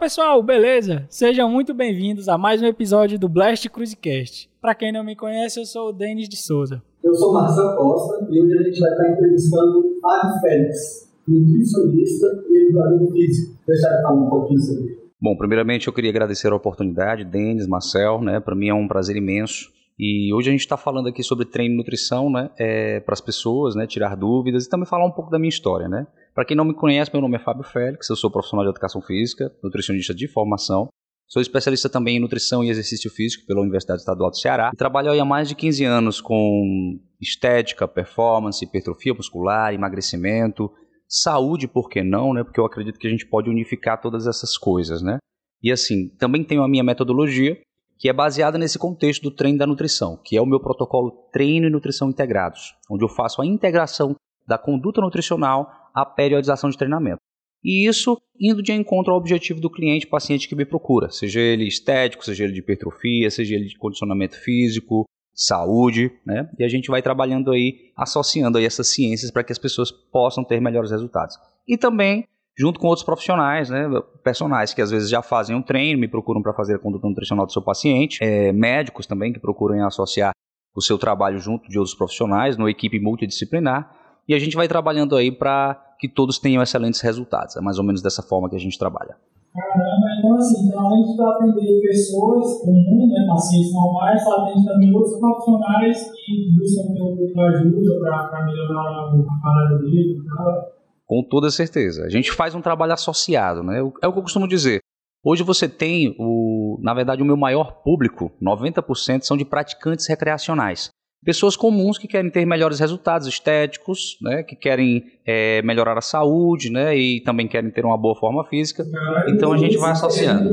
pessoal, 0.00 0.42
beleza? 0.42 1.04
Sejam 1.10 1.50
muito 1.50 1.74
bem-vindos 1.74 2.26
a 2.26 2.38
mais 2.38 2.62
um 2.62 2.64
episódio 2.64 3.18
do 3.18 3.28
Blast 3.28 3.68
Cruisecast. 3.68 4.48
Para 4.58 4.74
quem 4.74 4.90
não 4.90 5.04
me 5.04 5.14
conhece, 5.14 5.60
eu 5.60 5.66
sou 5.66 5.90
o 5.90 5.92
Denis 5.92 6.26
de 6.26 6.38
Souza. 6.38 6.82
Eu 7.04 7.12
sou 7.12 7.34
Marcelo 7.34 7.76
Costa 7.76 8.26
e 8.30 8.40
hoje 8.40 8.58
a 8.58 8.62
gente 8.62 8.80
vai 8.80 8.90
estar 8.92 9.10
entrevistando 9.12 10.00
Fábio 10.00 10.40
Félix, 10.40 11.12
nutricionista 11.28 12.26
e 12.48 12.66
educador 12.66 13.12
físico. 13.12 13.58
Deixa 13.66 13.88
eu 13.88 14.02
falar 14.02 14.22
um 14.22 14.30
pouquinho 14.30 14.60
sobre 14.60 14.84
ele. 14.84 15.00
Bom, 15.20 15.36
primeiramente 15.36 15.86
eu 15.86 15.92
queria 15.92 16.10
agradecer 16.10 16.50
a 16.50 16.56
oportunidade, 16.56 17.22
Denis, 17.22 17.66
Marcel, 17.66 18.22
né? 18.22 18.40
Para 18.40 18.56
mim 18.56 18.70
é 18.70 18.74
um 18.74 18.88
prazer 18.88 19.16
imenso. 19.16 19.70
E 20.02 20.32
hoje 20.32 20.48
a 20.48 20.52
gente 20.52 20.62
está 20.62 20.78
falando 20.78 21.08
aqui 21.08 21.22
sobre 21.22 21.44
treino 21.44 21.74
e 21.74 21.76
nutrição, 21.76 22.30
né? 22.30 22.48
É, 22.58 23.00
para 23.00 23.12
as 23.12 23.20
pessoas, 23.20 23.74
né? 23.74 23.86
Tirar 23.86 24.16
dúvidas 24.16 24.64
e 24.64 24.68
também 24.70 24.86
falar 24.86 25.04
um 25.04 25.10
pouco 25.10 25.30
da 25.30 25.38
minha 25.38 25.50
história, 25.50 25.90
né? 25.90 26.06
Para 26.34 26.46
quem 26.46 26.56
não 26.56 26.64
me 26.64 26.72
conhece, 26.72 27.10
meu 27.12 27.20
nome 27.20 27.36
é 27.36 27.38
Fábio 27.38 27.64
Félix, 27.64 28.08
eu 28.08 28.16
sou 28.16 28.30
profissional 28.30 28.64
de 28.64 28.70
educação 28.70 29.02
física, 29.02 29.54
nutricionista 29.62 30.14
de 30.14 30.26
formação. 30.26 30.88
Sou 31.28 31.42
especialista 31.42 31.86
também 31.86 32.16
em 32.16 32.20
nutrição 32.20 32.64
e 32.64 32.70
exercício 32.70 33.10
físico 33.10 33.44
pela 33.46 33.60
Universidade 33.60 34.00
Estadual 34.00 34.30
do 34.30 34.38
Ceará. 34.38 34.70
E 34.72 34.76
trabalho 34.76 35.12
há 35.12 35.24
mais 35.24 35.50
de 35.50 35.54
15 35.54 35.84
anos 35.84 36.18
com 36.18 36.98
estética, 37.20 37.86
performance, 37.86 38.64
hipertrofia 38.64 39.12
muscular, 39.12 39.74
emagrecimento, 39.74 40.72
saúde, 41.06 41.68
por 41.68 41.90
que 41.90 42.02
não, 42.02 42.32
né? 42.32 42.42
Porque 42.42 42.58
eu 42.58 42.64
acredito 42.64 42.98
que 42.98 43.06
a 43.06 43.10
gente 43.10 43.26
pode 43.26 43.50
unificar 43.50 44.00
todas 44.00 44.26
essas 44.26 44.56
coisas, 44.56 45.02
né? 45.02 45.18
E 45.62 45.70
assim, 45.70 46.08
também 46.18 46.42
tenho 46.42 46.62
a 46.62 46.68
minha 46.68 46.82
metodologia, 46.82 47.60
que 48.00 48.08
é 48.08 48.12
baseada 48.14 48.56
nesse 48.56 48.78
contexto 48.78 49.22
do 49.22 49.30
treino 49.30 49.58
da 49.58 49.66
nutrição, 49.66 50.18
que 50.24 50.34
é 50.34 50.40
o 50.40 50.46
meu 50.46 50.58
protocolo 50.58 51.28
Treino 51.30 51.66
e 51.66 51.70
Nutrição 51.70 52.08
Integrados, 52.08 52.74
onde 52.90 53.04
eu 53.04 53.08
faço 53.08 53.42
a 53.42 53.46
integração 53.46 54.16
da 54.48 54.56
conduta 54.56 55.02
nutricional 55.02 55.70
a 55.94 56.06
periodização 56.06 56.70
de 56.70 56.78
treinamento. 56.78 57.20
E 57.62 57.86
isso 57.86 58.18
indo 58.40 58.62
de 58.62 58.72
encontro 58.72 59.12
ao 59.12 59.18
objetivo 59.18 59.60
do 59.60 59.68
cliente, 59.68 60.06
paciente 60.06 60.48
que 60.48 60.56
me 60.56 60.64
procura, 60.64 61.10
seja 61.10 61.40
ele 61.40 61.68
estético, 61.68 62.24
seja 62.24 62.44
ele 62.44 62.54
de 62.54 62.60
hipertrofia, 62.60 63.30
seja 63.30 63.54
ele 63.54 63.66
de 63.66 63.76
condicionamento 63.76 64.34
físico, 64.40 65.04
saúde, 65.34 66.10
né? 66.24 66.48
E 66.58 66.64
a 66.64 66.68
gente 66.68 66.90
vai 66.90 67.02
trabalhando 67.02 67.52
aí, 67.52 67.92
associando 67.94 68.56
aí 68.56 68.64
essas 68.64 68.88
ciências 68.88 69.30
para 69.30 69.44
que 69.44 69.52
as 69.52 69.58
pessoas 69.58 69.90
possam 69.90 70.42
ter 70.42 70.58
melhores 70.58 70.90
resultados. 70.90 71.36
E 71.68 71.76
também 71.76 72.26
junto 72.60 72.78
com 72.78 72.88
outros 72.88 73.04
profissionais, 73.06 73.70
né, 73.70 73.88
personagens 74.22 74.74
que 74.74 74.82
às 74.82 74.90
vezes 74.90 75.08
já 75.08 75.22
fazem 75.22 75.56
um 75.56 75.62
treino, 75.62 75.98
me 75.98 76.06
procuram 76.06 76.42
para 76.42 76.52
fazer 76.52 76.74
a 76.74 76.78
conduta 76.78 77.08
nutricional 77.08 77.46
do 77.46 77.52
seu 77.52 77.62
paciente, 77.62 78.22
é, 78.22 78.52
médicos 78.52 79.06
também 79.06 79.32
que 79.32 79.40
procuram 79.40 79.86
associar 79.86 80.32
o 80.76 80.82
seu 80.82 80.98
trabalho 80.98 81.38
junto 81.38 81.66
de 81.70 81.78
outros 81.78 81.96
profissionais, 81.96 82.58
numa 82.58 82.70
equipe 82.70 83.00
multidisciplinar, 83.00 83.90
e 84.28 84.34
a 84.34 84.38
gente 84.38 84.56
vai 84.56 84.68
trabalhando 84.68 85.16
aí 85.16 85.32
para 85.32 85.74
que 85.98 86.06
todos 86.06 86.38
tenham 86.38 86.62
excelentes 86.62 87.00
resultados. 87.00 87.56
É 87.56 87.62
mais 87.62 87.78
ou 87.78 87.84
menos 87.84 88.02
dessa 88.02 88.22
forma 88.22 88.50
que 88.50 88.56
a 88.56 88.60
gente 88.60 88.78
trabalha. 88.78 89.16
Caramba, 89.54 90.06
então 90.18 90.34
assim, 90.34 90.68
então 90.68 90.86
além 90.86 91.02
de 91.02 91.22
atender 91.22 91.80
pessoas 91.80 92.60
comuns, 92.60 93.10
né, 93.10 93.26
pacientes 93.26 93.72
normais, 93.72 94.22
atende 94.26 94.66
também 94.66 94.94
outros 94.94 95.18
profissionais 95.18 96.12
que 96.12 96.52
buscam 96.58 96.92
ter 96.92 97.40
ajuda 97.40 98.00
para 98.30 98.44
melhorar 98.44 99.08
a 99.08 99.42
parada 99.42 99.78
dele 99.78 100.18
e 100.18 100.24
tal. 100.28 100.79
Com 101.10 101.24
toda 101.24 101.50
certeza. 101.50 102.04
A 102.04 102.08
gente 102.08 102.30
faz 102.30 102.54
um 102.54 102.60
trabalho 102.60 102.92
associado, 102.92 103.64
né? 103.64 103.80
É 103.80 103.82
o 103.82 104.12
que 104.12 104.18
eu 104.18 104.22
costumo 104.22 104.46
dizer. 104.46 104.78
Hoje 105.24 105.42
você 105.42 105.68
tem, 105.68 106.14
o, 106.20 106.78
na 106.80 106.94
verdade, 106.94 107.20
o 107.20 107.24
meu 107.26 107.36
maior 107.36 107.82
público, 107.82 108.30
90% 108.40 109.22
são 109.22 109.36
de 109.36 109.44
praticantes 109.44 110.06
recreacionais 110.06 110.88
pessoas 111.24 111.56
comuns 111.56 111.98
que 111.98 112.08
querem 112.08 112.30
ter 112.30 112.46
melhores 112.46 112.80
resultados 112.80 113.26
estéticos, 113.26 114.16
né, 114.22 114.42
que 114.42 114.56
querem 114.56 115.04
é, 115.26 115.60
melhorar 115.62 115.96
a 115.98 116.00
saúde, 116.00 116.70
né, 116.70 116.96
e 116.96 117.20
também 117.20 117.46
querem 117.46 117.70
ter 117.70 117.84
uma 117.84 117.98
boa 117.98 118.14
forma 118.16 118.44
física. 118.44 118.84
Então 119.28 119.52
a 119.52 119.58
gente 119.58 119.76
vai 119.76 119.92
associando. 119.92 120.50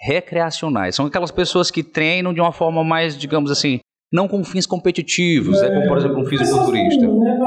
Recreacionais 0.00 0.94
são 0.94 1.06
aquelas 1.06 1.30
pessoas 1.30 1.70
que 1.70 1.82
treinam 1.82 2.34
de 2.34 2.40
uma 2.40 2.52
forma 2.52 2.84
mais, 2.84 3.16
digamos 3.16 3.50
assim, 3.50 3.80
não 4.12 4.28
com 4.28 4.42
fins 4.44 4.66
competitivos, 4.66 5.60
é, 5.60 5.68
né, 5.68 5.74
como 5.74 5.88
por 5.88 5.98
exemplo 5.98 6.20
um 6.20 6.24
fisiculturista. 6.24 7.06
Né, 7.06 7.38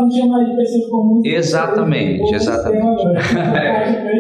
exatamente, 1.26 2.36
exatamente. 2.36 3.04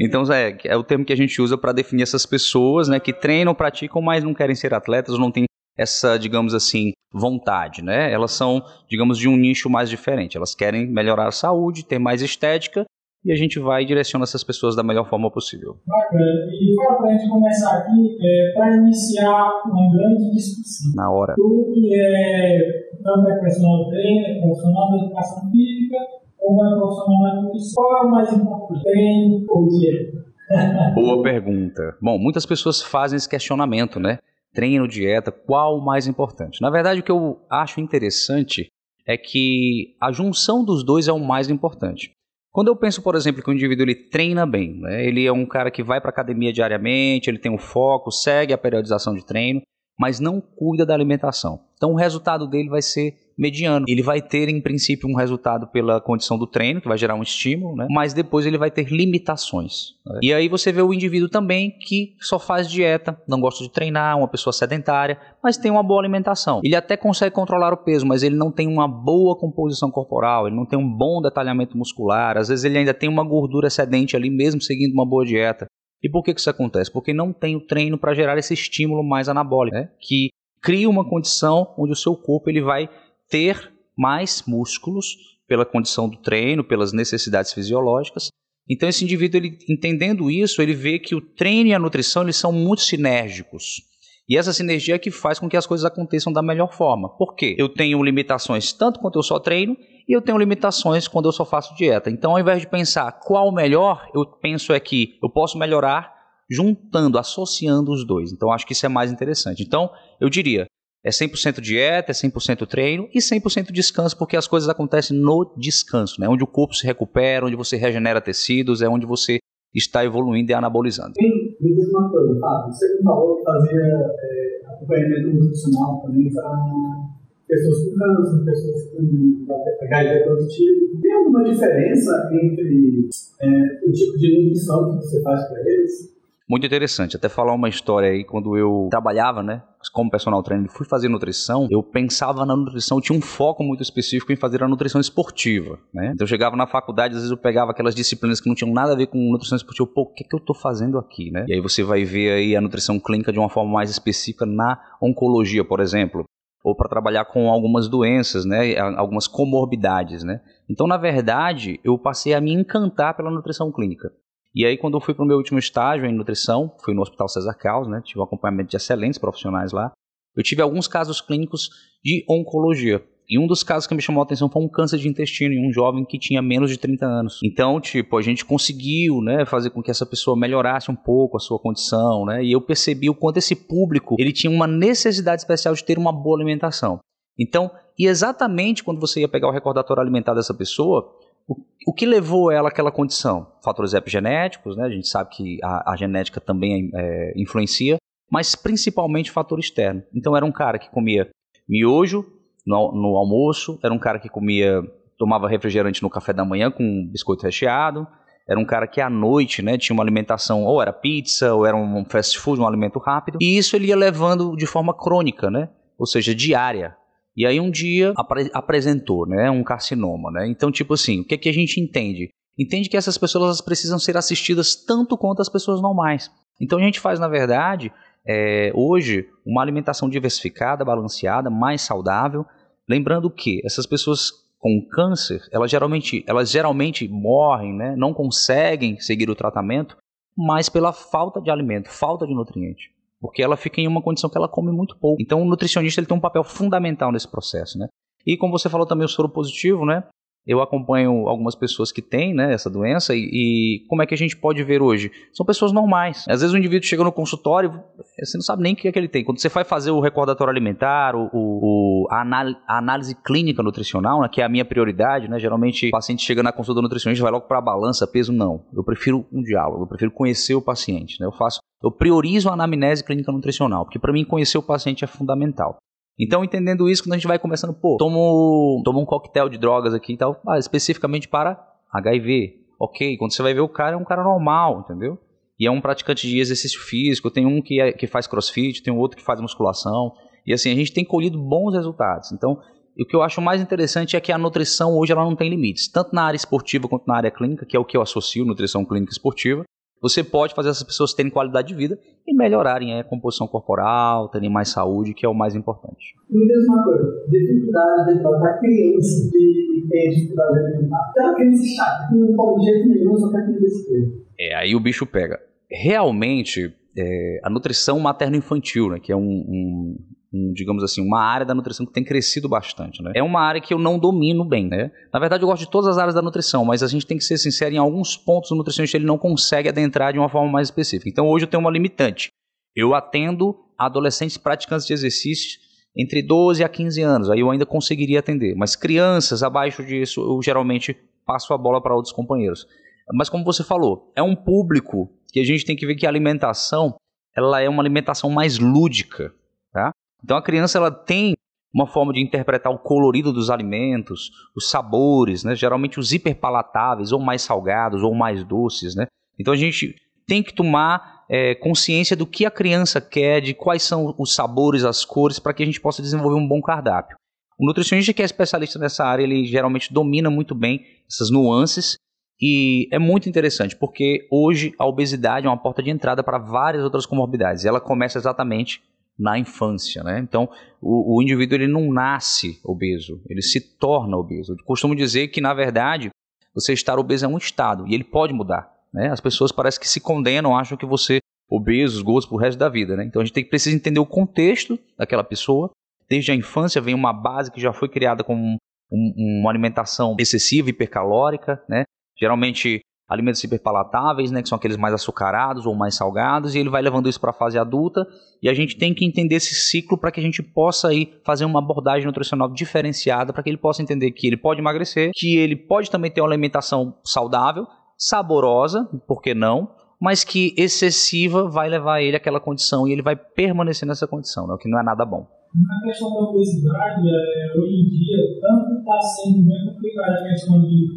Então 0.00 0.22
é, 0.32 0.56
é 0.64 0.76
o 0.76 0.82
termo 0.82 1.04
que 1.04 1.12
a 1.12 1.16
gente 1.16 1.40
usa 1.40 1.58
para 1.58 1.72
definir 1.72 2.02
essas 2.02 2.24
pessoas, 2.24 2.88
né, 2.88 2.98
que 2.98 3.12
treinam, 3.12 3.54
praticam, 3.54 4.00
mas 4.00 4.24
não 4.24 4.34
querem 4.34 4.54
ser 4.56 4.72
atletas, 4.72 5.18
não 5.18 5.30
têm 5.30 5.44
essa, 5.76 6.18
digamos 6.18 6.54
assim, 6.54 6.92
vontade, 7.12 7.82
né? 7.82 8.12
Elas 8.12 8.32
são, 8.32 8.62
digamos, 8.88 9.18
de 9.18 9.28
um 9.28 9.36
nicho 9.36 9.70
mais 9.70 9.88
diferente. 9.88 10.36
Elas 10.36 10.54
querem 10.54 10.86
melhorar 10.86 11.28
a 11.28 11.32
saúde, 11.32 11.84
ter 11.84 11.98
mais 11.98 12.22
estética 12.22 12.84
e 13.24 13.32
a 13.32 13.36
gente 13.36 13.58
vai 13.58 13.84
direcionar 13.84 14.24
essas 14.24 14.42
pessoas 14.42 14.74
da 14.74 14.82
melhor 14.82 15.08
forma 15.08 15.30
possível. 15.30 15.76
Bacana. 15.86 16.50
E 16.52 16.74
para 16.74 17.08
a 17.08 17.12
gente 17.12 17.28
começar 17.28 17.78
aqui, 17.78 18.18
é, 18.20 18.52
para 18.54 18.76
iniciar 18.76 19.50
uma 19.66 19.90
grande 19.96 20.30
discussão. 20.32 20.92
Na 20.94 21.10
hora. 21.10 21.34
Tu 21.34 21.72
que 21.74 21.94
é 21.94 22.58
tanto 23.02 23.28
é 23.28 23.40
personal 23.40 23.88
trainer, 23.88 24.40
profissional 24.40 24.90
da 24.90 24.96
educação 25.04 25.50
física, 25.50 25.96
ou 26.40 26.66
é 26.66 26.78
profissional 26.78 27.22
da 27.22 27.42
nutrição, 27.42 27.74
qual 27.74 27.96
é 27.96 28.06
o 28.06 28.10
mais 28.10 28.32
importante? 28.32 28.82
Treino 28.82 29.44
ou 29.48 29.68
dieta? 29.68 30.24
Boa 30.94 31.22
pergunta. 31.22 31.96
Bom, 32.00 32.18
muitas 32.18 32.46
pessoas 32.46 32.82
fazem 32.82 33.16
esse 33.16 33.28
questionamento, 33.28 33.98
né? 33.98 34.18
treino, 34.52 34.86
dieta, 34.86 35.32
qual 35.32 35.78
o 35.78 35.84
mais 35.84 36.06
importante? 36.06 36.60
Na 36.60 36.70
verdade, 36.70 37.00
o 37.00 37.02
que 37.02 37.10
eu 37.10 37.40
acho 37.50 37.80
interessante 37.80 38.70
é 39.06 39.16
que 39.16 39.96
a 40.00 40.12
junção 40.12 40.64
dos 40.64 40.84
dois 40.84 41.08
é 41.08 41.12
o 41.12 41.18
mais 41.18 41.50
importante. 41.50 42.12
Quando 42.52 42.68
eu 42.68 42.76
penso, 42.76 43.00
por 43.00 43.14
exemplo, 43.14 43.42
que 43.42 43.48
o 43.48 43.52
indivíduo 43.52 43.84
ele 43.84 43.94
treina 43.94 44.46
bem, 44.46 44.74
né? 44.78 45.06
ele 45.06 45.24
é 45.24 45.32
um 45.32 45.46
cara 45.46 45.70
que 45.70 45.82
vai 45.82 46.02
para 46.02 46.10
academia 46.10 46.52
diariamente, 46.52 47.30
ele 47.30 47.38
tem 47.38 47.50
um 47.50 47.56
foco, 47.56 48.10
segue 48.10 48.52
a 48.52 48.58
periodização 48.58 49.14
de 49.14 49.24
treino, 49.24 49.62
mas 49.98 50.20
não 50.20 50.40
cuida 50.40 50.84
da 50.84 50.94
alimentação. 50.94 51.60
Então 51.76 51.92
o 51.92 51.96
resultado 51.96 52.46
dele 52.46 52.68
vai 52.68 52.80
ser 52.80 53.14
mediano. 53.36 53.84
Ele 53.88 54.02
vai 54.02 54.20
ter, 54.22 54.48
em 54.48 54.60
princípio, 54.60 55.08
um 55.08 55.16
resultado 55.16 55.66
pela 55.66 56.00
condição 56.00 56.38
do 56.38 56.46
treino, 56.46 56.80
que 56.80 56.88
vai 56.88 56.98
gerar 56.98 57.14
um 57.14 57.22
estímulo, 57.22 57.74
né? 57.74 57.86
mas 57.90 58.12
depois 58.12 58.46
ele 58.46 58.58
vai 58.58 58.70
ter 58.70 58.90
limitações. 58.90 59.94
Né? 60.06 60.20
E 60.22 60.32
aí 60.32 60.48
você 60.48 60.70
vê 60.70 60.82
o 60.82 60.92
indivíduo 60.92 61.28
também 61.28 61.76
que 61.80 62.14
só 62.20 62.38
faz 62.38 62.70
dieta, 62.70 63.20
não 63.26 63.40
gosta 63.40 63.64
de 63.64 63.70
treinar, 63.70 64.16
uma 64.16 64.28
pessoa 64.28 64.52
sedentária, 64.52 65.18
mas 65.42 65.56
tem 65.56 65.70
uma 65.70 65.82
boa 65.82 66.00
alimentação. 66.00 66.60
Ele 66.62 66.76
até 66.76 66.96
consegue 66.96 67.34
controlar 67.34 67.72
o 67.72 67.78
peso, 67.78 68.06
mas 68.06 68.22
ele 68.22 68.36
não 68.36 68.52
tem 68.52 68.68
uma 68.68 68.86
boa 68.86 69.36
composição 69.36 69.90
corporal, 69.90 70.46
ele 70.46 70.56
não 70.56 70.66
tem 70.66 70.78
um 70.78 70.88
bom 70.88 71.20
detalhamento 71.20 71.76
muscular, 71.76 72.36
às 72.36 72.48
vezes 72.48 72.64
ele 72.64 72.78
ainda 72.78 72.94
tem 72.94 73.08
uma 73.08 73.24
gordura 73.24 73.66
excedente 73.66 74.16
ali, 74.16 74.30
mesmo 74.30 74.60
seguindo 74.60 74.92
uma 74.92 75.06
boa 75.06 75.24
dieta. 75.24 75.66
E 76.02 76.08
por 76.08 76.22
que, 76.22 76.34
que 76.34 76.40
isso 76.40 76.50
acontece? 76.50 76.90
Porque 76.90 77.12
não 77.12 77.32
tem 77.32 77.54
o 77.54 77.60
treino 77.60 77.96
para 77.96 78.14
gerar 78.14 78.36
esse 78.36 78.52
estímulo 78.52 79.04
mais 79.04 79.28
anabólico, 79.28 79.76
né? 79.76 79.90
que 80.00 80.30
cria 80.60 80.88
uma 80.88 81.08
condição 81.08 81.72
onde 81.78 81.92
o 81.92 81.96
seu 81.96 82.16
corpo 82.16 82.50
ele 82.50 82.60
vai 82.60 82.88
ter 83.28 83.72
mais 83.96 84.42
músculos 84.46 85.16
pela 85.46 85.64
condição 85.64 86.08
do 86.08 86.16
treino, 86.16 86.64
pelas 86.64 86.92
necessidades 86.92 87.52
fisiológicas. 87.52 88.28
Então 88.68 88.88
esse 88.88 89.04
indivíduo, 89.04 89.38
ele, 89.38 89.58
entendendo 89.68 90.30
isso, 90.30 90.62
ele 90.62 90.74
vê 90.74 90.98
que 90.98 91.14
o 91.14 91.20
treino 91.20 91.70
e 91.70 91.74
a 91.74 91.78
nutrição 91.78 92.22
eles 92.22 92.36
são 92.36 92.52
muito 92.52 92.82
sinérgicos. 92.82 93.82
E 94.28 94.36
essa 94.36 94.52
sinergia 94.52 94.94
é 94.94 94.98
que 94.98 95.10
faz 95.10 95.38
com 95.38 95.48
que 95.48 95.56
as 95.56 95.66
coisas 95.66 95.84
aconteçam 95.84 96.32
da 96.32 96.42
melhor 96.42 96.72
forma. 96.72 97.08
Por 97.16 97.34
quê? 97.34 97.56
Eu 97.58 97.68
tenho 97.68 98.02
limitações 98.02 98.72
tanto 98.72 99.00
quanto 99.00 99.18
eu 99.18 99.22
só 99.22 99.38
treino 99.38 99.76
e 100.08 100.12
eu 100.12 100.22
tenho 100.22 100.38
limitações 100.38 101.06
quando 101.08 101.26
eu 101.26 101.32
só 101.32 101.44
faço 101.44 101.74
dieta. 101.74 102.10
Então, 102.10 102.32
ao 102.32 102.40
invés 102.40 102.60
de 102.60 102.66
pensar 102.66 103.12
qual 103.12 103.48
o 103.48 103.52
melhor, 103.52 104.08
eu 104.14 104.26
penso 104.26 104.72
é 104.72 104.80
que 104.80 105.18
eu 105.22 105.28
posso 105.28 105.58
melhorar 105.58 106.12
juntando, 106.50 107.18
associando 107.18 107.92
os 107.92 108.06
dois. 108.06 108.32
Então, 108.32 108.52
acho 108.52 108.66
que 108.66 108.72
isso 108.72 108.84
é 108.84 108.88
mais 108.88 109.10
interessante. 109.10 109.62
Então, 109.62 109.90
eu 110.20 110.28
diria, 110.28 110.66
é 111.04 111.10
100% 111.10 111.60
dieta, 111.60 112.12
é 112.12 112.14
100% 112.14 112.66
treino 112.66 113.08
e 113.12 113.18
100% 113.18 113.72
descanso, 113.72 114.16
porque 114.16 114.36
as 114.36 114.46
coisas 114.46 114.68
acontecem 114.68 115.16
no 115.16 115.52
descanso, 115.56 116.20
né? 116.20 116.28
onde 116.28 116.44
o 116.44 116.46
corpo 116.46 116.74
se 116.74 116.86
recupera, 116.86 117.46
onde 117.46 117.56
você 117.56 117.76
regenera 117.76 118.20
tecidos, 118.20 118.82
é 118.82 118.88
onde 118.88 119.06
você 119.06 119.38
está 119.74 120.04
evoluindo 120.04 120.50
e 120.50 120.54
anabolizando. 120.54 121.14
Me 121.18 121.74
diz 121.74 121.88
uma 121.88 122.10
coisa, 122.10 122.38
Fábio, 122.38 122.72
você 122.72 122.94
me 122.94 123.02
falou 123.02 123.36
que 123.36 123.44
fazia 123.44 123.80
é, 123.80 124.74
acompanhamento 124.74 125.28
nutricional 125.28 126.02
também 126.02 126.30
para 126.32 127.21
pessoas 127.52 127.84
com 127.84 127.98
câncer, 127.98 128.44
pessoas 128.44 128.90
com 128.92 129.46
HIV 129.84 130.24
positivo. 130.24 131.00
Tem 131.02 131.12
alguma 131.12 131.44
diferença 131.44 132.30
entre 132.32 133.08
é, 133.42 133.88
o 133.88 133.92
tipo 133.92 134.16
de 134.16 134.44
nutrição 134.44 134.90
que 134.90 135.06
você 135.06 135.22
faz 135.22 135.48
para 135.48 135.60
eles? 135.60 136.12
Muito 136.48 136.66
interessante. 136.66 137.16
Até 137.16 137.28
falar 137.28 137.54
uma 137.54 137.68
história 137.68 138.10
aí, 138.10 138.24
quando 138.24 138.56
eu 138.56 138.88
trabalhava, 138.90 139.42
né, 139.42 139.62
como 139.92 140.10
personal 140.10 140.42
trainer, 140.42 140.68
fui 140.70 140.86
fazer 140.86 141.08
nutrição, 141.08 141.66
eu 141.70 141.82
pensava 141.82 142.44
na 142.44 142.56
nutrição, 142.56 143.00
tinha 143.00 143.16
um 143.16 143.22
foco 143.22 143.62
muito 143.62 143.82
específico 143.82 144.32
em 144.32 144.36
fazer 144.36 144.62
a 144.62 144.68
nutrição 144.68 145.00
esportiva, 145.00 145.78
né? 145.94 146.12
Então 146.14 146.24
eu 146.24 146.28
chegava 146.28 146.56
na 146.56 146.66
faculdade, 146.66 147.14
às 147.14 147.20
vezes 147.20 147.30
eu 147.30 147.36
pegava 147.36 147.70
aquelas 147.70 147.94
disciplinas 147.94 148.40
que 148.40 148.48
não 148.48 148.54
tinham 148.54 148.72
nada 148.72 148.92
a 148.92 148.96
ver 148.96 149.06
com 149.06 149.18
nutrição 149.30 149.56
esportiva, 149.56 149.86
pô, 149.86 150.02
o 150.02 150.06
que, 150.12 150.24
é 150.24 150.28
que 150.28 150.34
eu 150.34 150.40
tô 150.40 150.54
fazendo 150.54 150.98
aqui, 150.98 151.30
né? 151.30 151.44
E 151.48 151.54
aí 151.54 151.60
você 151.60 151.82
vai 151.82 152.04
ver 152.04 152.32
aí 152.32 152.56
a 152.56 152.60
nutrição 152.60 152.98
clínica 153.00 153.32
de 153.32 153.38
uma 153.38 153.48
forma 153.48 153.72
mais 153.72 153.90
específica 153.90 154.44
na 154.44 154.78
oncologia, 155.00 155.64
por 155.64 155.80
exemplo, 155.80 156.24
ou 156.62 156.76
para 156.76 156.88
trabalhar 156.88 157.24
com 157.24 157.50
algumas 157.50 157.88
doenças, 157.88 158.44
né, 158.44 158.78
algumas 158.78 159.26
comorbidades, 159.26 160.22
né? 160.22 160.40
Então, 160.68 160.86
na 160.86 160.96
verdade, 160.96 161.80
eu 161.82 161.98
passei 161.98 162.34
a 162.34 162.40
me 162.40 162.52
encantar 162.52 163.16
pela 163.16 163.30
nutrição 163.30 163.72
clínica. 163.72 164.12
E 164.54 164.64
aí, 164.66 164.76
quando 164.76 164.94
eu 164.94 165.00
fui 165.00 165.14
para 165.14 165.24
o 165.24 165.26
meu 165.26 165.38
último 165.38 165.58
estágio 165.58 166.06
em 166.06 166.14
nutrição, 166.14 166.74
fui 166.84 166.94
no 166.94 167.02
Hospital 167.02 167.28
César 167.28 167.54
Carlos, 167.54 167.88
né? 167.88 168.02
Tive 168.04 168.20
um 168.20 168.24
acompanhamento 168.24 168.70
de 168.70 168.76
excelentes 168.76 169.18
profissionais 169.18 169.72
lá. 169.72 169.92
Eu 170.36 170.42
tive 170.42 170.62
alguns 170.62 170.86
casos 170.86 171.20
clínicos 171.20 171.70
de 172.04 172.24
oncologia. 172.28 173.02
E 173.32 173.38
um 173.38 173.46
dos 173.46 173.62
casos 173.62 173.86
que 173.86 173.94
me 173.94 174.02
chamou 174.02 174.20
a 174.20 174.24
atenção 174.24 174.46
foi 174.50 174.62
um 174.62 174.68
câncer 174.68 174.98
de 174.98 175.08
intestino 175.08 175.54
em 175.54 175.66
um 175.66 175.72
jovem 175.72 176.04
que 176.04 176.18
tinha 176.18 176.42
menos 176.42 176.70
de 176.70 176.76
30 176.76 177.06
anos. 177.06 177.40
Então, 177.42 177.80
tipo, 177.80 178.18
a 178.18 178.20
gente 178.20 178.44
conseguiu, 178.44 179.22
né, 179.22 179.46
fazer 179.46 179.70
com 179.70 179.82
que 179.82 179.90
essa 179.90 180.04
pessoa 180.04 180.36
melhorasse 180.36 180.90
um 180.90 180.94
pouco 180.94 181.38
a 181.38 181.40
sua 181.40 181.58
condição, 181.58 182.26
né? 182.26 182.44
E 182.44 182.52
eu 182.52 182.60
percebi 182.60 183.08
o 183.08 183.14
quanto 183.14 183.38
esse 183.38 183.56
público, 183.56 184.16
ele 184.18 184.34
tinha 184.34 184.50
uma 184.50 184.66
necessidade 184.66 185.40
especial 185.40 185.72
de 185.72 185.82
ter 185.82 185.96
uma 185.96 186.12
boa 186.12 186.36
alimentação. 186.36 186.98
Então, 187.38 187.70
e 187.98 188.06
exatamente 188.06 188.84
quando 188.84 189.00
você 189.00 189.20
ia 189.20 189.28
pegar 189.28 189.48
o 189.48 189.52
recordatório 189.52 190.02
alimentar 190.02 190.34
dessa 190.34 190.52
pessoa, 190.52 191.10
o, 191.48 191.56
o 191.86 191.94
que 191.94 192.04
levou 192.04 192.50
ela 192.50 192.68
àquela 192.68 192.92
condição? 192.92 193.50
Fatores 193.64 193.94
epigenéticos, 193.94 194.76
né? 194.76 194.84
A 194.84 194.90
gente 194.90 195.08
sabe 195.08 195.30
que 195.30 195.58
a, 195.64 195.92
a 195.92 195.96
genética 195.96 196.38
também 196.38 196.90
é, 196.94 197.32
influencia, 197.34 197.96
mas 198.30 198.54
principalmente 198.54 199.30
fator 199.30 199.58
externo. 199.58 200.02
Então, 200.14 200.36
era 200.36 200.44
um 200.44 200.52
cara 200.52 200.78
que 200.78 200.90
comia 200.90 201.30
miojo, 201.66 202.26
no, 202.66 202.92
no 202.92 203.16
almoço, 203.16 203.78
era 203.82 203.92
um 203.92 203.98
cara 203.98 204.18
que 204.18 204.28
comia, 204.28 204.82
tomava 205.18 205.48
refrigerante 205.48 206.02
no 206.02 206.10
café 206.10 206.32
da 206.32 206.44
manhã 206.44 206.70
com 206.70 207.08
biscoito 207.10 207.44
recheado, 207.44 208.06
era 208.48 208.58
um 208.58 208.64
cara 208.64 208.86
que 208.86 209.00
à 209.00 209.08
noite, 209.08 209.62
né, 209.62 209.78
tinha 209.78 209.94
uma 209.94 210.02
alimentação, 210.02 210.64
ou 210.64 210.82
era 210.82 210.92
pizza, 210.92 211.54
ou 211.54 211.64
era 211.64 211.76
um 211.76 212.04
fast 212.04 212.38
food, 212.38 212.60
um 212.60 212.66
alimento 212.66 212.98
rápido, 212.98 213.38
e 213.40 213.56
isso 213.56 213.76
ele 213.76 213.86
ia 213.86 213.96
levando 213.96 214.56
de 214.56 214.66
forma 214.66 214.92
crônica, 214.94 215.50
né, 215.50 215.68
ou 215.98 216.06
seja, 216.06 216.34
diária. 216.34 216.96
E 217.36 217.46
aí 217.46 217.58
um 217.58 217.70
dia 217.70 218.12
apre 218.16 218.50
apresentou, 218.52 219.26
né, 219.26 219.50
um 219.50 219.62
carcinoma, 219.62 220.30
né, 220.30 220.48
então 220.48 220.70
tipo 220.70 220.94
assim, 220.94 221.20
o 221.20 221.24
que, 221.24 221.34
é 221.34 221.38
que 221.38 221.48
a 221.48 221.54
gente 221.54 221.80
entende? 221.80 222.30
Entende 222.58 222.88
que 222.88 222.96
essas 222.96 223.16
pessoas 223.16 223.60
precisam 223.60 223.98
ser 223.98 224.16
assistidas 224.16 224.74
tanto 224.74 225.16
quanto 225.16 225.40
as 225.40 225.48
pessoas 225.48 225.80
normais. 225.80 226.30
Então 226.60 226.78
a 226.78 226.82
gente 226.82 227.00
faz, 227.00 227.18
na 227.18 227.28
verdade, 227.28 227.90
é, 228.26 228.70
hoje 228.74 229.28
uma 229.44 229.62
alimentação 229.62 230.08
diversificada, 230.08 230.84
balanceada, 230.84 231.50
mais 231.50 231.82
saudável. 231.82 232.44
Lembrando 232.88 233.30
que 233.30 233.60
essas 233.64 233.86
pessoas 233.86 234.30
com 234.58 234.80
câncer, 234.80 235.42
elas 235.50 235.70
geralmente, 235.70 236.24
elas 236.26 236.50
geralmente 236.50 237.08
morrem, 237.08 237.74
né? 237.74 237.96
não 237.96 238.14
conseguem 238.14 238.98
seguir 239.00 239.28
o 239.28 239.34
tratamento, 239.34 239.96
mas 240.36 240.68
pela 240.68 240.92
falta 240.92 241.40
de 241.40 241.50
alimento, 241.50 241.90
falta 241.90 242.26
de 242.26 242.34
nutriente. 242.34 242.92
Porque 243.20 243.42
ela 243.42 243.56
fica 243.56 243.80
em 243.80 243.88
uma 243.88 244.02
condição 244.02 244.30
que 244.30 244.38
ela 244.38 244.48
come 244.48 244.70
muito 244.70 244.96
pouco. 244.96 245.20
Então 245.20 245.42
o 245.42 245.44
nutricionista 245.44 246.00
ele 246.00 246.06
tem 246.06 246.16
um 246.16 246.20
papel 246.20 246.44
fundamental 246.44 247.10
nesse 247.10 247.28
processo. 247.28 247.78
Né? 247.78 247.88
E 248.26 248.36
como 248.36 248.56
você 248.56 248.68
falou 248.68 248.86
também 248.86 249.04
o 249.04 249.08
soro 249.08 249.28
positivo, 249.28 249.84
né? 249.84 250.04
Eu 250.46 250.60
acompanho 250.60 251.28
algumas 251.28 251.54
pessoas 251.54 251.92
que 251.92 252.02
têm 252.02 252.34
né, 252.34 252.52
essa 252.52 252.68
doença 252.68 253.14
e, 253.14 253.20
e, 253.32 253.86
como 253.88 254.02
é 254.02 254.06
que 254.06 254.14
a 254.14 254.16
gente 254.16 254.36
pode 254.36 254.62
ver 254.64 254.82
hoje? 254.82 255.10
São 255.32 255.46
pessoas 255.46 255.72
normais. 255.72 256.24
Às 256.28 256.40
vezes 256.40 256.52
o 256.52 256.58
indivíduo 256.58 256.86
chega 256.86 257.04
no 257.04 257.12
consultório, 257.12 257.80
você 258.18 258.36
não 258.36 258.42
sabe 258.42 258.62
nem 258.62 258.74
o 258.74 258.76
que 258.76 258.88
é 258.88 258.92
que 258.92 258.98
ele 258.98 259.08
tem. 259.08 259.24
Quando 259.24 259.40
você 259.40 259.48
vai 259.48 259.62
fazer 259.62 259.92
o 259.92 260.00
recordatório 260.00 260.50
alimentar, 260.50 261.14
o, 261.14 261.30
o 261.32 262.08
a, 262.10 262.22
a, 262.66 262.78
análise 262.78 263.14
clínica 263.14 263.62
nutricional, 263.62 264.20
né, 264.20 264.28
que 264.28 264.40
é 264.40 264.44
a 264.44 264.48
minha 264.48 264.64
prioridade, 264.64 265.28
né, 265.28 265.38
geralmente 265.38 265.88
o 265.88 265.90
paciente 265.90 266.24
chega 266.24 266.42
na 266.42 266.52
consulta 266.52 266.80
do 266.80 266.82
nutricionista 266.82 267.22
vai 267.22 267.30
logo 267.30 267.46
para 267.46 267.58
a 267.58 267.62
balança, 267.62 268.06
peso, 268.06 268.32
não. 268.32 268.64
Eu 268.74 268.82
prefiro 268.82 269.24
um 269.32 269.42
diálogo, 269.42 269.84
eu 269.84 269.86
prefiro 269.86 270.10
conhecer 270.10 270.54
o 270.56 270.62
paciente. 270.62 271.20
Né, 271.20 271.26
eu 271.26 271.32
faço, 271.32 271.60
eu 271.82 271.90
priorizo 271.92 272.48
a 272.48 272.54
anamnese 272.54 273.04
clínica 273.04 273.30
nutricional, 273.30 273.84
porque 273.84 273.98
para 273.98 274.12
mim 274.12 274.24
conhecer 274.24 274.58
o 274.58 274.62
paciente 274.62 275.04
é 275.04 275.06
fundamental. 275.06 275.78
Então, 276.18 276.44
entendendo 276.44 276.88
isso, 276.88 277.02
quando 277.02 277.14
a 277.14 277.16
gente 277.16 277.26
vai 277.26 277.38
começando, 277.38 277.72
pô, 277.74 277.96
tomo, 277.98 278.82
tomo 278.84 279.00
um 279.00 279.04
coquetel 279.04 279.48
de 279.48 279.58
drogas 279.58 279.94
aqui 279.94 280.12
e 280.12 280.16
tal, 280.16 280.40
ah, 280.46 280.58
especificamente 280.58 281.28
para 281.28 281.58
HIV. 281.92 282.60
Ok, 282.78 283.16
quando 283.16 283.32
você 283.32 283.42
vai 283.42 283.54
ver 283.54 283.60
o 283.60 283.68
cara, 283.68 283.94
é 283.94 283.96
um 283.96 284.04
cara 284.04 284.22
normal, 284.22 284.80
entendeu? 284.80 285.18
E 285.58 285.66
é 285.66 285.70
um 285.70 285.80
praticante 285.80 286.26
de 286.26 286.38
exercício 286.38 286.80
físico, 286.80 287.30
tem 287.30 287.46
um 287.46 287.62
que, 287.62 287.80
é, 287.80 287.92
que 287.92 288.06
faz 288.06 288.26
crossfit, 288.26 288.82
tem 288.82 288.92
outro 288.92 289.16
que 289.16 289.22
faz 289.22 289.40
musculação. 289.40 290.12
E 290.46 290.52
assim, 290.52 290.72
a 290.72 290.74
gente 290.74 290.92
tem 290.92 291.04
colhido 291.04 291.38
bons 291.38 291.74
resultados. 291.74 292.32
Então, 292.32 292.58
o 292.98 293.06
que 293.06 293.16
eu 293.16 293.22
acho 293.22 293.40
mais 293.40 293.60
interessante 293.62 294.16
é 294.16 294.20
que 294.20 294.32
a 294.32 294.38
nutrição 294.38 294.96
hoje 294.96 295.12
ela 295.12 295.24
não 295.24 295.36
tem 295.36 295.48
limites, 295.48 295.88
tanto 295.88 296.14
na 296.14 296.24
área 296.24 296.36
esportiva 296.36 296.88
quanto 296.88 297.06
na 297.06 297.16
área 297.16 297.30
clínica, 297.30 297.64
que 297.64 297.76
é 297.76 297.80
o 297.80 297.84
que 297.84 297.96
eu 297.96 298.02
associo 298.02 298.44
nutrição 298.44 298.84
clínica 298.84 299.12
esportiva, 299.12 299.64
você 300.02 300.24
pode 300.24 300.52
fazer 300.52 300.70
essas 300.70 300.82
pessoas 300.82 301.14
terem 301.14 301.30
qualidade 301.30 301.68
de 301.68 301.74
vida 301.74 301.96
e 302.26 302.34
melhorarem 302.34 302.98
a 302.98 303.04
composição 303.04 303.46
corporal, 303.46 304.28
terem 304.28 304.50
mais 304.50 304.68
saúde, 304.68 305.14
que 305.14 305.24
é 305.24 305.28
o 305.28 305.34
mais 305.34 305.54
importante. 305.54 306.16
Me 306.28 306.44
diz 306.44 306.66
uma 306.66 306.82
coisa, 306.82 307.24
dificuldade 307.30 308.14
de 308.14 308.20
tratar 308.20 308.58
criança 308.58 309.30
que 309.30 309.86
tem 309.88 310.10
dificuldade 310.10 310.58
alimentar. 310.58 311.10
Aquela 311.10 311.34
criança 311.34 311.62
chata 311.76 312.08
que 312.08 312.16
não 312.16 312.34
come 312.34 312.60
de 312.60 312.70
jeito 312.70 312.88
nenhum, 312.88 313.16
só 313.16 313.30
quer 313.30 313.46
comer 313.46 313.60
besteira. 313.60 314.12
É, 314.40 314.56
aí 314.56 314.74
o 314.74 314.80
bicho 314.80 315.06
pega. 315.06 315.40
Realmente, 315.70 316.74
é, 316.98 317.40
a 317.44 317.48
nutrição 317.48 318.00
materno-infantil, 318.00 318.90
né, 318.90 318.98
que 319.00 319.12
é 319.12 319.16
um, 319.16 319.20
um, 319.20 319.96
um, 320.32 320.52
digamos 320.52 320.82
assim, 320.82 321.04
uma 321.06 321.20
área 321.20 321.44
da 321.44 321.54
nutrição 321.54 321.84
que 321.84 321.92
tem 321.92 322.02
crescido 322.02 322.48
bastante, 322.48 323.02
né? 323.02 323.12
É 323.14 323.22
uma 323.22 323.40
área 323.40 323.60
que 323.60 323.74
eu 323.74 323.78
não 323.78 323.98
domino 323.98 324.44
bem, 324.44 324.66
né? 324.66 324.90
Na 325.12 325.20
verdade, 325.20 325.42
eu 325.44 325.48
gosto 325.48 325.64
de 325.64 325.70
todas 325.70 325.88
as 325.88 325.98
áreas 325.98 326.14
da 326.14 326.22
nutrição, 326.22 326.64
mas 326.64 326.82
a 326.82 326.86
gente 326.86 327.06
tem 327.06 327.18
que 327.18 327.24
ser 327.24 327.36
sincero, 327.36 327.74
em 327.74 327.78
alguns 327.78 328.16
pontos 328.16 328.50
o 328.50 328.54
nutricionista 328.54 328.96
ele 328.96 329.04
não 329.04 329.18
consegue 329.18 329.68
adentrar 329.68 330.12
de 330.12 330.18
uma 330.18 330.28
forma 330.28 330.50
mais 330.50 330.68
específica. 330.68 331.08
Então, 331.10 331.28
hoje 331.28 331.44
eu 331.44 331.48
tenho 331.48 331.60
uma 331.60 331.70
limitante. 331.70 332.30
Eu 332.74 332.94
atendo 332.94 333.54
adolescentes 333.76 334.38
praticantes 334.38 334.86
de 334.86 334.94
exercícios 334.94 335.58
entre 335.94 336.22
12 336.22 336.64
a 336.64 336.68
15 336.68 337.02
anos, 337.02 337.30
aí 337.30 337.40
eu 337.40 337.50
ainda 337.50 337.66
conseguiria 337.66 338.20
atender. 338.20 338.54
Mas 338.56 338.74
crianças 338.74 339.42
abaixo 339.42 339.84
disso, 339.84 340.22
eu 340.22 340.40
geralmente 340.42 340.96
passo 341.26 341.52
a 341.52 341.58
bola 341.58 341.82
para 341.82 341.94
outros 341.94 342.14
companheiros. 342.14 342.66
Mas 343.12 343.28
como 343.28 343.44
você 343.44 343.62
falou, 343.62 344.10
é 344.16 344.22
um 344.22 344.34
público 344.34 345.10
que 345.30 345.40
a 345.40 345.44
gente 345.44 345.66
tem 345.66 345.76
que 345.76 345.86
ver 345.86 345.94
que 345.94 346.06
a 346.06 346.08
alimentação, 346.08 346.94
ela 347.36 347.60
é 347.60 347.68
uma 347.68 347.82
alimentação 347.82 348.30
mais 348.30 348.58
lúdica, 348.58 349.34
tá? 349.70 349.92
Então 350.22 350.36
a 350.36 350.42
criança 350.42 350.78
ela 350.78 350.90
tem 350.90 351.34
uma 351.74 351.86
forma 351.86 352.12
de 352.12 352.20
interpretar 352.20 352.72
o 352.72 352.78
colorido 352.78 353.32
dos 353.32 353.48
alimentos, 353.48 354.30
os 354.54 354.68
sabores, 354.68 355.42
né? 355.42 355.54
geralmente 355.54 355.98
os 355.98 356.12
hiperpalatáveis, 356.12 357.12
ou 357.12 357.20
mais 357.20 357.42
salgados, 357.42 358.02
ou 358.02 358.14
mais 358.14 358.44
doces. 358.44 358.94
Né? 358.94 359.06
Então 359.38 359.54
a 359.54 359.56
gente 359.56 359.94
tem 360.26 360.42
que 360.42 360.52
tomar 360.52 361.24
é, 361.28 361.54
consciência 361.54 362.14
do 362.14 362.26
que 362.26 362.44
a 362.44 362.50
criança 362.50 363.00
quer, 363.00 363.40
de 363.40 363.54
quais 363.54 363.82
são 363.82 364.14
os 364.18 364.34
sabores, 364.34 364.84
as 364.84 365.04
cores, 365.04 365.38
para 365.38 365.54
que 365.54 365.62
a 365.62 365.66
gente 365.66 365.80
possa 365.80 366.02
desenvolver 366.02 366.36
um 366.36 366.46
bom 366.46 366.60
cardápio. 366.60 367.16
O 367.58 367.66
nutricionista 367.66 368.12
que 368.12 368.22
é 368.22 368.24
especialista 368.24 368.78
nessa 368.78 369.04
área, 369.04 369.22
ele 369.22 369.44
geralmente 369.46 369.92
domina 369.92 370.28
muito 370.28 370.54
bem 370.54 370.84
essas 371.08 371.30
nuances 371.30 371.96
e 372.40 372.88
é 372.90 372.98
muito 372.98 373.28
interessante, 373.28 373.76
porque 373.76 374.26
hoje 374.30 374.74
a 374.78 374.84
obesidade 374.84 375.46
é 375.46 375.50
uma 375.50 375.56
porta 375.56 375.82
de 375.82 375.90
entrada 375.90 376.22
para 376.24 376.38
várias 376.38 376.82
outras 376.82 377.06
comorbidades. 377.06 377.64
Ela 377.64 377.80
começa 377.80 378.18
exatamente 378.18 378.82
na 379.18 379.38
infância, 379.38 380.02
né? 380.02 380.18
Então, 380.18 380.48
o, 380.80 381.16
o, 381.16 381.22
indivíduo 381.22 381.56
ele 381.56 381.66
não 381.66 381.92
nasce 381.92 382.58
obeso, 382.64 383.22
ele 383.28 383.42
se 383.42 383.60
torna 383.60 384.16
obeso. 384.16 384.52
Eu 384.52 384.64
costumo 384.64 384.96
dizer 384.96 385.28
que, 385.28 385.40
na 385.40 385.54
verdade, 385.54 386.10
você 386.54 386.72
estar 386.72 386.98
obeso 386.98 387.24
é 387.24 387.28
um 387.28 387.38
estado 387.38 387.86
e 387.86 387.94
ele 387.94 388.04
pode 388.04 388.32
mudar, 388.32 388.72
né? 388.92 389.10
As 389.10 389.20
pessoas 389.20 389.52
parecem 389.52 389.80
que 389.80 389.88
se 389.88 390.00
condenam, 390.00 390.56
acham 390.56 390.76
que 390.76 390.86
você 390.86 391.18
obeso, 391.48 392.02
gosto 392.02 392.28
pro 392.28 392.38
resto 392.38 392.58
da 392.58 392.68
vida, 392.68 392.96
né? 392.96 393.04
Então 393.04 393.20
a 393.20 393.24
gente 393.24 393.34
tem 393.34 393.44
precisa 393.44 393.76
entender 393.76 394.00
o 394.00 394.06
contexto 394.06 394.78
daquela 394.96 395.22
pessoa. 395.22 395.70
Desde 396.08 396.32
a 396.32 396.34
infância 396.34 396.80
vem 396.80 396.94
uma 396.94 397.12
base 397.12 397.50
que 397.50 397.60
já 397.60 397.72
foi 397.72 397.88
criada 397.88 398.24
com 398.24 398.34
um, 398.34 398.56
um, 398.90 399.40
uma 399.40 399.50
alimentação 399.50 400.16
excessiva, 400.18 400.70
hipercalórica, 400.70 401.62
né? 401.68 401.84
Geralmente 402.18 402.80
alimentos 403.12 403.44
hiperpalatáveis, 403.44 404.30
né, 404.30 404.42
que 404.42 404.48
são 404.48 404.56
aqueles 404.56 404.76
mais 404.76 404.94
açucarados 404.94 405.66
ou 405.66 405.74
mais 405.74 405.94
salgados, 405.94 406.54
e 406.54 406.58
ele 406.58 406.70
vai 406.70 406.80
levando 406.80 407.08
isso 407.08 407.20
para 407.20 407.30
a 407.30 407.34
fase 407.34 407.58
adulta, 407.58 408.06
e 408.42 408.48
a 408.48 408.54
gente 408.54 408.76
tem 408.76 408.94
que 408.94 409.04
entender 409.04 409.36
esse 409.36 409.54
ciclo 409.54 409.98
para 409.98 410.10
que 410.10 410.18
a 410.18 410.22
gente 410.22 410.42
possa 410.42 410.88
aí 410.88 411.12
fazer 411.24 411.44
uma 411.44 411.58
abordagem 411.58 412.06
nutricional 412.06 412.48
diferenciada, 412.48 413.32
para 413.32 413.42
que 413.42 413.50
ele 413.50 413.58
possa 413.58 413.82
entender 413.82 414.10
que 414.12 414.26
ele 414.26 414.36
pode 414.36 414.60
emagrecer, 414.60 415.10
que 415.14 415.36
ele 415.36 415.56
pode 415.56 415.90
também 415.90 416.10
ter 416.10 416.20
uma 416.20 416.28
alimentação 416.28 416.96
saudável, 417.04 417.66
saborosa, 417.98 418.88
por 419.06 419.20
que 419.20 419.34
não, 419.34 419.70
mas 420.00 420.24
que 420.24 420.54
excessiva 420.56 421.48
vai 421.48 421.68
levar 421.68 422.00
ele 422.00 422.16
àquela 422.16 422.40
condição 422.40 422.88
e 422.88 422.92
ele 422.92 423.02
vai 423.02 423.14
permanecer 423.14 423.86
nessa 423.86 424.06
condição, 424.06 424.46
né, 424.46 424.54
o 424.54 424.58
que 424.58 424.68
não 424.68 424.80
é 424.80 424.82
nada 424.82 425.04
bom. 425.04 425.41
Na 425.54 425.80
questão 425.84 426.14
da 426.14 426.30
obesidade, 426.30 427.06
é, 427.06 427.58
hoje 427.58 427.82
em 427.82 427.88
dia, 427.90 428.40
tanto 428.40 428.78
está 428.78 428.98
sendo 429.02 429.42
bem 429.42 429.66
complicada 429.66 430.14
a 430.14 430.28
questão 430.30 430.62
de 430.62 430.88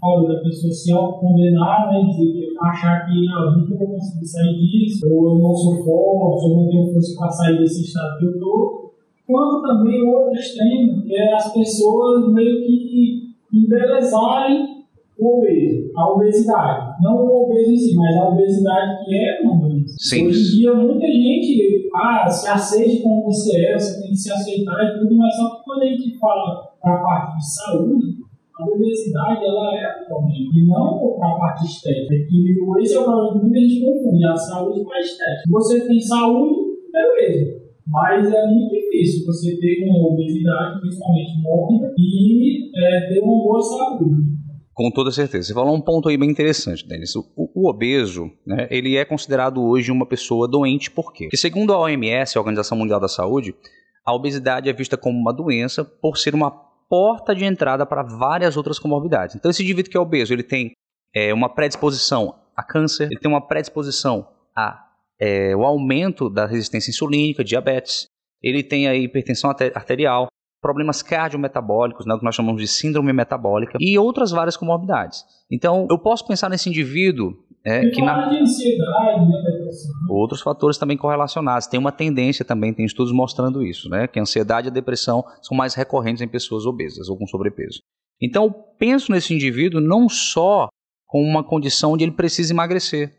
fala 0.00 0.34
da 0.34 0.40
pessoa 0.40 0.72
se 0.72 0.92
autocondenar, 0.92 1.92
né, 1.92 2.02
dizer, 2.10 2.48
achar 2.60 3.06
que 3.06 3.28
ah, 3.28 3.44
eu 3.44 3.58
nunca 3.58 3.76
vou 3.76 3.94
conseguir 3.94 4.26
sair 4.26 4.58
disso, 4.58 5.06
ou 5.12 5.28
eu 5.28 5.38
não 5.38 5.54
sou 5.54 5.84
forte, 5.84 6.44
ou 6.44 6.56
não 6.56 6.68
tenho 6.68 6.92
força 6.92 7.16
para 7.20 7.30
sair 7.30 7.58
desse 7.58 7.84
estado 7.84 8.18
que 8.18 8.24
eu 8.24 8.30
estou. 8.32 8.94
Quanto 9.28 9.62
também 9.62 10.02
o 10.02 10.10
outro 10.10 10.32
extremo, 10.32 11.02
que 11.02 11.14
é 11.14 11.32
as 11.32 11.52
pessoas 11.52 12.32
meio 12.32 12.66
que 12.66 13.30
embelezarem 13.54 14.79
o 15.20 15.38
obeso, 15.38 15.90
a 15.96 16.12
obesidade. 16.12 17.02
Não 17.02 17.16
o 17.16 17.44
obeso 17.44 17.70
em 17.70 17.76
si, 17.76 17.94
mas 17.94 18.16
a 18.16 18.28
obesidade 18.28 19.04
que 19.04 19.14
é 19.14 19.40
uma 19.42 19.56
doença. 19.60 19.94
Sim. 19.98 20.26
Hoje 20.26 20.40
em 20.40 20.58
dia, 20.58 20.74
muita 20.74 21.06
gente 21.06 21.88
ah, 21.94 22.28
se 22.28 22.48
aceite 22.48 23.02
como 23.02 23.24
você 23.24 23.66
é, 23.66 23.78
você 23.78 24.00
tem 24.00 24.10
que 24.10 24.16
se 24.16 24.32
aceitar 24.32 24.84
e 24.84 24.98
tudo, 24.98 25.16
mas 25.16 25.36
só 25.36 25.56
que 25.56 25.64
quando 25.64 25.82
a 25.82 25.86
gente 25.86 26.18
fala 26.18 26.70
para 26.80 26.94
a 26.94 27.02
parte 27.02 27.36
de 27.36 27.54
saúde, 27.54 28.06
a 28.58 28.64
obesidade 28.64 29.44
ela 29.44 29.74
é 29.74 30.02
um 30.02 30.06
problema, 30.06 30.50
e 30.54 30.66
não 30.66 31.22
a 31.22 31.38
parte 31.38 31.66
estética. 31.66 32.14
E 32.14 32.82
esse 32.82 32.94
é 32.94 33.00
o 33.00 33.04
problema 33.04 33.32
que 33.32 33.44
muita 33.44 33.58
gente 33.58 33.84
confunde, 33.84 34.24
a 34.24 34.36
saúde 34.36 34.84
com 34.84 34.92
a 34.92 35.00
estética. 35.00 35.42
Você 35.48 35.86
tem 35.86 36.00
saúde, 36.00 36.54
beleza. 36.92 37.60
Mas 37.88 38.32
é 38.32 38.46
muito 38.46 38.70
difícil 38.70 39.26
você 39.26 39.56
ter 39.56 39.88
uma 39.88 40.12
obesidade, 40.12 40.80
principalmente 40.80 41.42
mórbida, 41.42 41.92
e 41.98 42.70
é, 42.76 43.08
ter 43.08 43.20
uma 43.20 43.42
boa 43.42 43.60
saúde. 43.60 44.39
Com 44.80 44.90
toda 44.90 45.10
certeza. 45.10 45.48
Você 45.48 45.52
falou 45.52 45.76
um 45.76 45.80
ponto 45.80 46.08
aí 46.08 46.16
bem 46.16 46.30
interessante, 46.30 46.88
Denis. 46.88 47.14
O, 47.14 47.30
o, 47.36 47.68
obeso, 47.68 48.32
né, 48.46 48.66
ele 48.70 48.96
é 48.96 49.04
considerado 49.04 49.62
hoje 49.62 49.92
uma 49.92 50.06
pessoa 50.06 50.48
doente 50.48 50.90
por 50.90 51.12
quê? 51.12 51.24
Porque 51.24 51.36
segundo 51.36 51.74
a 51.74 51.78
OMS, 51.78 52.34
a 52.34 52.40
Organização 52.40 52.78
Mundial 52.78 52.98
da 52.98 53.06
Saúde, 53.06 53.54
a 54.02 54.14
obesidade 54.14 54.70
é 54.70 54.72
vista 54.72 54.96
como 54.96 55.18
uma 55.18 55.34
doença 55.34 55.84
por 55.84 56.16
ser 56.16 56.34
uma 56.34 56.50
porta 56.50 57.34
de 57.34 57.44
entrada 57.44 57.84
para 57.84 58.02
várias 58.02 58.56
outras 58.56 58.78
comorbidades. 58.78 59.36
Então 59.36 59.50
esse 59.50 59.62
indivíduo 59.62 59.90
que 59.90 59.98
é 59.98 60.00
obeso, 60.00 60.32
ele 60.32 60.42
tem 60.42 60.72
é, 61.14 61.34
uma 61.34 61.54
predisposição 61.54 62.36
a 62.56 62.62
câncer, 62.62 63.04
ele 63.10 63.20
tem 63.20 63.30
uma 63.30 63.46
predisposição 63.46 64.28
a 64.56 64.86
é, 65.20 65.54
o 65.54 65.62
aumento 65.62 66.30
da 66.30 66.46
resistência 66.46 66.88
insulínica, 66.88 67.44
diabetes, 67.44 68.06
ele 68.42 68.62
tem 68.62 68.88
a 68.88 68.94
hipertensão 68.94 69.50
arterial, 69.74 70.28
problemas 70.60 71.02
cardiometabólicos, 71.02 72.06
né, 72.06 72.14
o 72.14 72.18
que 72.18 72.24
nós 72.24 72.34
chamamos 72.34 72.60
de 72.60 72.68
síndrome 72.68 73.12
metabólica, 73.12 73.78
e 73.80 73.98
outras 73.98 74.30
várias 74.30 74.56
comorbidades. 74.56 75.24
Então, 75.50 75.86
eu 75.90 75.98
posso 75.98 76.26
pensar 76.26 76.48
nesse 76.48 76.68
indivíduo 76.68 77.34
é, 77.64 77.88
que 77.90 78.00
na... 78.00 78.28
de 78.28 78.38
ansiedade, 78.38 79.20
né, 79.20 79.42
Outros 80.08 80.40
fatores 80.40 80.78
também 80.78 80.96
correlacionados. 80.96 81.66
Tem 81.66 81.78
uma 81.78 81.92
tendência 81.92 82.44
também, 82.44 82.72
tem 82.72 82.86
estudos 82.86 83.12
mostrando 83.12 83.62
isso, 83.62 83.88
né? 83.88 84.06
Que 84.06 84.18
a 84.18 84.22
ansiedade 84.22 84.68
e 84.68 84.70
a 84.70 84.72
depressão 84.72 85.22
são 85.42 85.56
mais 85.56 85.74
recorrentes 85.74 86.22
em 86.22 86.28
pessoas 86.28 86.64
obesas 86.64 87.08
ou 87.08 87.18
com 87.18 87.26
sobrepeso. 87.26 87.80
Então, 88.20 88.44
eu 88.44 88.52
penso 88.78 89.12
nesse 89.12 89.34
indivíduo 89.34 89.80
não 89.80 90.08
só 90.08 90.68
com 91.06 91.22
uma 91.22 91.44
condição 91.44 91.92
onde 91.92 92.04
ele 92.04 92.12
precisa 92.12 92.52
emagrecer, 92.52 93.12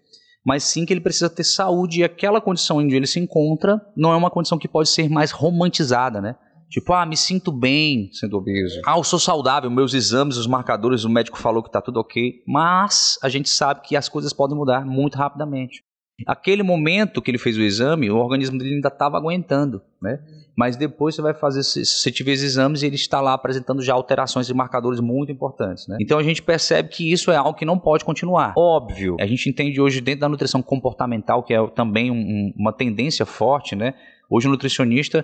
mas 0.46 0.64
sim 0.64 0.86
que 0.86 0.94
ele 0.94 1.02
precisa 1.02 1.30
ter 1.30 1.44
saúde 1.44 2.00
e 2.00 2.04
aquela 2.04 2.42
condição 2.42 2.78
onde 2.78 2.96
ele 2.96 3.06
se 3.06 3.20
encontra 3.20 3.80
não 3.96 4.12
é 4.12 4.16
uma 4.16 4.32
condição 4.32 4.58
que 4.58 4.68
pode 4.68 4.90
ser 4.90 5.10
mais 5.10 5.32
romantizada, 5.32 6.20
né? 6.20 6.36
Tipo, 6.72 6.94
ah, 6.94 7.06
me 7.06 7.18
sinto 7.18 7.52
bem 7.52 8.10
sendo 8.14 8.38
obeso. 8.38 8.80
Ah, 8.88 8.98
eu 8.98 9.04
sou 9.04 9.20
saudável, 9.20 9.70
meus 9.70 9.94
exames, 9.94 10.38
os 10.38 10.48
marcadores, 10.48 11.04
o 11.04 11.10
médico 11.10 11.38
falou 11.38 11.62
que 11.62 11.70
tá 11.70 11.82
tudo 11.82 12.00
ok. 12.00 12.42
Mas 12.48 13.20
a 13.22 13.28
gente 13.28 13.50
sabe 13.50 13.82
que 13.82 13.94
as 13.94 14.08
coisas 14.08 14.32
podem 14.32 14.58
mudar 14.58 14.86
muito 14.86 15.18
rapidamente. 15.18 15.84
Aquele 16.26 16.64
momento 16.64 17.22
que 17.22 17.30
ele 17.30 17.38
fez 17.38 17.58
o 17.58 17.62
exame, 17.62 18.10
o 18.10 18.16
organismo 18.16 18.58
dele 18.58 18.76
ainda 18.76 18.88
estava 18.88 19.18
aguentando, 19.18 19.82
né? 20.02 20.20
Mas 20.56 20.78
depois 20.78 21.16
você 21.16 21.22
vai 21.22 21.34
fazer, 21.34 21.64
se 21.64 21.84
você 21.84 22.12
tiver 22.12 22.34
os 22.34 22.44
exames, 22.44 22.84
ele 22.84 22.96
está 22.96 23.20
lá 23.20 23.34
apresentando 23.34 23.82
já 23.82 23.94
alterações 23.94 24.46
de 24.46 24.54
marcadores 24.54 25.00
muito 25.00 25.32
importantes, 25.32 25.88
né? 25.88 25.98
Então 26.00 26.20
a 26.20 26.24
gente 26.24 26.42
percebe 26.42 26.90
que 26.90 27.12
isso 27.12 27.32
é 27.32 27.36
algo 27.36 27.54
que 27.54 27.66
não 27.66 27.80
pode 27.80 28.06
continuar. 28.06 28.54
Óbvio, 28.58 29.18
a 29.20 29.26
gente 29.26 29.50
entende 29.50 29.82
hoje 29.82 30.00
dentro 30.00 30.22
da 30.22 30.30
nutrição 30.30 30.62
comportamental, 30.62 31.44
que 31.44 31.54
é 31.54 31.68
também 31.70 32.12
um, 32.12 32.54
uma 32.56 32.72
tendência 32.72 33.26
forte, 33.26 33.76
né? 33.76 33.94
Hoje 34.30 34.48
o 34.48 34.52
nutricionista 34.52 35.22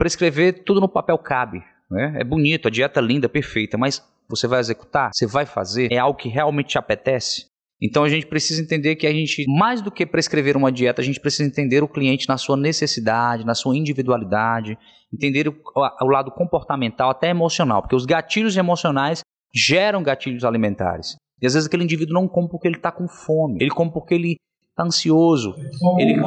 prescrever 0.00 0.64
tudo 0.64 0.80
no 0.80 0.88
papel 0.88 1.18
cabe. 1.18 1.62
Né? 1.90 2.20
É 2.20 2.24
bonito, 2.24 2.68
a 2.68 2.70
dieta 2.70 3.00
é 3.00 3.02
linda, 3.02 3.28
perfeita, 3.28 3.76
mas 3.76 4.02
você 4.26 4.46
vai 4.46 4.58
executar? 4.58 5.10
Você 5.12 5.26
vai 5.26 5.44
fazer? 5.44 5.92
É 5.92 5.98
algo 5.98 6.18
que 6.18 6.28
realmente 6.30 6.70
te 6.70 6.78
apetece? 6.78 7.50
Então 7.82 8.02
a 8.02 8.08
gente 8.08 8.26
precisa 8.26 8.62
entender 8.62 8.96
que 8.96 9.06
a 9.06 9.12
gente, 9.12 9.44
mais 9.46 9.82
do 9.82 9.90
que 9.90 10.06
prescrever 10.06 10.56
uma 10.56 10.72
dieta, 10.72 11.02
a 11.02 11.04
gente 11.04 11.20
precisa 11.20 11.46
entender 11.46 11.82
o 11.82 11.88
cliente 11.88 12.28
na 12.28 12.38
sua 12.38 12.56
necessidade, 12.56 13.44
na 13.44 13.54
sua 13.54 13.76
individualidade, 13.76 14.78
entender 15.12 15.48
o, 15.48 15.56
o 16.02 16.06
lado 16.06 16.30
comportamental, 16.30 17.10
até 17.10 17.28
emocional, 17.28 17.82
porque 17.82 17.96
os 17.96 18.06
gatilhos 18.06 18.56
emocionais 18.56 19.20
geram 19.54 20.02
gatilhos 20.02 20.44
alimentares. 20.44 21.16
E 21.42 21.46
às 21.46 21.54
vezes 21.54 21.66
aquele 21.66 21.84
indivíduo 21.84 22.14
não 22.14 22.28
come 22.28 22.48
porque 22.48 22.68
ele 22.68 22.76
está 22.76 22.90
com 22.90 23.06
fome, 23.06 23.58
ele 23.60 23.70
come 23.70 23.92
porque 23.92 24.14
ele 24.14 24.36
está 24.80 24.84
ansioso. 24.84 25.54
Ele... 25.98 26.20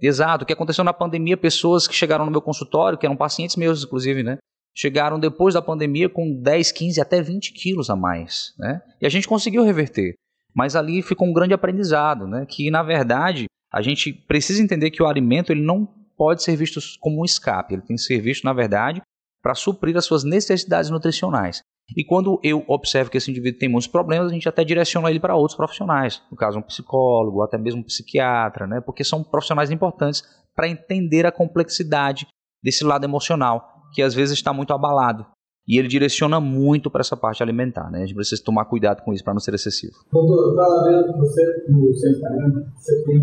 Exato. 0.00 0.44
O 0.44 0.46
que 0.46 0.52
aconteceu 0.52 0.84
na 0.84 0.92
pandemia, 0.92 1.36
pessoas 1.36 1.88
que 1.88 1.94
chegaram 1.94 2.24
no 2.24 2.30
meu 2.30 2.40
consultório, 2.40 2.96
que 2.96 3.06
eram 3.06 3.16
pacientes 3.16 3.56
meus, 3.56 3.84
inclusive, 3.84 4.22
né? 4.22 4.38
Chegaram 4.74 5.18
depois 5.18 5.54
da 5.54 5.62
pandemia 5.62 6.08
com 6.08 6.40
10, 6.40 6.72
15, 6.72 7.00
até 7.00 7.20
20 7.20 7.52
quilos 7.52 7.90
a 7.90 7.96
mais, 7.96 8.54
né? 8.58 8.80
E 9.00 9.06
a 9.06 9.08
gente 9.08 9.26
conseguiu 9.26 9.64
reverter. 9.64 10.14
Mas 10.54 10.76
ali 10.76 11.02
ficou 11.02 11.28
um 11.28 11.32
grande 11.32 11.54
aprendizado, 11.54 12.26
né? 12.26 12.46
Que, 12.48 12.70
na 12.70 12.82
verdade, 12.82 13.46
a 13.72 13.82
gente 13.82 14.12
precisa 14.12 14.62
entender 14.62 14.90
que 14.90 15.02
o 15.02 15.06
alimento 15.06 15.52
ele 15.52 15.62
não 15.62 15.88
pode 16.16 16.42
ser 16.42 16.56
visto 16.56 16.80
como 17.00 17.20
um 17.20 17.24
escape. 17.24 17.74
Ele 17.74 17.82
tem 17.82 17.96
que 17.96 18.02
ser 18.02 18.20
visto, 18.20 18.44
na 18.44 18.52
verdade, 18.52 19.00
para 19.42 19.54
suprir 19.54 19.96
as 19.96 20.04
suas 20.04 20.22
necessidades 20.22 20.90
nutricionais. 20.90 21.62
E 21.96 22.04
quando 22.04 22.38
eu 22.42 22.64
observo 22.68 23.10
que 23.10 23.18
esse 23.18 23.30
indivíduo 23.30 23.58
tem 23.58 23.68
muitos 23.68 23.88
problemas, 23.88 24.30
a 24.30 24.34
gente 24.34 24.48
até 24.48 24.64
direciona 24.64 25.10
ele 25.10 25.20
para 25.20 25.36
outros 25.36 25.56
profissionais, 25.56 26.22
no 26.30 26.36
caso 26.36 26.58
um 26.58 26.62
psicólogo, 26.62 27.38
ou 27.38 27.42
até 27.42 27.58
mesmo 27.58 27.80
um 27.80 27.84
psiquiatra, 27.84 28.66
né? 28.66 28.80
porque 28.80 29.04
são 29.04 29.22
profissionais 29.22 29.70
importantes 29.70 30.22
para 30.54 30.68
entender 30.68 31.26
a 31.26 31.32
complexidade 31.32 32.26
desse 32.62 32.84
lado 32.84 33.04
emocional, 33.04 33.64
que 33.94 34.02
às 34.02 34.14
vezes 34.14 34.34
está 34.34 34.52
muito 34.52 34.72
abalado. 34.72 35.26
E 35.68 35.78
ele 35.78 35.88
direciona 35.88 36.40
muito 36.40 36.90
para 36.90 37.00
essa 37.00 37.16
parte 37.16 37.42
alimentar, 37.42 37.90
né? 37.90 37.98
A 37.98 38.00
gente 38.00 38.14
precisa 38.14 38.42
tomar 38.42 38.64
cuidado 38.64 39.02
com 39.04 39.12
isso 39.12 39.22
para 39.22 39.34
não 39.34 39.40
ser 39.40 39.54
excessivo. 39.54 39.92
Doutor, 40.10 40.50
estava 40.50 40.84
vendo 40.84 41.16
você, 41.16 41.42
no 41.68 41.94
seu 41.94 42.10
Instagram, 42.10 42.64
você 42.74 43.04
tem 43.04 43.18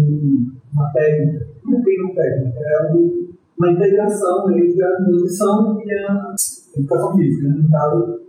uma 0.71 0.89
técnica, 0.93 1.45
não 1.65 1.83
tem 1.83 2.01
uma 2.01 2.15
técnica, 2.15 2.59
é 2.59 2.93
uma 3.57 3.71
integração 3.71 4.51
entre 4.51 4.81
a 4.81 5.01
nutrição 5.01 5.81
e 5.83 5.93
a 5.93 6.35
educação 6.77 7.17
física, 7.17 7.49
né? 7.49 7.55
no 7.57 7.69
caso 7.69 8.26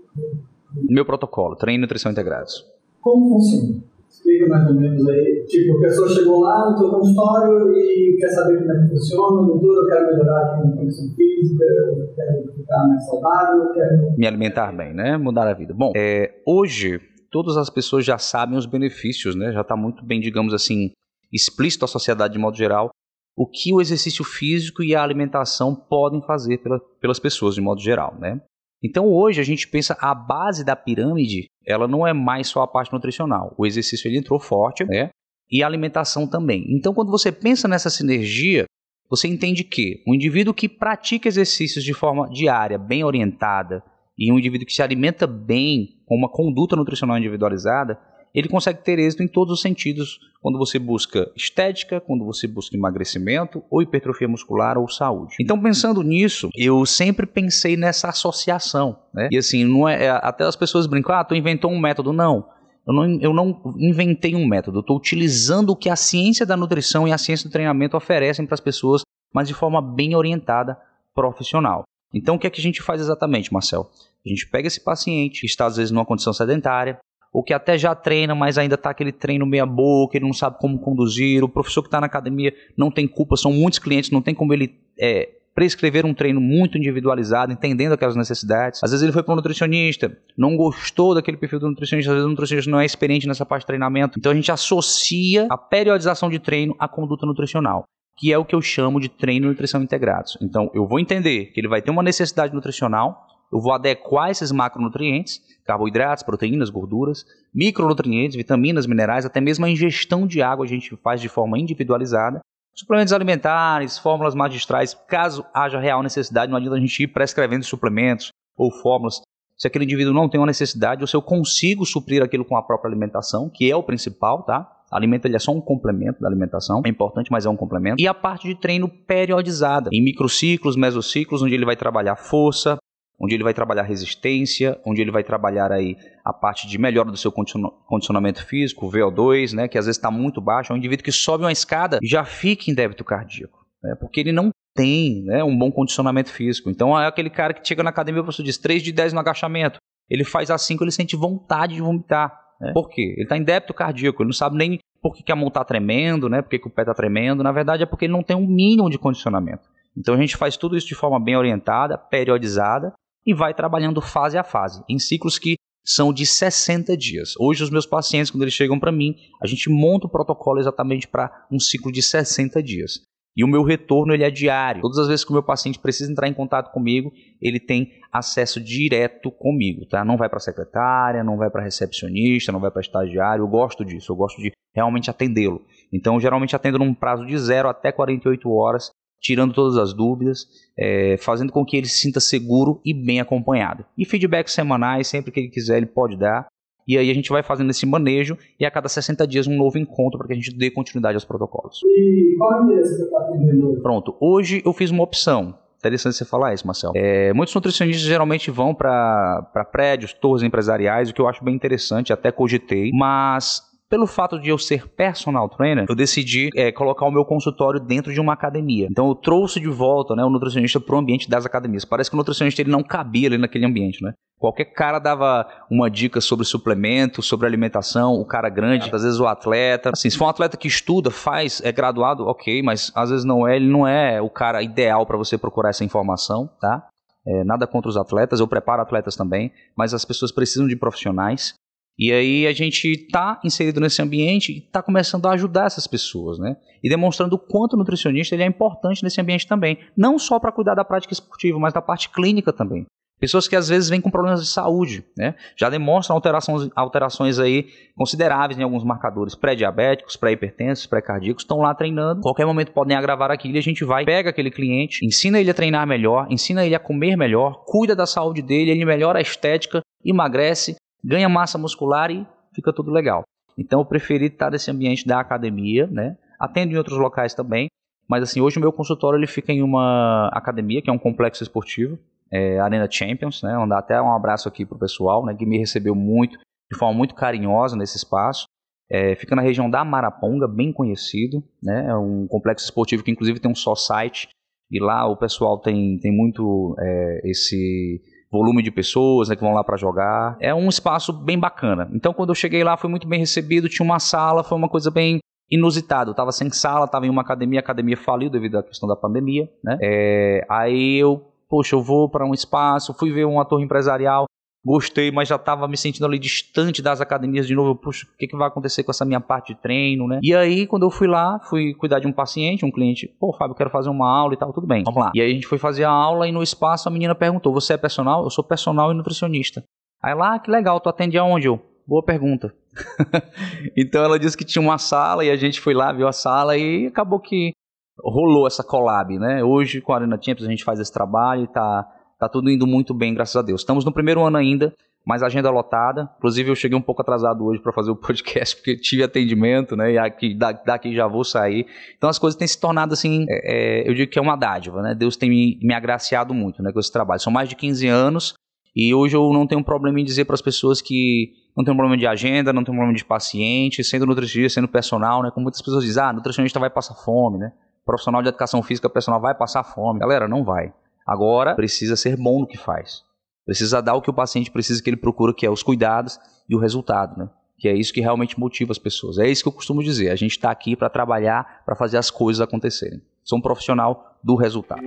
meu 0.74 1.04
protocolo, 1.04 1.56
treino 1.56 1.80
e 1.80 1.82
nutrição 1.82 2.12
integrados. 2.12 2.64
Como 3.00 3.28
funciona? 3.28 3.82
Explica 4.08 4.48
mais 4.48 4.68
ou 4.68 4.74
menos 4.74 5.08
aí. 5.08 5.44
Tipo, 5.46 5.78
a 5.78 5.80
pessoa 5.80 6.08
chegou 6.08 6.40
lá 6.40 6.70
no 6.70 6.78
seu 6.78 6.90
consultório 6.90 7.72
e 7.72 8.16
quer 8.18 8.28
saber 8.28 8.58
como 8.58 8.72
é 8.72 8.82
que 8.82 8.88
funciona, 8.88 9.46
doutor, 9.46 9.82
eu 9.82 9.86
quero 9.86 10.06
melhorar 10.06 10.54
a 10.54 10.60
minha 10.62 10.76
condição 10.76 11.14
física, 11.14 11.64
eu 11.64 12.14
quero 12.14 12.52
ficar 12.54 12.88
mais 12.88 13.06
saudável, 13.06 13.64
eu 13.64 13.72
quero... 13.72 14.18
Me 14.18 14.26
alimentar 14.26 14.72
bem, 14.72 14.94
né? 14.94 15.16
Mudar 15.16 15.46
a 15.46 15.54
vida. 15.54 15.72
Bom, 15.74 15.92
é, 15.96 16.42
hoje 16.46 17.00
todas 17.30 17.56
as 17.56 17.70
pessoas 17.70 18.04
já 18.04 18.18
sabem 18.18 18.56
os 18.56 18.66
benefícios, 18.66 19.34
né? 19.34 19.52
Já 19.52 19.60
está 19.60 19.76
muito 19.76 20.04
bem, 20.04 20.20
digamos 20.20 20.54
assim, 20.54 20.90
explícito 21.32 21.84
à 21.84 21.88
sociedade 21.88 22.32
de 22.32 22.38
modo 22.38 22.56
geral, 22.56 22.90
o 23.36 23.46
que 23.46 23.72
o 23.72 23.80
exercício 23.80 24.24
físico 24.24 24.82
e 24.82 24.94
a 24.94 25.02
alimentação 25.02 25.74
podem 25.74 26.20
fazer 26.22 26.58
pela, 26.58 26.80
pelas 27.00 27.18
pessoas 27.18 27.54
de 27.54 27.60
modo 27.60 27.80
geral, 27.80 28.16
né? 28.18 28.40
Então 28.82 29.06
hoje 29.06 29.40
a 29.40 29.44
gente 29.44 29.68
pensa 29.68 29.96
a 30.00 30.14
base 30.14 30.64
da 30.64 30.76
pirâmide, 30.76 31.48
ela 31.66 31.88
não 31.88 32.06
é 32.06 32.12
mais 32.12 32.48
só 32.48 32.62
a 32.62 32.68
parte 32.68 32.92
nutricional. 32.92 33.54
O 33.58 33.66
exercício 33.66 34.08
ele 34.08 34.18
entrou 34.18 34.38
forte, 34.38 34.84
né? 34.84 35.10
E 35.50 35.62
a 35.62 35.66
alimentação 35.66 36.26
também. 36.26 36.64
Então 36.68 36.94
quando 36.94 37.10
você 37.10 37.32
pensa 37.32 37.66
nessa 37.66 37.90
sinergia, 37.90 38.66
você 39.10 39.26
entende 39.26 39.64
que 39.64 40.02
um 40.06 40.14
indivíduo 40.14 40.54
que 40.54 40.68
pratica 40.68 41.28
exercícios 41.28 41.84
de 41.84 41.94
forma 41.94 42.28
diária, 42.28 42.78
bem 42.78 43.02
orientada, 43.02 43.82
e 44.18 44.32
um 44.32 44.38
indivíduo 44.38 44.66
que 44.66 44.72
se 44.72 44.82
alimenta 44.82 45.26
bem, 45.26 46.00
com 46.04 46.16
uma 46.16 46.28
conduta 46.28 46.74
nutricional 46.74 47.16
individualizada, 47.16 47.98
ele 48.38 48.48
consegue 48.48 48.82
ter 48.82 48.98
êxito 48.98 49.22
em 49.22 49.28
todos 49.28 49.54
os 49.54 49.60
sentidos 49.60 50.20
quando 50.40 50.58
você 50.58 50.78
busca 50.78 51.30
estética, 51.34 52.00
quando 52.00 52.24
você 52.24 52.46
busca 52.46 52.76
emagrecimento, 52.76 53.62
ou 53.70 53.82
hipertrofia 53.82 54.28
muscular 54.28 54.78
ou 54.78 54.88
saúde. 54.88 55.34
Então, 55.40 55.60
pensando 55.60 56.02
nisso, 56.02 56.48
eu 56.54 56.86
sempre 56.86 57.26
pensei 57.26 57.76
nessa 57.76 58.08
associação, 58.08 58.98
né? 59.12 59.28
E 59.32 59.38
assim, 59.38 59.64
não 59.64 59.88
é, 59.88 60.04
é 60.04 60.10
até 60.10 60.44
as 60.44 60.56
pessoas 60.56 60.86
brincam, 60.86 61.14
ah, 61.14 61.24
tu 61.24 61.34
inventou 61.34 61.70
um 61.70 61.78
método. 61.78 62.12
Não, 62.12 62.46
eu 62.86 62.94
não, 62.94 63.20
eu 63.20 63.34
não 63.34 63.74
inventei 63.76 64.34
um 64.34 64.46
método, 64.46 64.80
estou 64.80 64.96
utilizando 64.96 65.70
o 65.70 65.76
que 65.76 65.90
a 65.90 65.96
ciência 65.96 66.46
da 66.46 66.56
nutrição 66.56 67.06
e 67.06 67.12
a 67.12 67.18
ciência 67.18 67.48
do 67.48 67.52
treinamento 67.52 67.96
oferecem 67.96 68.46
para 68.46 68.54
as 68.54 68.60
pessoas, 68.60 69.02
mas 69.34 69.48
de 69.48 69.54
forma 69.54 69.82
bem 69.82 70.14
orientada, 70.16 70.78
profissional. 71.14 71.82
Então, 72.14 72.36
o 72.36 72.38
que 72.38 72.46
é 72.46 72.50
que 72.50 72.60
a 72.60 72.62
gente 72.62 72.80
faz 72.80 73.00
exatamente, 73.00 73.52
Marcel? 73.52 73.90
A 74.24 74.28
gente 74.28 74.48
pega 74.48 74.66
esse 74.66 74.82
paciente 74.82 75.40
que 75.40 75.46
está, 75.46 75.66
às 75.66 75.76
vezes, 75.76 75.90
numa 75.90 76.06
condição 76.06 76.32
sedentária, 76.32 76.98
ou 77.32 77.42
que 77.42 77.52
até 77.52 77.76
já 77.76 77.94
treina, 77.94 78.34
mas 78.34 78.58
ainda 78.58 78.74
está 78.74 78.90
aquele 78.90 79.12
treino 79.12 79.46
meia 79.46 79.66
boca, 79.66 80.16
ele 80.16 80.26
não 80.26 80.32
sabe 80.32 80.58
como 80.58 80.78
conduzir, 80.78 81.44
o 81.44 81.48
professor 81.48 81.82
que 81.82 81.88
está 81.88 82.00
na 82.00 82.06
academia 82.06 82.52
não 82.76 82.90
tem 82.90 83.06
culpa, 83.06 83.36
são 83.36 83.52
muitos 83.52 83.78
clientes, 83.78 84.10
não 84.10 84.22
tem 84.22 84.34
como 84.34 84.52
ele 84.52 84.74
é, 84.98 85.28
prescrever 85.54 86.06
um 86.06 86.14
treino 86.14 86.40
muito 86.40 86.78
individualizado, 86.78 87.52
entendendo 87.52 87.92
aquelas 87.92 88.14
necessidades. 88.14 88.82
Às 88.82 88.92
vezes 88.92 89.02
ele 89.02 89.12
foi 89.12 89.22
para 89.22 89.32
um 89.32 89.36
nutricionista, 89.36 90.16
não 90.36 90.56
gostou 90.56 91.14
daquele 91.14 91.36
perfil 91.36 91.58
do 91.58 91.68
nutricionista, 91.68 92.12
às 92.12 92.14
vezes 92.14 92.26
o 92.26 92.30
nutricionista 92.30 92.70
não 92.70 92.80
é 92.80 92.86
experiente 92.86 93.26
nessa 93.26 93.44
parte 93.44 93.62
de 93.62 93.66
treinamento. 93.66 94.18
Então 94.18 94.30
a 94.30 94.34
gente 94.34 94.52
associa 94.52 95.46
a 95.50 95.58
periodização 95.58 96.30
de 96.30 96.38
treino 96.38 96.76
à 96.78 96.86
conduta 96.86 97.26
nutricional 97.26 97.84
que 98.18 98.32
é 98.32 98.38
o 98.38 98.44
que 98.44 98.54
eu 98.54 98.60
chamo 98.60 99.00
de 99.00 99.08
treino 99.08 99.46
e 99.46 99.48
nutrição 99.50 99.80
integrados. 99.80 100.36
Então, 100.42 100.68
eu 100.74 100.86
vou 100.86 100.98
entender 100.98 101.52
que 101.52 101.60
ele 101.60 101.68
vai 101.68 101.80
ter 101.80 101.92
uma 101.92 102.02
necessidade 102.02 102.52
nutricional, 102.52 103.24
eu 103.52 103.60
vou 103.60 103.72
adequar 103.72 104.30
esses 104.30 104.52
macronutrientes, 104.52 105.40
carboidratos, 105.64 106.22
proteínas, 106.22 106.70
gorduras, 106.70 107.24
micronutrientes, 107.54 108.36
vitaminas, 108.36 108.86
minerais, 108.86 109.24
até 109.24 109.40
mesmo 109.40 109.64
a 109.64 109.70
ingestão 109.70 110.26
de 110.26 110.42
água 110.42 110.64
a 110.64 110.68
gente 110.68 110.94
faz 110.96 111.20
de 111.20 111.28
forma 111.28 111.58
individualizada. 111.58 112.40
Suplementos 112.74 113.12
alimentares, 113.12 113.98
fórmulas 113.98 114.34
magistrais, 114.34 114.94
caso 115.08 115.44
haja 115.52 115.80
real 115.80 116.02
necessidade, 116.02 116.50
não 116.50 116.58
adianta 116.58 116.76
a 116.76 116.80
gente 116.80 117.02
ir 117.02 117.08
prescrevendo 117.08 117.64
suplementos 117.64 118.30
ou 118.56 118.70
fórmulas 118.70 119.20
se 119.58 119.66
aquele 119.66 119.84
indivíduo 119.84 120.14
não 120.14 120.28
tem 120.28 120.40
uma 120.40 120.46
necessidade, 120.46 121.02
ou 121.02 121.06
se 121.08 121.16
eu 121.16 121.20
consigo 121.20 121.84
suprir 121.84 122.22
aquilo 122.22 122.44
com 122.44 122.56
a 122.56 122.62
própria 122.62 122.88
alimentação, 122.88 123.50
que 123.52 123.68
é 123.68 123.74
o 123.74 123.82
principal, 123.82 124.44
tá? 124.44 124.70
Alimento 124.90 125.26
ele 125.26 125.34
é 125.34 125.38
só 125.38 125.52
um 125.52 125.60
complemento 125.60 126.20
da 126.20 126.28
alimentação, 126.28 126.80
é 126.86 126.88
importante, 126.88 127.30
mas 127.30 127.44
é 127.44 127.50
um 127.50 127.56
complemento. 127.56 127.96
E 127.98 128.06
a 128.06 128.14
parte 128.14 128.46
de 128.46 128.54
treino 128.54 128.88
periodizada, 128.88 129.90
em 129.92 130.02
microciclos, 130.02 130.76
mesociclos, 130.76 131.42
onde 131.42 131.54
ele 131.54 131.66
vai 131.66 131.76
trabalhar 131.76 132.14
força, 132.14 132.78
onde 133.20 133.34
ele 133.34 133.42
vai 133.42 133.52
trabalhar 133.52 133.82
resistência, 133.82 134.80
onde 134.86 135.00
ele 135.00 135.10
vai 135.10 135.24
trabalhar 135.24 135.72
aí 135.72 135.96
a 136.24 136.32
parte 136.32 136.68
de 136.68 136.78
melhora 136.78 137.10
do 137.10 137.16
seu 137.16 137.32
condicionamento 137.32 138.44
físico, 138.44 138.86
o 138.86 138.90
VO2, 138.90 139.54
né, 139.54 139.68
que 139.68 139.76
às 139.76 139.86
vezes 139.86 139.98
está 139.98 140.10
muito 140.10 140.40
baixo, 140.40 140.72
é 140.72 140.74
um 140.74 140.78
indivíduo 140.78 141.04
que 141.04 141.12
sobe 141.12 141.44
uma 141.44 141.52
escada 141.52 141.98
e 142.00 142.06
já 142.06 142.24
fica 142.24 142.70
em 142.70 142.74
débito 142.74 143.04
cardíaco, 143.04 143.58
né, 143.82 143.96
porque 143.98 144.20
ele 144.20 144.32
não 144.32 144.50
tem 144.74 145.24
né, 145.24 145.42
um 145.42 145.56
bom 145.56 145.72
condicionamento 145.72 146.30
físico. 146.30 146.70
Então 146.70 146.98
é 146.98 147.06
aquele 147.06 147.30
cara 147.30 147.52
que 147.52 147.66
chega 147.66 147.82
na 147.82 147.90
academia, 147.90 148.20
o 148.20 148.24
professor 148.24 148.44
diz 148.44 148.56
3 148.56 148.82
de 148.82 148.92
10 148.92 149.12
no 149.12 149.20
agachamento, 149.20 149.78
ele 150.08 150.24
faz 150.24 150.50
assim 150.50 150.76
que 150.76 150.84
ele 150.84 150.92
sente 150.92 151.16
vontade 151.16 151.74
de 151.74 151.82
vomitar. 151.82 152.32
Né? 152.60 152.72
Por 152.72 152.88
quê? 152.88 153.14
Ele 153.16 153.24
está 153.24 153.36
em 153.36 153.42
débito 153.42 153.74
cardíaco, 153.74 154.22
ele 154.22 154.28
não 154.28 154.34
sabe 154.34 154.56
nem 154.56 154.78
por 155.02 155.14
que, 155.14 155.22
que 155.22 155.32
a 155.32 155.36
mão 155.36 155.48
está 155.48 155.64
tremendo, 155.64 156.28
né? 156.28 156.40
por 156.40 156.50
que, 156.50 156.58
que 156.58 156.68
o 156.68 156.70
pé 156.70 156.82
está 156.82 156.94
tremendo. 156.94 157.42
Na 157.42 157.50
verdade 157.50 157.82
é 157.82 157.86
porque 157.86 158.04
ele 158.04 158.12
não 158.12 158.22
tem 158.22 158.36
um 158.36 158.46
mínimo 158.46 158.88
de 158.88 158.98
condicionamento. 158.98 159.68
Então 159.96 160.14
a 160.14 160.16
gente 160.16 160.36
faz 160.36 160.56
tudo 160.56 160.76
isso 160.76 160.86
de 160.86 160.94
forma 160.94 161.18
bem 161.18 161.36
orientada, 161.36 161.98
periodizada 161.98 162.92
e 163.28 163.34
vai 163.34 163.52
trabalhando 163.52 164.00
fase 164.00 164.38
a 164.38 164.42
fase, 164.42 164.82
em 164.88 164.98
ciclos 164.98 165.38
que 165.38 165.56
são 165.84 166.14
de 166.14 166.24
60 166.24 166.96
dias. 166.96 167.34
Hoje, 167.38 167.62
os 167.62 167.68
meus 167.68 167.84
pacientes, 167.84 168.30
quando 168.30 168.42
eles 168.42 168.54
chegam 168.54 168.80
para 168.80 168.90
mim, 168.90 169.16
a 169.42 169.46
gente 169.46 169.68
monta 169.68 170.06
o 170.06 170.10
protocolo 170.10 170.58
exatamente 170.58 171.06
para 171.06 171.46
um 171.52 171.60
ciclo 171.60 171.92
de 171.92 172.02
60 172.02 172.62
dias. 172.62 173.02
E 173.36 173.44
o 173.44 173.48
meu 173.48 173.62
retorno 173.62 174.14
ele 174.14 174.24
é 174.24 174.30
diário. 174.30 174.80
Todas 174.80 174.98
as 174.98 175.08
vezes 175.08 175.24
que 175.26 175.30
o 175.30 175.34
meu 175.34 175.42
paciente 175.42 175.78
precisa 175.78 176.10
entrar 176.10 176.26
em 176.26 176.32
contato 176.32 176.72
comigo, 176.72 177.12
ele 177.40 177.60
tem 177.60 177.92
acesso 178.10 178.60
direto 178.60 179.30
comigo, 179.30 179.84
tá? 179.86 180.02
Não 180.04 180.16
vai 180.16 180.30
para 180.30 180.40
secretária, 180.40 181.22
não 181.22 181.36
vai 181.36 181.50
para 181.50 181.62
recepcionista, 181.62 182.50
não 182.50 182.60
vai 182.60 182.70
para 182.70 182.80
estagiário. 182.80 183.42
Eu 183.42 183.48
gosto 183.48 183.84
disso, 183.84 184.10
eu 184.10 184.16
gosto 184.16 184.40
de 184.40 184.52
realmente 184.74 185.10
atendê-lo. 185.10 185.60
Então, 185.92 186.14
eu 186.14 186.20
geralmente 186.20 186.56
atendo 186.56 186.78
num 186.78 186.94
prazo 186.94 187.26
de 187.26 187.38
0 187.38 187.68
até 187.68 187.92
48 187.92 188.50
horas 188.50 188.90
tirando 189.20 189.52
todas 189.52 189.76
as 189.76 189.92
dúvidas, 189.92 190.46
é, 190.78 191.16
fazendo 191.18 191.52
com 191.52 191.64
que 191.64 191.76
ele 191.76 191.86
se 191.86 191.98
sinta 191.98 192.20
seguro 192.20 192.80
e 192.84 192.94
bem 192.94 193.20
acompanhado. 193.20 193.84
E 193.96 194.04
feedbacks 194.04 194.52
semanais, 194.52 195.08
sempre 195.08 195.32
que 195.32 195.40
ele 195.40 195.48
quiser, 195.48 195.76
ele 195.78 195.86
pode 195.86 196.16
dar. 196.16 196.46
E 196.86 196.96
aí 196.96 197.10
a 197.10 197.14
gente 197.14 197.28
vai 197.28 197.42
fazendo 197.42 197.70
esse 197.70 197.84
manejo 197.84 198.38
e 198.58 198.64
a 198.64 198.70
cada 198.70 198.88
60 198.88 199.26
dias 199.26 199.46
um 199.46 199.56
novo 199.56 199.76
encontro 199.76 200.16
para 200.16 200.28
que 200.28 200.32
a 200.32 200.36
gente 200.36 200.56
dê 200.56 200.70
continuidade 200.70 201.16
aos 201.16 201.24
protocolos. 201.24 201.80
E 201.84 202.34
qual 202.38 202.70
é 202.70 202.74
que 202.74 202.80
está 202.80 203.18
atendendo? 203.18 203.78
Pronto, 203.82 204.16
hoje 204.18 204.62
eu 204.64 204.72
fiz 204.72 204.90
uma 204.90 205.02
opção. 205.02 205.54
Interessante 205.78 206.16
você 206.16 206.24
falar 206.24 206.54
isso, 206.54 206.66
Marcel. 206.66 206.90
É, 206.96 207.32
muitos 207.32 207.54
nutricionistas 207.54 208.04
geralmente 208.04 208.50
vão 208.50 208.74
para 208.74 209.68
prédios, 209.70 210.12
torres 210.12 210.42
empresariais, 210.42 211.10
o 211.10 211.14
que 211.14 211.20
eu 211.20 211.28
acho 211.28 211.44
bem 211.44 211.54
interessante, 211.54 212.12
até 212.12 212.32
cogitei, 212.32 212.90
mas 212.92 213.62
pelo 213.88 214.06
fato 214.06 214.38
de 214.38 214.50
eu 214.50 214.58
ser 214.58 214.86
personal 214.88 215.48
trainer, 215.48 215.86
eu 215.88 215.94
decidi 215.94 216.50
é, 216.54 216.70
colocar 216.70 217.06
o 217.06 217.10
meu 217.10 217.24
consultório 217.24 217.80
dentro 217.80 218.12
de 218.12 218.20
uma 218.20 218.34
academia. 218.34 218.86
Então 218.90 219.08
eu 219.08 219.14
trouxe 219.14 219.58
de 219.58 219.68
volta 219.68 220.14
né, 220.14 220.24
o 220.24 220.30
nutricionista 220.30 220.78
para 220.78 220.94
o 220.94 220.98
ambiente 220.98 221.28
das 221.28 221.46
academias. 221.46 221.84
Parece 221.84 222.10
que 222.10 222.16
o 222.16 222.18
nutricionista 222.18 222.60
ele 222.60 222.70
não 222.70 222.82
cabia 222.82 223.28
ali 223.28 223.38
naquele 223.38 223.64
ambiente, 223.64 224.02
né? 224.02 224.12
Qualquer 224.38 224.66
cara 224.66 225.00
dava 225.00 225.48
uma 225.68 225.90
dica 225.90 226.20
sobre 226.20 226.44
suplemento, 226.44 227.22
sobre 227.22 227.46
alimentação, 227.46 228.14
o 228.14 228.24
cara 228.24 228.48
grande, 228.48 228.88
às 228.94 229.02
vezes 229.02 229.18
o 229.18 229.26
atleta. 229.26 229.90
Assim, 229.92 230.08
se 230.08 230.16
for 230.16 230.26
um 230.26 230.28
atleta 230.28 230.56
que 230.56 230.68
estuda, 230.68 231.10
faz, 231.10 231.60
é 231.64 231.72
graduado, 231.72 232.24
ok, 232.24 232.62
mas 232.62 232.92
às 232.94 233.10
vezes 233.10 233.24
não 233.24 233.48
é, 233.48 233.56
ele 233.56 233.68
não 233.68 233.86
é 233.86 234.22
o 234.22 234.30
cara 234.30 234.62
ideal 234.62 235.04
para 235.06 235.16
você 235.16 235.36
procurar 235.36 235.70
essa 235.70 235.84
informação, 235.84 236.48
tá? 236.60 236.86
É, 237.26 237.42
nada 237.42 237.66
contra 237.66 237.88
os 237.88 237.96
atletas, 237.96 238.38
eu 238.38 238.46
preparo 238.46 238.80
atletas 238.80 239.16
também, 239.16 239.52
mas 239.76 239.92
as 239.92 240.04
pessoas 240.04 240.30
precisam 240.30 240.68
de 240.68 240.76
profissionais 240.76 241.54
e 241.98 242.12
aí 242.12 242.46
a 242.46 242.52
gente 242.52 242.92
está 242.92 243.40
inserido 243.42 243.80
nesse 243.80 244.00
ambiente 244.00 244.52
e 244.52 244.58
está 244.58 244.80
começando 244.80 245.26
a 245.26 245.32
ajudar 245.32 245.66
essas 245.66 245.86
pessoas, 245.86 246.38
né? 246.38 246.56
E 246.82 246.88
demonstrando 246.88 247.34
o 247.34 247.38
quanto 247.38 247.74
o 247.74 247.76
nutricionista 247.76 248.36
ele 248.36 248.44
é 248.44 248.46
importante 248.46 249.02
nesse 249.02 249.20
ambiente 249.20 249.48
também. 249.48 249.78
Não 249.96 250.16
só 250.16 250.38
para 250.38 250.52
cuidar 250.52 250.74
da 250.74 250.84
prática 250.84 251.12
esportiva, 251.12 251.58
mas 251.58 251.74
da 251.74 251.82
parte 251.82 252.08
clínica 252.08 252.52
também. 252.52 252.86
Pessoas 253.18 253.48
que 253.48 253.56
às 253.56 253.68
vezes 253.68 253.88
vêm 253.88 254.00
com 254.00 254.12
problemas 254.12 254.40
de 254.40 254.46
saúde, 254.46 255.04
né? 255.16 255.34
Já 255.56 255.68
demonstram 255.68 256.14
alterações, 256.14 256.70
alterações 256.76 257.40
aí 257.40 257.66
consideráveis 257.96 258.60
em 258.60 258.62
alguns 258.62 258.84
marcadores 258.84 259.34
pré-diabéticos, 259.34 260.14
pré-hipertensos, 260.14 260.86
pré-cardíacos, 260.86 261.42
estão 261.42 261.58
lá 261.58 261.74
treinando. 261.74 262.20
Qualquer 262.20 262.46
momento 262.46 262.70
podem 262.70 262.96
agravar 262.96 263.32
aquilo 263.32 263.56
e 263.56 263.58
a 263.58 263.62
gente 263.62 263.84
vai, 263.84 264.04
pega 264.04 264.30
aquele 264.30 264.52
cliente, 264.52 265.04
ensina 265.04 265.40
ele 265.40 265.50
a 265.50 265.54
treinar 265.54 265.84
melhor, 265.84 266.28
ensina 266.30 266.64
ele 266.64 266.76
a 266.76 266.78
comer 266.78 267.16
melhor, 267.16 267.64
cuida 267.66 267.96
da 267.96 268.06
saúde 268.06 268.40
dele, 268.40 268.70
ele 268.70 268.84
melhora 268.84 269.18
a 269.18 269.22
estética, 269.22 269.80
emagrece, 270.04 270.76
ganha 271.04 271.28
massa 271.28 271.58
muscular 271.58 272.10
e 272.10 272.26
fica 272.54 272.72
tudo 272.72 272.90
legal. 272.90 273.22
Então 273.56 273.80
eu 273.80 273.84
preferi 273.84 274.26
estar 274.26 274.50
nesse 274.50 274.70
ambiente 274.70 275.06
da 275.06 275.20
academia, 275.20 275.86
né? 275.86 276.16
Atendo 276.38 276.72
em 276.72 276.76
outros 276.76 276.98
locais 276.98 277.34
também, 277.34 277.68
mas 278.08 278.22
assim, 278.22 278.40
hoje 278.40 278.56
o 278.56 278.60
meu 278.60 278.72
consultório 278.72 279.18
ele 279.18 279.26
fica 279.26 279.52
em 279.52 279.62
uma 279.62 280.28
academia, 280.32 280.80
que 280.80 280.88
é 280.88 280.92
um 280.92 280.98
complexo 280.98 281.42
esportivo, 281.42 281.98
é, 282.32 282.58
Arena 282.58 282.88
Champions, 282.90 283.42
né? 283.42 283.56
Mandar 283.56 283.78
até 283.78 284.00
um 284.00 284.12
abraço 284.12 284.48
aqui 284.48 284.64
pro 284.64 284.78
pessoal, 284.78 285.24
né? 285.26 285.34
Que 285.34 285.44
me 285.44 285.58
recebeu 285.58 285.94
muito, 285.94 286.38
de 286.70 286.78
forma 286.78 286.96
muito 286.96 287.14
carinhosa 287.14 287.76
nesse 287.76 287.96
espaço. 287.96 288.46
É, 288.90 289.14
fica 289.16 289.36
na 289.36 289.42
região 289.42 289.68
da 289.68 289.84
Maraponga, 289.84 290.48
bem 290.48 290.72
conhecido, 290.72 291.42
né? 291.62 291.86
É 291.88 291.94
um 291.94 292.26
complexo 292.26 292.64
esportivo 292.64 293.02
que 293.02 293.10
inclusive 293.10 293.40
tem 293.40 293.50
um 293.50 293.54
só 293.54 293.74
site 293.74 294.28
e 294.70 294.80
lá 294.80 295.06
o 295.06 295.16
pessoal 295.16 295.58
tem, 295.58 295.98
tem 295.98 296.12
muito 296.12 296.74
é, 296.78 297.20
esse 297.24 298.00
volume 298.30 298.62
de 298.62 298.70
pessoas 298.70 299.28
né, 299.28 299.36
que 299.36 299.42
vão 299.42 299.54
lá 299.54 299.64
para 299.64 299.76
jogar. 299.76 300.36
É 300.40 300.54
um 300.54 300.68
espaço 300.68 301.12
bem 301.12 301.38
bacana. 301.38 301.88
Então, 301.92 302.12
quando 302.12 302.30
eu 302.30 302.34
cheguei 302.34 302.62
lá, 302.62 302.76
fui 302.76 302.90
muito 302.90 303.08
bem 303.08 303.20
recebido. 303.20 303.68
Tinha 303.68 303.84
uma 303.84 303.98
sala, 303.98 304.44
foi 304.44 304.56
uma 304.56 304.68
coisa 304.68 304.90
bem 304.90 305.20
inusitada. 305.50 306.10
Eu 306.10 306.14
tava 306.14 306.32
sem 306.32 306.50
sala, 306.50 306.86
tava 306.86 307.06
em 307.06 307.10
uma 307.10 307.22
academia, 307.22 307.58
a 307.58 307.62
academia 307.62 307.96
faliu 307.96 308.30
devido 308.30 308.58
à 308.58 308.62
questão 308.62 308.88
da 308.88 308.96
pandemia, 308.96 309.48
né? 309.64 309.78
É, 309.80 310.46
aí 310.48 310.98
eu, 310.98 311.22
poxa, 311.48 311.74
eu 311.74 311.82
vou 311.82 312.08
para 312.08 312.26
um 312.26 312.34
espaço, 312.34 312.94
fui 312.94 313.10
ver 313.12 313.24
uma 313.24 313.44
torre 313.44 313.64
empresarial, 313.64 314.26
gostei, 314.68 315.10
mas 315.10 315.28
já 315.28 315.36
estava 315.36 315.66
me 315.66 315.76
sentindo 315.76 316.04
ali 316.04 316.18
distante 316.18 316.82
das 316.82 317.00
academias 317.00 317.46
de 317.46 317.54
novo. 317.54 317.74
Puxa, 317.74 318.06
o 318.06 318.16
que, 318.18 318.26
que 318.26 318.36
vai 318.36 318.48
acontecer 318.48 318.84
com 318.84 318.90
essa 318.90 319.04
minha 319.04 319.20
parte 319.20 319.54
de 319.54 319.60
treino, 319.60 320.06
né? 320.06 320.20
E 320.22 320.34
aí, 320.34 320.66
quando 320.66 320.82
eu 320.82 320.90
fui 320.90 321.08
lá, 321.08 321.40
fui 321.48 321.72
cuidar 321.74 321.98
de 321.98 322.06
um 322.06 322.12
paciente, 322.12 322.66
um 322.66 322.70
cliente, 322.70 323.08
pô, 323.18 323.32
Fábio, 323.32 323.56
quero 323.56 323.70
fazer 323.70 323.88
uma 323.88 324.06
aula 324.06 324.34
e 324.34 324.36
tal, 324.36 324.52
tudo 324.52 324.66
bem, 324.66 324.82
vamos 324.84 325.00
lá. 325.00 325.10
E 325.14 325.22
aí 325.22 325.30
a 325.30 325.34
gente 325.34 325.46
foi 325.46 325.56
fazer 325.56 325.84
a 325.84 325.90
aula 325.90 326.28
e 326.28 326.32
no 326.32 326.42
espaço 326.42 326.88
a 326.88 326.92
menina 326.92 327.14
perguntou: 327.14 327.52
Você 327.54 327.72
é 327.72 327.76
personal? 327.78 328.24
Eu 328.24 328.30
sou 328.30 328.44
personal 328.44 328.92
e 328.92 328.94
nutricionista. 328.94 329.64
Aí 330.02 330.14
lá, 330.14 330.34
ah, 330.34 330.38
que 330.38 330.50
legal, 330.50 330.78
tu 330.80 330.88
atende 330.88 331.16
aonde? 331.16 331.48
Eu, 331.48 331.60
boa 331.86 332.04
pergunta. 332.04 332.54
então 333.76 334.04
ela 334.04 334.18
disse 334.18 334.36
que 334.36 334.44
tinha 334.44 334.62
uma 334.62 334.78
sala 334.78 335.24
e 335.24 335.30
a 335.30 335.36
gente 335.36 335.60
foi 335.60 335.74
lá, 335.74 335.92
viu 335.92 336.06
a 336.06 336.12
sala 336.12 336.56
e 336.56 336.86
acabou 336.86 337.18
que 337.18 337.52
rolou 338.00 338.46
essa 338.46 338.62
collab, 338.62 339.18
né? 339.18 339.42
Hoje 339.42 339.80
com 339.80 339.92
a 339.92 339.96
Arena 339.96 340.18
Champions 340.20 340.46
a 340.46 340.50
gente 340.50 340.62
faz 340.62 340.78
esse 340.78 340.92
trabalho 340.92 341.44
e 341.44 341.48
tá 341.48 341.84
Tá 342.18 342.28
tudo 342.28 342.50
indo 342.50 342.66
muito 342.66 342.92
bem, 342.92 343.14
graças 343.14 343.36
a 343.36 343.42
Deus. 343.42 343.60
Estamos 343.60 343.84
no 343.84 343.92
primeiro 343.92 344.24
ano 344.24 344.36
ainda, 344.36 344.74
mas 345.06 345.22
agenda 345.22 345.50
lotada. 345.50 346.10
Inclusive, 346.18 346.50
eu 346.50 346.56
cheguei 346.56 346.76
um 346.76 346.82
pouco 346.82 347.00
atrasado 347.00 347.44
hoje 347.44 347.60
para 347.60 347.72
fazer 347.72 347.90
o 347.90 347.96
podcast, 347.96 348.56
porque 348.56 348.76
tive 348.76 349.04
atendimento, 349.04 349.76
né? 349.76 349.92
E 349.92 349.98
aqui, 349.98 350.34
daqui 350.34 350.94
já 350.94 351.06
vou 351.06 351.22
sair. 351.22 351.66
Então, 351.96 352.10
as 352.10 352.18
coisas 352.18 352.36
têm 352.36 352.48
se 352.48 352.60
tornado 352.60 352.92
assim, 352.92 353.24
é, 353.28 353.84
é, 353.84 353.88
eu 353.88 353.94
digo 353.94 354.10
que 354.10 354.18
é 354.18 354.22
uma 354.22 354.36
dádiva, 354.36 354.82
né? 354.82 354.94
Deus 354.94 355.16
tem 355.16 355.30
me, 355.30 355.58
me 355.62 355.74
agraciado 355.74 356.34
muito 356.34 356.62
né, 356.62 356.72
com 356.72 356.80
esse 356.80 356.92
trabalho. 356.92 357.20
São 357.20 357.32
mais 357.32 357.48
de 357.48 357.54
15 357.54 357.86
anos 357.86 358.34
e 358.74 358.92
hoje 358.92 359.16
eu 359.16 359.32
não 359.32 359.46
tenho 359.46 359.62
problema 359.62 360.00
em 360.00 360.04
dizer 360.04 360.24
para 360.24 360.34
as 360.34 360.42
pessoas 360.42 360.82
que 360.82 361.32
não 361.56 361.64
tem 361.64 361.74
problema 361.74 361.96
de 361.96 362.06
agenda, 362.06 362.52
não 362.52 362.62
tem 362.62 362.74
problema 362.74 362.94
de 362.96 363.04
paciente, 363.04 363.82
sendo 363.82 364.06
nutricionista, 364.06 364.60
sendo 364.60 364.68
personal, 364.68 365.22
né? 365.22 365.30
Como 365.32 365.44
muitas 365.44 365.62
pessoas 365.62 365.84
dizem, 365.84 366.02
ah, 366.02 366.12
nutricionista 366.12 366.60
vai 366.60 366.70
passar 366.70 366.94
fome, 366.94 367.38
né? 367.38 367.52
Profissional 367.84 368.22
de 368.22 368.28
educação 368.28 368.62
física, 368.62 368.88
personal 368.90 369.20
vai 369.20 369.34
passar 369.34 369.62
fome. 369.62 370.00
Galera, 370.00 370.28
não 370.28 370.44
vai. 370.44 370.72
Agora, 371.08 371.54
precisa 371.54 371.96
ser 371.96 372.18
bom 372.18 372.40
no 372.40 372.46
que 372.46 372.58
faz. 372.58 373.02
Precisa 373.46 373.80
dar 373.80 373.94
o 373.94 374.02
que 374.02 374.10
o 374.10 374.12
paciente 374.12 374.50
precisa 374.50 374.82
que 374.82 374.90
ele 374.90 374.96
procura, 374.98 375.32
que 375.32 375.46
é 375.46 375.50
os 375.50 375.62
cuidados 375.62 376.20
e 376.46 376.54
o 376.54 376.58
resultado, 376.58 377.18
né? 377.18 377.30
Que 377.58 377.66
é 377.66 377.74
isso 377.74 377.94
que 377.94 378.02
realmente 378.02 378.38
motiva 378.38 378.72
as 378.72 378.78
pessoas. 378.78 379.16
É 379.16 379.26
isso 379.26 379.42
que 379.42 379.48
eu 379.48 379.52
costumo 379.52 379.82
dizer. 379.82 380.10
A 380.10 380.16
gente 380.16 380.32
está 380.32 380.50
aqui 380.50 380.76
para 380.76 380.90
trabalhar, 380.90 381.62
para 381.64 381.74
fazer 381.74 381.96
as 381.96 382.10
coisas 382.10 382.42
acontecerem. 382.42 383.00
Sou 383.24 383.38
um 383.38 383.42
profissional 383.42 384.18
do 384.22 384.36
resultado. 384.36 384.82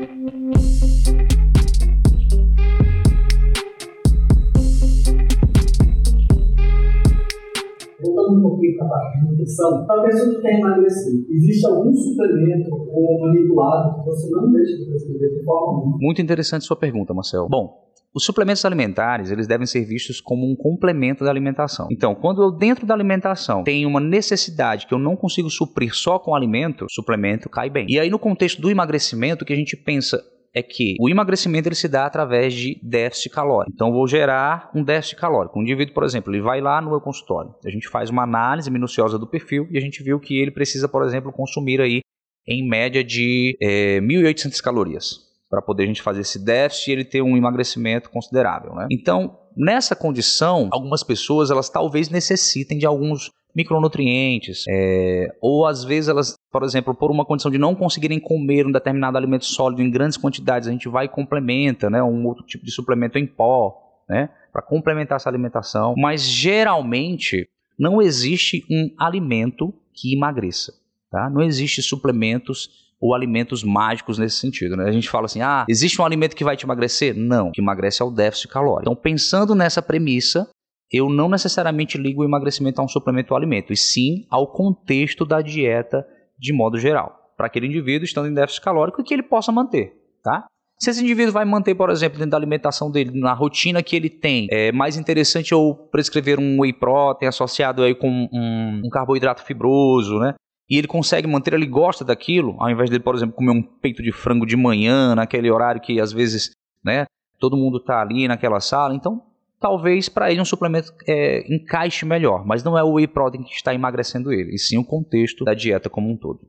Voltando 8.03 8.39
um 8.39 8.41
pouquinho 8.41 8.77
para 8.77 8.87
a 8.87 8.89
parte 8.89 9.19
de 9.19 9.27
nutrição, 9.27 9.85
para 9.85 10.01
a 10.01 10.05
pessoa 10.05 10.35
que 10.35 10.41
quer 10.41 10.59
emagrecer, 10.59 11.13
existe 11.29 11.67
algum 11.67 11.93
suplemento 11.93 12.69
ou 12.71 13.21
manipulado 13.21 13.99
que 13.99 14.05
você 14.05 14.29
não 14.31 14.51
deixa 14.51 14.77
de 14.77 14.85
prescrever 14.85 15.29
de 15.29 15.43
forma 15.43 15.67
alguma? 15.67 15.97
Muito 15.99 16.21
interessante 16.21 16.65
sua 16.65 16.77
pergunta, 16.77 17.13
Marcel. 17.13 17.47
Bom, 17.49 17.91
os 18.13 18.25
suplementos 18.25 18.65
alimentares, 18.65 19.31
eles 19.31 19.47
devem 19.47 19.65
ser 19.65 19.85
vistos 19.85 20.19
como 20.19 20.45
um 20.45 20.53
complemento 20.53 21.23
da 21.23 21.29
alimentação. 21.29 21.87
Então, 21.89 22.13
quando 22.13 22.43
eu 22.43 22.51
dentro 22.51 22.85
da 22.85 22.93
alimentação 22.93 23.63
tenho 23.63 23.87
uma 23.87 24.01
necessidade 24.01 24.85
que 24.85 24.93
eu 24.93 24.99
não 24.99 25.15
consigo 25.15 25.49
suprir 25.49 25.95
só 25.95 26.19
com 26.19 26.35
alimento, 26.35 26.85
suplemento 26.89 27.49
cai 27.49 27.69
bem. 27.69 27.85
E 27.87 27.97
aí 27.97 28.09
no 28.09 28.19
contexto 28.19 28.61
do 28.61 28.69
emagrecimento, 28.69 29.45
que 29.45 29.53
a 29.53 29.55
gente 29.55 29.77
pensa 29.77 30.21
é 30.53 30.61
que 30.61 30.95
o 30.99 31.09
emagrecimento 31.09 31.67
ele 31.67 31.75
se 31.75 31.87
dá 31.87 32.05
através 32.05 32.53
de 32.53 32.79
déficit 32.83 33.29
calórico. 33.29 33.71
Então, 33.73 33.91
vou 33.91 34.07
gerar 34.07 34.69
um 34.75 34.83
déficit 34.83 35.15
calórico. 35.15 35.57
Um 35.57 35.61
indivíduo, 35.61 35.93
por 35.93 36.03
exemplo, 36.03 36.33
ele 36.33 36.41
vai 36.41 36.59
lá 36.59 36.81
no 36.81 36.89
meu 36.89 37.01
consultório, 37.01 37.53
a 37.65 37.69
gente 37.69 37.87
faz 37.87 38.09
uma 38.09 38.23
análise 38.23 38.69
minuciosa 38.69 39.17
do 39.17 39.27
perfil 39.27 39.67
e 39.71 39.77
a 39.77 39.81
gente 39.81 40.03
viu 40.03 40.19
que 40.19 40.39
ele 40.39 40.51
precisa, 40.51 40.87
por 40.87 41.03
exemplo, 41.03 41.31
consumir 41.31 41.79
aí 41.79 42.01
em 42.47 42.67
média 42.67 43.03
de 43.03 43.57
é, 43.61 43.97
eh, 43.97 44.01
1.800 44.01 44.61
calorias 44.61 45.31
para 45.49 45.61
poder 45.61 45.83
a 45.83 45.87
gente 45.87 46.01
fazer 46.01 46.21
esse 46.21 46.43
déficit 46.43 46.89
e 46.89 46.93
ele 46.93 47.05
ter 47.05 47.21
um 47.21 47.35
emagrecimento 47.35 48.09
considerável. 48.09 48.73
Né? 48.73 48.87
Então, 48.89 49.37
nessa 49.55 49.95
condição, 49.95 50.69
algumas 50.71 51.03
pessoas 51.03 51.51
elas 51.51 51.69
talvez 51.69 52.09
necessitem 52.09 52.77
de 52.77 52.85
alguns 52.85 53.31
micronutrientes, 53.55 54.63
é, 54.69 55.27
ou 55.41 55.65
às 55.65 55.83
vezes 55.83 56.07
elas, 56.07 56.35
por 56.51 56.63
exemplo, 56.63 56.95
por 56.95 57.11
uma 57.11 57.25
condição 57.25 57.51
de 57.51 57.57
não 57.57 57.75
conseguirem 57.75 58.19
comer 58.19 58.65
um 58.65 58.71
determinado 58.71 59.17
alimento 59.17 59.45
sólido 59.45 59.81
em 59.81 59.91
grandes 59.91 60.17
quantidades, 60.17 60.67
a 60.67 60.71
gente 60.71 60.87
vai 60.87 61.05
e 61.05 61.09
complementa, 61.09 61.89
né, 61.89 62.01
um 62.01 62.25
outro 62.25 62.45
tipo 62.45 62.65
de 62.65 62.71
suplemento 62.71 63.17
em 63.17 63.27
pó, 63.27 64.03
né, 64.07 64.29
para 64.53 64.61
complementar 64.61 65.17
essa 65.17 65.29
alimentação. 65.29 65.95
Mas 65.97 66.23
geralmente 66.23 67.47
não 67.77 68.01
existe 68.01 68.65
um 68.69 68.89
alimento 68.97 69.73
que 69.93 70.15
emagreça, 70.15 70.73
tá? 71.09 71.29
Não 71.29 71.41
existe 71.41 71.81
suplementos 71.81 72.90
ou 73.01 73.15
alimentos 73.15 73.63
mágicos 73.63 74.19
nesse 74.19 74.37
sentido. 74.37 74.77
Né? 74.77 74.87
A 74.87 74.91
gente 74.91 75.09
fala 75.09 75.25
assim: 75.25 75.41
ah, 75.41 75.65
existe 75.67 75.99
um 75.99 76.05
alimento 76.05 76.35
que 76.35 76.43
vai 76.43 76.55
te 76.55 76.65
emagrecer? 76.65 77.15
Não, 77.17 77.47
o 77.47 77.51
que 77.51 77.61
emagrece 77.61 78.01
é 78.01 78.05
o 78.05 78.11
déficit 78.11 78.49
calórico. 78.49 78.83
Então, 78.83 78.95
pensando 78.95 79.55
nessa 79.55 79.81
premissa, 79.81 80.47
eu 80.91 81.09
não 81.09 81.27
necessariamente 81.27 81.97
ligo 81.97 82.21
o 82.21 82.25
emagrecimento 82.25 82.79
a 82.79 82.83
um 82.83 82.87
suplemento 82.87 83.33
ou 83.33 83.37
alimento, 83.37 83.73
e 83.73 83.77
sim 83.77 84.25
ao 84.29 84.47
contexto 84.51 85.25
da 85.25 85.41
dieta 85.41 86.05
de 86.37 86.53
modo 86.53 86.77
geral, 86.77 87.33
para 87.37 87.47
aquele 87.47 87.67
indivíduo 87.67 88.03
estando 88.03 88.27
em 88.27 88.33
déficit 88.33 88.61
calórico 88.61 88.99
e 88.99 89.03
que 89.03 89.13
ele 89.13 89.23
possa 89.23 89.51
manter, 89.51 89.93
tá? 90.23 90.47
Se 90.79 90.89
esse 90.89 91.03
indivíduo 91.03 91.31
vai 91.31 91.45
manter, 91.45 91.75
por 91.75 91.91
exemplo, 91.91 92.17
dentro 92.17 92.31
da 92.31 92.37
alimentação 92.37 92.89
dele, 92.89 93.11
na 93.19 93.33
rotina 93.33 93.83
que 93.83 93.95
ele 93.95 94.09
tem, 94.09 94.47
é 94.49 94.71
mais 94.71 94.97
interessante 94.97 95.51
eu 95.51 95.75
prescrever 95.91 96.39
um 96.39 96.59
whey 96.59 96.73
protein 96.73 97.27
associado 97.27 97.83
aí 97.83 97.93
com 97.93 98.09
um, 98.09 98.81
um 98.83 98.89
carboidrato 98.89 99.43
fibroso, 99.43 100.17
né? 100.17 100.33
E 100.71 100.77
ele 100.77 100.87
consegue 100.87 101.27
manter, 101.27 101.53
ele 101.53 101.65
gosta 101.65 102.05
daquilo, 102.05 102.55
ao 102.57 102.69
invés 102.69 102.89
de, 102.89 102.97
por 102.97 103.13
exemplo, 103.13 103.35
comer 103.35 103.51
um 103.51 103.61
peito 103.61 104.01
de 104.01 104.13
frango 104.13 104.45
de 104.45 104.55
manhã, 104.55 105.13
naquele 105.13 105.51
horário 105.51 105.81
que 105.81 105.99
às 105.99 106.13
vezes, 106.13 106.51
né, 106.81 107.05
todo 107.37 107.57
mundo 107.57 107.77
está 107.77 108.01
ali 108.01 108.25
naquela 108.25 108.61
sala, 108.61 108.95
então 108.95 109.21
talvez 109.59 110.07
para 110.07 110.31
ele 110.31 110.39
um 110.39 110.45
suplemento 110.45 110.93
é, 111.05 111.43
encaixe 111.53 112.05
melhor, 112.05 112.45
mas 112.45 112.63
não 112.63 112.77
é 112.77 112.83
o 112.83 112.93
whey 112.93 113.05
protein 113.05 113.43
que 113.43 113.51
está 113.51 113.75
emagrecendo 113.75 114.31
ele, 114.31 114.55
e 114.55 114.57
sim 114.57 114.77
o 114.77 114.85
contexto 114.85 115.43
da 115.43 115.53
dieta 115.53 115.89
como 115.89 116.09
um 116.09 116.15
todo. 116.15 116.39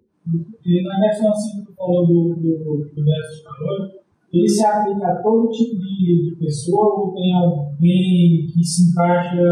E 0.65 0.83
na 0.85 1.01
questão 1.01 1.31
assim 1.33 1.65
que 1.65 1.75
falou 1.75 2.07
do, 2.07 2.37
do, 2.37 2.91
do 2.95 3.05
déficit 3.05 3.45
calórico, 3.45 4.03
ele 4.33 4.49
se 4.49 4.65
aplica 4.65 5.09
a 5.09 5.17
todo 5.21 5.51
tipo 5.51 5.77
de, 5.81 6.31
de 6.31 6.37
pessoa 6.39 6.95
ou 7.01 7.13
tem 7.13 7.35
alguém 7.35 8.47
que 8.55 8.65
se 8.65 8.89
encaixa 8.89 9.43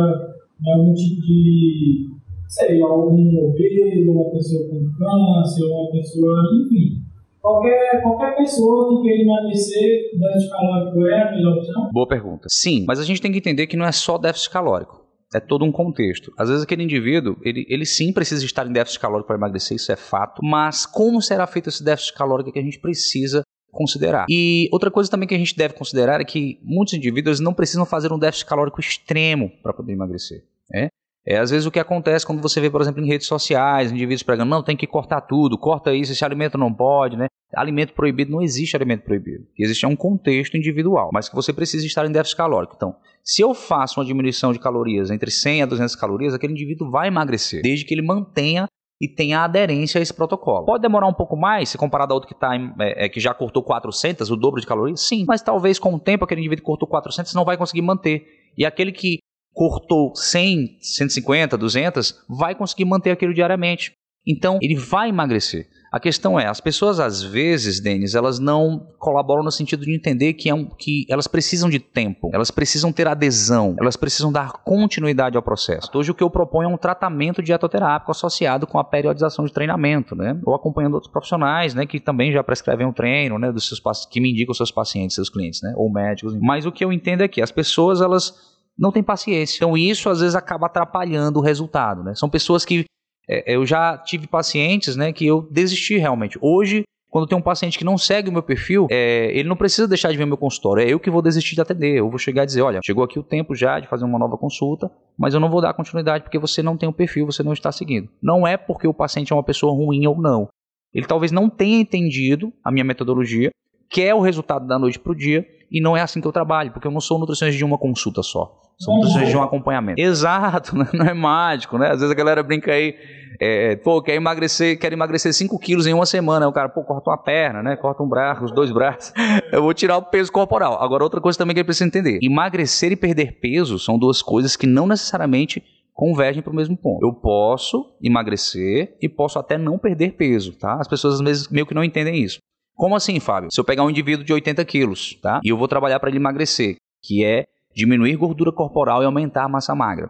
em 0.65 0.73
algum 0.73 0.95
tipo 0.95 1.21
de 1.23 2.10
sei, 2.51 2.83
algum 2.83 3.49
obeso, 3.49 4.11
uma 4.11 4.31
pessoa 4.31 4.69
com 4.69 4.91
câncer, 4.99 5.65
uma 5.65 5.91
pessoa, 5.93 6.43
enfim. 6.65 7.01
Qualquer, 7.41 8.03
qualquer 8.03 8.37
pessoa 8.37 8.89
que 8.89 9.03
queira 9.03 9.23
emagrecer, 9.23 10.11
déficit 10.19 10.51
calórico 10.51 11.07
é 11.07 11.23
a 11.23 11.31
melhor 11.31 11.57
opção? 11.57 11.91
Boa 11.93 12.09
pergunta. 12.09 12.49
Sim, 12.51 12.85
mas 12.87 12.99
a 12.99 13.05
gente 13.05 13.23
tem 13.23 13.33
que 13.33 13.39
entender 13.39 13.67
que 13.67 13.77
não 13.77 13.87
é 13.87 13.93
só 13.93 14.19
déficit 14.19 14.51
calórico. 14.51 15.01
É 15.33 15.39
todo 15.39 15.65
um 15.65 15.71
contexto. 15.71 16.33
Às 16.37 16.49
vezes 16.49 16.65
aquele 16.65 16.83
indivíduo, 16.83 17.37
ele, 17.43 17.65
ele 17.69 17.87
sim 17.87 18.13
precisa 18.13 18.45
estar 18.45 18.67
em 18.67 18.73
déficit 18.73 19.01
calórico 19.01 19.29
para 19.29 19.37
emagrecer, 19.37 19.77
isso 19.77 19.93
é 19.93 19.97
fato. 19.97 20.41
Mas 20.43 20.85
como 20.85 21.23
será 21.23 21.47
feito 21.47 21.69
esse 21.69 21.85
déficit 21.85 22.15
calórico 22.15 22.53
que 22.53 22.59
a 22.59 22.63
gente 22.63 22.81
precisa 22.81 23.43
considerar. 23.71 24.27
E 24.29 24.69
outra 24.73 24.91
coisa 24.91 25.09
também 25.09 25.29
que 25.29 25.35
a 25.35 25.39
gente 25.39 25.57
deve 25.57 25.75
considerar 25.75 26.21
é 26.21 26.25
que 26.25 26.59
muitos 26.65 26.95
indivíduos 26.95 27.39
não 27.39 27.55
precisam 27.55 27.87
fazer 27.87 28.13
um 28.13 28.19
déficit 28.19 28.47
calórico 28.47 28.81
extremo 28.81 29.51
para 29.63 29.73
poder 29.73 29.93
emagrecer. 29.93 30.45
É? 30.75 30.89
É, 31.27 31.39
às 31.39 31.51
vezes 31.51 31.67
o 31.67 31.71
que 31.71 31.79
acontece 31.79 32.27
quando 32.27 32.41
você 32.41 32.61
vê, 32.61 32.71
por 32.71 32.81
exemplo, 32.81 33.03
em 33.03 33.07
redes 33.07 33.27
sociais, 33.27 33.93
indivíduos 33.93 34.23
pregando, 34.23 34.51
não, 34.51 34.63
tem 34.63 34.77
que 34.77 34.87
cortar 34.87 35.21
tudo, 35.21 35.59
corta 35.59 35.95
isso, 35.95 36.13
esse 36.13 36.25
alimento 36.25 36.57
não 36.57 36.73
pode, 36.73 37.17
né? 37.17 37.27
Alimento 37.55 37.93
proibido, 37.93 38.31
não 38.31 38.41
existe 38.41 38.77
alimento 38.77 39.03
proibido. 39.03 39.45
Existe 39.59 39.85
um 39.85 39.97
contexto 39.97 40.57
individual, 40.57 41.11
mas 41.13 41.29
que 41.29 41.35
você 41.35 41.53
precisa 41.53 41.85
estar 41.85 42.07
em 42.07 42.13
déficit 42.13 42.37
calórico. 42.37 42.75
Então, 42.77 42.95
se 43.25 43.43
eu 43.43 43.53
faço 43.53 43.99
uma 43.99 44.07
diminuição 44.07 44.53
de 44.53 44.59
calorias 44.59 45.11
entre 45.11 45.31
100 45.31 45.63
a 45.63 45.67
200 45.67 45.97
calorias, 45.97 46.33
aquele 46.33 46.53
indivíduo 46.53 46.91
vai 46.91 47.09
emagrecer, 47.09 47.61
desde 47.63 47.85
que 47.85 47.93
ele 47.93 48.03
mantenha 48.03 48.67
e 49.01 49.09
tenha 49.09 49.41
aderência 49.41 49.99
a 49.99 50.03
esse 50.03 50.13
protocolo. 50.13 50.67
Pode 50.67 50.83
demorar 50.83 51.07
um 51.07 51.15
pouco 51.15 51.35
mais, 51.35 51.71
se 51.71 51.79
comparado 51.79 52.13
a 52.13 52.15
outro 52.15 52.29
que, 52.29 52.39
tá, 52.39 52.55
é, 52.81 53.07
é, 53.07 53.09
que 53.09 53.19
já 53.19 53.33
cortou 53.33 53.63
400, 53.63 54.31
o 54.31 54.37
dobro 54.37 54.61
de 54.61 54.67
calorias? 54.67 55.01
Sim, 55.01 55.25
mas 55.27 55.43
talvez 55.43 55.79
com 55.79 55.95
o 55.95 55.99
tempo 55.99 56.25
aquele 56.25 56.41
indivíduo 56.41 56.63
que 56.63 56.67
cortou 56.67 56.87
400 56.87 57.35
não 57.35 57.45
vai 57.45 57.57
conseguir 57.57 57.83
manter. 57.83 58.27
E 58.59 58.65
aquele 58.67 58.93
que 58.93 59.19
cortou 59.53 60.15
100, 60.15 60.79
150, 60.81 61.57
200, 61.57 62.25
vai 62.29 62.55
conseguir 62.55 62.85
manter 62.85 63.11
aquilo 63.11 63.35
diariamente. 63.35 63.93
Então, 64.27 64.59
ele 64.61 64.77
vai 64.77 65.09
emagrecer. 65.09 65.69
A 65.93 65.99
questão 65.99 66.39
é, 66.39 66.47
as 66.47 66.61
pessoas 66.61 67.01
às 67.01 67.21
vezes, 67.21 67.81
Denis, 67.81 68.15
elas 68.15 68.39
não 68.39 68.87
colaboram 68.97 69.43
no 69.43 69.51
sentido 69.51 69.85
de 69.85 69.93
entender 69.93 70.35
que, 70.35 70.49
é 70.49 70.55
um, 70.55 70.65
que 70.67 71.05
elas 71.11 71.27
precisam 71.27 71.69
de 71.69 71.81
tempo, 71.81 72.31
elas 72.33 72.49
precisam 72.49 72.93
ter 72.93 73.09
adesão, 73.09 73.75
elas 73.81 73.97
precisam 73.97 74.31
dar 74.31 74.53
continuidade 74.53 75.37
ao 75.37 75.43
processo. 75.43 75.91
Hoje 75.93 76.13
o 76.13 76.15
que 76.15 76.23
eu 76.23 76.31
proponho 76.31 76.71
é 76.71 76.73
um 76.73 76.77
tratamento 76.77 77.43
dietoterápico 77.43 78.13
associado 78.13 78.69
com 78.69 78.79
a 78.79 78.85
periodização 78.85 79.45
de 79.45 79.53
treinamento, 79.53 80.15
né? 80.15 80.39
Ou 80.47 80.55
acompanhando 80.55 80.95
outros 80.95 81.11
profissionais, 81.11 81.75
né, 81.75 81.85
que 81.85 81.99
também 81.99 82.31
já 82.31 82.45
prescrevem 82.45 82.87
um 82.87 82.93
treino, 82.93 83.37
né, 83.37 83.51
dos 83.51 83.67
seus 83.67 83.81
que 84.07 84.21
me 84.21 84.31
indicam 84.31 84.53
os 84.53 84.59
seus 84.59 84.71
pacientes, 84.71 85.17
seus 85.17 85.29
clientes, 85.29 85.61
né, 85.61 85.73
ou 85.77 85.91
médicos. 85.91 86.37
Mas 86.41 86.67
o 86.67 86.71
que 86.71 86.85
eu 86.85 86.93
entendo 86.93 87.23
é 87.23 87.29
que 87.29 87.43
as 87.43 87.51
pessoas 87.51 88.01
elas 88.01 88.50
não 88.79 88.93
tem 88.93 89.03
paciência. 89.03 89.57
Então 89.57 89.77
isso 89.77 90.09
às 90.09 90.21
vezes 90.21 90.35
acaba 90.35 90.67
atrapalhando 90.67 91.39
o 91.39 91.43
resultado. 91.43 92.03
Né? 92.03 92.15
São 92.15 92.29
pessoas 92.29 92.65
que 92.65 92.85
é, 93.29 93.55
eu 93.55 93.65
já 93.65 93.97
tive 93.99 94.27
pacientes 94.27 94.97
né, 94.97 95.13
que 95.13 95.27
eu 95.27 95.47
desisti 95.51 95.97
realmente. 95.97 96.39
Hoje, 96.41 96.83
quando 97.11 97.27
tem 97.27 97.37
um 97.37 97.43
paciente 97.43 97.77
que 97.77 97.85
não 97.85 97.99
segue 97.99 98.29
o 98.29 98.33
meu 98.33 98.43
perfil, 98.43 98.87
é, 98.91 99.37
ele 99.37 99.49
não 99.49 99.57
precisa 99.57 99.89
deixar 99.89 100.13
de 100.13 100.17
ver 100.17 100.27
meu 100.27 100.37
consultório. 100.37 100.83
É 100.83 100.89
eu 100.89 101.01
que 101.01 101.11
vou 101.11 101.21
desistir 101.21 101.57
de 101.57 101.61
atender. 101.61 101.99
Eu 101.99 102.09
vou 102.09 102.19
chegar 102.19 102.45
e 102.45 102.47
dizer: 102.47 102.63
olha, 102.63 102.81
chegou 102.85 103.03
aqui 103.03 103.19
o 103.19 103.23
tempo 103.23 103.55
já 103.55 103.81
de 103.81 103.89
fazer 103.89 104.05
uma 104.05 104.19
nova 104.19 104.37
consulta, 104.37 104.91
mas 105.19 105.35
eu 105.35 105.41
não 105.41 105.51
vou 105.51 105.61
dar 105.61 105.75
continuidade 105.75 106.25
porque 106.25 106.39
você 106.39 106.63
não 106.63 106.77
tem 106.77 106.89
o 106.89 106.93
perfil, 106.93 107.27
você 107.27 107.43
não 107.43 107.53
está 107.53 107.73
seguindo. 107.73 108.09
Não 108.23 108.47
é 108.47 108.57
porque 108.57 108.87
o 108.87 108.95
paciente 108.95 109.33
é 109.33 109.37
uma 109.37 109.43
pessoa 109.43 109.73
ruim 109.73 110.07
ou 110.07 110.21
não. 110.21 110.49
Ele 110.95 111.07
talvez 111.07 111.33
não 111.33 111.49
tenha 111.49 111.81
entendido 111.81 112.53
a 112.65 112.71
minha 112.71 112.85
metodologia, 112.85 113.51
quer 113.89 114.15
o 114.15 114.21
resultado 114.21 114.67
da 114.67 114.79
noite 114.79 114.99
para 114.99 115.13
o 115.13 115.17
dia, 115.17 115.47
e 115.71 115.81
não 115.81 115.97
é 115.97 116.01
assim 116.01 116.21
que 116.21 116.27
eu 116.27 116.33
trabalho, 116.33 116.73
porque 116.73 116.87
eu 116.87 116.91
não 116.91 117.01
sou 117.01 117.19
nutricionista 117.19 117.57
de 117.57 117.65
uma 117.65 117.79
consulta 117.79 118.23
só. 118.23 118.61
São 118.79 118.95
nutricionistas 118.95 119.31
de 119.31 119.37
um 119.37 119.43
acompanhamento. 119.43 120.01
Exato, 120.01 120.75
né? 120.77 120.89
não 120.93 121.07
é 121.07 121.15
mágico, 121.15 121.77
né? 121.77 121.91
Às 121.91 122.01
vezes 122.01 122.11
a 122.11 122.15
galera 122.15 122.43
brinca 122.43 122.73
aí, 122.73 122.95
é, 123.39 123.77
pô, 123.77 124.03
quer 124.03 124.15
emagrecer, 124.15 124.79
quer 124.79 124.93
emagrecer 124.93 125.33
5 125.35 125.59
quilos 125.59 125.87
em 125.87 125.93
uma 125.93 126.07
semana. 126.07 126.47
Aí 126.47 126.49
o 126.49 126.53
cara, 126.53 126.69
pô, 126.69 126.83
corta 126.83 127.11
uma 127.11 127.19
perna, 127.19 127.63
né? 127.63 127.77
Corta 127.77 128.03
um 128.03 128.09
braço, 128.09 128.45
os 128.45 128.53
dois 128.53 128.73
braços. 128.73 129.13
Eu 129.53 129.63
vou 129.63 129.75
tirar 129.75 129.99
o 129.99 130.03
peso 130.03 130.33
corporal. 130.33 130.83
Agora, 130.83 131.05
outra 131.05 131.21
coisa 131.21 131.39
também 131.39 131.55
que 131.55 131.61
ele 131.61 131.67
precisa 131.67 131.87
entender: 131.87 132.19
emagrecer 132.23 132.91
e 132.91 132.97
perder 132.97 133.39
peso 133.41 133.79
são 133.79 133.99
duas 133.99 134.23
coisas 134.23 134.57
que 134.57 134.67
não 134.67 134.87
necessariamente 134.87 135.63
convergem 135.93 136.43
para 136.43 136.53
o 136.53 136.57
mesmo 136.57 136.75
ponto. 136.77 137.05
Eu 137.05 137.13
posso 137.13 137.85
emagrecer 138.03 138.97
e 139.03 139.09
posso 139.09 139.39
até 139.39 139.59
não 139.59 139.79
perder 139.79 140.13
peso, 140.13 140.59
tá? 140.59 140.79
As 140.81 140.89
pessoas 140.89 141.15
às 141.15 141.21
vezes 141.21 141.49
meio 141.49 141.67
que 141.67 141.75
não 141.75 141.85
entendem 141.85 142.23
isso. 142.23 142.39
Como 142.81 142.97
assim, 142.97 143.21
Fábio? 143.21 143.51
Se 143.53 143.61
eu 143.61 143.65
pegar 143.65 143.85
um 143.85 143.91
indivíduo 143.91 144.25
de 144.25 144.33
80 144.33 144.65
quilos, 144.65 145.15
tá? 145.21 145.39
E 145.45 145.51
eu 145.51 145.59
vou 145.59 145.69
trabalhar 145.69 146.01
para 146.01 146.09
ele 146.09 146.17
emagrecer, 146.17 146.77
que 147.05 147.23
é 147.23 147.45
diminuir 147.77 148.17
gordura 148.17 148.51
corporal 148.51 149.03
e 149.03 149.05
aumentar 149.05 149.45
a 149.45 149.49
massa 149.49 149.75
magra. 149.75 150.09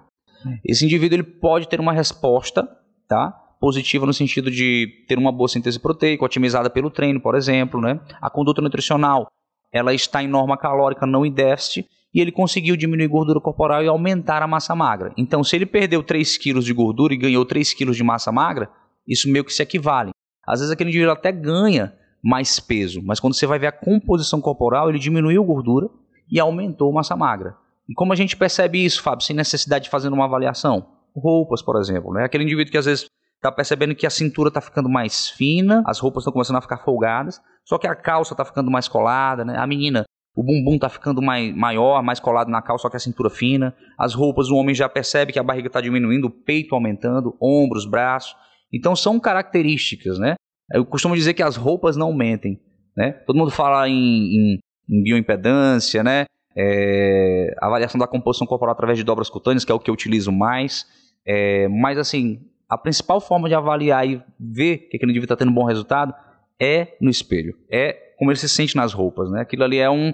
Esse 0.65 0.85
indivíduo 0.85 1.17
ele 1.17 1.25
pode 1.25 1.69
ter 1.69 1.81
uma 1.81 1.93
resposta, 1.93 2.69
tá? 3.09 3.33
Positiva 3.61 4.07
no 4.07 4.13
sentido 4.13 4.53
de 4.53 4.87
ter 5.09 5.19
uma 5.19 5.33
boa 5.33 5.49
síntese 5.49 5.81
proteica, 5.81 6.25
otimizada 6.25 6.71
pelo 6.71 6.93
treino, 6.93 7.21
por 7.21 7.35
exemplo, 7.35 7.81
né? 7.81 7.99
A 8.23 8.31
conduta 8.31 8.63
nutricional, 8.63 9.27
ela 9.73 9.93
está 9.93 10.23
em 10.23 10.29
norma 10.29 10.57
calórica, 10.57 11.05
não 11.05 11.27
em 11.27 11.33
déficit, 11.33 11.89
e 12.15 12.21
ele 12.21 12.31
conseguiu 12.31 12.77
diminuir 12.77 13.09
gordura 13.09 13.41
corporal 13.41 13.83
e 13.83 13.89
aumentar 13.89 14.45
a 14.45 14.47
massa 14.47 14.77
magra. 14.77 15.13
Então, 15.19 15.43
se 15.43 15.57
ele 15.57 15.67
perdeu 15.67 16.05
3 16.05 16.39
quilos 16.39 16.65
de 16.65 16.73
gordura 16.73 17.13
e 17.13 17.17
ganhou 17.17 17.45
3 17.45 17.75
quilos 17.75 17.97
de 17.97 18.05
massa 18.05 18.31
magra, 18.31 18.71
isso 19.09 19.29
meio 19.29 19.45
que 19.45 19.53
se 19.53 19.61
equivale. 19.61 20.13
Às 20.47 20.61
vezes 20.61 20.73
aquele 20.73 20.91
indivíduo 20.91 21.13
até 21.13 21.33
ganha 21.33 21.99
mais 22.23 22.61
peso, 22.61 23.01
mas 23.03 23.19
quando 23.19 23.35
você 23.35 23.47
vai 23.47 23.59
ver 23.59 23.69
a 23.69 23.73
composição 23.73 24.41
corporal, 24.41 24.89
ele 24.89 24.99
diminuiu 24.99 25.45
gordura 25.45 25.89
e 26.31 26.39
aumentou 26.39 26.93
massa 26.93 27.17
magra. 27.17 27.57
E 27.89 27.95
como 27.95 28.13
a 28.13 28.17
gente 28.17 28.37
percebe 28.37 28.85
isso, 28.85 29.03
Fábio, 29.03 29.25
sem 29.25 29.35
necessidade 29.35 29.85
de 29.85 29.91
fazer 29.91 30.09
uma 30.09 30.25
avaliação? 30.25 30.87
Roupas, 31.15 31.61
por 31.61 31.77
exemplo, 31.77 32.13
né? 32.13 32.25
Aquele 32.25 32.45
indivíduo 32.45 32.71
que 32.71 32.79
às 32.79 32.85
vezes 32.85 33.07
está 33.35 33.51
percebendo 33.51 33.95
que 33.95 34.07
a 34.07 34.11
cintura 34.11 34.49
está 34.49 34.61
ficando 34.61 34.89
mais 34.89 35.29
fina, 35.31 35.83
as 35.87 35.99
roupas 35.99 36.23
estão 36.23 36.33
começando 36.33 36.57
a 36.57 36.61
ficar 36.61 36.79
folgadas, 36.79 37.41
só 37.65 37.79
que 37.79 37.87
a 37.87 37.95
calça 37.97 38.35
está 38.35 38.45
ficando 38.45 38.71
mais 38.71 38.87
colada, 38.87 39.45
né? 39.45 39.57
A 39.57 39.67
menina, 39.67 40.05
o 40.37 40.45
bumbum 40.45 40.77
está 40.77 40.89
ficando 40.89 41.21
mais, 41.21 41.55
maior, 41.57 42.03
mais 42.03 42.21
colado 42.21 42.49
na 42.49 42.63
calça, 42.63 42.83
só 42.83 42.91
que 42.91 42.97
a 42.97 43.01
cintura 43.01 43.31
fina. 43.31 43.75
As 43.99 44.15
roupas, 44.15 44.51
o 44.51 44.57
homem 44.57 44.75
já 44.75 44.89
percebe 44.89 45.33
que 45.33 45.39
a 45.39 45.43
barriga 45.43 45.67
está 45.67 45.81
diminuindo, 45.81 46.27
o 46.27 46.31
peito 46.31 46.75
aumentando, 46.75 47.37
ombros, 47.41 47.87
braços. 47.87 48.37
Então 48.73 48.95
são 48.95 49.19
características, 49.19 50.19
né? 50.19 50.35
Eu 50.73 50.85
costumo 50.85 51.15
dizer 51.15 51.35
que 51.35 51.43
as 51.43 51.57
roupas 51.57 51.97
não 51.97 52.13
mentem. 52.13 52.61
né? 52.97 53.13
Todo 53.27 53.37
mundo 53.37 53.51
fala 53.51 53.89
em, 53.89 53.95
em, 53.95 54.59
em 54.89 55.03
bioimpedância, 55.03 56.03
né? 56.03 56.25
É, 56.57 57.55
avaliação 57.61 57.99
da 57.99 58.07
composição 58.07 58.47
corporal 58.47 58.73
através 58.73 58.99
de 58.99 59.05
dobras 59.05 59.31
cutâneas, 59.31 59.65
que 59.65 59.73
é 59.73 59.75
o 59.75 59.79
que 59.79 59.89
eu 59.89 59.95
utilizo 59.95 60.33
mais. 60.33 60.87
É, 61.27 61.69
mas, 61.69 61.99
assim, 61.99 62.43
a 62.69 62.77
principal 62.77 63.21
forma 63.21 63.49
de 63.49 63.55
avaliar 63.55 64.07
e 64.07 64.23
ver 64.39 64.89
que 64.89 64.97
aquele 64.97 65.13
indivíduo 65.13 65.33
está 65.33 65.37
tendo 65.37 65.51
um 65.51 65.55
bom 65.55 65.65
resultado 65.65 66.15
é 66.61 66.97
no 67.01 67.11
espelho. 67.11 67.57
É 67.71 68.15
como 68.19 68.31
ele 68.31 68.39
se 68.39 68.49
sente 68.49 68.77
nas 68.77 68.93
roupas, 68.93 69.31
né? 69.31 69.41
Aquilo 69.41 69.65
ali 69.65 69.79
é 69.79 69.89
um... 69.89 70.13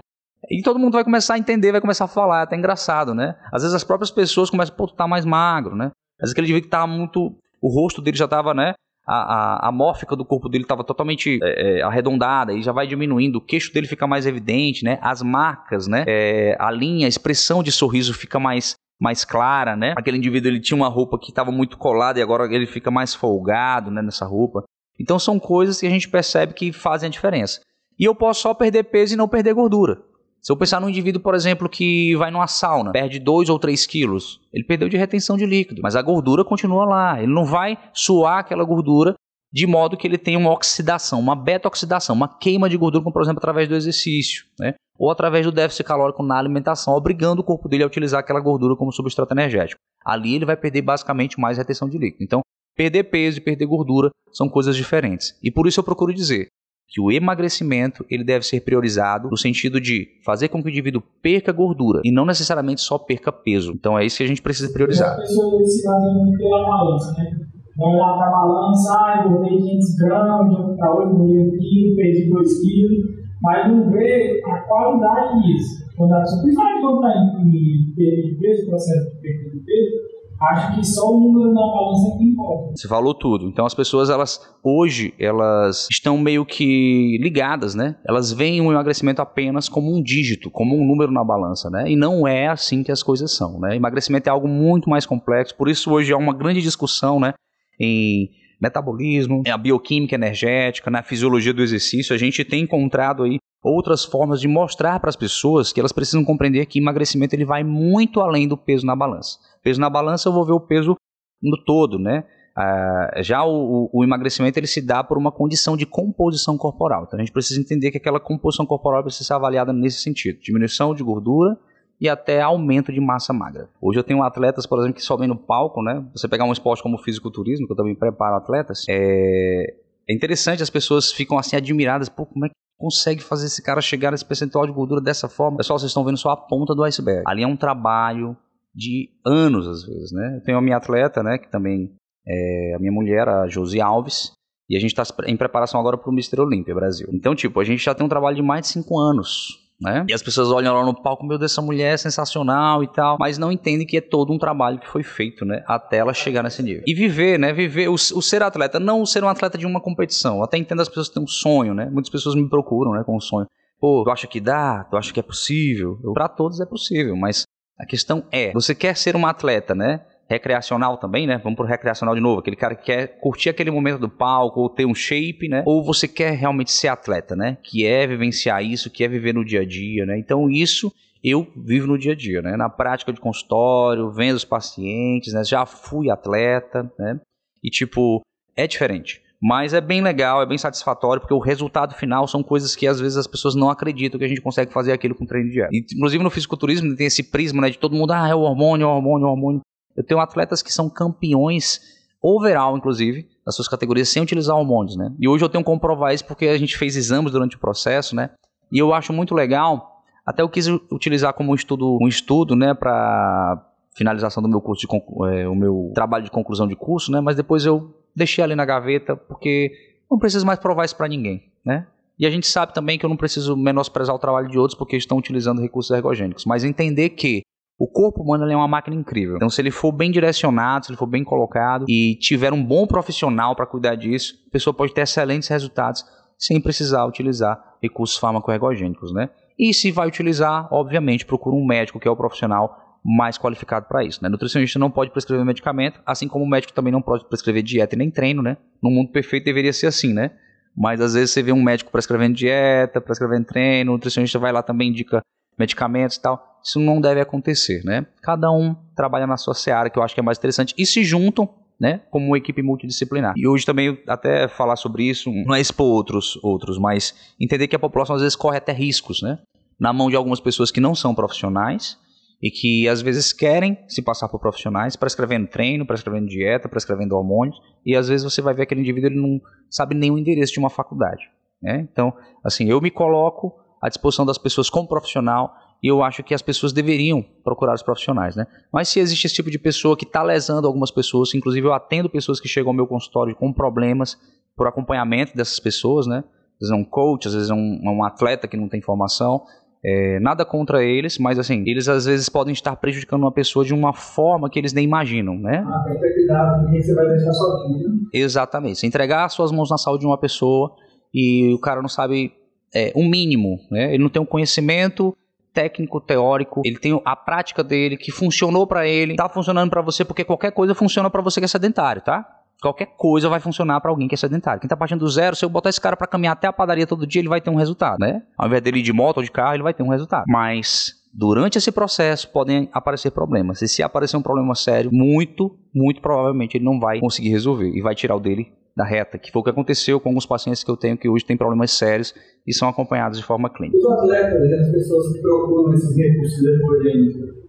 E 0.49 0.63
todo 0.63 0.79
mundo 0.79 0.93
vai 0.93 1.03
começar 1.03 1.35
a 1.35 1.39
entender, 1.39 1.73
vai 1.73 1.81
começar 1.81 2.05
a 2.05 2.09
falar, 2.09 2.41
é 2.41 2.43
até 2.45 2.55
engraçado, 2.55 3.15
né? 3.15 3.37
Às 3.53 3.63
vezes 3.63 3.75
as 3.75 3.83
próprias 3.83 4.13
pessoas 4.13 4.49
começam, 4.49 4.77
pô, 4.77 4.87
tu 4.87 4.95
tá 4.95 5.09
mais 5.09 5.25
magro, 5.25 5.75
né? 5.75 5.87
Às 6.21 6.27
vezes 6.27 6.33
aquele 6.33 6.47
indivíduo 6.47 6.69
que 6.69 6.71
tá 6.71 6.87
muito... 6.87 7.35
O 7.61 7.69
rosto 7.69 8.01
dele 8.01 8.17
já 8.17 8.29
tava, 8.29 8.55
né? 8.55 8.75
A, 9.07 9.15
a, 9.15 9.69
a 9.69 9.73
mórfica 9.73 10.17
do 10.17 10.25
corpo 10.25 10.49
dele 10.49 10.65
estava 10.65 10.83
totalmente 10.83 11.39
é, 11.43 11.79
é, 11.79 11.83
arredondada 11.83 12.53
e 12.53 12.63
já 12.63 12.73
vai 12.73 12.87
diminuindo, 12.87 13.37
o 13.37 13.41
queixo 13.41 13.73
dele 13.73 13.87
fica 13.87 14.07
mais 14.07 14.27
evidente, 14.27 14.85
né? 14.85 14.99
As 15.01 15.23
marcas, 15.23 15.87
né? 15.87 16.05
É, 16.07 16.57
a 16.59 16.71
linha, 16.71 17.07
a 17.07 17.09
expressão 17.09 17.63
de 17.63 17.71
sorriso 17.71 18.13
fica 18.13 18.41
mais 18.41 18.75
mais 18.99 19.27
clara, 19.27 19.77
né? 19.77 19.93
Aquele 19.95 20.17
indivíduo 20.17 20.51
ele 20.51 20.61
tinha 20.61 20.77
uma 20.77 20.89
roupa 20.89 21.19
que 21.19 21.31
estava 21.31 21.53
muito 21.53 21.77
colada 21.77 22.19
e 22.19 22.23
agora 22.23 22.53
ele 22.53 22.67
fica 22.67 22.91
mais 22.91 23.15
folgado, 23.15 23.91
né, 23.91 24.01
nessa 24.01 24.25
roupa. 24.25 24.65
Então 24.99 25.19
são 25.19 25.39
coisas 25.39 25.79
que 25.79 25.87
a 25.87 25.91
gente 25.91 26.09
percebe 26.09 26.55
que 26.55 26.73
fazem 26.73 27.09
a 27.09 27.11
diferença. 27.11 27.61
E 27.99 28.05
eu 28.05 28.15
posso 28.15 28.41
só 28.41 28.55
perder 28.55 28.85
peso 28.85 29.13
e 29.13 29.17
não 29.17 29.29
perder 29.29 29.53
gordura. 29.53 30.01
Se 30.47 30.53
eu 30.53 30.57
pensar 30.57 30.81
num 30.81 30.89
indivíduo, 30.89 31.21
por 31.21 31.35
exemplo, 31.35 31.69
que 31.69 32.15
vai 32.15 32.31
numa 32.31 32.47
sauna, 32.47 32.93
perde 32.93 33.19
2 33.19 33.49
ou 33.49 33.59
3 33.59 33.85
quilos, 33.85 34.41
ele 34.53 34.63
perdeu 34.63 34.89
de 34.89 34.97
retenção 34.97 35.37
de 35.37 35.45
líquido, 35.45 35.83
mas 35.83 35.97
a 35.97 36.03
gordura 36.03 36.45
continua 36.45 36.85
lá. 36.85 37.21
Ele 37.21 37.33
não 37.33 37.45
vai 37.45 37.77
suar 37.93 38.39
aquela 38.39 38.63
gordura 38.63 39.15
de 39.53 39.67
modo 39.67 39.97
que 39.97 40.07
ele 40.07 40.17
tenha 40.17 40.39
uma 40.39 40.53
oxidação, 40.53 41.19
uma 41.19 41.35
beta-oxidação, 41.35 42.15
uma 42.15 42.29
queima 42.29 42.69
de 42.69 42.77
gordura, 42.77 43.03
como 43.03 43.13
por 43.13 43.23
exemplo 43.23 43.39
através 43.39 43.69
do 43.69 43.75
exercício, 43.75 44.45
né? 44.57 44.75
ou 44.97 45.11
através 45.11 45.45
do 45.45 45.51
déficit 45.51 45.83
calórico 45.83 46.23
na 46.23 46.39
alimentação, 46.39 46.95
obrigando 46.95 47.41
o 47.41 47.45
corpo 47.45 47.69
dele 47.69 47.83
a 47.83 47.89
utilizar 47.89 48.21
aquela 48.21 48.39
gordura 48.39 48.77
como 48.77 48.93
substrato 48.93 49.35
energético. 49.35 49.81
Ali 50.05 50.37
ele 50.37 50.47
vai 50.47 50.57
perder 50.57 50.83
basicamente 50.83 51.41
mais 51.41 51.59
retenção 51.59 51.89
de 51.89 51.99
líquido. 51.99 52.23
Então, 52.23 52.41
perder 52.77 53.03
peso 53.03 53.39
e 53.39 53.41
perder 53.41 53.67
gordura 53.67 54.11
são 54.31 54.49
coisas 54.49 54.77
diferentes. 54.77 55.37
E 55.43 55.51
por 55.51 55.67
isso 55.67 55.81
eu 55.81 55.85
procuro 55.85 56.15
dizer, 56.15 56.47
que 56.89 57.01
o 57.01 57.11
emagrecimento 57.11 58.05
ele 58.09 58.25
deve 58.25 58.47
ser 58.47 58.61
priorizado 58.61 59.29
no 59.29 59.37
sentido 59.37 59.81
de 59.81 60.09
fazer 60.25 60.49
com 60.49 60.63
que 60.63 60.69
o 60.69 60.71
indivíduo 60.71 61.03
perca 61.21 61.53
gordura 61.53 62.01
e 62.05 62.13
não 62.13 62.25
necessariamente 62.25 62.81
só 62.81 62.99
perca 62.99 63.33
peso. 63.33 63.73
Então 63.73 63.99
é 63.99 64.07
isso 64.07 64.19
que 64.19 64.23
a 64.25 64.29
gente 64.29 64.43
precisa 64.43 64.73
priorizar. 64.73 65.15
A 65.15 65.17
pessoa 65.17 65.65
se 65.65 65.83
muito 65.89 66.39
pela 66.39 66.67
balança, 66.67 67.13
né? 67.19 67.31
Vai 67.77 67.95
lá 67.95 68.17
para 68.17 68.29
a 68.29 68.31
balança, 68.31 68.93
ah, 68.93 69.25
engordei 69.27 69.59
500 69.59 69.95
gramas, 69.97 70.77
para 70.79 70.95
hoje, 70.95 71.13
engordei 71.13 71.39
1 71.39 71.51
quilo, 71.59 71.97
perdi 71.97 72.31
2 72.31 72.61
quilos, 72.63 73.05
mas 73.43 73.69
não 73.69 73.91
vê 73.91 74.41
a 74.47 74.59
qualidade 74.63 75.43
disso. 75.43 75.85
Quando 75.95 76.13
a 76.13 76.21
pessoa, 76.21 76.49
está 76.49 76.63
em 76.73 77.95
perda 77.95 78.23
de 78.23 78.37
peso, 78.41 78.67
processo 78.67 79.15
de 79.17 79.21
perda 79.21 79.51
de 79.51 79.65
peso, 79.65 80.16
acho 80.41 80.75
que 80.75 80.85
só 80.85 81.11
o 81.11 81.21
número 81.21 81.53
na 81.53 81.61
balança 81.61 82.17
que 82.19 82.25
importa. 82.25 82.73
Você 82.77 82.89
falou 82.89 83.15
tudo. 83.15 83.49
Então 83.49 83.65
as 83.65 83.75
pessoas, 83.75 84.11
elas 84.11 84.41
hoje, 84.63 85.15
elas 85.19 85.87
estão 85.91 86.19
meio 86.19 86.45
que 86.45 87.19
ligadas, 87.21 87.75
né? 87.75 87.97
Elas 88.07 88.33
veem 88.33 88.61
o 88.61 88.71
emagrecimento 88.71 89.23
apenas 89.23 89.69
como 89.69 89.97
um 89.97 90.03
dígito, 90.03 90.51
como 90.51 90.77
um 90.77 90.87
número 90.87 91.13
na 91.13 91.25
balança, 91.25 91.71
né? 91.71 91.91
E 91.91 91.97
não 91.97 92.27
é 92.27 92.49
assim 92.49 92.83
que 92.83 92.93
as 92.93 93.03
coisas 93.03 93.35
são, 93.35 93.59
né? 93.61 93.77
Emagrecimento 93.77 94.29
é 94.29 94.31
algo 94.31 94.49
muito 94.49 94.91
mais 94.91 95.07
complexo, 95.07 95.57
por 95.57 95.69
isso 95.69 95.91
hoje 95.91 96.13
há 96.13 96.17
uma 96.17 96.35
grande 96.35 96.61
discussão, 96.61 97.19
né? 97.19 97.33
Em 97.81 98.31
metabolismo, 98.61 99.43
a 99.47 99.59
bioquímica 99.59 100.15
energética, 100.15 100.91
na 100.91 101.03
fisiologia 101.03 101.53
do 101.53 101.63
exercício, 101.63 102.15
a 102.15 102.19
gente 102.19 102.45
tem 102.45 102.63
encontrado 102.63 103.23
aí 103.23 103.39
outras 103.67 104.05
formas 104.05 104.41
de 104.41 104.49
mostrar 104.49 105.01
para 105.01 105.11
as 105.11 105.17
pessoas 105.17 105.73
que 105.73 105.81
elas 105.81 105.93
precisam 105.93 106.25
compreender 106.25 106.67
que 106.67 106.79
emagrecimento 106.79 107.35
ele 107.35 107.45
vai 107.45 107.65
muito 107.65 108.21
além 108.21 108.47
do 108.47 108.57
peso 108.57 108.87
na 108.87 108.95
balança. 108.95 109.39
Peso 109.63 109.81
na 109.81 109.91
balança 109.91 110.29
eu 110.29 110.33
vou 110.33 110.45
ver 110.45 110.53
o 110.53 110.61
peso 110.61 110.97
no 111.43 111.63
todo, 111.65 111.99
né? 111.99 112.25
Ah, 112.55 113.21
já 113.21 113.45
o, 113.45 113.91
o, 113.93 114.03
emagrecimento 114.03 114.59
ele 114.59 114.67
se 114.67 114.81
dá 114.81 115.05
por 115.05 115.19
uma 115.19 115.31
condição 115.31 115.77
de 115.77 115.85
composição 115.85 116.57
corporal. 116.57 117.05
Então 117.07 117.19
a 117.19 117.23
gente 117.23 117.33
precisa 117.33 117.61
entender 117.61 117.91
que 117.91 117.99
aquela 117.99 118.19
composição 118.19 118.65
corporal 118.65 119.03
precisa 119.03 119.25
ser 119.25 119.35
avaliada 119.35 119.73
nesse 119.73 120.01
sentido: 120.01 120.41
diminuição 120.41 120.95
de 120.95 121.03
gordura 121.03 121.59
e 122.01 122.09
até 122.09 122.41
aumento 122.41 122.93
de 122.93 123.01
massa 123.01 123.33
magra. 123.33 123.69
Hoje 123.81 123.99
eu 123.99 124.05
tenho 124.05 124.23
atletas, 124.23 124.67
por 124.67 124.79
exemplo, 124.79 124.95
que 124.95 125.03
sobem 125.03 125.29
no 125.29 125.37
palco, 125.37 125.83
né? 125.83 126.03
Você 126.15 126.29
pegar 126.29 126.45
um 126.45 126.53
esporte 126.53 126.83
como 126.83 126.97
o 126.97 127.03
fisiculturismo, 127.03 127.67
que 127.67 127.73
eu 127.73 127.77
também 127.77 127.95
preparo 127.95 128.37
atletas, 128.37 128.85
é, 128.89 129.75
é 130.09 130.15
interessante, 130.15 130.63
as 130.63 130.71
pessoas 130.71 131.13
ficam 131.13 131.39
assim 131.39 131.57
admiradas, 131.57 132.09
pô, 132.09 132.25
como 132.25 132.47
é 132.47 132.49
que 132.49 132.55
consegue 132.79 133.23
fazer 133.23 133.47
esse 133.47 133.63
cara 133.63 133.81
chegar 133.81 134.11
nesse 134.11 134.25
percentual 134.25 134.67
de 134.67 134.73
gordura 134.73 135.01
dessa 135.01 135.29
forma? 135.29 135.57
Pessoal, 135.57 135.79
vocês 135.79 135.91
estão 135.91 136.05
vendo 136.05 136.19
só 136.19 136.31
a 136.31 136.37
ponta 136.37 136.75
do 136.75 136.85
iceberg. 136.85 137.23
Ali 137.27 137.43
é 137.43 137.47
um 137.47 137.57
trabalho 137.57 138.37
de 138.75 139.09
anos, 139.25 139.67
às 139.67 139.85
vezes, 139.85 140.13
né? 140.13 140.37
Eu 140.37 140.43
tenho 140.43 140.59
a 140.59 140.63
minha 140.63 140.77
atleta, 140.77 141.23
né, 141.23 141.39
que 141.39 141.51
também 141.51 141.91
é 142.29 142.75
a 142.75 142.79
minha 142.79 142.93
mulher, 142.93 143.29
a 143.29 143.49
Josi 143.49 143.81
Alves, 143.81 144.33
e 144.69 144.77
a 144.77 144.81
gente 144.81 144.91
está 144.91 145.05
em 145.27 145.37
preparação 145.37 145.81
agora 145.81 145.97
para 145.97 146.11
o 146.11 146.13
Mr. 146.13 146.41
Olímpia 146.41 146.75
Brasil. 146.75 147.09
Então, 147.13 147.35
tipo, 147.35 147.59
a 147.61 147.65
gente 147.65 147.83
já 147.83 147.95
tem 147.95 148.05
um 148.05 148.09
trabalho 148.09 148.37
de 148.37 148.43
mais 148.43 148.63
de 148.63 148.69
cinco 148.69 148.99
anos, 148.99 149.66
né? 149.81 150.07
E 150.09 150.15
as 150.15 150.23
pessoas 150.23 150.51
olham 150.51 150.75
lá 150.75 150.85
no 150.85 150.95
palco, 150.95 151.25
meu 151.25 151.39
Deus, 151.39 151.53
essa 151.53 151.63
mulher 151.63 151.95
é 151.95 151.97
sensacional 151.97 152.83
e 152.83 152.89
tal, 152.89 153.17
mas 153.19 153.39
não 153.39 153.53
entendem 153.53 153.87
que 153.87 153.97
é 153.97 154.01
todo 154.01 154.33
um 154.33 154.39
trabalho 154.39 154.79
que 154.79 154.89
foi 154.89 155.03
feito, 155.03 155.45
né? 155.45 155.63
Até 155.67 155.99
ela 155.99 156.15
chegar 156.15 156.43
nesse 156.43 156.63
nível. 156.63 156.83
E 156.87 156.95
viver, 156.95 157.39
né? 157.39 157.53
Viver, 157.53 157.89
o, 157.89 157.95
o 157.95 158.23
ser 158.23 158.43
atleta, 158.43 158.81
não 158.81 159.05
ser 159.05 159.23
um 159.23 159.29
atleta 159.29 159.59
de 159.59 159.67
uma 159.67 159.81
competição. 159.81 160.43
Até 160.43 160.57
entendo 160.57 160.81
as 160.81 160.89
pessoas 160.89 161.09
que 161.09 161.15
têm 161.15 161.23
um 161.23 161.29
sonho, 161.29 161.75
né? 161.75 161.89
Muitas 161.91 162.11
pessoas 162.11 162.35
me 162.35 162.49
procuram, 162.49 162.93
né, 162.93 163.03
com 163.05 163.17
um 163.17 163.21
sonho. 163.21 163.47
Pô, 163.79 164.03
tu 164.05 164.11
acha 164.11 164.27
que 164.27 164.41
dá? 164.41 164.85
Tu 164.85 164.97
acha 164.97 165.13
que 165.13 165.21
é 165.21 165.23
possível? 165.23 165.99
Para 166.15 166.29
todos 166.29 166.61
é 166.61 166.67
possível, 166.67 167.15
mas 167.15 167.45
a 167.79 167.85
questão 167.85 168.25
é, 168.33 168.53
você 168.53 168.75
quer 168.75 168.97
ser 168.97 169.15
um 169.15 169.27
atleta, 169.27 169.75
né? 169.75 170.01
Recreacional 170.29 170.97
também, 170.99 171.27
né? 171.27 171.39
Vamos 171.39 171.57
pro 171.57 171.67
recreacional 171.67 172.15
de 172.15 172.21
novo, 172.21 172.41
aquele 172.41 172.57
cara 172.57 172.75
que 172.75 172.85
quer 172.85 173.19
curtir 173.21 173.49
aquele 173.49 173.71
momento 173.71 173.99
do 173.99 174.09
palco 174.09 174.61
ou 174.61 174.69
ter 174.69 174.85
um 174.85 174.95
shape, 174.95 175.49
né? 175.49 175.63
Ou 175.67 175.85
você 175.85 176.09
quer 176.09 176.33
realmente 176.33 176.73
ser 176.73 176.89
atleta, 176.89 177.37
né? 177.37 177.57
Que 177.63 177.87
é 177.87 178.07
vivenciar 178.07 178.63
isso, 178.63 178.91
que 178.91 179.05
é 179.05 179.09
viver 179.09 179.33
no 179.33 179.45
dia 179.45 179.61
a 179.61 179.65
dia, 179.65 180.05
né? 180.05 180.19
Então 180.19 180.51
isso 180.51 180.93
eu 181.23 181.47
vivo 181.57 181.87
no 181.87 181.99
dia 181.99 182.13
a 182.13 182.17
dia, 182.17 182.43
né? 182.43 182.57
Na 182.57 182.69
prática 182.69 183.13
de 183.13 183.21
consultório, 183.21 184.11
vendo 184.11 184.37
os 184.37 184.45
pacientes, 184.45 185.33
né? 185.33 185.45
Já 185.45 185.65
fui 185.65 186.11
atleta, 186.11 186.91
né? 186.99 187.21
E 187.63 187.71
tipo, 187.71 188.21
é 188.57 188.67
diferente. 188.67 189.23
Mas 189.41 189.75
é 189.75 189.81
bem 189.81 190.01
legal, 190.01 190.43
é 190.43 190.47
bem 190.47 190.57
satisfatório, 190.57 191.21
porque 191.21 191.35
o 191.35 191.39
resultado 191.39 191.95
final 191.95 192.27
são 192.27 192.43
coisas 192.43 192.75
que 192.75 192.87
às 192.87 192.99
vezes 192.99 193.19
as 193.19 193.27
pessoas 193.27 193.55
não 193.55 193.69
acreditam 193.69 194.19
que 194.19 194.25
a 194.25 194.29
gente 194.29 194.41
consegue 194.41 194.73
fazer 194.73 194.93
aquilo 194.93 195.15
com 195.15 195.27
treino 195.27 195.51
diário. 195.51 195.77
Inclusive 195.95 196.25
no 196.25 196.31
fisiculturismo 196.31 196.97
tem 196.97 197.07
esse 197.07 197.23
prisma 197.23 197.63
né, 197.63 197.71
de 197.71 197.79
todo 197.79 197.95
mundo, 197.95 198.13
ah, 198.13 198.29
é 198.29 198.35
o 198.35 198.41
hormônio, 198.41 198.85
é 198.85 198.89
o 198.89 198.95
hormônio, 198.95 199.27
é 199.27 199.29
o 199.29 199.31
hormônio. 199.31 199.61
Eu 199.97 200.05
tenho 200.05 200.21
atletas 200.21 200.63
que 200.63 200.73
são 200.73 200.89
campeões 200.91 201.81
overall, 202.21 202.77
inclusive, 202.77 203.29
das 203.45 203.55
suas 203.55 203.69
categorias, 203.69 204.09
sem 204.09 204.23
utilizar 204.23 204.57
hormônios, 204.57 204.97
né? 204.97 205.13
E 205.19 205.29
hoje 205.29 205.45
eu 205.45 205.49
tenho 205.49 205.63
que 205.63 205.71
comprovar 205.71 206.13
isso 206.13 206.25
porque 206.25 206.47
a 206.47 206.59
gente 206.59 206.77
fez 206.77 206.97
exames 206.97 207.33
durante 207.33 207.57
o 207.57 207.59
processo, 207.59 208.17
né? 208.17 208.31
E 208.71 208.79
eu 208.79 208.93
acho 208.93 209.13
muito 209.13 209.35
legal, 209.35 210.03
até 210.25 210.43
eu 210.43 210.49
quis 210.49 210.67
utilizar 210.67 211.33
como 211.35 211.53
um 211.53 211.55
estudo, 211.55 211.99
um 212.01 212.09
estudo, 212.09 212.57
né, 212.57 212.75
para 212.75 213.65
finalização 213.95 214.43
do 214.43 214.49
meu 214.49 214.61
curso 214.61 214.87
de 214.87 215.33
é, 215.33 215.49
o 215.49 215.55
meu 215.55 215.93
trabalho 215.95 216.25
de 216.25 216.31
conclusão 216.31 216.67
de 216.67 216.75
curso, 216.75 217.13
né? 217.13 217.21
Mas 217.21 217.37
depois 217.37 217.65
eu 217.65 217.95
deixei 218.15 218.43
ali 218.43 218.55
na 218.55 218.65
gaveta 218.65 219.17
porque 219.17 219.73
não 220.11 220.19
preciso 220.19 220.45
mais 220.45 220.59
provar 220.59 220.85
isso 220.85 220.97
para 220.97 221.09
ninguém, 221.09 221.45
né? 221.65 221.87
E 222.19 222.27
a 222.27 222.31
gente 222.31 222.47
sabe 222.47 222.75
também 222.75 222.99
que 222.99 223.05
eu 223.05 223.11
não 223.11 223.17
preciso 223.17 223.57
menosprezar 223.57 224.15
o 224.15 224.19
trabalho 224.19 224.49
de 224.49 224.59
outros 224.59 224.77
porque 224.77 224.97
estão 224.97 225.19
utilizando 225.19 225.61
recursos 225.61 225.95
ergogênicos, 225.95 226.45
mas 226.45 226.65
entender 226.65 227.11
que 227.11 227.43
o 227.79 227.87
corpo 227.87 228.23
humano 228.23 228.51
é 228.51 228.57
uma 228.57 228.69
máquina 228.69 228.97
incrível. 228.97 229.37
Então, 229.37 229.51
se 229.51 229.61
ele 229.61 229.71
for 229.71 229.93
bem 229.93 230.11
direcionado, 230.11 230.87
se 230.87 230.93
ele 230.93 230.99
for 230.99 231.07
bem 231.07 231.23
colocado 231.23 231.85
e 231.89 232.17
tiver 232.17 232.53
um 232.53 232.65
bom 232.65 232.87
profissional 232.87 233.55
para 233.55 233.67
cuidar 233.67 233.95
disso, 233.97 234.35
a 234.49 234.51
pessoa 234.51 234.73
pode 234.73 234.95
ter 234.95 235.03
excelentes 235.03 235.49
resultados 235.49 236.05
sem 236.39 236.61
precisar 236.61 237.05
utilizar 237.05 237.77
recursos 237.83 238.17
farmacoergogênicos, 238.17 239.13
né? 239.13 239.29
E 239.59 239.73
se 239.73 239.91
vai 239.91 240.09
utilizar, 240.09 240.69
obviamente, 240.73 241.25
procura 241.25 241.57
um 241.57 241.67
médico 241.67 241.99
que 241.99 242.09
é 242.09 242.11
o 242.11 242.17
profissional 242.17 242.99
mais 243.05 243.39
qualificado 243.39 243.87
para 243.87 244.05
isso. 244.05 244.23
Né? 244.23 244.29
Nutricionista 244.29 244.79
não 244.79 244.91
pode 244.91 245.13
prescrever 245.13 245.45
medicamento, 245.45 246.01
assim 246.05 246.27
como 246.27 246.45
o 246.45 246.49
médico 246.49 246.73
também 246.73 246.93
não 246.93 247.01
pode 247.01 247.27
prescrever 247.29 247.63
dieta 247.63 247.95
e 247.95 247.99
nem 247.99 248.11
treino, 248.11 248.43
né? 248.43 248.57
No 248.83 248.91
mundo 248.91 249.13
perfeito 249.13 249.45
deveria 249.45 249.73
ser 249.73 249.87
assim, 249.87 250.13
né? 250.13 250.33
Mas 250.77 251.01
às 251.01 251.15
vezes 251.15 251.31
você 251.31 251.43
vê 251.43 251.53
um 251.53 251.63
médico 251.63 251.91
prescrevendo 251.91 252.35
dieta, 252.35 253.01
prescrevendo 253.01 253.47
treino, 253.47 253.93
o 253.93 253.95
nutricionista 253.95 254.39
vai 254.39 254.53
lá 254.53 254.63
também 254.63 254.89
indica 254.89 255.23
medicamentos 255.59 256.17
e 256.17 256.23
tal. 256.23 256.61
Isso 256.63 256.81
não 256.81 257.01
deve 257.01 257.21
acontecer, 257.21 257.85
né? 257.85 258.07
Cada 258.23 258.51
um 258.51 258.75
trabalha 258.95 259.27
na 259.27 259.37
sua 259.37 259.55
seara, 259.55 259.89
que 259.89 259.99
eu 259.99 260.03
acho 260.03 260.15
que 260.15 260.21
é 260.21 260.23
mais 260.23 260.39
interessante, 260.39 260.75
e 260.77 260.85
se 260.85 261.05
juntam 261.05 261.49
né, 261.79 262.01
como 262.11 262.27
uma 262.27 262.39
equipe 262.39 262.63
multidisciplinar. 262.63 263.35
E 263.37 263.47
hoje 263.47 263.65
também 263.65 263.99
até 264.09 264.49
falar 264.49 264.77
sobre 264.77 265.05
isso, 265.05 265.31
não 265.31 265.55
é 265.55 265.61
expor 265.61 265.87
outros, 265.87 266.39
outros, 266.43 266.79
mas 266.79 267.15
entender 267.39 267.69
que 267.69 267.77
a 267.77 267.79
população 267.79 268.17
às 268.17 268.23
vezes 268.23 268.35
corre 268.35 268.57
até 268.57 268.73
riscos, 268.73 269.23
né, 269.23 269.39
na 269.79 269.93
mão 269.93 270.09
de 270.09 270.17
algumas 270.17 270.41
pessoas 270.41 270.71
que 270.71 270.81
não 270.81 270.95
são 270.95 271.15
profissionais 271.15 271.99
e 272.43 272.51
que 272.51 272.89
às 272.89 273.01
vezes 273.01 273.33
querem 273.33 273.79
se 273.89 274.03
passar 274.03 274.29
por 274.29 274.41
profissionais, 274.41 274.97
prescrevendo 274.97 275.47
treino, 275.47 275.87
prescrevendo 275.87 276.27
dieta, 276.27 276.69
prescrevendo 276.69 277.15
hormônios, 277.15 277.59
e 277.85 277.95
às 277.95 278.09
vezes 278.09 278.25
você 278.25 278.43
vai 278.43 278.55
ver 278.55 278.63
aquele 278.63 278.81
indivíduo 278.81 279.11
ele 279.11 279.21
não 279.21 279.41
sabe 279.71 279.95
nem 279.95 280.11
o 280.11 280.19
endereço 280.19 280.53
de 280.53 280.59
uma 280.59 280.71
faculdade. 280.71 281.31
Né? 281.63 281.87
Então, 281.91 282.13
assim, 282.45 282.69
eu 282.69 282.81
me 282.81 282.91
coloco 282.91 283.55
à 283.81 283.89
disposição 283.89 284.25
das 284.25 284.39
pessoas 284.39 284.71
como 284.71 284.89
profissional 284.89 285.55
e 285.83 285.89
eu 285.89 286.03
acho 286.03 286.23
que 286.23 286.35
as 286.35 286.43
pessoas 286.43 286.73
deveriam 286.73 287.23
procurar 287.45 287.75
os 287.75 287.83
profissionais, 287.83 288.35
né? 288.35 288.47
Mas 288.73 288.89
se 288.89 288.99
existe 288.99 289.27
esse 289.27 289.35
tipo 289.35 289.51
de 289.51 289.59
pessoa 289.59 289.97
que 289.97 290.05
está 290.05 290.23
lesando 290.23 290.67
algumas 290.67 290.91
pessoas, 290.91 291.35
inclusive 291.35 291.67
eu 291.67 291.73
atendo 291.73 292.09
pessoas 292.09 292.41
que 292.41 292.49
chegam 292.49 292.71
ao 292.71 292.75
meu 292.75 292.87
consultório 292.87 293.35
com 293.37 293.53
problemas 293.53 294.17
por 294.57 294.67
acompanhamento 294.67 295.37
dessas 295.37 295.61
pessoas, 295.61 296.07
né? 296.07 296.25
Às 296.55 296.69
vezes 296.69 296.73
é 296.73 296.75
um 296.75 296.85
coach, 296.85 297.29
às 297.29 297.35
vezes 297.35 297.51
é 297.51 297.55
um, 297.55 297.81
um 297.85 298.05
atleta 298.05 298.49
que 298.49 298.57
não 298.57 298.69
tem 298.69 298.81
formação. 298.81 299.43
É, 299.85 300.19
nada 300.19 300.45
contra 300.45 300.83
eles, 300.83 301.19
mas 301.19 301.39
assim, 301.39 301.63
eles 301.67 301.89
às 301.89 302.07
vezes 302.07 302.29
podem 302.29 302.53
estar 302.53 302.75
prejudicando 302.77 303.23
uma 303.23 303.31
pessoa 303.31 303.65
de 303.65 303.75
uma 303.75 303.93
forma 303.93 304.51
que 304.51 304.59
eles 304.59 304.73
nem 304.73 304.85
imaginam, 304.85 305.39
né? 305.39 305.65
Ah, 305.65 305.85
tem 305.85 306.01
que 306.01 306.27
com 306.27 306.71
quem 306.71 306.83
você 306.83 306.95
vai 306.95 307.07
deixar 307.07 307.33
sozinho. 307.33 307.89
Né? 307.89 307.99
Exatamente. 308.15 308.79
Se 308.79 308.87
entregar 308.87 309.29
suas 309.29 309.53
mãos 309.53 309.71
na 309.71 309.77
saúde 309.77 310.01
de 310.01 310.07
uma 310.07 310.19
pessoa 310.19 310.75
e 311.15 311.55
o 311.55 311.61
cara 311.61 311.83
não 311.83 311.89
sabe 311.89 312.33
é, 312.75 312.93
um 312.95 313.09
mínimo, 313.09 313.61
né? 313.71 313.95
Ele 313.95 314.03
não 314.03 314.11
tem 314.11 314.21
um 314.21 314.27
conhecimento 314.27 315.17
técnico, 315.53 316.01
teórico, 316.01 316.61
ele 316.67 316.79
tem 316.79 317.01
a 317.03 317.17
prática 317.17 317.65
dele 317.65 317.97
que 317.97 318.13
funcionou 318.13 318.67
para 318.67 318.87
ele, 318.87 319.17
tá 319.17 319.27
funcionando 319.27 319.71
para 319.71 319.81
você 319.81 320.05
porque 320.05 320.23
qualquer 320.23 320.53
coisa 320.53 320.75
funciona 320.75 321.09
para 321.09 321.23
você 321.23 321.41
que 321.41 321.47
é 321.47 321.49
sedentário, 321.49 322.03
tá? 322.03 322.27
Qualquer 322.61 322.87
coisa 322.97 323.29
vai 323.29 323.41
funcionar 323.41 323.81
para 323.81 323.91
alguém 323.91 324.09
que 324.09 324.15
é 324.15 324.19
sedentário. 324.19 324.61
Quem 324.61 324.69
tá 324.69 324.77
partindo 324.77 325.01
do 325.01 325.09
zero, 325.09 325.35
se 325.37 325.45
eu 325.45 325.49
botar 325.49 325.71
esse 325.71 325.81
cara 325.81 325.97
para 325.97 326.07
caminhar 326.07 326.35
até 326.35 326.47
a 326.47 326.53
padaria 326.53 326.87
todo 326.87 327.07
dia, 327.07 327.21
ele 327.21 327.29
vai 327.29 327.41
ter 327.41 327.51
um 327.51 327.55
resultado, 327.55 327.99
né? 327.99 328.23
Ao 328.37 328.47
invés 328.47 328.63
dele 328.63 328.81
ir 328.81 328.83
de 328.83 328.93
moto 328.93 329.19
ou 329.19 329.23
de 329.23 329.31
carro, 329.31 329.55
ele 329.55 329.63
vai 329.63 329.75
ter 329.75 329.83
um 329.83 329.89
resultado. 329.89 330.25
Mas 330.27 330.95
durante 331.13 331.57
esse 331.57 331.73
processo 331.73 332.29
podem 332.31 332.69
aparecer 332.73 333.11
problemas. 333.11 333.63
E 333.63 333.69
se 333.69 333.83
aparecer 333.83 334.17
um 334.17 334.23
problema 334.23 334.55
sério, 334.55 334.91
muito, 334.93 335.57
muito 335.75 336.01
provavelmente 336.01 336.57
ele 336.57 336.65
não 336.65 336.79
vai 336.79 337.01
conseguir 337.01 337.31
resolver 337.31 337.71
e 337.71 337.81
vai 337.81 337.95
tirar 337.95 338.17
o 338.17 338.21
dele 338.21 338.53
da 338.77 338.85
reta, 338.85 339.19
que 339.19 339.33
foi 339.33 339.41
o 339.41 339.43
que 339.43 339.51
aconteceu 339.51 339.99
com 339.99 340.11
alguns 340.11 340.27
pacientes 340.27 340.63
que 340.63 340.71
eu 340.71 340.77
tenho 340.77 340.99
que 340.99 341.09
hoje 341.09 341.25
têm 341.25 341.37
problemas 341.37 341.71
sérios 341.73 342.15
e 342.47 342.53
são 342.53 342.69
acompanhados 342.69 343.19
de 343.19 343.25
forma 343.25 343.49
clínica. 343.49 343.79
Os 343.79 343.87
atletas, 343.87 344.53
as 344.53 344.71
pessoas 344.71 345.13
que 345.15 345.23
procuram 345.23 345.73
esses 345.73 345.97
recursos 345.97 346.43
depois, 346.43 346.83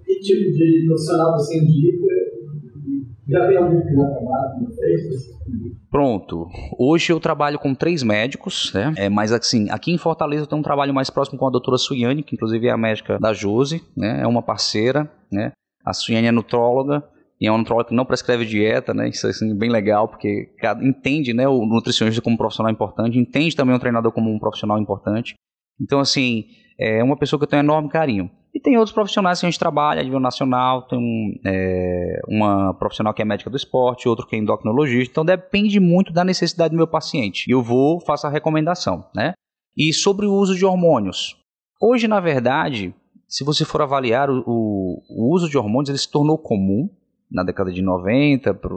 que 0.05 0.19
tipo 0.21 0.51
de 0.53 0.85
profissional 0.87 1.33
você 1.33 1.57
indica? 1.57 2.07
Já 3.27 3.45
tem 3.45 3.57
algum 3.57 3.81
que 3.81 3.93
já 3.93 4.09
trabalha 4.09 4.53
com 4.57 4.65
vocês? 4.67 5.37
Pronto. 5.91 6.47
Hoje 6.79 7.11
eu 7.11 7.19
trabalho 7.19 7.59
com 7.59 7.75
três 7.75 8.01
médicos, 8.01 8.71
né? 8.73 8.93
É, 8.95 9.09
mas 9.09 9.33
assim, 9.33 9.69
aqui 9.69 9.91
em 9.91 9.97
Fortaleza 9.97 10.43
eu 10.43 10.47
tenho 10.47 10.61
um 10.61 10.63
trabalho 10.63 10.93
mais 10.93 11.09
próximo 11.09 11.37
com 11.37 11.45
a 11.45 11.49
doutora 11.49 11.77
Suiane, 11.77 12.23
que 12.23 12.35
inclusive 12.35 12.67
é 12.67 12.71
a 12.71 12.77
médica 12.77 13.19
da 13.19 13.33
Jose, 13.33 13.83
né? 13.97 14.21
É 14.21 14.27
uma 14.27 14.41
parceira, 14.41 15.11
né? 15.29 15.51
A 15.85 15.91
Suiane 15.91 16.27
é 16.27 16.31
nutróloga, 16.31 17.03
e 17.39 17.47
é 17.47 17.51
um 17.51 17.57
nutrólogo 17.59 17.89
que 17.89 17.95
não 17.95 18.05
prescreve 18.05 18.45
dieta, 18.45 18.93
né? 18.93 19.09
Isso 19.09 19.27
é 19.27 19.29
assim, 19.29 19.55
bem 19.55 19.69
legal, 19.69 20.07
porque 20.07 20.49
entende 20.81 21.33
né, 21.33 21.47
o 21.47 21.65
nutricionista 21.65 22.21
como 22.21 22.33
um 22.33 22.37
profissional 22.37 22.71
importante, 22.71 23.19
entende 23.19 23.55
também 23.55 23.75
o 23.75 23.79
treinador 23.79 24.11
como 24.11 24.31
um 24.31 24.39
profissional 24.39 24.79
importante. 24.79 25.35
Então, 25.79 25.99
assim, 25.99 26.45
é 26.79 27.03
uma 27.03 27.15
pessoa 27.15 27.39
que 27.39 27.43
eu 27.43 27.49
tenho 27.49 27.61
enorme 27.61 27.89
carinho. 27.89 28.29
E 28.53 28.59
tem 28.59 28.75
outros 28.75 28.93
profissionais 28.93 29.39
que 29.39 29.45
a 29.45 29.49
gente 29.49 29.59
trabalha 29.59 30.01
a 30.01 30.03
nível 30.03 30.19
nacional, 30.19 30.81
tem 30.87 30.97
um, 30.97 31.35
é, 31.45 32.19
uma 32.27 32.73
profissional 32.73 33.13
que 33.13 33.21
é 33.21 33.25
médica 33.25 33.51
do 33.51 33.55
esporte, 33.55 34.09
outro 34.09 34.25
que 34.25 34.35
é 34.35 34.39
endocrinologista, 34.39 35.11
então 35.11 35.23
depende 35.23 35.79
muito 35.79 36.11
da 36.11 36.23
necessidade 36.23 36.71
do 36.71 36.77
meu 36.77 36.87
paciente. 36.87 37.45
E 37.47 37.51
eu 37.51 37.61
vou, 37.61 37.99
faço 37.99 38.25
a 38.25 38.31
recomendação, 38.31 39.05
né? 39.13 39.33
E 39.77 39.93
sobre 39.93 40.25
o 40.25 40.33
uso 40.33 40.55
de 40.55 40.65
hormônios. 40.65 41.37
Hoje, 41.79 42.07
na 42.07 42.19
verdade, 42.19 42.95
se 43.27 43.43
você 43.43 43.63
for 43.63 43.83
avaliar 43.83 44.27
o, 44.27 44.43
o, 44.47 45.03
o 45.07 45.35
uso 45.35 45.47
de 45.47 45.57
hormônios, 45.57 45.89
ele 45.89 45.99
se 45.99 46.09
tornou 46.09 46.39
comum, 46.39 46.89
na 47.31 47.43
década 47.43 47.71
de 47.71 47.81
90 47.81 48.53
para 48.53 48.75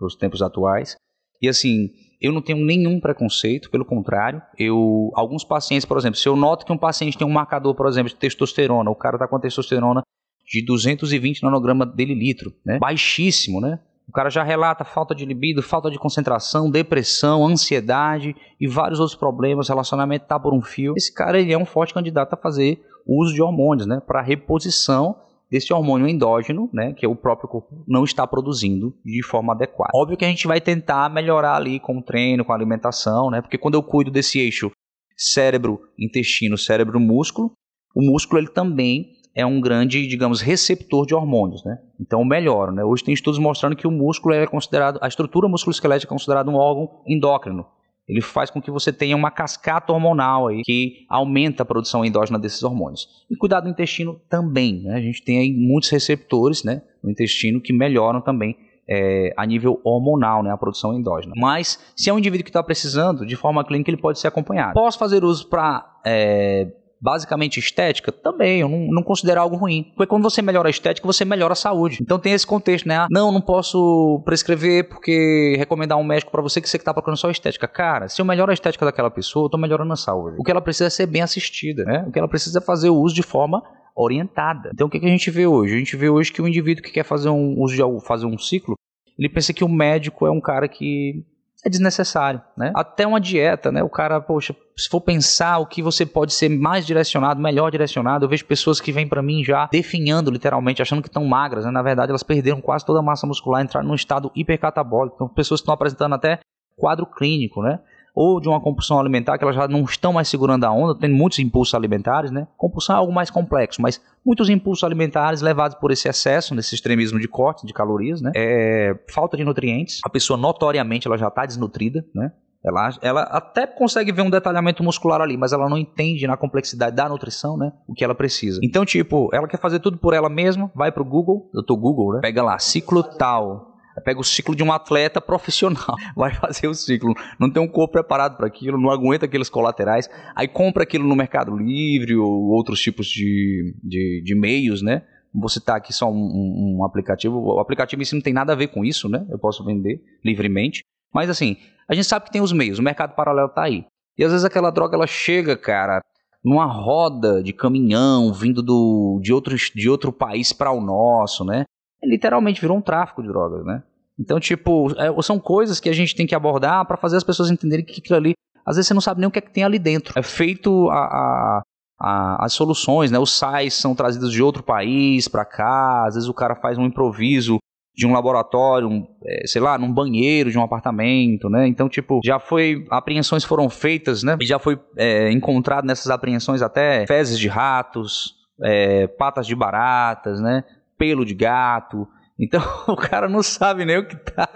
os 0.00 0.16
tempos 0.16 0.42
atuais. 0.42 0.96
E 1.40 1.48
assim, 1.48 1.90
eu 2.20 2.32
não 2.32 2.42
tenho 2.42 2.64
nenhum 2.64 3.00
preconceito, 3.00 3.70
pelo 3.70 3.84
contrário, 3.84 4.42
eu 4.58 5.10
alguns 5.14 5.44
pacientes, 5.44 5.84
por 5.84 5.96
exemplo, 5.96 6.18
se 6.18 6.28
eu 6.28 6.36
noto 6.36 6.66
que 6.66 6.72
um 6.72 6.78
paciente 6.78 7.16
tem 7.16 7.26
um 7.26 7.30
marcador, 7.30 7.74
por 7.74 7.86
exemplo, 7.86 8.08
de 8.08 8.16
testosterona, 8.16 8.90
o 8.90 8.96
cara 8.96 9.16
está 9.16 9.28
com 9.28 9.36
a 9.36 9.40
testosterona 9.40 10.02
de 10.44 10.64
220 10.64 11.42
nanograma 11.42 11.86
delilitro, 11.86 12.52
né? 12.64 12.78
Baixíssimo, 12.78 13.60
né? 13.60 13.78
O 14.08 14.12
cara 14.12 14.30
já 14.30 14.42
relata 14.42 14.84
falta 14.84 15.14
de 15.14 15.26
libido, 15.26 15.62
falta 15.62 15.90
de 15.90 15.98
concentração, 15.98 16.70
depressão, 16.70 17.46
ansiedade 17.46 18.34
e 18.58 18.66
vários 18.66 18.98
outros 19.00 19.18
problemas, 19.18 19.68
relacionamento 19.68 20.26
tá 20.26 20.40
por 20.40 20.54
um 20.54 20.62
fio. 20.62 20.94
Esse 20.96 21.12
cara 21.12 21.38
ele 21.38 21.52
é 21.52 21.58
um 21.58 21.66
forte 21.66 21.92
candidato 21.92 22.32
a 22.32 22.36
fazer 22.36 22.82
uso 23.06 23.34
de 23.34 23.42
hormônios, 23.42 23.86
né, 23.86 24.00
para 24.06 24.22
reposição 24.22 25.14
desse 25.50 25.72
hormônio 25.72 26.06
endógeno, 26.06 26.68
né, 26.72 26.92
que 26.92 27.06
o 27.06 27.16
próprio 27.16 27.48
corpo 27.48 27.84
não 27.86 28.04
está 28.04 28.26
produzindo 28.26 28.94
de 29.04 29.22
forma 29.24 29.52
adequada. 29.52 29.92
Óbvio 29.94 30.16
que 30.16 30.24
a 30.24 30.28
gente 30.28 30.46
vai 30.46 30.60
tentar 30.60 31.08
melhorar 31.10 31.56
ali 31.56 31.80
com 31.80 31.98
o 31.98 32.02
treino, 32.02 32.44
com 32.44 32.52
a 32.52 32.54
alimentação, 32.54 33.30
né, 33.30 33.40
porque 33.40 33.58
quando 33.58 33.74
eu 33.74 33.82
cuido 33.82 34.10
desse 34.10 34.38
eixo 34.38 34.70
cérebro, 35.16 35.80
intestino, 35.98 36.56
cérebro, 36.56 37.00
músculo, 37.00 37.52
o 37.94 38.02
músculo 38.02 38.40
ele 38.40 38.48
também 38.48 39.12
é 39.34 39.46
um 39.46 39.60
grande, 39.60 40.06
digamos, 40.06 40.40
receptor 40.40 41.06
de 41.06 41.14
hormônios, 41.14 41.64
né? 41.64 41.78
Então 42.00 42.24
melhora, 42.24 42.72
né? 42.72 42.82
Hoje 42.84 43.04
tem 43.04 43.14
estudos 43.14 43.38
mostrando 43.38 43.76
que 43.76 43.86
o 43.86 43.90
músculo 43.90 44.34
é 44.34 44.46
considerado, 44.46 44.98
a 45.00 45.06
estrutura 45.06 45.48
musculoesquelética 45.48 46.08
é 46.08 46.14
considerada 46.14 46.50
um 46.50 46.56
órgão 46.56 47.02
endócrino. 47.06 47.64
Ele 48.08 48.22
faz 48.22 48.50
com 48.50 48.60
que 48.60 48.70
você 48.70 48.92
tenha 48.92 49.14
uma 49.14 49.30
cascata 49.30 49.92
hormonal 49.92 50.48
aí 50.48 50.62
que 50.62 51.04
aumenta 51.08 51.62
a 51.62 51.66
produção 51.66 52.04
endógena 52.04 52.38
desses 52.38 52.62
hormônios. 52.62 53.24
E 53.30 53.36
cuidar 53.36 53.60
do 53.60 53.68
intestino 53.68 54.18
também, 54.28 54.82
né? 54.82 54.94
A 54.94 55.00
gente 55.00 55.22
tem 55.22 55.38
aí 55.38 55.52
muitos 55.52 55.90
receptores, 55.90 56.64
né, 56.64 56.82
no 57.02 57.10
intestino 57.10 57.60
que 57.60 57.72
melhoram 57.72 58.20
também 58.20 58.56
é, 58.88 59.34
a 59.36 59.44
nível 59.44 59.80
hormonal, 59.84 60.42
né, 60.42 60.50
a 60.50 60.56
produção 60.56 60.94
endógena. 60.94 61.34
Mas 61.36 61.78
se 61.94 62.08
é 62.08 62.12
um 62.12 62.18
indivíduo 62.18 62.44
que 62.44 62.50
está 62.50 62.62
precisando, 62.62 63.26
de 63.26 63.36
forma 63.36 63.62
clínica 63.62 63.90
ele 63.90 64.00
pode 64.00 64.18
ser 64.18 64.28
acompanhado. 64.28 64.72
Posso 64.72 64.98
fazer 64.98 65.22
uso 65.22 65.46
para 65.48 66.00
é, 66.04 66.68
basicamente 67.00 67.58
estética, 67.58 68.10
também, 68.10 68.60
eu 68.60 68.68
não, 68.68 68.88
não 68.90 69.02
considero 69.02 69.40
algo 69.40 69.56
ruim. 69.56 69.92
Porque 69.96 70.08
quando 70.08 70.22
você 70.22 70.42
melhora 70.42 70.68
a 70.68 70.70
estética, 70.70 71.06
você 71.06 71.24
melhora 71.24 71.52
a 71.52 71.56
saúde. 71.56 71.98
Então 72.00 72.18
tem 72.18 72.32
esse 72.32 72.46
contexto, 72.46 72.86
né? 72.86 73.06
Não, 73.10 73.30
não 73.30 73.40
posso 73.40 74.20
prescrever 74.24 74.88
porque 74.88 75.54
recomendar 75.56 75.98
um 75.98 76.04
médico 76.04 76.30
para 76.30 76.42
você 76.42 76.60
que 76.60 76.68
você 76.68 76.78
que 76.78 76.84
tá 76.84 76.92
procurando 76.92 77.18
só 77.18 77.30
estética. 77.30 77.68
Cara, 77.68 78.08
se 78.08 78.20
eu 78.20 78.26
melhoro 78.26 78.50
a 78.50 78.54
estética 78.54 78.84
daquela 78.84 79.10
pessoa, 79.10 79.46
eu 79.46 79.50
tô 79.50 79.58
melhorando 79.58 79.92
a 79.92 79.96
saúde. 79.96 80.36
O 80.38 80.42
que 80.42 80.50
ela 80.50 80.60
precisa 80.60 80.86
é 80.86 80.90
ser 80.90 81.06
bem 81.06 81.22
assistida, 81.22 81.84
né? 81.84 82.04
O 82.06 82.12
que 82.12 82.18
ela 82.18 82.28
precisa 82.28 82.58
é 82.58 82.62
fazer 82.62 82.90
o 82.90 82.96
uso 82.96 83.14
de 83.14 83.22
forma 83.22 83.62
orientada. 83.94 84.70
Então 84.72 84.86
o 84.86 84.90
que, 84.90 85.00
que 85.00 85.06
a 85.06 85.10
gente 85.10 85.30
vê 85.30 85.46
hoje? 85.46 85.74
A 85.74 85.78
gente 85.78 85.96
vê 85.96 86.08
hoje 86.08 86.32
que 86.32 86.40
o 86.40 86.46
indivíduo 86.46 86.84
que 86.84 86.92
quer 86.92 87.04
fazer 87.04 87.28
um 87.28 87.60
uso 87.60 87.74
de 87.74 88.06
fazer 88.06 88.26
um 88.26 88.38
ciclo, 88.38 88.76
ele 89.18 89.28
pensa 89.28 89.52
que 89.52 89.64
o 89.64 89.68
médico 89.68 90.26
é 90.26 90.30
um 90.30 90.40
cara 90.40 90.68
que 90.68 91.24
é 91.64 91.68
desnecessário, 91.68 92.40
né? 92.56 92.72
Até 92.74 93.06
uma 93.06 93.20
dieta, 93.20 93.72
né? 93.72 93.82
O 93.82 93.88
cara, 93.88 94.20
poxa, 94.20 94.54
se 94.76 94.88
for 94.88 95.00
pensar 95.00 95.58
o 95.58 95.66
que 95.66 95.82
você 95.82 96.06
pode 96.06 96.32
ser 96.32 96.48
mais 96.48 96.86
direcionado, 96.86 97.40
melhor 97.40 97.70
direcionado, 97.70 98.24
eu 98.24 98.28
vejo 98.28 98.44
pessoas 98.44 98.80
que 98.80 98.92
vêm 98.92 99.08
para 99.08 99.22
mim 99.22 99.42
já 99.42 99.68
definhando 99.70 100.30
literalmente, 100.30 100.80
achando 100.80 101.02
que 101.02 101.08
estão 101.08 101.24
magras, 101.24 101.64
né? 101.64 101.70
Na 101.70 101.82
verdade, 101.82 102.10
elas 102.10 102.22
perderam 102.22 102.60
quase 102.60 102.86
toda 102.86 103.00
a 103.00 103.02
massa 103.02 103.26
muscular, 103.26 103.62
entraram 103.62 103.88
num 103.88 103.94
estado 103.94 104.30
hipercatabólico. 104.36 105.16
Então, 105.16 105.28
pessoas 105.28 105.60
estão 105.60 105.74
apresentando 105.74 106.14
até 106.14 106.38
quadro 106.76 107.04
clínico, 107.04 107.60
né? 107.60 107.80
Ou 108.20 108.40
de 108.40 108.48
uma 108.48 108.60
compulsão 108.60 108.98
alimentar, 108.98 109.38
que 109.38 109.44
elas 109.44 109.54
já 109.54 109.68
não 109.68 109.84
estão 109.84 110.12
mais 110.12 110.26
segurando 110.26 110.64
a 110.64 110.72
onda, 110.72 110.92
tem 110.92 111.08
muitos 111.08 111.38
impulsos 111.38 111.72
alimentares, 111.72 112.32
né? 112.32 112.48
Compulsão 112.56 112.96
é 112.96 112.98
algo 112.98 113.12
mais 113.12 113.30
complexo, 113.30 113.80
mas 113.80 114.00
muitos 114.26 114.48
impulsos 114.48 114.82
alimentares 114.82 115.40
levados 115.40 115.76
por 115.78 115.92
esse 115.92 116.08
excesso, 116.08 116.52
nesse 116.52 116.74
extremismo 116.74 117.20
de 117.20 117.28
corte 117.28 117.64
de 117.64 117.72
calorias, 117.72 118.20
né? 118.20 118.32
É, 118.34 118.98
falta 119.08 119.36
de 119.36 119.44
nutrientes, 119.44 120.00
a 120.04 120.10
pessoa 120.10 120.36
notoriamente 120.36 121.06
ela 121.06 121.16
já 121.16 121.28
está 121.28 121.46
desnutrida, 121.46 122.04
né? 122.12 122.32
Ela, 122.64 122.90
ela 123.02 123.22
até 123.22 123.68
consegue 123.68 124.10
ver 124.10 124.22
um 124.22 124.30
detalhamento 124.30 124.82
muscular 124.82 125.20
ali, 125.20 125.36
mas 125.36 125.52
ela 125.52 125.68
não 125.68 125.78
entende 125.78 126.26
na 126.26 126.36
complexidade 126.36 126.96
da 126.96 127.08
nutrição, 127.08 127.56
né? 127.56 127.72
O 127.86 127.94
que 127.94 128.02
ela 128.02 128.16
precisa. 128.16 128.58
Então, 128.64 128.84
tipo, 128.84 129.30
ela 129.32 129.46
quer 129.46 129.60
fazer 129.60 129.78
tudo 129.78 129.96
por 129.96 130.12
ela 130.12 130.28
mesma, 130.28 130.72
vai 130.74 130.90
pro 130.90 131.04
Google, 131.04 131.48
tô 131.64 131.76
Google, 131.76 132.14
né? 132.14 132.20
Pega 132.20 132.42
lá, 132.42 132.58
ciclo 132.58 133.04
tal. 133.04 133.77
Pega 134.00 134.20
o 134.20 134.24
ciclo 134.24 134.54
de 134.54 134.62
um 134.62 134.72
atleta 134.72 135.20
profissional, 135.20 135.94
vai 136.16 136.34
fazer 136.34 136.68
o 136.68 136.74
ciclo. 136.74 137.14
Não 137.38 137.50
tem 137.50 137.62
um 137.62 137.68
corpo 137.68 137.92
preparado 137.92 138.36
para 138.36 138.46
aquilo, 138.46 138.80
não 138.80 138.90
aguenta 138.90 139.26
aqueles 139.26 139.48
colaterais. 139.48 140.08
Aí 140.34 140.48
compra 140.48 140.82
aquilo 140.82 141.06
no 141.06 141.16
Mercado 141.16 141.56
Livre 141.56 142.16
ou 142.16 142.48
outros 142.50 142.80
tipos 142.80 143.06
de, 143.06 143.74
de, 143.82 144.22
de 144.24 144.34
meios, 144.34 144.82
né? 144.82 145.02
Vou 145.34 145.48
citar 145.48 145.76
aqui 145.76 145.92
só 145.92 146.10
um, 146.10 146.16
um, 146.16 146.78
um 146.78 146.84
aplicativo. 146.84 147.38
O 147.38 147.60
aplicativo 147.60 148.00
em 148.02 148.04
si 148.04 148.14
não 148.14 148.22
tem 148.22 148.32
nada 148.32 148.52
a 148.52 148.56
ver 148.56 148.68
com 148.68 148.84
isso, 148.84 149.08
né? 149.08 149.26
Eu 149.30 149.38
posso 149.38 149.64
vender 149.64 150.02
livremente. 150.24 150.82
Mas 151.12 151.30
assim, 151.30 151.56
a 151.88 151.94
gente 151.94 152.06
sabe 152.06 152.26
que 152.26 152.32
tem 152.32 152.42
os 152.42 152.52
meios, 152.52 152.78
o 152.78 152.82
mercado 152.82 153.14
paralelo 153.14 153.48
tá 153.48 153.62
aí. 153.62 153.84
E 154.16 154.24
às 154.24 154.32
vezes 154.32 154.44
aquela 154.44 154.70
droga 154.70 154.96
ela 154.96 155.06
chega, 155.06 155.56
cara, 155.56 156.00
numa 156.44 156.66
roda 156.66 157.42
de 157.42 157.52
caminhão 157.52 158.32
vindo 158.32 158.62
do, 158.62 159.20
de, 159.22 159.32
outro, 159.32 159.56
de 159.56 159.88
outro 159.88 160.12
país 160.12 160.52
para 160.52 160.72
o 160.72 160.80
nosso, 160.80 161.44
né? 161.44 161.64
Literalmente 162.02 162.60
virou 162.60 162.76
um 162.76 162.82
tráfico 162.82 163.22
de 163.22 163.28
drogas, 163.28 163.64
né? 163.64 163.82
Então, 164.18 164.40
tipo, 164.40 164.88
é, 164.98 165.22
são 165.22 165.38
coisas 165.38 165.78
que 165.78 165.88
a 165.88 165.92
gente 165.92 166.14
tem 166.14 166.26
que 166.26 166.34
abordar 166.34 166.84
para 166.86 166.96
fazer 166.96 167.16
as 167.16 167.24
pessoas 167.24 167.50
entenderem 167.50 167.84
que 167.84 168.00
aquilo 168.00 168.16
ali, 168.16 168.32
às 168.66 168.76
vezes 168.76 168.88
você 168.88 168.94
não 168.94 169.00
sabe 169.00 169.20
nem 169.20 169.28
o 169.28 169.30
que 169.30 169.38
é 169.38 169.42
que 169.42 169.52
tem 169.52 169.64
ali 169.64 169.78
dentro. 169.78 170.18
É 170.18 170.22
feito 170.22 170.90
a, 170.90 170.98
a, 170.98 171.62
a, 172.00 172.44
as 172.44 172.52
soluções, 172.52 173.10
né? 173.10 173.18
Os 173.18 173.30
sais 173.30 173.74
são 173.74 173.94
trazidos 173.94 174.32
de 174.32 174.42
outro 174.42 174.62
país 174.62 175.28
para 175.28 175.44
cá, 175.44 176.06
às 176.06 176.14
vezes 176.14 176.28
o 176.28 176.34
cara 176.34 176.56
faz 176.56 176.76
um 176.78 176.84
improviso 176.84 177.58
de 177.98 178.06
um 178.06 178.12
laboratório, 178.12 178.88
um, 178.88 179.04
é, 179.24 179.44
sei 179.46 179.60
lá, 179.60 179.76
num 179.76 179.92
banheiro 179.92 180.52
de 180.52 180.58
um 180.58 180.62
apartamento, 180.62 181.50
né? 181.50 181.66
Então, 181.66 181.88
tipo, 181.88 182.20
já 182.24 182.38
foi, 182.38 182.86
apreensões 182.90 183.44
foram 183.44 183.68
feitas, 183.68 184.22
né? 184.22 184.36
E 184.40 184.46
já 184.46 184.58
foi 184.58 184.78
é, 184.96 185.32
encontrado 185.32 185.84
nessas 185.84 186.08
apreensões 186.08 186.62
até 186.62 187.04
fezes 187.08 187.36
de 187.36 187.48
ratos, 187.48 188.36
é, 188.62 189.08
patas 189.08 189.48
de 189.48 189.54
baratas, 189.56 190.40
né? 190.40 190.62
Pelo 190.96 191.24
de 191.24 191.34
gato. 191.34 192.06
Então 192.38 192.62
o 192.86 192.96
cara 192.96 193.28
não 193.28 193.42
sabe 193.42 193.84
nem 193.84 193.98
o 193.98 194.06
que 194.06 194.16
tá 194.16 194.48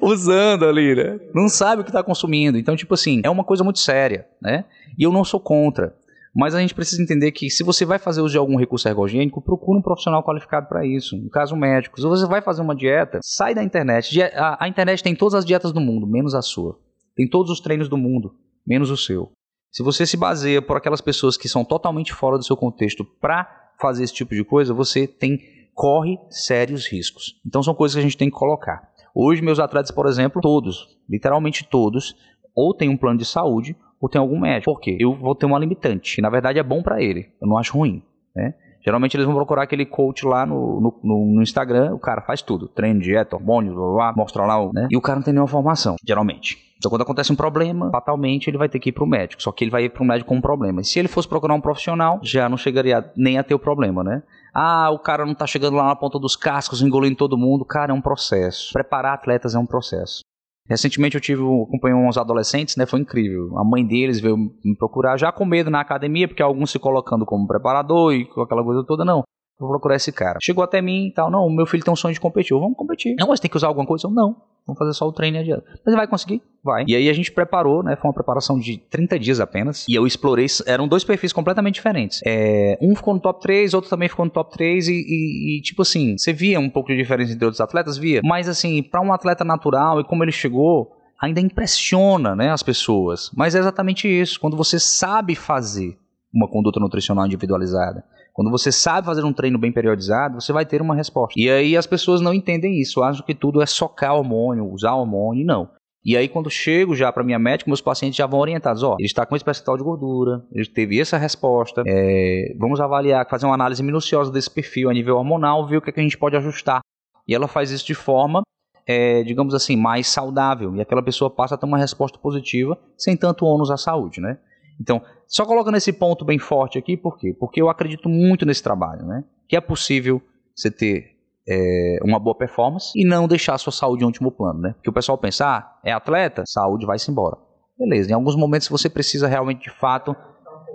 usando 0.00 0.64
ali, 0.64 0.94
né? 0.94 1.20
Não 1.34 1.48
sabe 1.48 1.82
o 1.82 1.84
que 1.84 1.92
tá 1.92 2.02
consumindo. 2.02 2.56
Então, 2.56 2.74
tipo 2.74 2.94
assim, 2.94 3.20
é 3.24 3.30
uma 3.30 3.44
coisa 3.44 3.62
muito 3.62 3.78
séria, 3.78 4.26
né? 4.40 4.64
E 4.98 5.02
eu 5.02 5.12
não 5.12 5.24
sou 5.24 5.38
contra. 5.38 5.94
Mas 6.34 6.54
a 6.54 6.60
gente 6.60 6.74
precisa 6.74 7.02
entender 7.02 7.32
que 7.32 7.48
se 7.48 7.64
você 7.64 7.86
vai 7.86 7.98
fazer 7.98 8.20
uso 8.20 8.32
de 8.32 8.38
algum 8.38 8.58
recurso 8.58 8.86
ergogênico, 8.86 9.40
procure 9.40 9.78
um 9.78 9.82
profissional 9.82 10.22
qualificado 10.22 10.68
para 10.68 10.84
isso. 10.84 11.16
No 11.16 11.30
caso, 11.30 11.56
médico. 11.56 11.98
Se 11.98 12.06
você 12.06 12.26
vai 12.26 12.42
fazer 12.42 12.60
uma 12.60 12.76
dieta, 12.76 13.20
sai 13.22 13.54
da 13.54 13.64
internet. 13.64 14.20
A, 14.22 14.58
a 14.60 14.68
internet 14.68 15.02
tem 15.02 15.14
todas 15.14 15.34
as 15.34 15.46
dietas 15.46 15.72
do 15.72 15.80
mundo, 15.80 16.06
menos 16.06 16.34
a 16.34 16.42
sua. 16.42 16.78
Tem 17.14 17.26
todos 17.26 17.50
os 17.50 17.58
treinos 17.58 17.88
do 17.88 17.96
mundo, 17.96 18.34
menos 18.66 18.90
o 18.90 18.98
seu. 18.98 19.32
Se 19.72 19.82
você 19.82 20.04
se 20.04 20.16
baseia 20.18 20.60
por 20.60 20.76
aquelas 20.76 21.00
pessoas 21.00 21.38
que 21.38 21.48
são 21.48 21.64
totalmente 21.64 22.12
fora 22.12 22.36
do 22.36 22.44
seu 22.44 22.56
contexto 22.56 23.02
para 23.02 23.48
fazer 23.80 24.04
esse 24.04 24.12
tipo 24.12 24.34
de 24.34 24.44
coisa, 24.44 24.74
você 24.74 25.06
tem 25.06 25.38
corre 25.76 26.18
sérios 26.30 26.88
riscos. 26.90 27.38
Então 27.46 27.62
são 27.62 27.74
coisas 27.74 27.94
que 27.94 28.00
a 28.00 28.02
gente 28.02 28.16
tem 28.16 28.30
que 28.30 28.36
colocar. 28.36 28.88
Hoje 29.14 29.42
meus 29.42 29.60
atletas, 29.60 29.90
por 29.90 30.06
exemplo, 30.06 30.40
todos, 30.40 30.98
literalmente 31.08 31.68
todos, 31.68 32.16
ou 32.54 32.72
tem 32.72 32.88
um 32.88 32.96
plano 32.96 33.18
de 33.18 33.26
saúde 33.26 33.76
ou 34.00 34.08
tem 34.08 34.18
algum 34.18 34.40
médico. 34.40 34.72
Por 34.72 34.80
quê? 34.80 34.96
Eu 34.98 35.14
vou 35.14 35.34
ter 35.34 35.44
uma 35.44 35.58
limitante, 35.58 36.16
que 36.16 36.22
na 36.22 36.30
verdade 36.30 36.58
é 36.58 36.62
bom 36.62 36.82
para 36.82 37.02
ele. 37.02 37.30
Eu 37.40 37.46
não 37.46 37.58
acho 37.58 37.76
ruim, 37.76 38.02
né? 38.34 38.54
Geralmente 38.82 39.16
eles 39.16 39.26
vão 39.26 39.34
procurar 39.34 39.64
aquele 39.64 39.84
coach 39.84 40.24
lá 40.24 40.46
no, 40.46 40.80
no, 41.02 41.34
no, 41.34 41.42
Instagram, 41.42 41.92
o 41.92 41.98
cara 41.98 42.22
faz 42.22 42.40
tudo, 42.40 42.68
treino, 42.68 43.00
dieta, 43.00 43.34
hormônios, 43.34 43.74
blá, 43.74 43.92
blá, 43.92 44.12
mostra 44.16 44.46
lá, 44.46 44.64
né? 44.72 44.86
E 44.90 44.96
o 44.96 45.00
cara 45.00 45.16
não 45.16 45.24
tem 45.24 45.34
nenhuma 45.34 45.48
formação, 45.48 45.96
geralmente. 46.06 46.56
Então 46.78 46.88
quando 46.88 47.02
acontece 47.02 47.32
um 47.32 47.36
problema, 47.36 47.90
fatalmente 47.90 48.48
ele 48.48 48.56
vai 48.56 48.68
ter 48.68 48.78
que 48.78 48.90
ir 48.90 48.92
pro 48.92 49.06
médico, 49.06 49.42
só 49.42 49.50
que 49.50 49.64
ele 49.64 49.72
vai 49.72 49.84
ir 49.84 49.90
pro 49.90 50.04
médico 50.04 50.28
com 50.28 50.36
um 50.36 50.40
problema. 50.40 50.80
E 50.80 50.84
se 50.84 50.98
ele 51.00 51.08
fosse 51.08 51.26
procurar 51.26 51.54
um 51.54 51.60
profissional, 51.60 52.20
já 52.22 52.48
não 52.48 52.56
chegaria 52.56 53.10
nem 53.16 53.38
a 53.38 53.42
ter 53.42 53.54
o 53.54 53.58
problema, 53.58 54.04
né? 54.04 54.22
Ah, 54.58 54.90
o 54.90 54.98
cara 54.98 55.26
não 55.26 55.34
tá 55.34 55.46
chegando 55.46 55.76
lá 55.76 55.84
na 55.84 55.94
ponta 55.94 56.18
dos 56.18 56.34
cascos, 56.34 56.80
engolindo 56.80 57.14
todo 57.14 57.36
mundo. 57.36 57.62
Cara, 57.62 57.92
é 57.92 57.94
um 57.94 58.00
processo. 58.00 58.72
Preparar 58.72 59.12
atletas 59.12 59.54
é 59.54 59.58
um 59.58 59.66
processo. 59.66 60.20
Recentemente 60.66 61.14
eu 61.14 61.20
tive, 61.20 61.42
acompanhei 61.42 61.94
uns 61.94 62.16
adolescentes, 62.16 62.74
né? 62.74 62.86
Foi 62.86 62.98
incrível. 62.98 63.56
A 63.58 63.62
mãe 63.62 63.86
deles 63.86 64.18
veio 64.18 64.36
me 64.36 64.74
procurar 64.78 65.18
já 65.18 65.30
com 65.30 65.44
medo 65.44 65.68
na 65.68 65.82
academia, 65.82 66.26
porque 66.26 66.42
alguns 66.42 66.70
se 66.70 66.78
colocando 66.78 67.26
como 67.26 67.46
preparador 67.46 68.14
e 68.14 68.24
com 68.24 68.40
aquela 68.40 68.64
coisa 68.64 68.82
toda, 68.82 69.04
não. 69.04 69.24
Vou 69.58 69.68
procurar 69.68 69.96
esse 69.96 70.10
cara. 70.10 70.38
Chegou 70.42 70.64
até 70.64 70.80
mim 70.80 71.08
e 71.08 71.12
tal. 71.12 71.30
Não, 71.30 71.50
meu 71.50 71.66
filho 71.66 71.84
tem 71.84 71.92
um 71.92 71.96
sonho 71.96 72.14
de 72.14 72.20
competir. 72.20 72.58
Vamos 72.58 72.78
competir. 72.78 73.14
Não, 73.18 73.28
mas 73.28 73.40
tem 73.40 73.50
que 73.50 73.56
usar 73.58 73.68
alguma 73.68 73.86
coisa? 73.86 74.06
Eu, 74.06 74.10
não. 74.10 74.36
Vamos 74.66 74.78
fazer 74.78 74.94
só 74.94 75.06
o 75.06 75.12
treino 75.12 75.36
e 75.36 75.40
adianta. 75.40 75.64
Mas 75.84 75.94
vai 75.94 76.08
conseguir? 76.08 76.42
Vai. 76.62 76.84
E 76.88 76.96
aí 76.96 77.08
a 77.08 77.12
gente 77.12 77.30
preparou, 77.30 77.84
né? 77.84 77.94
Foi 77.94 78.08
uma 78.08 78.14
preparação 78.14 78.58
de 78.58 78.78
30 78.78 79.18
dias 79.18 79.38
apenas. 79.38 79.86
E 79.88 79.94
eu 79.94 80.04
explorei. 80.04 80.46
Eram 80.66 80.88
dois 80.88 81.04
perfis 81.04 81.32
completamente 81.32 81.76
diferentes. 81.76 82.20
É, 82.26 82.76
um 82.82 82.96
ficou 82.96 83.14
no 83.14 83.20
top 83.20 83.40
3, 83.40 83.74
outro 83.74 83.88
também 83.88 84.08
ficou 84.08 84.24
no 84.24 84.30
top 84.30 84.50
3. 84.52 84.88
E, 84.88 84.92
e, 84.92 85.58
e, 85.58 85.62
tipo 85.62 85.82
assim, 85.82 86.18
você 86.18 86.32
via 86.32 86.58
um 86.58 86.68
pouco 86.68 86.88
de 86.88 86.96
diferença 86.96 87.32
entre 87.32 87.44
outros 87.44 87.60
atletas? 87.60 87.96
Via. 87.96 88.20
Mas 88.24 88.48
assim, 88.48 88.82
para 88.82 89.00
um 89.00 89.12
atleta 89.12 89.44
natural 89.44 90.00
e 90.00 90.04
como 90.04 90.24
ele 90.24 90.32
chegou, 90.32 90.96
ainda 91.22 91.40
impressiona 91.40 92.34
né, 92.34 92.50
as 92.50 92.62
pessoas. 92.62 93.30
Mas 93.36 93.54
é 93.54 93.60
exatamente 93.60 94.08
isso. 94.08 94.40
Quando 94.40 94.56
você 94.56 94.80
sabe 94.80 95.36
fazer 95.36 95.96
uma 96.34 96.48
conduta 96.48 96.80
nutricional 96.80 97.24
individualizada 97.24 98.04
quando 98.36 98.50
você 98.50 98.70
sabe 98.70 99.06
fazer 99.06 99.24
um 99.24 99.32
treino 99.32 99.58
bem 99.58 99.72
periodizado, 99.72 100.38
você 100.38 100.52
vai 100.52 100.66
ter 100.66 100.82
uma 100.82 100.94
resposta. 100.94 101.32
E 101.40 101.48
aí 101.48 101.74
as 101.74 101.86
pessoas 101.86 102.20
não 102.20 102.34
entendem 102.34 102.78
isso, 102.78 103.02
acham 103.02 103.24
que 103.24 103.34
tudo 103.34 103.62
é 103.62 103.66
socar 103.66 104.14
hormônio, 104.14 104.70
usar 104.70 104.92
hormônio, 104.92 105.46
não. 105.46 105.70
E 106.04 106.18
aí, 106.18 106.28
quando 106.28 106.50
chego 106.50 106.94
já 106.94 107.10
para 107.10 107.24
minha 107.24 107.38
médica, 107.38 107.70
meus 107.70 107.80
pacientes 107.80 108.16
já 108.16 108.26
vão 108.26 108.38
orientados: 108.38 108.82
ó, 108.82 108.94
ele 108.98 109.06
está 109.06 109.24
com 109.24 109.34
esse 109.34 109.44
percentual 109.44 109.78
de 109.78 109.82
gordura, 109.82 110.44
ele 110.52 110.66
teve 110.66 111.00
essa 111.00 111.16
resposta, 111.16 111.82
é, 111.86 112.54
vamos 112.58 112.78
avaliar, 112.78 113.26
fazer 113.26 113.46
uma 113.46 113.54
análise 113.54 113.82
minuciosa 113.82 114.30
desse 114.30 114.50
perfil 114.50 114.90
a 114.90 114.92
nível 114.92 115.16
hormonal, 115.16 115.66
ver 115.66 115.78
o 115.78 115.80
que, 115.80 115.88
é 115.88 115.92
que 115.94 115.98
a 115.98 116.02
gente 116.02 116.18
pode 116.18 116.36
ajustar. 116.36 116.80
E 117.26 117.34
ela 117.34 117.48
faz 117.48 117.70
isso 117.70 117.86
de 117.86 117.94
forma, 117.94 118.42
é, 118.86 119.22
digamos 119.22 119.54
assim, 119.54 119.76
mais 119.76 120.08
saudável. 120.08 120.76
E 120.76 120.80
aquela 120.82 121.02
pessoa 121.02 121.30
passa 121.30 121.54
a 121.54 121.58
ter 121.58 121.64
uma 121.64 121.78
resposta 121.78 122.18
positiva, 122.18 122.78
sem 122.98 123.16
tanto 123.16 123.46
ônus 123.46 123.70
à 123.70 123.78
saúde, 123.78 124.20
né? 124.20 124.38
Então, 124.78 125.00
só 125.26 125.44
colocando 125.44 125.76
esse 125.76 125.92
ponto 125.92 126.24
bem 126.24 126.38
forte 126.38 126.78
aqui, 126.78 126.96
por 126.96 127.18
quê? 127.18 127.34
Porque 127.38 127.60
eu 127.60 127.68
acredito 127.68 128.08
muito 128.08 128.46
nesse 128.46 128.62
trabalho, 128.62 129.04
né? 129.06 129.24
Que 129.48 129.56
é 129.56 129.60
possível 129.60 130.20
você 130.54 130.70
ter 130.70 131.16
é, 131.48 131.98
uma 132.02 132.18
boa 132.18 132.36
performance 132.36 132.92
e 132.96 133.04
não 133.04 133.28
deixar 133.28 133.54
a 133.54 133.58
sua 133.58 133.72
saúde 133.72 134.02
em 134.02 134.06
último 134.06 134.30
plano, 134.30 134.60
né? 134.60 134.72
Porque 134.74 134.90
o 134.90 134.92
pessoal 134.92 135.18
pensa, 135.18 135.46
ah, 135.46 135.78
é 135.84 135.92
atleta, 135.92 136.44
saúde 136.46 136.86
vai-se 136.86 137.10
embora. 137.10 137.36
Beleza, 137.78 138.10
em 138.10 138.14
alguns 138.14 138.36
momentos 138.36 138.68
você 138.68 138.88
precisa 138.88 139.28
realmente, 139.28 139.64
de 139.64 139.70
fato, 139.70 140.16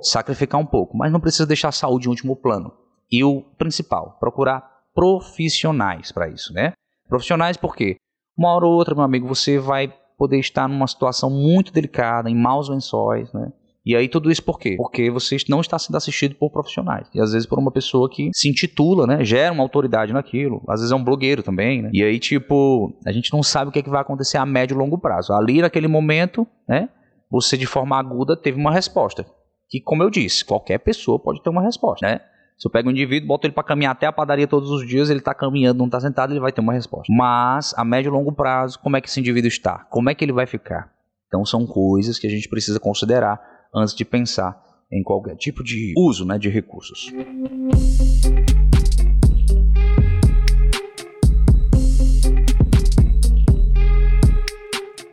sacrificar 0.01 0.59
um 0.59 0.65
pouco, 0.65 0.97
mas 0.97 1.11
não 1.11 1.19
precisa 1.19 1.45
deixar 1.45 1.69
a 1.69 1.73
saúde 1.73 2.07
em 2.07 2.09
último 2.09 2.35
plano. 2.35 2.71
E 3.11 3.23
o 3.23 3.41
principal, 3.57 4.17
procurar 4.19 4.69
profissionais 4.93 6.11
para 6.11 6.29
isso, 6.29 6.53
né? 6.53 6.73
Profissionais 7.07 7.57
porque 7.57 7.95
uma 8.37 8.53
hora 8.53 8.65
ou 8.65 8.73
outra, 8.73 8.95
meu 8.95 9.03
amigo, 9.03 9.27
você 9.27 9.57
vai 9.59 9.93
poder 10.17 10.39
estar 10.39 10.67
numa 10.67 10.87
situação 10.87 11.29
muito 11.29 11.73
delicada, 11.73 12.29
em 12.29 12.35
maus 12.35 12.69
lençóis, 12.69 13.31
né? 13.33 13.51
E 13.85 13.95
aí 13.95 14.07
tudo 14.07 14.31
isso 14.31 14.43
por 14.43 14.59
quê? 14.59 14.75
Porque 14.77 15.09
você 15.09 15.37
não 15.49 15.59
está 15.59 15.77
sendo 15.79 15.95
assistido 15.95 16.35
por 16.35 16.51
profissionais. 16.51 17.07
E 17.13 17.19
às 17.19 17.31
vezes 17.31 17.47
por 17.47 17.57
uma 17.57 17.71
pessoa 17.71 18.09
que 18.09 18.29
se 18.33 18.47
intitula, 18.47 19.07
né? 19.07 19.23
Gera 19.25 19.51
uma 19.51 19.63
autoridade 19.63 20.13
naquilo. 20.13 20.63
Às 20.69 20.81
vezes 20.81 20.91
é 20.91 20.95
um 20.95 21.03
blogueiro 21.03 21.41
também, 21.41 21.81
né? 21.81 21.89
E 21.91 22.03
aí, 22.03 22.19
tipo, 22.19 22.93
a 23.05 23.11
gente 23.11 23.33
não 23.33 23.41
sabe 23.41 23.69
o 23.69 23.71
que, 23.71 23.79
é 23.79 23.81
que 23.81 23.89
vai 23.89 24.01
acontecer 24.01 24.37
a 24.37 24.45
médio 24.45 24.75
e 24.75 24.77
longo 24.77 24.99
prazo. 24.99 25.33
Ali 25.33 25.61
naquele 25.61 25.87
momento, 25.87 26.45
né? 26.67 26.89
Você 27.29 27.57
de 27.57 27.65
forma 27.65 27.97
aguda 27.97 28.37
teve 28.37 28.59
uma 28.59 28.71
resposta. 28.71 29.25
Que, 29.69 29.81
como 29.81 30.03
eu 30.03 30.09
disse, 30.09 30.45
qualquer 30.45 30.77
pessoa 30.79 31.17
pode 31.17 31.41
ter 31.41 31.49
uma 31.49 31.63
resposta, 31.63 32.05
né? 32.05 32.19
Se 32.57 32.67
eu 32.67 32.71
pego 32.71 32.89
um 32.89 32.91
indivíduo, 32.91 33.29
boto 33.29 33.47
ele 33.47 33.53
para 33.53 33.63
caminhar 33.63 33.93
até 33.93 34.05
a 34.05 34.11
padaria 34.11 34.45
todos 34.45 34.69
os 34.69 34.87
dias, 34.87 35.09
ele 35.09 35.17
está 35.17 35.33
caminhando, 35.33 35.79
não 35.79 35.87
está 35.87 35.99
sentado, 35.99 36.31
ele 36.31 36.39
vai 36.39 36.51
ter 36.51 36.61
uma 36.61 36.73
resposta. 36.73 37.11
Mas, 37.11 37.73
a 37.75 37.83
médio 37.83 38.09
e 38.09 38.11
longo 38.11 38.31
prazo, 38.31 38.77
como 38.79 38.95
é 38.97 39.01
que 39.01 39.09
esse 39.09 39.19
indivíduo 39.19 39.47
está? 39.47 39.79
Como 39.89 40.11
é 40.11 40.13
que 40.13 40.23
ele 40.23 40.31
vai 40.31 40.45
ficar? 40.45 40.91
Então, 41.25 41.43
são 41.43 41.65
coisas 41.65 42.19
que 42.19 42.27
a 42.27 42.29
gente 42.29 42.47
precisa 42.47 42.79
considerar 42.79 43.41
antes 43.73 43.95
de 43.95 44.03
pensar 44.03 44.61
em 44.91 45.01
qualquer 45.01 45.35
tipo 45.37 45.63
de 45.63 45.93
uso 45.97 46.25
né, 46.25 46.37
de 46.37 46.49
recursos. 46.49 47.09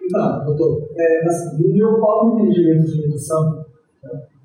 Então, 0.02 0.44
doutor, 0.46 0.88
é, 0.96 1.24
assim, 1.28 1.62
no 1.62 1.74
meu 1.74 2.00
próprio 2.00 2.40
entendimento 2.40 2.86
de 2.86 3.02
redução, 3.02 3.64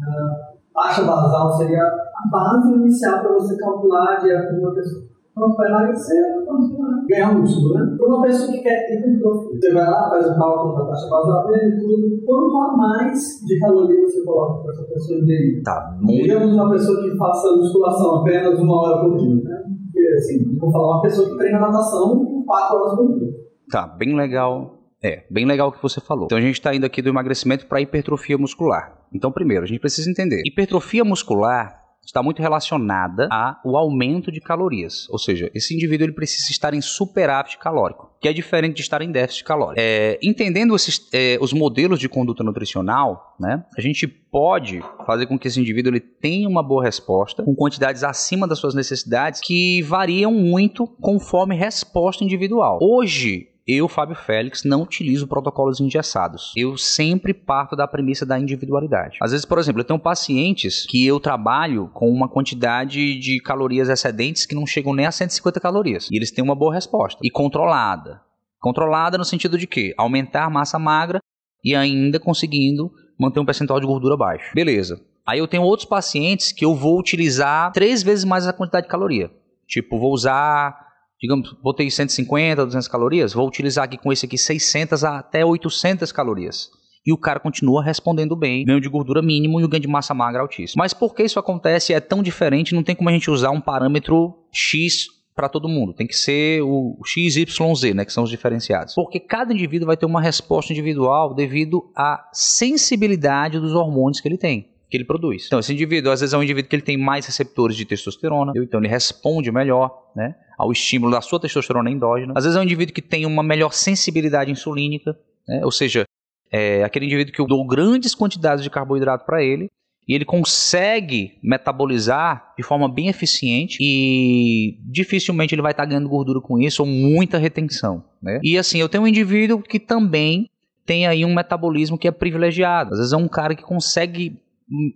a 0.05 0.81
taxa 0.81 1.03
basal 1.03 1.57
seria 1.57 1.83
a 1.83 2.29
base 2.29 2.73
inicial 2.73 3.21
para 3.21 3.33
você 3.33 3.57
calcular 3.57 4.13
a 4.13 4.19
dieta 4.19 4.53
de 4.53 4.59
uma 4.59 4.75
pessoa. 4.75 5.03
Vamos 5.35 5.55
para 5.55 5.69
emagrecer, 5.69 6.45
vamos 6.45 6.77
para 6.77 6.92
ganhar 7.13 7.33
músculo, 7.33 7.73
né? 7.73 7.95
Para 7.97 8.07
uma 8.07 8.21
pessoa 8.23 8.51
que 8.51 8.61
quer 8.61 8.97
hipertrofia, 8.97 9.59
você 9.59 9.73
vai 9.73 9.85
lá, 9.85 10.09
faz 10.09 10.25
o 10.25 10.35
cálculo 10.35 10.75
da 10.75 10.85
taxa 10.85 11.09
basal 11.09 11.47
dele, 11.47 11.79
tudo. 11.79 12.25
Quanto 12.25 12.57
a 12.57 12.77
mais 12.77 13.19
de 13.45 13.59
caloria 13.59 14.01
você 14.01 14.23
coloca 14.23 14.63
para 14.63 14.71
essa 14.71 14.83
pessoa 14.83 15.19
ingerir? 15.19 15.63
Tá, 15.63 15.97
muito. 16.01 16.23
Digamos 16.23 16.53
uma 16.53 16.71
pessoa 16.71 17.01
que 17.01 17.17
faça 17.17 17.55
musculação 17.55 18.15
apenas 18.15 18.59
uma 18.59 18.81
hora 18.81 19.01
por 19.01 19.17
dia, 19.17 19.43
né? 19.43 19.63
Porque, 19.85 20.07
assim, 20.15 20.57
vou 20.57 20.71
falar 20.71 20.95
uma 20.95 21.01
pessoa 21.01 21.29
que 21.29 21.37
treina 21.37 21.59
natação 21.59 22.43
quatro 22.45 22.77
horas 22.77 22.95
por 22.95 23.19
dia. 23.19 23.31
Tá, 23.69 23.87
bem 23.87 24.15
legal. 24.15 24.79
É, 25.03 25.25
bem 25.29 25.45
legal 25.45 25.67
o 25.67 25.71
que 25.71 25.83
você 25.83 25.99
falou. 25.99 26.25
Então 26.25 26.37
a 26.37 26.41
gente 26.41 26.53
está 26.55 26.73
indo 26.73 26.85
aqui 26.85 27.01
do 27.01 27.09
emagrecimento 27.09 27.67
para 27.67 27.81
hipertrofia 27.81 28.37
muscular. 28.37 29.01
Então, 29.13 29.31
primeiro, 29.31 29.63
a 29.63 29.67
gente 29.67 29.79
precisa 29.79 30.09
entender: 30.09 30.41
hipertrofia 30.45 31.03
muscular 31.03 31.82
está 32.05 32.21
muito 32.21 32.41
relacionada 32.41 33.27
ao 33.31 33.75
aumento 33.75 34.31
de 34.31 34.39
calorias. 34.39 35.07
Ou 35.09 35.17
seja, 35.17 35.49
esse 35.53 35.73
indivíduo 35.73 36.05
ele 36.05 36.13
precisa 36.13 36.51
estar 36.51 36.73
em 36.73 36.81
superávit 36.81 37.57
calórico, 37.57 38.11
que 38.19 38.27
é 38.27 38.33
diferente 38.33 38.75
de 38.75 38.81
estar 38.81 39.01
em 39.01 39.11
déficit 39.11 39.43
calórico. 39.43 39.79
É, 39.79 40.19
entendendo 40.21 40.75
esses, 40.75 41.07
é, 41.13 41.37
os 41.41 41.53
modelos 41.53 41.99
de 41.99 42.09
conduta 42.09 42.43
nutricional, 42.43 43.35
né, 43.39 43.63
a 43.77 43.81
gente 43.81 44.07
pode 44.07 44.81
fazer 45.05 45.25
com 45.27 45.37
que 45.37 45.47
esse 45.47 45.59
indivíduo 45.59 45.91
ele 45.91 45.99
tenha 45.99 46.47
uma 46.47 46.63
boa 46.63 46.83
resposta, 46.83 47.43
com 47.43 47.55
quantidades 47.55 48.03
acima 48.03 48.47
das 48.47 48.59
suas 48.59 48.73
necessidades, 48.75 49.39
que 49.41 49.81
variam 49.83 50.31
muito 50.33 50.87
conforme 50.87 51.55
resposta 51.55 52.23
individual. 52.23 52.79
Hoje, 52.81 53.52
eu, 53.67 53.87
Fábio 53.87 54.15
Félix, 54.15 54.63
não 54.63 54.81
utilizo 54.81 55.27
protocolos 55.27 55.79
engessados. 55.79 56.51
Eu 56.55 56.77
sempre 56.77 57.33
parto 57.33 57.75
da 57.75 57.87
premissa 57.87 58.25
da 58.25 58.37
individualidade. 58.37 59.17
Às 59.21 59.31
vezes, 59.31 59.45
por 59.45 59.57
exemplo, 59.57 59.81
eu 59.81 59.85
tenho 59.85 59.99
pacientes 59.99 60.85
que 60.85 61.05
eu 61.05 61.19
trabalho 61.19 61.89
com 61.93 62.09
uma 62.09 62.27
quantidade 62.27 63.17
de 63.19 63.39
calorias 63.39 63.87
excedentes 63.87 64.45
que 64.45 64.55
não 64.55 64.67
chegam 64.67 64.93
nem 64.93 65.05
a 65.05 65.11
150 65.11 65.59
calorias. 65.59 66.09
E 66.11 66.17
eles 66.17 66.31
têm 66.31 66.43
uma 66.43 66.55
boa 66.55 66.73
resposta. 66.73 67.19
E 67.23 67.29
controlada. 67.29 68.21
Controlada 68.59 69.17
no 69.17 69.25
sentido 69.25 69.57
de 69.57 69.65
que 69.65 69.93
aumentar 69.97 70.49
massa 70.49 70.77
magra 70.77 71.19
e 71.63 71.73
ainda 71.73 72.19
conseguindo 72.19 72.91
manter 73.17 73.39
um 73.39 73.45
percentual 73.45 73.79
de 73.79 73.87
gordura 73.87 74.17
baixo. 74.17 74.53
Beleza. 74.53 74.99
Aí 75.25 75.39
eu 75.39 75.47
tenho 75.47 75.63
outros 75.63 75.87
pacientes 75.87 76.51
que 76.51 76.65
eu 76.65 76.75
vou 76.75 76.99
utilizar 76.99 77.71
três 77.71 78.03
vezes 78.03 78.25
mais 78.25 78.45
a 78.45 78.51
quantidade 78.51 78.87
de 78.87 78.91
caloria. 78.91 79.31
Tipo, 79.65 79.97
vou 79.97 80.11
usar 80.11 80.82
digamos, 81.23 81.53
botei 81.63 81.89
150, 81.89 82.65
200 82.65 82.85
calorias, 82.89 83.31
vou 83.31 83.47
utilizar 83.47 83.85
aqui 83.85 83.97
com 83.97 84.11
esse 84.11 84.25
aqui 84.25 84.37
600 84.37 85.05
até 85.05 85.45
800 85.45 86.11
calorias. 86.11 86.69
E 87.05 87.13
o 87.13 87.17
cara 87.17 87.39
continua 87.39 87.81
respondendo 87.81 88.35
bem, 88.35 88.65
ganho 88.65 88.81
de 88.81 88.89
gordura 88.89 89.21
mínimo 89.21 89.61
e 89.61 89.63
o 89.63 89.69
ganho 89.69 89.81
de 89.81 89.87
massa 89.87 90.13
magra 90.13 90.41
altíssimo. 90.41 90.81
Mas 90.81 90.93
por 90.93 91.15
que 91.15 91.23
isso 91.23 91.39
acontece 91.39 91.93
é 91.93 92.01
tão 92.01 92.21
diferente? 92.21 92.75
Não 92.75 92.83
tem 92.83 92.93
como 92.93 93.07
a 93.07 93.13
gente 93.13 93.31
usar 93.31 93.51
um 93.51 93.61
parâmetro 93.61 94.37
X 94.51 95.07
para 95.33 95.47
todo 95.47 95.69
mundo. 95.69 95.93
Tem 95.93 96.05
que 96.05 96.15
ser 96.15 96.61
o 96.61 96.99
XYZ, 97.05 97.95
né, 97.95 98.03
que 98.03 98.11
são 98.11 98.25
os 98.25 98.29
diferenciados. 98.29 98.93
Porque 98.93 99.19
cada 99.19 99.53
indivíduo 99.53 99.87
vai 99.87 99.95
ter 99.95 100.05
uma 100.05 100.21
resposta 100.21 100.73
individual 100.73 101.33
devido 101.33 101.89
à 101.95 102.29
sensibilidade 102.33 103.61
dos 103.61 103.73
hormônios 103.73 104.19
que 104.19 104.27
ele 104.27 104.37
tem 104.37 104.72
que 104.93 104.97
ele 104.97 105.05
produz. 105.05 105.47
Então, 105.47 105.57
esse 105.57 105.73
indivíduo, 105.73 106.11
às 106.11 106.19
vezes, 106.19 106.35
é 106.35 106.37
um 106.37 106.43
indivíduo 106.43 106.69
que 106.69 106.75
ele 106.75 106.83
tem 106.83 106.97
mais 106.97 107.25
receptores 107.25 107.75
de 107.75 107.83
testosterona, 107.83 108.53
então 108.55 108.79
ele 108.79 108.87
responde 108.87 109.51
melhor 109.51 110.11
né, 110.15 110.35
ao 110.55 110.71
estímulo 110.71 111.11
da 111.11 111.19
sua 111.19 111.39
testosterona 111.39 111.89
endógena. 111.89 112.31
Às 112.35 112.43
vezes, 112.43 112.55
é 112.55 112.59
um 112.59 112.63
indivíduo 112.63 112.93
que 112.93 113.01
tem 113.01 113.25
uma 113.25 113.41
melhor 113.41 113.73
sensibilidade 113.73 114.51
insulínica, 114.51 115.17
né, 115.47 115.65
ou 115.65 115.71
seja, 115.71 116.05
é 116.51 116.83
aquele 116.83 117.07
indivíduo 117.07 117.33
que 117.33 117.41
eu 117.41 117.47
dou 117.47 117.65
grandes 117.65 118.13
quantidades 118.13 118.63
de 118.63 118.69
carboidrato 118.69 119.25
para 119.25 119.41
ele 119.43 119.67
e 120.07 120.13
ele 120.13 120.25
consegue 120.25 121.39
metabolizar 121.41 122.53
de 122.55 122.61
forma 122.61 122.87
bem 122.87 123.07
eficiente 123.07 123.79
e 123.81 124.77
dificilmente 124.81 125.55
ele 125.55 125.63
vai 125.63 125.71
estar 125.71 125.83
tá 125.83 125.89
ganhando 125.89 126.07
gordura 126.07 126.39
com 126.39 126.59
isso 126.59 126.83
ou 126.83 126.87
muita 126.87 127.39
retenção, 127.39 128.03
né? 128.21 128.39
E 128.43 128.59
assim, 128.59 128.77
eu 128.77 128.87
tenho 128.87 129.05
um 129.05 129.07
indivíduo 129.07 129.59
que 129.59 129.79
também 129.79 130.47
tem 130.85 131.07
aí 131.07 131.25
um 131.25 131.33
metabolismo 131.33 131.97
que 131.97 132.07
é 132.07 132.11
privilegiado. 132.11 132.91
Às 132.91 132.99
vezes 132.99 133.13
é 133.13 133.17
um 133.17 133.27
cara 133.27 133.55
que 133.55 133.63
consegue 133.63 134.37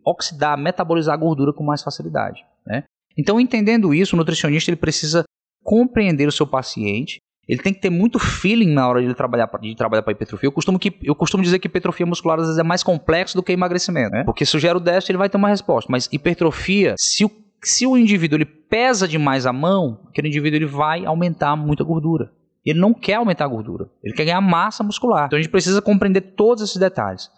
oxidar, 0.06 0.58
metabolizar 0.58 1.14
a 1.14 1.18
gordura 1.18 1.54
com 1.54 1.64
mais 1.64 1.82
facilidade. 1.82 2.46
Né? 2.66 2.84
Então, 3.18 3.40
entendendo 3.40 3.94
isso, 3.94 4.16
o 4.16 4.18
nutricionista 4.18 4.70
ele 4.70 4.78
precisa 4.78 5.24
compreender 5.64 6.28
o 6.28 6.32
seu 6.32 6.46
paciente. 6.46 7.18
Ele 7.48 7.62
tem 7.62 7.74
que 7.74 7.80
ter 7.80 7.90
muito 7.90 8.20
feeling 8.20 8.74
na 8.74 8.88
hora 8.88 9.02
de 9.02 9.14
trabalhar 9.14 9.50
de 9.62 9.76
trabalhar 9.76 10.04
para 10.04 10.12
hipertrofia. 10.12 10.48
Eu 10.48 10.52
costumo, 10.52 10.78
que, 10.78 10.94
eu 11.02 11.16
costumo 11.16 11.42
dizer 11.42 11.60
que 11.60 11.68
hipertrofia 11.68 12.06
muscular 12.06 12.38
às 12.40 12.46
vezes 12.46 12.60
é 12.60 12.64
mais 12.64 12.84
complexo 12.84 13.36
do 13.36 13.44
que 13.44 13.54
emagrecimento, 13.54 14.12
né? 14.12 14.24
Porque 14.24 14.46
se 14.46 14.56
eu 14.56 14.60
gero 14.60 14.80
déficit, 14.80 15.12
ele 15.12 15.18
vai 15.18 15.30
ter 15.30 15.38
uma 15.38 15.48
resposta. 15.48 15.90
Mas 15.90 16.10
hipertrofia, 16.12 16.96
se 17.00 17.24
o, 17.24 17.32
se 17.64 17.88
o 17.88 17.98
indivíduo 17.98 18.38
ele 18.38 18.46
pesa 18.46 19.08
demais 19.08 19.46
a 19.46 19.54
mão, 19.54 20.02
aquele 20.10 20.28
indivíduo 20.28 20.58
ele 20.58 20.66
vai 20.66 21.06
aumentar 21.06 21.56
muito 21.56 21.82
a 21.82 21.86
gordura. 21.86 22.32
Ele 22.66 22.80
não 22.80 22.94
quer 22.94 23.16
aumentar 23.16 23.46
a 23.46 23.48
gordura, 23.48 23.90
ele 24.04 24.14
quer 24.14 24.26
ganhar 24.26 24.42
massa 24.42 24.84
muscular. 24.84 25.28
Então 25.28 25.40
a 25.40 25.42
gente 25.42 25.52
precisa 25.52 25.82
compreender 25.82 26.20
todos 26.36 26.62
esses 26.62 26.76
detalhes. 26.76 27.32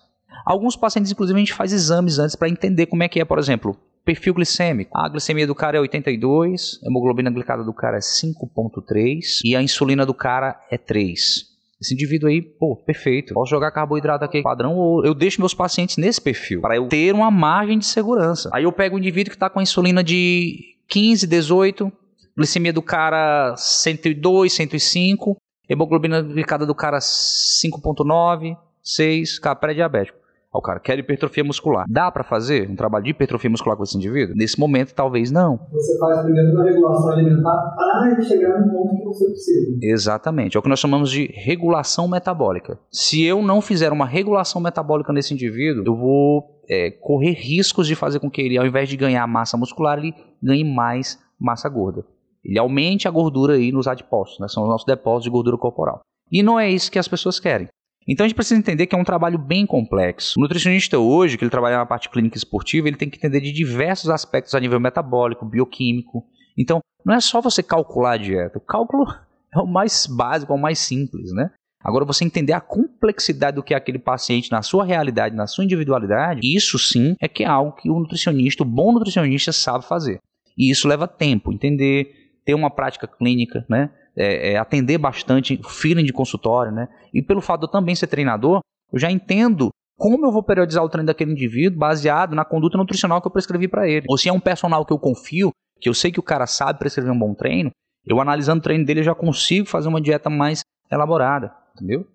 Alguns 0.45 0.75
pacientes, 0.75 1.11
inclusive, 1.11 1.37
a 1.37 1.39
gente 1.39 1.53
faz 1.53 1.73
exames 1.73 2.19
antes 2.19 2.35
para 2.35 2.49
entender 2.49 2.85
como 2.85 3.03
é 3.03 3.07
que 3.07 3.19
é, 3.19 3.25
por 3.25 3.39
exemplo, 3.39 3.77
perfil 4.03 4.33
glicêmico. 4.33 4.97
A 4.97 5.07
glicemia 5.07 5.45
do 5.45 5.53
cara 5.53 5.77
é 5.77 5.79
82, 5.79 6.79
a 6.83 6.87
hemoglobina 6.87 7.29
glicada 7.29 7.63
do 7.63 7.73
cara 7.73 7.97
é 7.97 7.99
5.3 7.99 9.41
e 9.45 9.55
a 9.55 9.61
insulina 9.61 10.05
do 10.05 10.13
cara 10.13 10.59
é 10.71 10.77
3. 10.77 11.49
Esse 11.81 11.93
indivíduo 11.93 12.27
aí, 12.27 12.41
pô, 12.41 12.75
perfeito. 12.75 13.33
Posso 13.33 13.49
jogar 13.49 13.71
carboidrato 13.71 14.25
aqui 14.25 14.41
padrão 14.41 14.75
ou 14.75 15.05
eu 15.05 15.13
deixo 15.13 15.39
meus 15.39 15.53
pacientes 15.53 15.95
nesse 15.95 16.19
perfil 16.19 16.59
para 16.59 16.75
eu 16.75 16.87
ter 16.87 17.13
uma 17.13 17.31
margem 17.31 17.79
de 17.79 17.85
segurança. 17.85 18.49
Aí 18.53 18.63
eu 18.65 18.71
pego 18.71 18.95
o 18.95 18.99
indivíduo 18.99 19.31
que 19.31 19.37
está 19.37 19.49
com 19.49 19.59
a 19.59 19.63
insulina 19.63 20.03
de 20.03 20.75
15, 20.89 21.25
18, 21.25 21.91
glicemia 22.35 22.73
do 22.73 22.81
cara 22.81 23.55
102, 23.55 24.51
105, 24.51 25.37
hemoglobina 25.69 26.21
glicada 26.21 26.65
do 26.65 26.75
cara 26.75 26.99
5.9, 26.99 28.57
6, 28.83 29.39
cara 29.39 29.55
pré-diabético. 29.55 30.18
Ó, 30.51 30.59
cara, 30.61 30.79
quer 30.79 30.97
hipertrofia 30.97 31.43
muscular. 31.43 31.85
Dá 31.87 32.11
para 32.11 32.23
fazer 32.23 32.67
um 32.69 32.75
trabalho 32.75 33.03
de 33.03 33.11
hipertrofia 33.11 33.49
muscular 33.49 33.77
com 33.77 33.83
esse 33.83 33.95
indivíduo? 33.95 34.35
Nesse 34.35 34.59
momento, 34.59 34.95
talvez 34.95 35.29
não. 35.29 35.59
Você 35.71 35.97
faz 35.99 36.23
primeiro 36.23 36.51
uma 36.53 36.63
regulação 36.63 37.11
alimentar 37.11 37.75
para 37.75 38.21
chegar 38.21 38.59
no 38.59 38.71
ponto 38.71 38.97
que 38.97 39.03
você 39.03 39.25
precisa. 39.25 39.77
Exatamente. 39.83 40.57
É 40.57 40.59
o 40.59 40.63
que 40.63 40.69
nós 40.69 40.79
chamamos 40.79 41.11
de 41.11 41.31
regulação 41.35 42.07
metabólica. 42.07 42.79
Se 42.91 43.23
eu 43.23 43.43
não 43.43 43.61
fizer 43.61 43.91
uma 43.91 44.07
regulação 44.07 44.59
metabólica 44.59 45.13
nesse 45.13 45.35
indivíduo, 45.35 45.83
eu 45.85 45.95
vou 45.95 46.59
é, 46.67 46.89
correr 46.89 47.33
riscos 47.33 47.85
de 47.85 47.95
fazer 47.95 48.19
com 48.19 48.29
que 48.29 48.41
ele, 48.41 48.57
ao 48.57 48.65
invés 48.65 48.89
de 48.89 48.97
ganhar 48.97 49.27
massa 49.27 49.55
muscular, 49.55 49.99
ele 49.99 50.15
ganhe 50.41 50.63
mais 50.63 51.19
massa 51.39 51.69
gorda. 51.69 52.03
Ele 52.43 52.57
aumente 52.57 53.07
a 53.07 53.11
gordura 53.11 53.53
aí 53.53 53.71
nos 53.71 53.87
adipócitos, 53.87 54.39
né? 54.39 54.47
são 54.47 54.63
os 54.63 54.69
nossos 54.69 54.85
depósitos 54.85 55.25
de 55.25 55.29
gordura 55.29 55.57
corporal. 55.57 55.99
E 56.31 56.41
não 56.41 56.59
é 56.59 56.69
isso 56.69 56.91
que 56.91 56.99
as 56.99 57.07
pessoas 57.07 57.39
querem. 57.39 57.67
Então 58.07 58.25
a 58.25 58.27
gente 58.27 58.35
precisa 58.35 58.59
entender 58.59 58.87
que 58.87 58.95
é 58.95 58.97
um 58.97 59.03
trabalho 59.03 59.37
bem 59.37 59.65
complexo. 59.65 60.33
O 60.37 60.41
nutricionista 60.41 60.97
hoje, 60.97 61.37
que 61.37 61.43
ele 61.43 61.51
trabalha 61.51 61.77
na 61.77 61.85
parte 61.85 62.09
clínica 62.09 62.37
esportiva, 62.37 62.87
ele 62.87 62.97
tem 62.97 63.09
que 63.09 63.17
entender 63.17 63.41
de 63.41 63.51
diversos 63.51 64.09
aspectos 64.09 64.55
a 64.55 64.59
nível 64.59 64.79
metabólico, 64.79 65.45
bioquímico. 65.45 66.25
Então, 66.57 66.79
não 67.05 67.15
é 67.15 67.19
só 67.19 67.41
você 67.41 67.61
calcular 67.61 68.13
a 68.13 68.17
dieta. 68.17 68.57
O 68.57 68.61
cálculo 68.61 69.05
é 69.53 69.59
o 69.59 69.67
mais 69.67 70.07
básico, 70.07 70.51
é 70.51 70.55
o 70.55 70.59
mais 70.59 70.79
simples, 70.79 71.31
né? 71.33 71.51
Agora, 71.81 72.03
você 72.03 72.25
entender 72.25 72.51
a 72.51 72.59
complexidade 72.59 73.55
do 73.55 73.63
que 73.63 73.73
é 73.73 73.77
aquele 73.77 73.99
paciente 73.99 74.51
na 74.51 74.61
sua 74.61 74.83
realidade, 74.83 75.33
na 75.33 75.47
sua 75.47 75.63
individualidade, 75.63 76.41
isso 76.43 76.77
sim 76.77 77.15
é 77.21 77.27
que 77.27 77.43
é 77.43 77.47
algo 77.47 77.71
que 77.71 77.89
o 77.89 77.99
nutricionista, 77.99 78.63
o 78.63 78.65
bom 78.65 78.91
nutricionista, 78.91 79.53
sabe 79.53 79.85
fazer. 79.85 80.19
E 80.57 80.69
isso 80.69 80.89
leva 80.89 81.07
tempo, 81.07 81.53
entender, 81.53 82.11
ter 82.43 82.53
uma 82.53 82.69
prática 82.69 83.07
clínica, 83.07 83.65
né? 83.69 83.91
É, 84.19 84.51
é, 84.51 84.57
atender 84.57 84.97
bastante, 84.97 85.59
feeling 85.65 86.03
de 86.03 86.11
consultório, 86.11 86.73
né? 86.73 86.89
E 87.13 87.21
pelo 87.21 87.39
fato 87.39 87.61
de 87.61 87.67
eu 87.67 87.71
também 87.71 87.95
ser 87.95 88.07
treinador, 88.07 88.59
eu 88.91 88.99
já 88.99 89.09
entendo 89.09 89.69
como 89.97 90.25
eu 90.25 90.31
vou 90.31 90.43
periodizar 90.43 90.83
o 90.83 90.89
treino 90.89 91.07
daquele 91.07 91.31
indivíduo 91.31 91.79
baseado 91.79 92.35
na 92.35 92.43
conduta 92.43 92.77
nutricional 92.77 93.21
que 93.21 93.27
eu 93.27 93.31
prescrevi 93.31 93.67
para 93.67 93.87
ele. 93.87 94.05
Ou 94.09 94.17
se 94.17 94.27
é 94.27 94.33
um 94.33 94.39
personal 94.39 94.85
que 94.85 94.91
eu 94.91 94.99
confio, 94.99 95.51
que 95.79 95.87
eu 95.87 95.93
sei 95.93 96.11
que 96.11 96.19
o 96.19 96.23
cara 96.23 96.45
sabe 96.45 96.79
prescrever 96.79 97.13
um 97.13 97.19
bom 97.19 97.33
treino, 97.33 97.71
eu 98.05 98.19
analisando 98.19 98.59
o 98.59 98.63
treino 98.63 98.85
dele 98.85 99.01
eu 99.01 99.05
já 99.05 99.15
consigo 99.15 99.65
fazer 99.65 99.87
uma 99.87 100.01
dieta 100.01 100.29
mais 100.29 100.61
elaborada, 100.91 101.53
entendeu? 101.75 102.05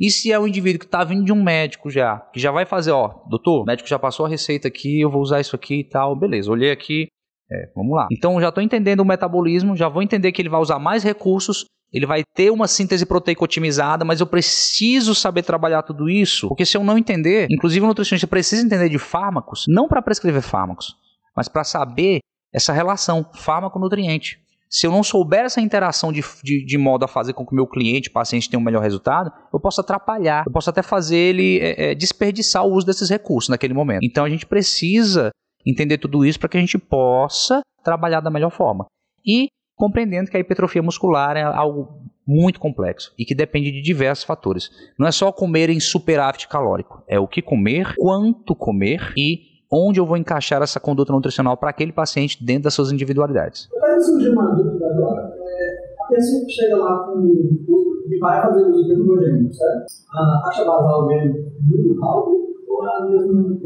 E 0.00 0.10
se 0.10 0.32
é 0.32 0.38
um 0.38 0.46
indivíduo 0.46 0.80
que 0.80 0.86
está 0.86 1.04
vindo 1.04 1.24
de 1.24 1.32
um 1.32 1.42
médico 1.42 1.90
já, 1.90 2.18
que 2.32 2.40
já 2.40 2.50
vai 2.50 2.64
fazer, 2.64 2.90
ó, 2.90 3.22
doutor, 3.28 3.62
o 3.62 3.64
médico 3.64 3.88
já 3.88 3.98
passou 3.98 4.26
a 4.26 4.28
receita 4.28 4.68
aqui, 4.68 5.00
eu 5.00 5.10
vou 5.10 5.22
usar 5.22 5.40
isso 5.40 5.54
aqui 5.54 5.80
e 5.80 5.84
tal, 5.84 6.16
beleza, 6.16 6.50
olhei 6.50 6.70
aqui, 6.70 7.08
é, 7.50 7.70
vamos 7.74 7.94
lá. 7.94 8.08
Então 8.10 8.40
já 8.40 8.48
estou 8.48 8.62
entendendo 8.62 9.00
o 9.00 9.04
metabolismo, 9.04 9.76
já 9.76 9.88
vou 9.88 10.02
entender 10.02 10.32
que 10.32 10.40
ele 10.40 10.48
vai 10.48 10.60
usar 10.60 10.78
mais 10.78 11.02
recursos, 11.02 11.66
ele 11.92 12.06
vai 12.06 12.22
ter 12.34 12.50
uma 12.50 12.66
síntese 12.66 13.06
proteica 13.06 13.44
otimizada, 13.44 14.04
mas 14.04 14.20
eu 14.20 14.26
preciso 14.26 15.14
saber 15.14 15.42
trabalhar 15.42 15.82
tudo 15.82 16.08
isso, 16.08 16.48
porque 16.48 16.66
se 16.66 16.76
eu 16.76 16.82
não 16.82 16.98
entender, 16.98 17.46
inclusive 17.50 17.84
o 17.84 17.88
nutricionista 17.88 18.26
precisa 18.26 18.64
entender 18.64 18.88
de 18.88 18.98
fármacos, 18.98 19.64
não 19.68 19.86
para 19.86 20.02
prescrever 20.02 20.42
fármacos, 20.42 20.96
mas 21.36 21.48
para 21.48 21.62
saber 21.62 22.18
essa 22.52 22.72
relação 22.72 23.28
fármaco-nutriente. 23.34 24.42
Se 24.68 24.88
eu 24.88 24.90
não 24.90 25.04
souber 25.04 25.44
essa 25.44 25.60
interação 25.60 26.12
de, 26.12 26.20
de, 26.42 26.64
de, 26.64 26.78
modo 26.78 27.04
a 27.04 27.08
fazer 27.08 27.32
com 27.32 27.46
que 27.46 27.52
o 27.52 27.54
meu 27.54 27.66
cliente, 27.66 28.10
paciente, 28.10 28.50
tenha 28.50 28.58
um 28.58 28.64
melhor 28.64 28.82
resultado, 28.82 29.30
eu 29.52 29.60
posso 29.60 29.80
atrapalhar, 29.80 30.42
eu 30.44 30.52
posso 30.52 30.68
até 30.68 30.82
fazer 30.82 31.16
ele 31.16 31.60
é, 31.60 31.90
é, 31.90 31.94
desperdiçar 31.94 32.64
o 32.64 32.72
uso 32.72 32.84
desses 32.84 33.08
recursos 33.08 33.48
naquele 33.48 33.72
momento. 33.72 34.00
Então 34.02 34.24
a 34.24 34.28
gente 34.28 34.46
precisa 34.46 35.30
entender 35.64 35.98
tudo 35.98 36.24
isso 36.24 36.38
para 36.38 36.48
que 36.48 36.56
a 36.56 36.60
gente 36.60 36.78
possa 36.78 37.60
trabalhar 37.82 38.20
da 38.20 38.30
melhor 38.30 38.50
forma. 38.50 38.86
E 39.26 39.48
compreendendo 39.76 40.30
que 40.30 40.36
a 40.36 40.40
hipertrofia 40.40 40.82
muscular 40.82 41.36
é 41.36 41.42
algo 41.42 42.02
muito 42.26 42.58
complexo 42.58 43.12
e 43.18 43.24
que 43.24 43.34
depende 43.34 43.70
de 43.70 43.82
diversos 43.82 44.24
fatores. 44.24 44.70
Não 44.98 45.06
é 45.06 45.12
só 45.12 45.30
comer 45.30 45.68
em 45.68 45.80
superávit 45.80 46.48
calórico, 46.48 47.02
é 47.06 47.18
o 47.18 47.28
que 47.28 47.42
comer, 47.42 47.94
quanto 47.96 48.54
comer 48.54 49.12
e 49.16 49.54
onde 49.70 49.98
eu 49.98 50.06
vou 50.06 50.16
encaixar 50.16 50.62
essa 50.62 50.78
conduta 50.78 51.12
nutricional 51.12 51.56
para 51.56 51.70
aquele 51.70 51.92
paciente 51.92 52.42
dentro 52.44 52.64
das 52.64 52.74
suas 52.74 52.92
individualidades. 52.92 53.68
Vai 53.80 54.00
surgir 54.00 54.30
uma 54.30 54.54
dúvida 54.54 54.86
agora. 54.86 55.34
É, 55.36 56.04
a 56.04 56.08
pessoa 56.08 56.46
que 56.46 56.52
chega 56.52 56.76
lá 56.76 56.98
com 57.04 57.26
e 57.26 58.18
vai 58.18 58.42
fazer 58.42 58.66
uso 58.66 58.86
termogênico, 58.86 59.52
certo? 59.52 59.84
A 60.12 60.42
taxa 60.44 60.64
basal 60.64 61.08
dele 61.08 61.50
cálculo 61.98 62.54
ou 62.68 62.86
é 62.86 62.96
a 62.96 63.04
mesma 63.06 63.58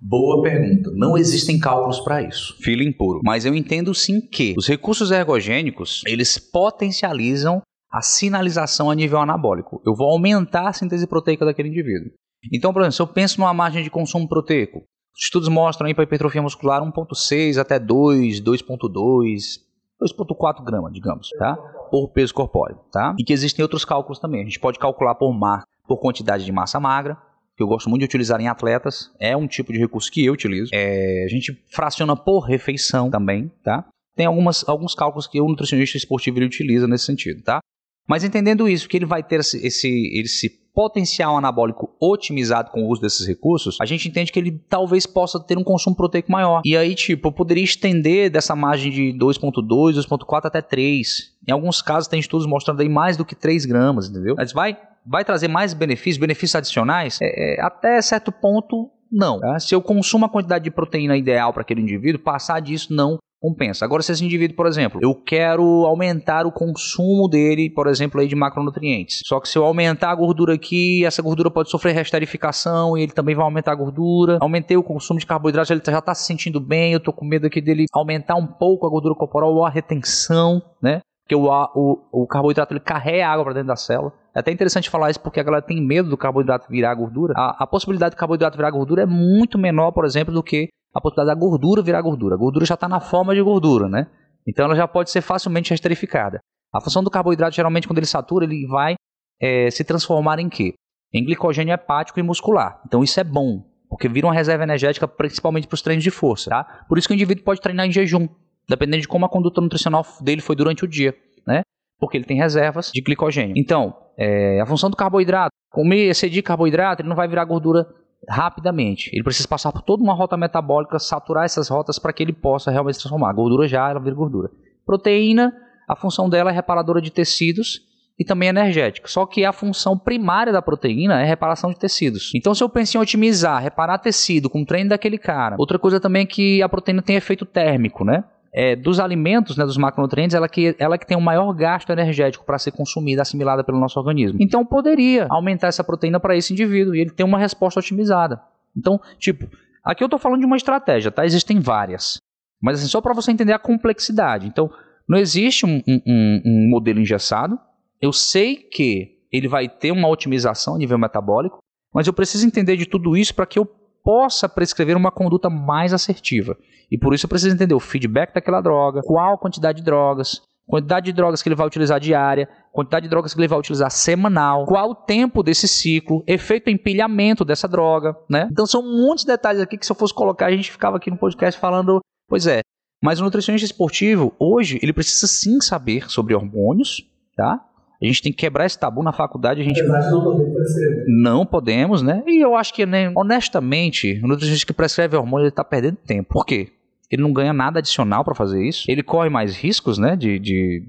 Boa 0.00 0.42
pergunta. 0.42 0.90
Não 0.94 1.16
existem 1.18 1.58
cálculos 1.58 2.00
para 2.00 2.22
isso. 2.22 2.56
Feeling 2.60 2.92
puro. 2.92 3.20
Mas 3.24 3.44
eu 3.44 3.54
entendo 3.54 3.92
sim 3.94 4.20
que 4.20 4.54
os 4.56 4.68
recursos 4.68 5.10
ergogênicos, 5.10 6.02
eles 6.06 6.38
potencializam 6.38 7.60
a 7.90 8.02
sinalização 8.02 8.90
a 8.90 8.94
nível 8.94 9.18
anabólico. 9.18 9.80
Eu 9.84 9.94
vou 9.94 10.10
aumentar 10.10 10.68
a 10.68 10.72
síntese 10.72 11.06
proteica 11.06 11.44
daquele 11.44 11.68
indivíduo. 11.68 12.10
Então, 12.52 12.72
por 12.72 12.82
exemplo, 12.82 12.92
se 12.92 13.02
eu 13.02 13.06
penso 13.06 13.40
numa 13.40 13.54
margem 13.54 13.82
de 13.82 13.90
consumo 13.90 14.28
proteico, 14.28 14.78
os 15.14 15.24
estudos 15.24 15.48
mostram 15.48 15.86
aí 15.86 15.94
para 15.94 16.04
hipertrofia 16.04 16.42
muscular 16.42 16.82
1.6 16.82 17.58
até 17.58 17.78
2, 17.78 18.40
2.2, 18.42 19.60
2.4 20.00 20.62
gramas, 20.64 20.92
digamos, 20.92 21.30
tá? 21.38 21.56
Por 21.90 22.08
peso 22.12 22.34
corpóreo, 22.34 22.78
tá? 22.92 23.14
E 23.18 23.24
que 23.24 23.32
existem 23.32 23.62
outros 23.62 23.84
cálculos 23.84 24.18
também. 24.18 24.42
A 24.42 24.44
gente 24.44 24.60
pode 24.60 24.78
calcular 24.78 25.14
por 25.14 25.32
mar, 25.32 25.64
por 25.88 25.98
quantidade 25.98 26.44
de 26.44 26.52
massa 26.52 26.78
magra, 26.78 27.16
que 27.56 27.62
eu 27.62 27.66
gosto 27.66 27.88
muito 27.88 28.00
de 28.00 28.04
utilizar 28.04 28.40
em 28.40 28.48
atletas. 28.48 29.10
É 29.18 29.36
um 29.36 29.46
tipo 29.46 29.72
de 29.72 29.78
recurso 29.78 30.10
que 30.10 30.24
eu 30.24 30.34
utilizo. 30.34 30.70
É, 30.74 31.24
a 31.24 31.28
gente 31.28 31.58
fraciona 31.70 32.14
por 32.14 32.40
refeição 32.40 33.10
também, 33.10 33.50
tá? 33.64 33.84
Tem 34.14 34.26
algumas, 34.26 34.66
alguns 34.68 34.94
cálculos 34.94 35.26
que 35.26 35.40
o 35.40 35.48
nutricionista 35.48 35.96
esportivo 35.96 36.38
ele 36.38 36.46
utiliza 36.46 36.86
nesse 36.86 37.04
sentido, 37.04 37.42
tá? 37.42 37.60
Mas 38.06 38.24
entendendo 38.24 38.68
isso, 38.68 38.88
que 38.88 38.96
ele 38.96 39.06
vai 39.06 39.22
ter 39.22 39.40
esse, 39.40 39.66
esse, 39.66 40.20
esse 40.20 40.48
potencial 40.76 41.36
anabólico 41.36 41.96
otimizado 41.98 42.70
com 42.70 42.84
o 42.84 42.88
uso 42.88 43.00
desses 43.00 43.26
recursos, 43.26 43.78
a 43.80 43.86
gente 43.86 44.08
entende 44.08 44.30
que 44.30 44.38
ele 44.38 44.62
talvez 44.68 45.06
possa 45.06 45.40
ter 45.40 45.56
um 45.56 45.64
consumo 45.64 45.96
proteico 45.96 46.30
maior. 46.30 46.60
E 46.64 46.76
aí, 46.76 46.94
tipo, 46.94 47.28
eu 47.28 47.32
poderia 47.32 47.64
estender 47.64 48.30
dessa 48.30 48.54
margem 48.54 48.92
de 48.92 49.12
2.2, 49.18 49.94
2.4 49.94 50.44
até 50.44 50.60
3. 50.60 51.34
Em 51.48 51.52
alguns 51.52 51.80
casos 51.80 52.08
tem 52.08 52.20
estudos 52.20 52.46
mostrando 52.46 52.82
aí 52.82 52.88
mais 52.88 53.16
do 53.16 53.24
que 53.24 53.34
3 53.34 53.64
gramas, 53.64 54.08
entendeu? 54.08 54.34
Mas 54.36 54.52
vai, 54.52 54.78
vai 55.06 55.24
trazer 55.24 55.48
mais 55.48 55.72
benefícios, 55.72 56.18
benefícios 56.18 56.56
adicionais? 56.56 57.18
É, 57.22 57.26
é, 57.54 57.60
até 57.62 58.00
certo 58.02 58.32
ponto, 58.32 58.90
não. 59.10 59.38
Tá? 59.38 59.58
Se 59.58 59.74
eu 59.74 59.80
consumo 59.80 60.26
a 60.26 60.28
quantidade 60.28 60.64
de 60.64 60.70
proteína 60.70 61.16
ideal 61.16 61.52
para 61.52 61.62
aquele 61.62 61.80
indivíduo, 61.80 62.22
passar 62.22 62.60
disso 62.60 62.92
não 62.92 63.18
compensa. 63.40 63.84
Agora, 63.84 64.02
se 64.02 64.10
esse 64.10 64.24
indivíduo, 64.24 64.56
por 64.56 64.66
exemplo, 64.66 64.98
eu 65.02 65.14
quero 65.14 65.62
aumentar 65.84 66.46
o 66.46 66.52
consumo 66.52 67.28
dele, 67.28 67.70
por 67.70 67.86
exemplo, 67.86 68.20
aí 68.20 68.26
de 68.26 68.34
macronutrientes. 68.34 69.20
Só 69.24 69.38
que 69.38 69.48
se 69.48 69.56
eu 69.56 69.64
aumentar 69.64 70.10
a 70.10 70.14
gordura 70.14 70.54
aqui, 70.54 71.04
essa 71.04 71.22
gordura 71.22 71.50
pode 71.50 71.70
sofrer 71.70 71.94
resterificação 71.94 72.96
e 72.96 73.02
ele 73.02 73.12
também 73.12 73.34
vai 73.34 73.44
aumentar 73.44 73.72
a 73.72 73.76
gordura. 73.76 74.38
Aumentei 74.40 74.76
o 74.76 74.82
consumo 74.82 75.20
de 75.20 75.26
carboidratos, 75.26 75.70
ele 75.70 75.82
já 75.84 75.98
está 75.98 76.14
se 76.14 76.24
sentindo 76.24 76.58
bem, 76.58 76.92
eu 76.92 76.98
estou 76.98 77.14
com 77.14 77.24
medo 77.24 77.46
aqui 77.46 77.60
dele 77.60 77.84
aumentar 77.92 78.36
um 78.36 78.46
pouco 78.46 78.86
a 78.86 78.90
gordura 78.90 79.14
corporal 79.14 79.54
ou 79.54 79.64
a 79.64 79.70
retenção, 79.70 80.60
né? 80.82 81.00
Porque 81.22 81.34
o, 81.34 81.48
o, 81.48 82.22
o 82.22 82.26
carboidrato 82.26 82.72
ele 82.72 82.80
carrega 82.80 83.28
água 83.28 83.44
para 83.44 83.54
dentro 83.54 83.68
da 83.68 83.76
célula. 83.76 84.12
É 84.36 84.40
até 84.40 84.52
interessante 84.52 84.90
falar 84.90 85.10
isso 85.10 85.20
porque 85.20 85.40
a 85.40 85.42
galera 85.42 85.62
tem 85.62 85.80
medo 85.82 86.10
do 86.10 86.16
carboidrato 86.16 86.68
virar 86.68 86.94
gordura. 86.94 87.32
A, 87.34 87.64
a 87.64 87.66
possibilidade 87.66 88.14
do 88.14 88.18
carboidrato 88.18 88.54
virar 88.54 88.70
gordura 88.70 89.02
é 89.02 89.06
muito 89.06 89.56
menor, 89.56 89.92
por 89.92 90.04
exemplo, 90.04 90.34
do 90.34 90.42
que 90.42 90.68
a 90.94 91.00
possibilidade 91.00 91.34
da 91.34 91.46
gordura 91.46 91.82
virar 91.82 92.02
gordura. 92.02 92.34
A 92.34 92.38
gordura 92.38 92.66
já 92.66 92.74
está 92.74 92.86
na 92.86 93.00
forma 93.00 93.34
de 93.34 93.40
gordura, 93.40 93.88
né? 93.88 94.08
Então 94.46 94.66
ela 94.66 94.76
já 94.76 94.86
pode 94.86 95.10
ser 95.10 95.22
facilmente 95.22 95.72
esterificada. 95.72 96.38
A 96.70 96.82
função 96.82 97.02
do 97.02 97.10
carboidrato, 97.10 97.56
geralmente, 97.56 97.88
quando 97.88 97.96
ele 97.98 98.06
satura, 98.06 98.44
ele 98.44 98.66
vai 98.66 98.94
é, 99.40 99.70
se 99.70 99.82
transformar 99.82 100.38
em 100.38 100.50
quê? 100.50 100.74
Em 101.14 101.24
glicogênio 101.24 101.72
hepático 101.72 102.20
e 102.20 102.22
muscular. 102.22 102.82
Então 102.86 103.02
isso 103.02 103.18
é 103.18 103.24
bom, 103.24 103.64
porque 103.88 104.06
vira 104.06 104.26
uma 104.26 104.34
reserva 104.34 104.64
energética 104.64 105.08
principalmente 105.08 105.66
para 105.66 105.76
os 105.76 105.82
treinos 105.82 106.04
de 106.04 106.10
força. 106.10 106.50
Tá? 106.50 106.84
Por 106.86 106.98
isso 106.98 107.08
que 107.08 107.14
o 107.14 107.16
indivíduo 107.16 107.42
pode 107.42 107.62
treinar 107.62 107.86
em 107.86 107.92
jejum, 107.92 108.28
dependendo 108.68 109.00
de 109.00 109.08
como 109.08 109.24
a 109.24 109.30
conduta 109.30 109.62
nutricional 109.62 110.04
dele 110.20 110.42
foi 110.42 110.54
durante 110.54 110.84
o 110.84 110.88
dia. 110.88 111.14
Né? 111.46 111.62
Porque 111.98 112.18
ele 112.18 112.26
tem 112.26 112.36
reservas 112.36 112.90
de 112.92 113.00
glicogênio. 113.00 113.54
Então, 113.56 113.96
é, 114.18 114.60
a 114.60 114.66
função 114.66 114.88
do 114.88 114.96
carboidrato, 114.96 115.52
comer, 115.70 116.08
excedir 116.08 116.42
carboidrato, 116.42 117.02
ele 117.02 117.08
não 117.08 117.16
vai 117.16 117.28
virar 117.28 117.44
gordura 117.44 117.86
rapidamente. 118.28 119.10
Ele 119.12 119.22
precisa 119.22 119.46
passar 119.46 119.72
por 119.72 119.82
toda 119.82 120.02
uma 120.02 120.14
rota 120.14 120.36
metabólica, 120.36 120.98
saturar 120.98 121.44
essas 121.44 121.68
rotas 121.68 121.98
para 121.98 122.12
que 122.12 122.22
ele 122.22 122.32
possa 122.32 122.70
realmente 122.70 122.98
transformar. 122.98 123.30
A 123.30 123.34
gordura 123.34 123.68
já, 123.68 123.90
ela 123.90 124.00
vira 124.00 124.14
gordura. 124.14 124.50
Proteína, 124.84 125.52
a 125.88 125.94
função 125.94 126.28
dela 126.28 126.50
é 126.50 126.54
reparadora 126.54 127.00
de 127.00 127.10
tecidos 127.10 127.82
e 128.18 128.24
também 128.24 128.48
energética. 128.48 129.06
Só 129.08 129.26
que 129.26 129.44
a 129.44 129.52
função 129.52 129.98
primária 129.98 130.52
da 130.52 130.62
proteína 130.62 131.20
é 131.20 131.24
reparação 131.24 131.70
de 131.70 131.78
tecidos. 131.78 132.32
Então, 132.34 132.54
se 132.54 132.64
eu 132.64 132.68
penso 132.68 132.96
em 132.96 133.00
otimizar, 133.00 133.62
reparar 133.62 133.98
tecido 133.98 134.48
com 134.48 134.62
o 134.62 134.66
treino 134.66 134.90
daquele 134.90 135.18
cara, 135.18 135.56
outra 135.58 135.78
coisa 135.78 136.00
também 136.00 136.22
é 136.22 136.26
que 136.26 136.62
a 136.62 136.68
proteína 136.68 137.02
tem 137.02 137.16
efeito 137.16 137.44
térmico, 137.44 138.04
né? 138.04 138.24
É, 138.52 138.74
dos 138.74 138.98
alimentos, 139.00 139.56
né, 139.56 139.64
dos 139.64 139.76
macronutrientes, 139.76 140.34
ela 140.34 140.48
que, 140.48 140.74
ela 140.78 140.96
que 140.96 141.06
tem 141.06 141.16
o 141.16 141.20
maior 141.20 141.52
gasto 141.52 141.90
energético 141.90 142.44
para 142.44 142.58
ser 142.58 142.72
consumida, 142.72 143.22
assimilada 143.22 143.62
pelo 143.62 143.78
nosso 143.78 143.98
organismo. 143.98 144.38
Então 144.40 144.64
poderia 144.64 145.26
aumentar 145.28 145.68
essa 145.68 145.84
proteína 145.84 146.18
para 146.18 146.36
esse 146.36 146.52
indivíduo 146.52 146.94
e 146.94 147.00
ele 147.00 147.10
ter 147.10 147.24
uma 147.24 147.38
resposta 147.38 147.80
otimizada. 147.80 148.40
Então, 148.76 149.00
tipo, 149.18 149.48
aqui 149.84 150.02
eu 150.02 150.06
estou 150.06 150.18
falando 150.18 150.40
de 150.40 150.46
uma 150.46 150.56
estratégia, 150.56 151.10
tá? 151.10 151.24
Existem 151.24 151.60
várias. 151.60 152.18
Mas 152.60 152.78
assim, 152.78 152.88
só 152.88 153.00
para 153.00 153.14
você 153.14 153.30
entender 153.30 153.52
a 153.52 153.58
complexidade. 153.58 154.46
Então, 154.46 154.70
não 155.08 155.18
existe 155.18 155.64
um, 155.64 155.82
um, 155.86 156.42
um 156.44 156.70
modelo 156.70 157.00
engessado. 157.00 157.58
Eu 158.00 158.12
sei 158.12 158.56
que 158.56 159.16
ele 159.32 159.48
vai 159.48 159.68
ter 159.68 159.92
uma 159.92 160.08
otimização 160.08 160.74
a 160.74 160.78
nível 160.78 160.98
metabólico, 160.98 161.58
mas 161.92 162.06
eu 162.06 162.12
preciso 162.12 162.46
entender 162.46 162.76
de 162.76 162.86
tudo 162.86 163.16
isso 163.16 163.34
para 163.34 163.46
que 163.46 163.58
eu 163.58 163.66
possa 164.06 164.48
prescrever 164.48 164.96
uma 164.96 165.10
conduta 165.10 165.50
mais 165.50 165.92
assertiva. 165.92 166.56
E 166.88 166.96
por 166.96 167.12
isso 167.12 167.26
eu 167.26 167.28
preciso 167.28 167.56
entender 167.56 167.74
o 167.74 167.80
feedback 167.80 168.32
daquela 168.32 168.60
droga, 168.60 169.00
qual 169.02 169.36
quantidade 169.36 169.78
de 169.78 169.84
drogas, 169.84 170.40
quantidade 170.64 171.06
de 171.06 171.12
drogas 171.12 171.42
que 171.42 171.48
ele 171.48 171.56
vai 171.56 171.66
utilizar 171.66 171.98
diária, 171.98 172.48
quantidade 172.72 173.02
de 173.02 173.10
drogas 173.10 173.34
que 173.34 173.40
ele 173.40 173.48
vai 173.48 173.58
utilizar 173.58 173.90
semanal, 173.90 174.64
qual 174.64 174.90
o 174.90 174.94
tempo 174.94 175.42
desse 175.42 175.66
ciclo, 175.66 176.22
efeito 176.24 176.70
empilhamento 176.70 177.44
dessa 177.44 177.66
droga, 177.66 178.16
né? 178.30 178.48
Então 178.52 178.64
são 178.64 178.80
muitos 178.80 179.24
detalhes 179.24 179.60
aqui 179.60 179.76
que 179.76 179.84
se 179.84 179.90
eu 179.90 179.96
fosse 179.96 180.14
colocar 180.14 180.46
a 180.46 180.52
gente 180.52 180.70
ficava 180.70 180.98
aqui 180.98 181.10
no 181.10 181.18
podcast 181.18 181.60
falando, 181.60 181.98
pois 182.28 182.46
é. 182.46 182.60
Mas 183.02 183.20
o 183.20 183.24
nutricionista 183.24 183.66
esportivo 183.66 184.32
hoje 184.38 184.78
ele 184.80 184.92
precisa 184.92 185.26
sim 185.26 185.60
saber 185.60 186.08
sobre 186.08 186.32
hormônios, 186.32 187.04
tá? 187.36 187.60
A 188.00 188.06
gente 188.06 188.22
tem 188.22 188.32
que 188.32 188.38
quebrar 188.38 188.66
esse 188.66 188.78
tabu 188.78 189.02
na 189.02 189.12
faculdade. 189.12 189.60
A 189.60 189.64
gente 189.64 189.82
não 189.82 190.22
podemos 190.22 190.74
Não 191.06 191.46
podemos, 191.46 192.02
né? 192.02 192.22
E 192.26 192.44
eu 192.44 192.54
acho 192.54 192.74
que, 192.74 192.84
né, 192.84 193.10
honestamente, 193.14 194.20
o 194.22 194.28
nutricionista 194.28 194.66
que 194.66 194.72
prescreve 194.72 195.16
hormônio 195.16 195.44
ele 195.44 195.48
está 195.48 195.64
perdendo 195.64 195.96
tempo. 195.96 196.28
Por 196.30 196.44
quê? 196.44 196.68
Ele 197.10 197.22
não 197.22 197.32
ganha 197.32 197.52
nada 197.52 197.78
adicional 197.78 198.24
para 198.24 198.34
fazer 198.34 198.62
isso. 198.62 198.90
Ele 198.90 199.02
corre 199.02 199.28
mais 199.30 199.56
riscos, 199.56 199.96
né, 199.96 200.16
de, 200.16 200.38
de 200.38 200.82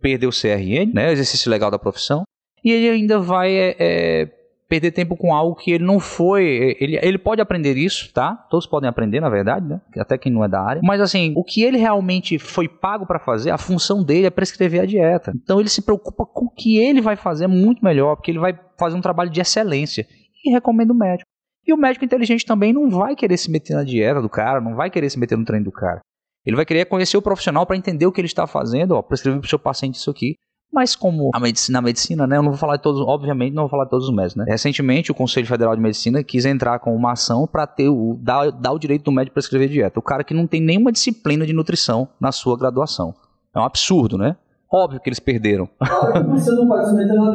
perder 0.00 0.26
o 0.26 0.30
CRN, 0.30 0.92
né, 0.92 1.08
o 1.08 1.12
exercício 1.12 1.50
legal 1.50 1.70
da 1.70 1.78
profissão. 1.78 2.24
E 2.64 2.72
ele 2.72 2.88
ainda 2.88 3.20
vai 3.20 3.54
é, 3.54 3.76
é, 3.78 4.28
perder 4.68 4.92
tempo 4.92 5.16
com 5.16 5.34
algo 5.34 5.54
que 5.54 5.70
ele 5.72 5.84
não 5.84 6.00
foi. 6.00 6.76
Ele, 6.80 6.98
ele 7.02 7.18
pode 7.18 7.40
aprender 7.40 7.76
isso, 7.76 8.12
tá? 8.12 8.34
Todos 8.50 8.66
podem 8.66 8.88
aprender, 8.88 9.20
na 9.20 9.28
verdade, 9.28 9.66
né? 9.66 9.80
Até 9.98 10.18
quem 10.18 10.32
não 10.32 10.44
é 10.44 10.48
da 10.48 10.60
área. 10.60 10.80
Mas 10.84 11.00
assim, 11.00 11.32
o 11.36 11.44
que 11.44 11.62
ele 11.62 11.78
realmente 11.78 12.38
foi 12.38 12.68
pago 12.68 13.06
para 13.06 13.18
fazer, 13.18 13.50
a 13.50 13.58
função 13.58 14.02
dele 14.02 14.26
é 14.26 14.30
prescrever 14.30 14.82
a 14.82 14.86
dieta. 14.86 15.32
Então 15.34 15.60
ele 15.60 15.68
se 15.68 15.82
preocupa 15.82 16.24
com 16.26 16.46
o 16.46 16.50
que 16.50 16.78
ele 16.78 17.00
vai 17.00 17.16
fazer 17.16 17.46
muito 17.46 17.84
melhor, 17.84 18.16
porque 18.16 18.30
ele 18.30 18.38
vai 18.38 18.58
fazer 18.78 18.96
um 18.96 19.00
trabalho 19.00 19.30
de 19.30 19.40
excelência. 19.40 20.06
E 20.44 20.50
recomenda 20.50 20.92
o 20.92 20.96
médico. 20.96 21.28
E 21.66 21.72
o 21.72 21.76
médico 21.76 22.04
inteligente 22.04 22.44
também 22.44 22.72
não 22.72 22.90
vai 22.90 23.16
querer 23.16 23.38
se 23.38 23.50
meter 23.50 23.74
na 23.74 23.84
dieta 23.84 24.20
do 24.20 24.28
cara, 24.28 24.60
não 24.60 24.74
vai 24.74 24.90
querer 24.90 25.08
se 25.08 25.18
meter 25.18 25.36
no 25.38 25.44
treino 25.44 25.64
do 25.64 25.72
cara. 25.72 26.00
Ele 26.44 26.56
vai 26.56 26.66
querer 26.66 26.84
conhecer 26.84 27.16
o 27.16 27.22
profissional 27.22 27.64
para 27.64 27.76
entender 27.76 28.04
o 28.04 28.12
que 28.12 28.20
ele 28.20 28.26
está 28.26 28.46
fazendo, 28.46 28.92
ó, 28.92 29.02
prescrever 29.02 29.40
para 29.40 29.46
o 29.46 29.48
seu 29.48 29.58
paciente 29.58 29.94
isso 29.94 30.10
aqui. 30.10 30.34
Mas 30.74 30.96
como 30.96 31.30
a 31.32 31.38
medicina, 31.38 31.78
a 31.78 31.82
medicina, 31.82 32.26
né, 32.26 32.36
eu 32.36 32.42
não 32.42 32.50
vou 32.50 32.58
falar 32.58 32.76
de 32.76 32.82
todos, 32.82 33.00
obviamente 33.00 33.54
não 33.54 33.62
vou 33.62 33.70
falar 33.70 33.84
de 33.84 33.90
todos 33.90 34.08
os 34.08 34.14
médicos, 34.14 34.36
né? 34.36 34.44
Recentemente 34.48 35.12
o 35.12 35.14
Conselho 35.14 35.46
Federal 35.46 35.76
de 35.76 35.80
Medicina 35.80 36.22
quis 36.24 36.44
entrar 36.44 36.80
com 36.80 36.94
uma 36.96 37.12
ação 37.12 37.46
para 37.46 37.64
ter 37.64 37.88
o 37.88 38.18
dar, 38.20 38.50
dar 38.50 38.72
o 38.72 38.78
direito 38.78 39.04
do 39.04 39.12
médico 39.12 39.34
para 39.34 39.40
escrever 39.40 39.68
dieta. 39.68 40.00
O 40.00 40.02
cara 40.02 40.24
que 40.24 40.34
não 40.34 40.48
tem 40.48 40.60
nenhuma 40.60 40.90
disciplina 40.90 41.46
de 41.46 41.52
nutrição 41.52 42.08
na 42.20 42.32
sua 42.32 42.58
graduação. 42.58 43.14
É 43.54 43.58
um 43.60 43.62
absurdo, 43.62 44.18
né? 44.18 44.36
Óbvio 44.68 45.00
que 45.00 45.08
eles 45.08 45.20
perderam. 45.20 45.68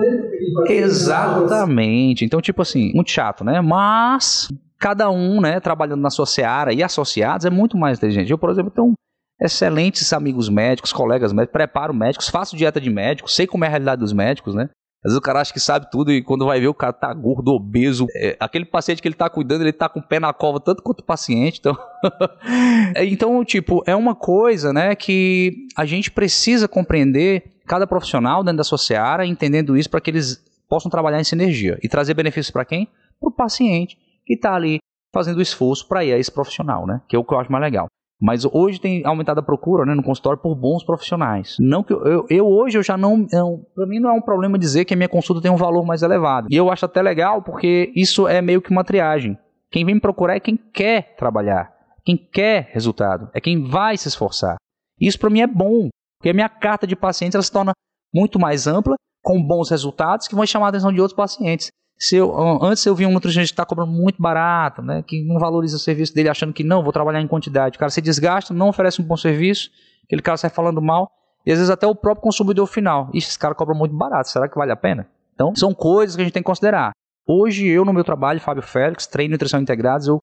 Dentro. 0.02 0.74
Exatamente. 0.74 2.26
Então, 2.26 2.42
tipo 2.42 2.62
assim, 2.62 2.92
muito 2.94 3.10
chato, 3.10 3.46
né? 3.46 3.62
Mas 3.62 4.50
cada 4.78 5.10
um, 5.10 5.40
né, 5.40 5.62
trabalhando 5.62 6.02
na 6.02 6.10
sua 6.10 6.26
seara 6.26 6.74
e 6.74 6.84
associados 6.84 7.46
é 7.46 7.50
muito 7.50 7.78
mais 7.78 7.98
inteligente. 7.98 8.30
Eu, 8.30 8.38
por 8.38 8.50
exemplo, 8.50 8.72
tenho 8.72 8.94
excelentes 9.42 10.12
amigos 10.14 10.50
médicos, 10.50 10.92
colegas 10.92 11.32
médicos, 11.32 11.54
preparo 11.54 11.94
médicos, 11.94 12.30
faço 12.30 12.58
dieta 12.58 12.80
de 12.80 12.90
médico, 12.90 13.30
sei 13.30 13.48
como 13.48 13.64
é 13.64 13.68
a 13.68 13.70
realidade 13.70 14.02
dos 14.02 14.14
médicos, 14.14 14.54
né? 14.54 14.70
Às 15.04 15.12
vezes 15.12 15.18
o 15.18 15.22
cara 15.22 15.40
acha 15.40 15.54
que 15.54 15.62
sabe 15.62 15.90
tudo 15.90 16.12
e 16.12 16.22
quando 16.22 16.46
vai 16.46 16.60
ver 16.60 16.68
o 16.68 16.74
cara 16.74 16.92
tá 16.92 17.14
gordo, 17.14 17.54
obeso. 17.54 18.06
É, 18.14 18.36
aquele 18.38 18.66
paciente 18.66 19.02
que 19.02 19.08
ele 19.08 19.16
tá 19.16 19.30
cuidando, 19.30 19.62
ele 19.62 19.72
tá 19.72 19.88
com 19.88 20.02
o 20.02 20.04
pé 20.04 20.20
na 20.20 20.34
cova 20.34 20.60
tanto 20.60 20.84
quanto 20.84 21.00
o 21.00 21.06
paciente. 21.06 21.60
Então, 21.60 21.78
então 22.98 23.46
tipo, 23.46 23.82
é 23.88 23.96
uma 23.96 24.14
coisa, 24.14 24.74
né, 24.74 24.96
que 24.96 25.68
a 25.78 25.86
gente 25.86 26.12
precisa 26.12 26.68
compreender 26.68 27.44
cada 27.66 27.88
profissional 27.88 28.44
dentro 28.44 28.58
da 28.58 28.64
sua 28.64 28.78
seara, 28.78 29.26
entendendo 29.26 29.78
isso 29.78 29.90
para 29.90 30.02
que 30.02 30.10
eles 30.10 30.44
possam 30.68 30.92
trabalhar 30.92 31.22
em 31.22 31.24
sinergia 31.24 31.80
e 31.82 31.88
trazer 31.88 32.14
benefícios 32.14 32.52
para 32.52 32.66
quem? 32.66 32.88
Para 33.20 33.30
o 33.30 33.32
paciente 33.32 33.98
que 34.26 34.34
está 34.34 34.54
ali 34.54 34.80
fazendo 35.14 35.38
o 35.38 35.42
esforço 35.42 35.88
para 35.88 36.04
ir 36.04 36.14
a 36.14 36.18
esse 36.18 36.32
profissional, 36.32 36.86
né? 36.86 37.02
Que 37.08 37.16
é 37.16 37.20
o 37.20 37.24
que 37.24 37.34
eu 37.34 37.40
acho 37.40 37.52
mais 37.52 37.64
legal. 37.64 37.88
Mas 38.22 38.44
hoje 38.44 38.82
tem 38.82 39.06
aumentado 39.06 39.40
a 39.40 39.44
procura 39.44 39.86
né, 39.86 39.96
no 39.96 40.04
consultório 40.04 40.40
por 40.42 40.54
bons 40.54 40.84
profissionais. 40.84 41.56
Não 41.60 41.84
que 41.84 41.94
eu, 41.94 42.06
eu, 42.06 42.26
eu 42.30 42.48
hoje 42.48 42.78
eu 42.78 42.84
já 42.84 42.98
não, 42.98 43.26
para 43.26 43.86
mim 43.88 44.00
não 44.00 44.10
é 44.10 44.14
um 44.14 44.22
problema 44.22 44.60
dizer 44.60 44.84
que 44.84 44.94
a 44.94 44.98
minha 44.98 45.08
consulta 45.08 45.42
tem 45.42 45.50
um 45.50 45.56
valor 45.56 45.86
mais 45.86 46.02
elevado. 46.02 46.48
E 46.52 46.56
eu 46.56 46.70
acho 46.70 46.86
até 46.86 47.02
legal 47.02 47.42
porque 47.42 47.92
isso 47.96 48.28
é 48.28 48.42
meio 48.42 48.62
que 48.62 48.72
uma 48.72 48.84
triagem. 48.84 49.38
Quem 49.72 49.86
vem 49.86 49.96
me 49.96 50.02
procurar 50.02 50.36
é 50.36 50.40
quem 50.40 50.58
quer 50.58 51.16
trabalhar, 51.16 51.72
quem 52.04 52.18
quer 52.18 52.70
resultado, 52.74 53.30
é 53.34 53.40
quem 53.40 53.64
vai 53.64 53.96
se 53.96 54.08
esforçar. 54.08 54.58
Isso 55.00 55.18
para 55.18 55.30
mim 55.30 55.42
é 55.42 55.48
bom, 55.48 55.88
porque 56.18 56.32
a 56.32 56.34
minha 56.34 56.50
carta 56.50 56.86
de 56.86 56.96
pacientes 56.96 57.36
ela 57.36 57.44
se 57.44 57.52
torna 57.52 57.72
muito 58.14 58.40
mais 58.40 58.68
ampla, 58.68 58.96
com 59.24 59.42
bons 59.42 59.70
resultados 59.70 60.28
que 60.28 60.36
vão 60.36 60.46
chamar 60.46 60.68
a 60.68 60.70
atenção 60.70 60.92
de 60.92 61.00
outros 61.00 61.16
pacientes. 61.16 61.70
Se 62.02 62.16
eu, 62.16 62.34
antes 62.64 62.86
eu 62.86 62.96
vi 62.96 63.06
um 63.06 63.12
nutricionista 63.12 63.52
que 63.52 63.62
está 63.62 63.66
cobrando 63.66 63.92
muito 63.92 64.22
barato, 64.22 64.82
né, 64.82 65.04
que 65.06 65.22
não 65.26 65.38
valoriza 65.38 65.76
o 65.76 65.80
serviço 65.80 66.16
dele, 66.16 66.30
achando 66.30 66.54
que 66.54 66.64
não, 66.64 66.82
vou 66.82 66.94
trabalhar 66.94 67.20
em 67.20 67.28
quantidade. 67.28 67.76
O 67.76 67.80
cara 67.80 67.90
se 67.90 68.02
desgasta, 68.02 68.54
não 68.54 68.70
oferece 68.70 69.02
um 69.02 69.06
bom 69.06 69.18
serviço, 69.18 69.70
aquele 70.06 70.22
cara 70.22 70.38
sai 70.38 70.50
falando 70.50 70.82
mal, 70.82 71.12
e 71.46 71.52
às 71.52 71.58
vezes 71.58 71.70
até 71.70 71.86
o 71.86 71.94
próprio 71.94 72.24
consumidor 72.24 72.68
final. 72.68 73.10
Ixi, 73.14 73.30
esse 73.30 73.40
cara 73.40 73.54
cobra 73.54 73.76
muito 73.76 73.94
barato, 73.94 74.30
será 74.30 74.48
que 74.48 74.58
vale 74.58 74.72
a 74.72 74.78
pena? 74.78 75.08
Então, 75.34 75.54
são 75.56 75.74
coisas 75.74 76.16
que 76.16 76.22
a 76.22 76.26
gente 76.26 76.34
tem 76.34 76.42
que 76.42 76.48
considerar. 76.48 76.92
Hoje, 77.28 77.68
eu 77.68 77.84
no 77.84 77.94
meu 77.94 78.04
trabalho, 78.04 78.40
Fábio 78.40 78.64
Félix, 78.64 79.06
treino 79.06 79.34
nutrição 79.34 79.60
integrados, 79.60 80.08
eu, 80.08 80.20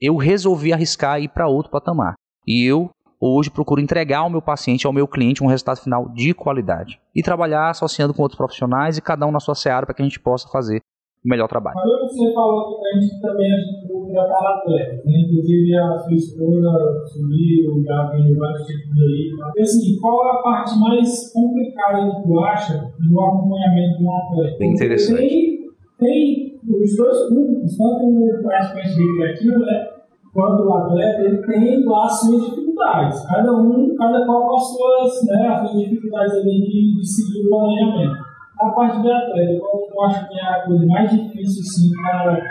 eu 0.00 0.16
resolvi 0.16 0.72
arriscar 0.72 1.20
ir 1.20 1.28
para 1.28 1.48
outro 1.48 1.72
patamar. 1.72 2.14
E 2.46 2.64
eu 2.64 2.90
hoje 3.18 3.50
procuro 3.50 3.80
entregar 3.80 4.18
ao 4.18 4.30
meu 4.30 4.42
paciente, 4.42 4.86
ao 4.86 4.92
meu 4.92 5.08
cliente, 5.08 5.42
um 5.42 5.46
resultado 5.46 5.80
final 5.80 6.08
de 6.10 6.34
qualidade. 6.34 7.00
E 7.14 7.22
trabalhar 7.22 7.70
associando 7.70 8.12
com 8.12 8.22
outros 8.22 8.36
profissionais 8.36 8.98
e 8.98 9.02
cada 9.02 9.26
um 9.26 9.32
na 9.32 9.40
sua 9.40 9.54
seara 9.54 9.86
para 9.86 9.94
que 9.94 10.02
a 10.02 10.04
gente 10.04 10.20
possa 10.20 10.48
fazer 10.48 10.80
melhor 11.26 11.48
trabalho. 11.48 11.76
Mas 11.76 12.12
você 12.12 12.32
falou 12.32 12.78
que 12.78 12.86
a 12.86 13.00
gente 13.00 13.20
também 13.20 13.50
procura 13.86 14.24
para 14.24 14.54
atletas, 14.58 15.04
né? 15.04 15.12
Inclusive 15.26 15.76
a 15.76 15.98
sua 15.98 16.14
esposa 16.14 17.04
subiu, 17.06 17.82
já 17.84 18.04
vem 18.10 18.34
vários 18.36 18.66
tipos 18.66 18.92
aí. 18.96 19.30
E 19.56 19.62
assim, 19.62 19.98
qual 20.00 20.26
é 20.26 20.30
a 20.30 20.42
parte 20.42 20.78
mais 20.78 21.32
complicada 21.32 22.10
que 22.10 22.22
tu 22.22 22.38
acha 22.40 22.92
no 23.10 23.20
acompanhamento 23.20 23.98
de 23.98 24.04
um 24.04 24.16
atleta? 24.16 24.58
Bem 24.58 24.72
interessante. 24.72 25.18
Tem, 25.18 25.66
tem 25.98 26.60
os 26.68 26.96
dois 26.96 27.28
públicos, 27.28 27.76
tanto 27.76 28.04
o 28.06 28.52
aspecto 28.52 28.96
recreativo, 28.96 29.58
né? 29.58 29.88
Quanto 30.32 30.64
o 30.64 30.74
atleta, 30.74 31.22
ele 31.22 31.38
tem 31.46 31.84
lá 31.86 32.04
as 32.04 32.20
suas 32.20 32.44
dificuldades. 32.44 33.26
Cada 33.26 33.52
um, 33.52 33.96
cada 33.96 34.26
qual 34.26 34.46
com 34.46 34.56
as 34.56 34.64
suas, 34.64 35.26
né, 35.26 35.48
as 35.48 35.70
suas 35.70 35.82
dificuldades 35.82 36.34
ali 36.34 36.60
de, 36.60 37.00
de 37.00 37.06
seguir 37.06 37.46
o 37.46 37.48
planejamento. 37.48 38.25
A 38.58 38.70
parte 38.70 39.02
de 39.02 39.10
atleta, 39.10 39.60
qual 39.60 39.88
eu 39.90 40.02
acho 40.04 40.28
que 40.28 40.38
é 40.38 40.42
a 40.42 40.62
coisa 40.64 40.86
mais 40.86 41.10
difícil, 41.10 41.62
assim, 41.62 41.90
para, 42.02 42.42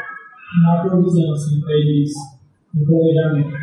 na 0.64 0.82
provisão, 0.82 1.32
assim, 1.34 1.60
para 1.62 1.74
eles, 1.74 2.12
no 2.74 2.86
planejamento? 2.86 3.58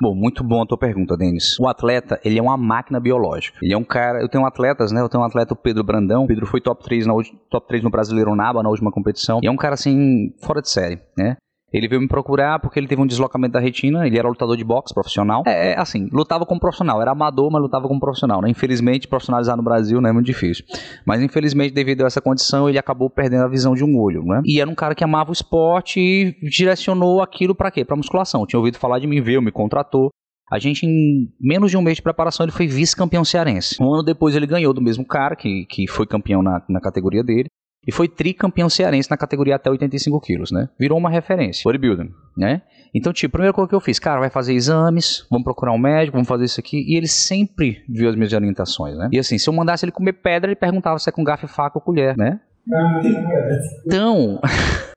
Bom, 0.00 0.14
muito 0.14 0.42
bom 0.42 0.62
a 0.62 0.66
tua 0.66 0.78
pergunta, 0.78 1.16
Denis. 1.16 1.58
O 1.58 1.68
atleta, 1.68 2.20
ele 2.24 2.38
é 2.38 2.42
uma 2.42 2.56
máquina 2.56 2.98
biológica. 2.98 3.58
Ele 3.62 3.72
é 3.72 3.76
um 3.76 3.84
cara, 3.84 4.20
eu 4.20 4.28
tenho 4.28 4.44
atletas, 4.44 4.92
né? 4.92 5.00
Eu 5.00 5.08
tenho 5.08 5.22
um 5.22 5.26
atleta, 5.26 5.54
o 5.54 5.56
Pedro 5.56 5.84
Brandão. 5.84 6.24
O 6.24 6.26
Pedro 6.26 6.46
foi 6.46 6.60
top 6.60 6.82
3 6.82 7.06
na 7.06 7.14
top 7.48 7.68
3 7.68 7.82
no 7.84 7.90
Brasileiro 7.90 8.34
Naba 8.34 8.62
na 8.62 8.68
última 8.68 8.90
competição. 8.90 9.40
E 9.42 9.46
é 9.46 9.50
um 9.50 9.56
cara 9.56 9.74
assim 9.74 10.34
fora 10.42 10.60
de 10.60 10.68
série, 10.68 11.00
né? 11.16 11.36
Ele 11.74 11.88
veio 11.88 12.00
me 12.00 12.06
procurar 12.06 12.60
porque 12.60 12.78
ele 12.78 12.86
teve 12.86 13.02
um 13.02 13.06
deslocamento 13.06 13.54
da 13.54 13.58
retina, 13.58 14.06
ele 14.06 14.16
era 14.16 14.28
lutador 14.28 14.56
de 14.56 14.62
boxe 14.62 14.94
profissional. 14.94 15.42
É, 15.44 15.72
é 15.72 15.78
assim, 15.80 16.08
lutava 16.12 16.46
como 16.46 16.60
profissional, 16.60 17.02
era 17.02 17.10
amador, 17.10 17.50
mas 17.50 17.60
lutava 17.60 17.88
como 17.88 17.98
profissional, 17.98 18.40
né? 18.40 18.48
Infelizmente, 18.48 19.08
profissionalizar 19.08 19.56
no 19.56 19.62
Brasil 19.62 20.00
né, 20.00 20.10
é 20.10 20.12
muito 20.12 20.26
difícil. 20.26 20.64
Mas 21.04 21.20
infelizmente, 21.20 21.74
devido 21.74 22.04
a 22.04 22.06
essa 22.06 22.20
condição, 22.20 22.68
ele 22.68 22.78
acabou 22.78 23.10
perdendo 23.10 23.42
a 23.42 23.48
visão 23.48 23.74
de 23.74 23.82
um 23.82 23.98
olho, 23.98 24.22
né? 24.22 24.40
E 24.44 24.60
era 24.60 24.70
um 24.70 24.74
cara 24.74 24.94
que 24.94 25.02
amava 25.02 25.30
o 25.30 25.32
esporte 25.32 25.98
e 25.98 26.48
direcionou 26.48 27.20
aquilo 27.20 27.56
para 27.56 27.72
quê? 27.72 27.84
Para 27.84 27.96
musculação. 27.96 28.46
Tinha 28.46 28.60
ouvido 28.60 28.78
falar 28.78 29.00
de 29.00 29.08
mim, 29.08 29.20
veio, 29.20 29.42
me 29.42 29.50
contratou. 29.50 30.10
A 30.52 30.60
gente, 30.60 30.86
em 30.86 31.28
menos 31.40 31.72
de 31.72 31.76
um 31.76 31.82
mês 31.82 31.96
de 31.96 32.02
preparação, 32.02 32.44
ele 32.44 32.52
foi 32.52 32.68
vice-campeão 32.68 33.24
cearense. 33.24 33.82
Um 33.82 33.92
ano 33.92 34.04
depois, 34.04 34.36
ele 34.36 34.46
ganhou 34.46 34.72
do 34.72 34.80
mesmo 34.80 35.04
cara, 35.04 35.34
que, 35.34 35.66
que 35.68 35.88
foi 35.88 36.06
campeão 36.06 36.40
na, 36.40 36.62
na 36.68 36.80
categoria 36.80 37.24
dele 37.24 37.48
e 37.86 37.92
foi 37.92 38.08
tricampeão 38.08 38.68
cearense 38.68 39.10
na 39.10 39.16
categoria 39.16 39.56
até 39.56 39.70
85 39.70 40.20
quilos, 40.20 40.50
né? 40.50 40.68
Virou 40.78 40.98
uma 40.98 41.10
referência. 41.10 41.62
Bodybuilding, 41.64 42.10
né? 42.36 42.62
Então, 42.94 43.12
tipo, 43.12 43.32
a 43.32 43.38
primeira 43.38 43.52
coisa 43.52 43.68
que 43.68 43.74
eu 43.74 43.80
fiz, 43.80 43.98
cara, 43.98 44.20
vai 44.20 44.30
fazer 44.30 44.54
exames, 44.54 45.26
vamos 45.30 45.44
procurar 45.44 45.72
um 45.72 45.78
médico, 45.78 46.16
vamos 46.16 46.28
fazer 46.28 46.44
isso 46.44 46.60
aqui. 46.60 46.84
E 46.86 46.96
ele 46.96 47.08
sempre 47.08 47.82
viu 47.88 48.08
as 48.08 48.14
minhas 48.14 48.32
orientações, 48.32 48.96
né? 48.96 49.08
E 49.12 49.18
assim, 49.18 49.36
se 49.36 49.48
eu 49.48 49.52
mandasse 49.52 49.84
ele 49.84 49.92
comer 49.92 50.12
pedra, 50.14 50.48
ele 50.48 50.56
perguntava 50.56 50.98
se 50.98 51.08
é 51.08 51.12
com 51.12 51.24
garfo, 51.24 51.48
faca 51.48 51.78
ou 51.78 51.82
colher, 51.82 52.16
né? 52.16 52.40
Então, 53.84 54.40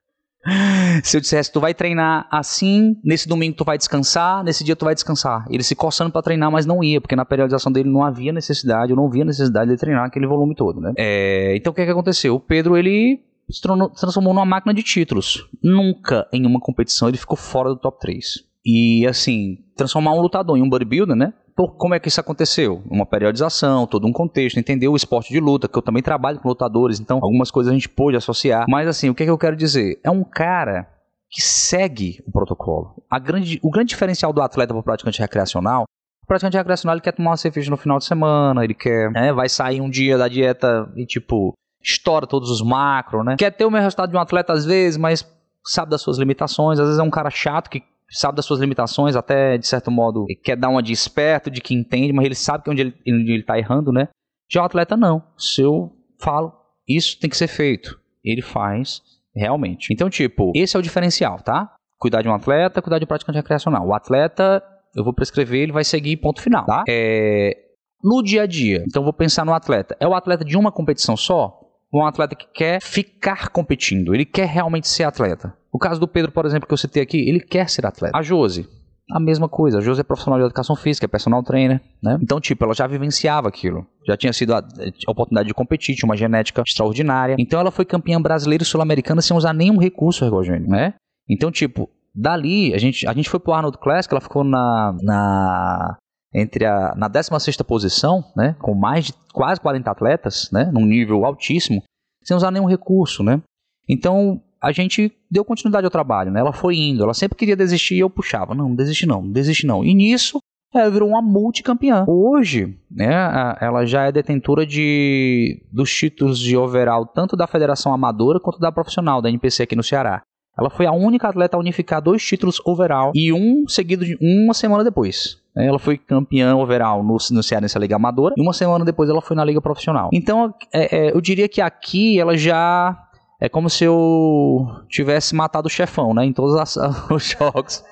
se 1.04 1.18
eu 1.18 1.22
dissesse, 1.22 1.52
tu 1.52 1.60
vai 1.60 1.74
treinar 1.74 2.28
assim, 2.32 2.96
nesse 3.04 3.28
domingo 3.28 3.58
tu 3.58 3.64
vai 3.64 3.78
descansar, 3.78 4.44
nesse 4.44 4.64
dia 4.64 4.76
tu 4.76 4.86
vai 4.86 4.94
descansar. 4.94 5.46
Ele 5.50 5.64
se 5.64 5.76
coçando 5.76 6.12
para 6.12 6.22
treinar, 6.22 6.52
mas 6.52 6.66
não 6.66 6.84
ia, 6.84 7.02
porque 7.02 7.16
na 7.16 7.26
periodização 7.26 7.72
dele 7.72 7.90
não 7.90 8.04
havia 8.04 8.32
necessidade, 8.32 8.92
eu 8.92 8.96
não 8.96 9.10
via 9.10 9.26
necessidade 9.26 9.72
de 9.72 9.78
treinar 9.78 10.06
aquele 10.06 10.28
volume 10.28 10.56
todo, 10.56 10.80
né? 10.80 10.94
É, 10.98 11.56
então 11.56 11.72
o 11.72 11.76
que, 11.76 11.82
é 11.82 11.86
que 11.86 11.92
aconteceu? 11.92 12.36
O 12.36 12.40
Pedro, 12.40 12.78
ele 12.78 13.22
se 13.50 13.62
transformou 13.62 14.34
numa 14.34 14.46
máquina 14.46 14.74
de 14.74 14.84
títulos. 14.84 15.48
Nunca 15.64 16.28
em 16.34 16.46
uma 16.46 16.60
competição 16.60 17.08
ele 17.08 17.18
ficou 17.18 17.38
fora 17.38 17.70
do 17.70 17.78
top 17.78 18.00
3. 18.00 18.46
E 18.66 19.08
assim, 19.08 19.58
transformar 19.76 20.14
um 20.14 20.22
lutador 20.22 20.58
em 20.58 20.62
um 20.62 20.70
bodybuilder, 20.70 21.16
né? 21.16 21.34
Por, 21.58 21.76
como 21.76 21.96
é 21.96 22.00
que 22.00 22.08
isso 22.08 22.22
aconteceu? 22.22 22.84
Uma 22.88 23.04
periodização, 23.06 23.88
todo 23.88 24.06
um 24.06 24.14
contexto, 24.14 24.60
entender 24.60 24.88
o 24.88 24.96
esporte 24.96 25.34
de 25.34 25.40
luta, 25.40 25.68
que 25.68 25.76
eu 25.76 25.82
também 25.82 26.04
trabalho 26.04 26.40
com 26.40 26.48
lutadores, 26.48 27.00
então 27.00 27.18
algumas 27.22 27.50
coisas 27.50 27.72
a 27.72 27.74
gente 27.74 27.90
pôde 27.90 28.16
associar. 28.16 28.66
Mas 28.70 28.88
assim, 28.88 29.10
o 29.10 29.16
que, 29.16 29.24
é 29.24 29.26
que 29.26 29.32
eu 29.32 29.38
quero 29.40 29.56
dizer? 29.56 30.00
É 30.04 30.12
um 30.12 30.24
cara 30.24 30.88
que 31.32 31.42
segue 31.42 32.24
o 32.28 32.32
protocolo. 32.32 32.94
Grande, 33.24 33.60
o 33.64 33.72
grande 33.72 33.90
diferencial 33.90 34.32
do 34.32 34.42
atleta 34.42 34.72
para 34.72 34.80
o 34.80 34.84
praticante 34.84 35.20
recreacional 35.20 35.86
o 36.24 36.28
praticante 36.28 36.58
recreacional 36.58 36.94
ele 36.94 37.02
quer 37.02 37.14
tomar 37.14 37.32
uma 37.32 37.38
cerveja 37.38 37.72
no 37.72 37.78
final 37.78 37.98
de 38.00 38.04
semana, 38.04 38.62
ele 38.62 38.74
quer, 38.74 39.10
né, 39.12 39.32
vai 39.32 39.48
sair 39.48 39.80
um 39.80 39.90
dia 39.90 40.18
da 40.18 40.28
dieta 40.28 40.92
e 40.98 41.06
tipo, 41.06 41.54
estoura 41.82 42.28
todos 42.28 42.50
os 42.52 42.62
macros, 42.62 43.24
né? 43.24 43.38
Quer 43.38 43.52
ter 43.52 43.64
o 43.64 43.72
mesmo 43.72 43.84
resultado 43.84 44.12
de 44.12 44.18
um 44.18 44.20
atleta 44.20 44.52
às 44.52 44.66
vezes, 44.66 44.98
mas 44.98 45.26
sabe 45.66 45.90
das 45.90 46.02
suas 46.02 46.18
limitações, 46.18 46.80
às 46.80 46.86
vezes 46.86 47.00
é 47.00 47.04
um 47.04 47.10
cara 47.10 47.30
chato 47.30 47.70
que 47.70 47.82
sabe 48.10 48.36
das 48.36 48.46
suas 48.46 48.60
limitações, 48.60 49.16
até 49.16 49.58
de 49.58 49.68
certo 49.68 49.92
modo 49.92 50.26
quer 50.44 50.56
dar 50.56 50.70
uma 50.70 50.82
de 50.82 50.94
esperto, 50.94 51.52
de 51.52 51.62
que 51.62 51.74
entende, 51.74 52.14
mas 52.14 52.26
ele 52.26 52.36
sabe 52.36 52.64
que 52.64 52.70
onde 52.70 52.82
ele, 52.82 52.94
onde 53.08 53.32
ele 53.32 53.44
tá 53.44 53.58
errando, 53.58 53.92
né? 53.92 54.08
Já 54.50 54.62
o 54.62 54.66
atleta 54.66 54.96
não. 54.96 55.24
Se 55.38 55.62
eu 55.62 55.92
falo, 56.20 56.54
isso 56.88 57.20
tem 57.20 57.30
que 57.30 57.38
ser 57.38 57.48
feito. 57.48 58.00
Ele 58.24 58.42
faz 58.42 59.02
realmente. 59.36 59.94
Então, 59.94 60.10
tipo, 60.10 60.52
esse 60.56 60.76
é 60.76 60.80
o 60.80 60.84
diferencial, 60.84 61.40
tá? 61.42 61.74
Cuidar 62.00 62.22
de 62.22 62.30
um 62.30 62.34
atleta, 62.34 62.82
cuidar 62.82 63.00
de 63.00 63.06
um 63.06 63.08
praticante 63.08 63.38
recreacional. 63.38 63.86
O 63.86 63.94
atleta, 63.94 64.64
eu 64.96 65.04
vou 65.04 65.14
prescrever, 65.14 65.64
ele 65.64 65.72
vai 65.72 65.84
seguir 65.84 66.18
ponto 66.18 66.42
final, 66.42 66.66
tá? 66.66 66.84
É, 66.88 67.56
no 68.04 68.22
dia 68.24 68.44
a 68.44 68.48
dia, 68.48 68.84
então 68.88 69.04
vou 69.04 69.14
pensar 69.14 69.46
no 69.46 69.54
atleta. 69.54 69.98
É 70.00 70.08
o 70.08 70.14
atleta 70.14 70.46
de 70.46 70.58
uma 70.58 70.72
competição 70.72 71.18
só? 71.18 71.60
Um 71.94 72.06
atleta 72.06 72.36
que 72.36 72.48
quer 72.54 72.82
ficar 72.82 73.50
competindo? 73.50 74.14
Ele 74.14 74.26
quer 74.26 74.48
realmente 74.48 74.88
ser 74.88 75.04
atleta? 75.04 75.54
O 75.72 75.80
caso 75.80 76.00
do 76.00 76.08
Pedro, 76.08 76.32
por 76.32 76.46
exemplo, 76.46 76.68
que 76.68 76.74
eu 76.74 76.78
citei 76.78 77.02
aqui, 77.02 77.18
ele 77.18 77.40
quer 77.40 77.70
ser 77.70 77.86
atleta. 77.86 78.18
A 78.18 78.22
Josi, 78.22 78.68
a 79.12 79.20
mesma 79.20 79.48
coisa. 79.48 79.78
A 79.78 79.82
Josi 79.82 80.02
é 80.02 80.04
profissional 80.04 80.40
de 80.40 80.46
educação 80.46 80.76
física, 80.76 81.06
é 81.06 81.08
personal 81.08 81.42
trainer, 81.44 81.82
né? 82.04 82.18
Então, 82.22 82.42
tipo, 82.42 82.64
ela 82.66 82.74
já 82.74 82.86
vivenciava 82.88 83.48
aquilo. 83.48 83.86
Já 84.06 84.18
tinha 84.18 84.34
sido 84.34 84.54
a, 84.54 84.60
a 84.60 85.12
oportunidade 85.12 85.48
de 85.48 85.54
competir, 85.54 85.96
tinha 85.96 86.08
uma 86.08 86.18
genética 86.18 86.62
extraordinária. 86.66 87.36
Então, 87.40 87.60
ela 87.60 87.72
foi 87.72 87.86
campeã 87.86 88.22
brasileira 88.22 88.64
e 88.64 88.66
sul-americana 88.66 89.22
sem 89.22 89.36
usar 89.36 89.54
nenhum 89.54 89.78
recurso 89.78 90.26
ergogênico, 90.26 90.70
né? 90.70 90.94
Então, 91.30 91.52
tipo, 91.52 91.90
dali, 92.14 92.74
a 92.74 92.78
gente, 92.78 93.08
a 93.08 93.14
gente 93.14 93.30
foi 93.30 93.40
pro 93.40 93.54
Arnold 93.54 93.78
Classic, 93.78 94.14
ela 94.14 94.22
ficou 94.22 94.44
na, 94.44 94.96
na 95.02 95.98
entre 96.34 96.66
a 96.66 96.94
na 96.96 97.08
16 97.08 97.58
posição, 97.58 98.24
né, 98.36 98.56
com 98.60 98.74
mais 98.74 99.06
de 99.06 99.14
quase 99.34 99.60
40 99.62 99.90
atletas, 99.90 100.50
né, 100.52 100.70
num 100.72 100.86
nível 100.86 101.26
altíssimo, 101.26 101.84
sem 102.24 102.36
usar 102.36 102.52
nenhum 102.52 102.66
recurso, 102.66 103.24
né? 103.24 103.42
Então, 103.88 104.42
a 104.62 104.72
gente 104.72 105.12
deu 105.32 105.46
continuidade 105.46 105.86
ao 105.86 105.92
trabalho, 105.92 106.32
né? 106.32 106.40
Ela 106.40 106.52
foi 106.52 106.76
indo, 106.76 107.04
ela 107.04 107.14
sempre 107.14 107.38
queria 107.38 107.56
desistir 107.56 107.96
e 107.96 108.00
eu 108.00 108.10
puxava. 108.10 108.54
Não, 108.54 108.70
não 108.70 108.76
desiste 108.76 109.06
não, 109.06 109.22
não 109.22 109.32
desiste 109.32 109.66
não. 109.66 109.84
E 109.86 109.94
nisso, 109.94 110.40
ela 110.74 110.90
virou 110.90 111.10
uma 111.10 111.22
multicampeã. 111.22 112.06
Hoje, 112.08 112.78
né, 112.92 113.14
ela 113.62 113.86
já 113.86 114.06
é 114.06 114.12
detentora 114.12 114.66
de 114.66 115.64
dos 115.72 115.92
títulos 115.94 116.40
de 116.40 116.58
overall 116.58 117.06
tanto 117.06 117.38
da 117.38 117.48
Federação 117.48 117.94
Amadora 117.94 118.40
quanto 118.40 118.60
da 118.60 118.72
profissional 118.72 119.22
da 119.22 119.30
NPC 119.30 119.64
aqui 119.64 119.76
no 119.76 119.84
Ceará. 119.84 120.22
Ela 120.58 120.70
foi 120.70 120.86
a 120.86 120.92
única 120.92 121.30
atleta 121.30 121.56
a 121.56 121.60
unificar 121.60 122.02
dois 122.02 122.24
títulos 122.24 122.60
overall 122.66 123.12
e 123.14 123.32
um 123.32 123.68
seguido 123.68 124.04
de 124.04 124.18
uma 124.20 124.54
semana 124.54 124.84
depois. 124.84 125.38
Ela 125.56 125.80
foi 125.80 125.98
campeã 125.98 126.56
overall 126.56 127.04
no, 127.04 127.18
no 127.32 127.44
Cearense 127.44 127.78
Liga 127.80 127.96
Amadora 127.96 128.36
e 128.38 128.42
uma 128.42 128.54
semana 128.54 128.86
depois 128.86 129.10
ela 129.10 129.22
foi 129.22 129.36
na 129.36 129.44
Liga 129.44 129.62
Profissional. 129.62 130.10
Então, 130.14 130.54
é, 130.72 130.98
é, 130.98 131.12
eu 131.16 131.22
diria 131.22 131.48
que 131.48 131.62
aqui 131.62 132.20
ela 132.20 132.38
já 132.38 132.96
é 133.40 133.48
como 133.48 133.70
se 133.70 133.84
eu 133.84 134.68
tivesse 134.90 135.36
matado 135.36 135.68
o 135.68 135.70
chefão, 135.70 136.14
né? 136.14 136.26
Em 136.26 136.34
todos 136.34 136.56
as, 136.56 136.76
os 137.10 137.24
jogos. 137.24 137.84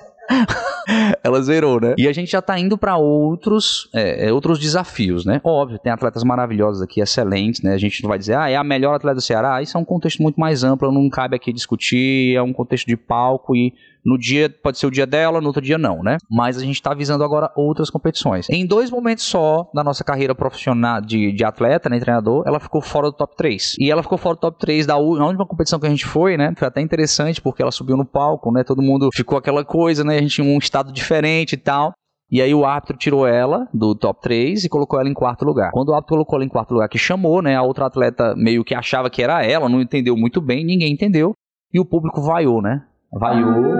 Ela 1.22 1.42
zerou, 1.42 1.80
né? 1.80 1.94
E 1.98 2.08
a 2.08 2.12
gente 2.12 2.30
já 2.30 2.42
tá 2.42 2.58
indo 2.58 2.78
para 2.78 2.96
outros, 2.96 3.88
é, 3.94 4.28
é, 4.28 4.32
outros 4.32 4.58
desafios, 4.58 5.24
né? 5.24 5.40
Óbvio, 5.44 5.78
tem 5.78 5.92
atletas 5.92 6.22
maravilhosos 6.24 6.82
aqui, 6.82 7.00
excelentes, 7.00 7.62
né? 7.62 7.74
A 7.74 7.78
gente 7.78 8.02
não 8.02 8.08
vai 8.08 8.18
dizer, 8.18 8.36
ah, 8.36 8.48
é 8.48 8.56
a 8.56 8.64
melhor 8.64 8.94
atleta 8.94 9.16
do 9.16 9.20
Ceará. 9.20 9.60
Isso 9.62 9.76
é 9.76 9.80
um 9.80 9.84
contexto 9.84 10.22
muito 10.22 10.38
mais 10.38 10.64
amplo, 10.64 10.92
não 10.92 11.08
cabe 11.08 11.36
aqui 11.36 11.52
discutir, 11.52 12.36
é 12.36 12.42
um 12.42 12.52
contexto 12.52 12.86
de 12.86 12.96
palco 12.96 13.54
e 13.54 13.72
no 14.06 14.16
dia, 14.16 14.48
pode 14.48 14.78
ser 14.78 14.86
o 14.86 14.90
dia 14.90 15.04
dela, 15.04 15.40
no 15.40 15.48
outro 15.48 15.60
dia 15.60 15.76
não, 15.76 16.00
né? 16.00 16.18
Mas 16.30 16.56
a 16.56 16.60
gente 16.60 16.76
está 16.76 16.94
visando 16.94 17.24
agora 17.24 17.50
outras 17.56 17.90
competições. 17.90 18.48
Em 18.48 18.64
dois 18.64 18.88
momentos 18.88 19.24
só 19.24 19.68
da 19.74 19.82
nossa 19.82 20.04
carreira 20.04 20.32
profissional 20.32 21.00
de, 21.00 21.32
de 21.32 21.44
atleta, 21.44 21.88
né, 21.88 21.98
treinador, 21.98 22.44
ela 22.46 22.60
ficou 22.60 22.80
fora 22.80 23.08
do 23.08 23.12
top 23.12 23.36
3. 23.36 23.74
E 23.80 23.90
ela 23.90 24.04
ficou 24.04 24.16
fora 24.16 24.36
do 24.36 24.40
top 24.40 24.60
3 24.60 24.86
da 24.86 24.96
última 24.96 25.44
competição 25.44 25.80
que 25.80 25.86
a 25.88 25.90
gente 25.90 26.06
foi, 26.06 26.36
né? 26.36 26.54
Foi 26.56 26.68
até 26.68 26.80
interessante 26.80 27.42
porque 27.42 27.60
ela 27.60 27.72
subiu 27.72 27.96
no 27.96 28.04
palco, 28.04 28.52
né? 28.52 28.62
Todo 28.62 28.80
mundo 28.80 29.10
ficou 29.12 29.36
aquela 29.36 29.64
coisa, 29.64 30.04
né? 30.04 30.15
A 30.16 30.20
gente 30.20 30.34
tinha 30.34 30.46
um 30.46 30.58
estado 30.58 30.92
diferente 30.92 31.52
e 31.52 31.56
tal. 31.56 31.92
E 32.30 32.42
aí 32.42 32.52
o 32.52 32.64
árbitro 32.64 32.96
tirou 32.96 33.26
ela 33.26 33.68
do 33.72 33.94
top 33.94 34.20
3 34.20 34.64
e 34.64 34.68
colocou 34.68 34.98
ela 34.98 35.08
em 35.08 35.14
quarto 35.14 35.44
lugar. 35.44 35.70
Quando 35.70 35.90
o 35.90 35.94
árbitro 35.94 36.16
colocou 36.16 36.36
ela 36.36 36.44
em 36.44 36.48
quarto 36.48 36.72
lugar, 36.74 36.88
que 36.88 36.98
chamou, 36.98 37.40
né? 37.40 37.54
A 37.54 37.62
outra 37.62 37.86
atleta 37.86 38.34
meio 38.36 38.64
que 38.64 38.74
achava 38.74 39.08
que 39.08 39.22
era 39.22 39.44
ela, 39.44 39.68
não 39.68 39.80
entendeu 39.80 40.16
muito 40.16 40.40
bem, 40.40 40.64
ninguém 40.64 40.92
entendeu. 40.92 41.34
E 41.72 41.78
o 41.78 41.84
público 41.84 42.20
vaiou, 42.20 42.60
né? 42.60 42.84
Vaiou, 43.12 43.76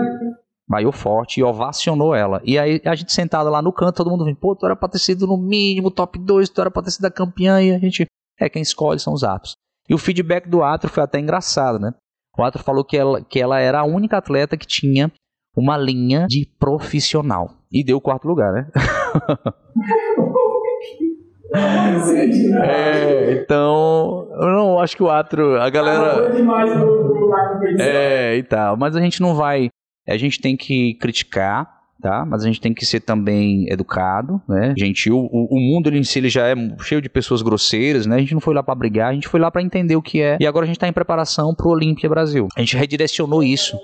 vaiou 0.67 0.91
forte 0.93 1.39
e 1.39 1.43
ovacionou 1.43 2.15
ela. 2.15 2.41
E 2.45 2.57
aí 2.57 2.81
a 2.85 2.95
gente 2.95 3.11
sentada 3.11 3.49
lá 3.49 3.61
no 3.61 3.73
canto, 3.73 3.97
todo 3.97 4.09
mundo 4.09 4.23
vendo, 4.23 4.37
pô, 4.37 4.55
tu 4.55 4.65
era 4.65 4.75
pra 4.75 4.87
ter 4.87 4.99
sido 4.99 5.27
no 5.27 5.37
mínimo 5.37 5.91
top 5.91 6.17
2, 6.17 6.49
tu 6.49 6.61
era 6.61 6.71
pra 6.71 6.81
ter 6.81 6.91
sido 6.91 7.05
a 7.05 7.11
campeã, 7.11 7.61
e 7.61 7.71
a 7.71 7.79
gente, 7.79 8.05
é 8.39 8.49
quem 8.49 8.61
escolhe 8.61 8.99
são 8.99 9.13
os 9.13 9.23
atos. 9.23 9.53
E 9.89 9.93
o 9.93 9.97
feedback 9.97 10.47
do 10.47 10.63
Atro 10.63 10.89
foi 10.89 11.03
até 11.03 11.19
engraçado, 11.19 11.79
né? 11.79 11.93
O 12.37 12.43
Atro 12.43 12.63
falou 12.63 12.83
que 12.83 12.95
ela, 12.95 13.21
que 13.21 13.39
ela 13.39 13.59
era 13.59 13.79
a 13.79 13.85
única 13.85 14.17
atleta 14.17 14.57
que 14.57 14.67
tinha 14.67 15.11
uma 15.57 15.75
linha 15.75 16.27
de 16.29 16.47
profissional. 16.59 17.49
E 17.71 17.83
deu 17.83 17.97
o 17.97 18.01
quarto 18.01 18.27
lugar, 18.27 18.53
né? 18.53 18.67
é, 22.63 23.33
então, 23.41 24.27
eu 24.39 24.47
não 24.47 24.79
acho 24.79 24.95
que 24.95 25.03
o 25.03 25.09
atro, 25.09 25.59
a 25.59 25.69
galera. 25.69 26.31
É, 27.79 28.37
e 28.37 28.43
tal. 28.43 28.77
Mas 28.77 28.95
a 28.95 29.01
gente 29.01 29.19
não 29.19 29.33
vai. 29.33 29.69
A 30.07 30.15
gente 30.15 30.39
tem 30.39 30.55
que 30.55 30.93
criticar, 30.93 31.67
tá? 32.01 32.23
Mas 32.25 32.43
a 32.43 32.47
gente 32.47 32.61
tem 32.61 32.73
que 32.73 32.85
ser 32.85 33.01
também 33.01 33.65
educado, 33.69 34.41
né? 34.47 34.73
Gentil. 34.77 35.17
O, 35.17 35.57
o 35.57 35.59
mundo 35.59 35.93
em 35.93 36.03
si 36.03 36.19
ele 36.19 36.29
já 36.29 36.47
é 36.47 36.55
cheio 36.81 37.01
de 37.01 37.09
pessoas 37.09 37.41
grosseiras, 37.41 38.05
né? 38.05 38.15
A 38.15 38.19
gente 38.19 38.33
não 38.33 38.41
foi 38.41 38.53
lá 38.53 38.63
para 38.63 38.75
brigar, 38.75 39.09
a 39.09 39.13
gente 39.13 39.27
foi 39.27 39.39
lá 39.39 39.51
para 39.51 39.61
entender 39.61 39.95
o 39.95 40.01
que 40.01 40.21
é. 40.21 40.37
E 40.39 40.47
agora 40.47 40.63
a 40.63 40.67
gente 40.67 40.79
tá 40.79 40.87
em 40.87 40.93
preparação 40.93 41.53
pro 41.53 41.69
Olímpia 41.69 42.09
Brasil. 42.09 42.47
A 42.55 42.59
gente 42.61 42.77
redirecionou 42.77 43.43
isso. 43.43 43.77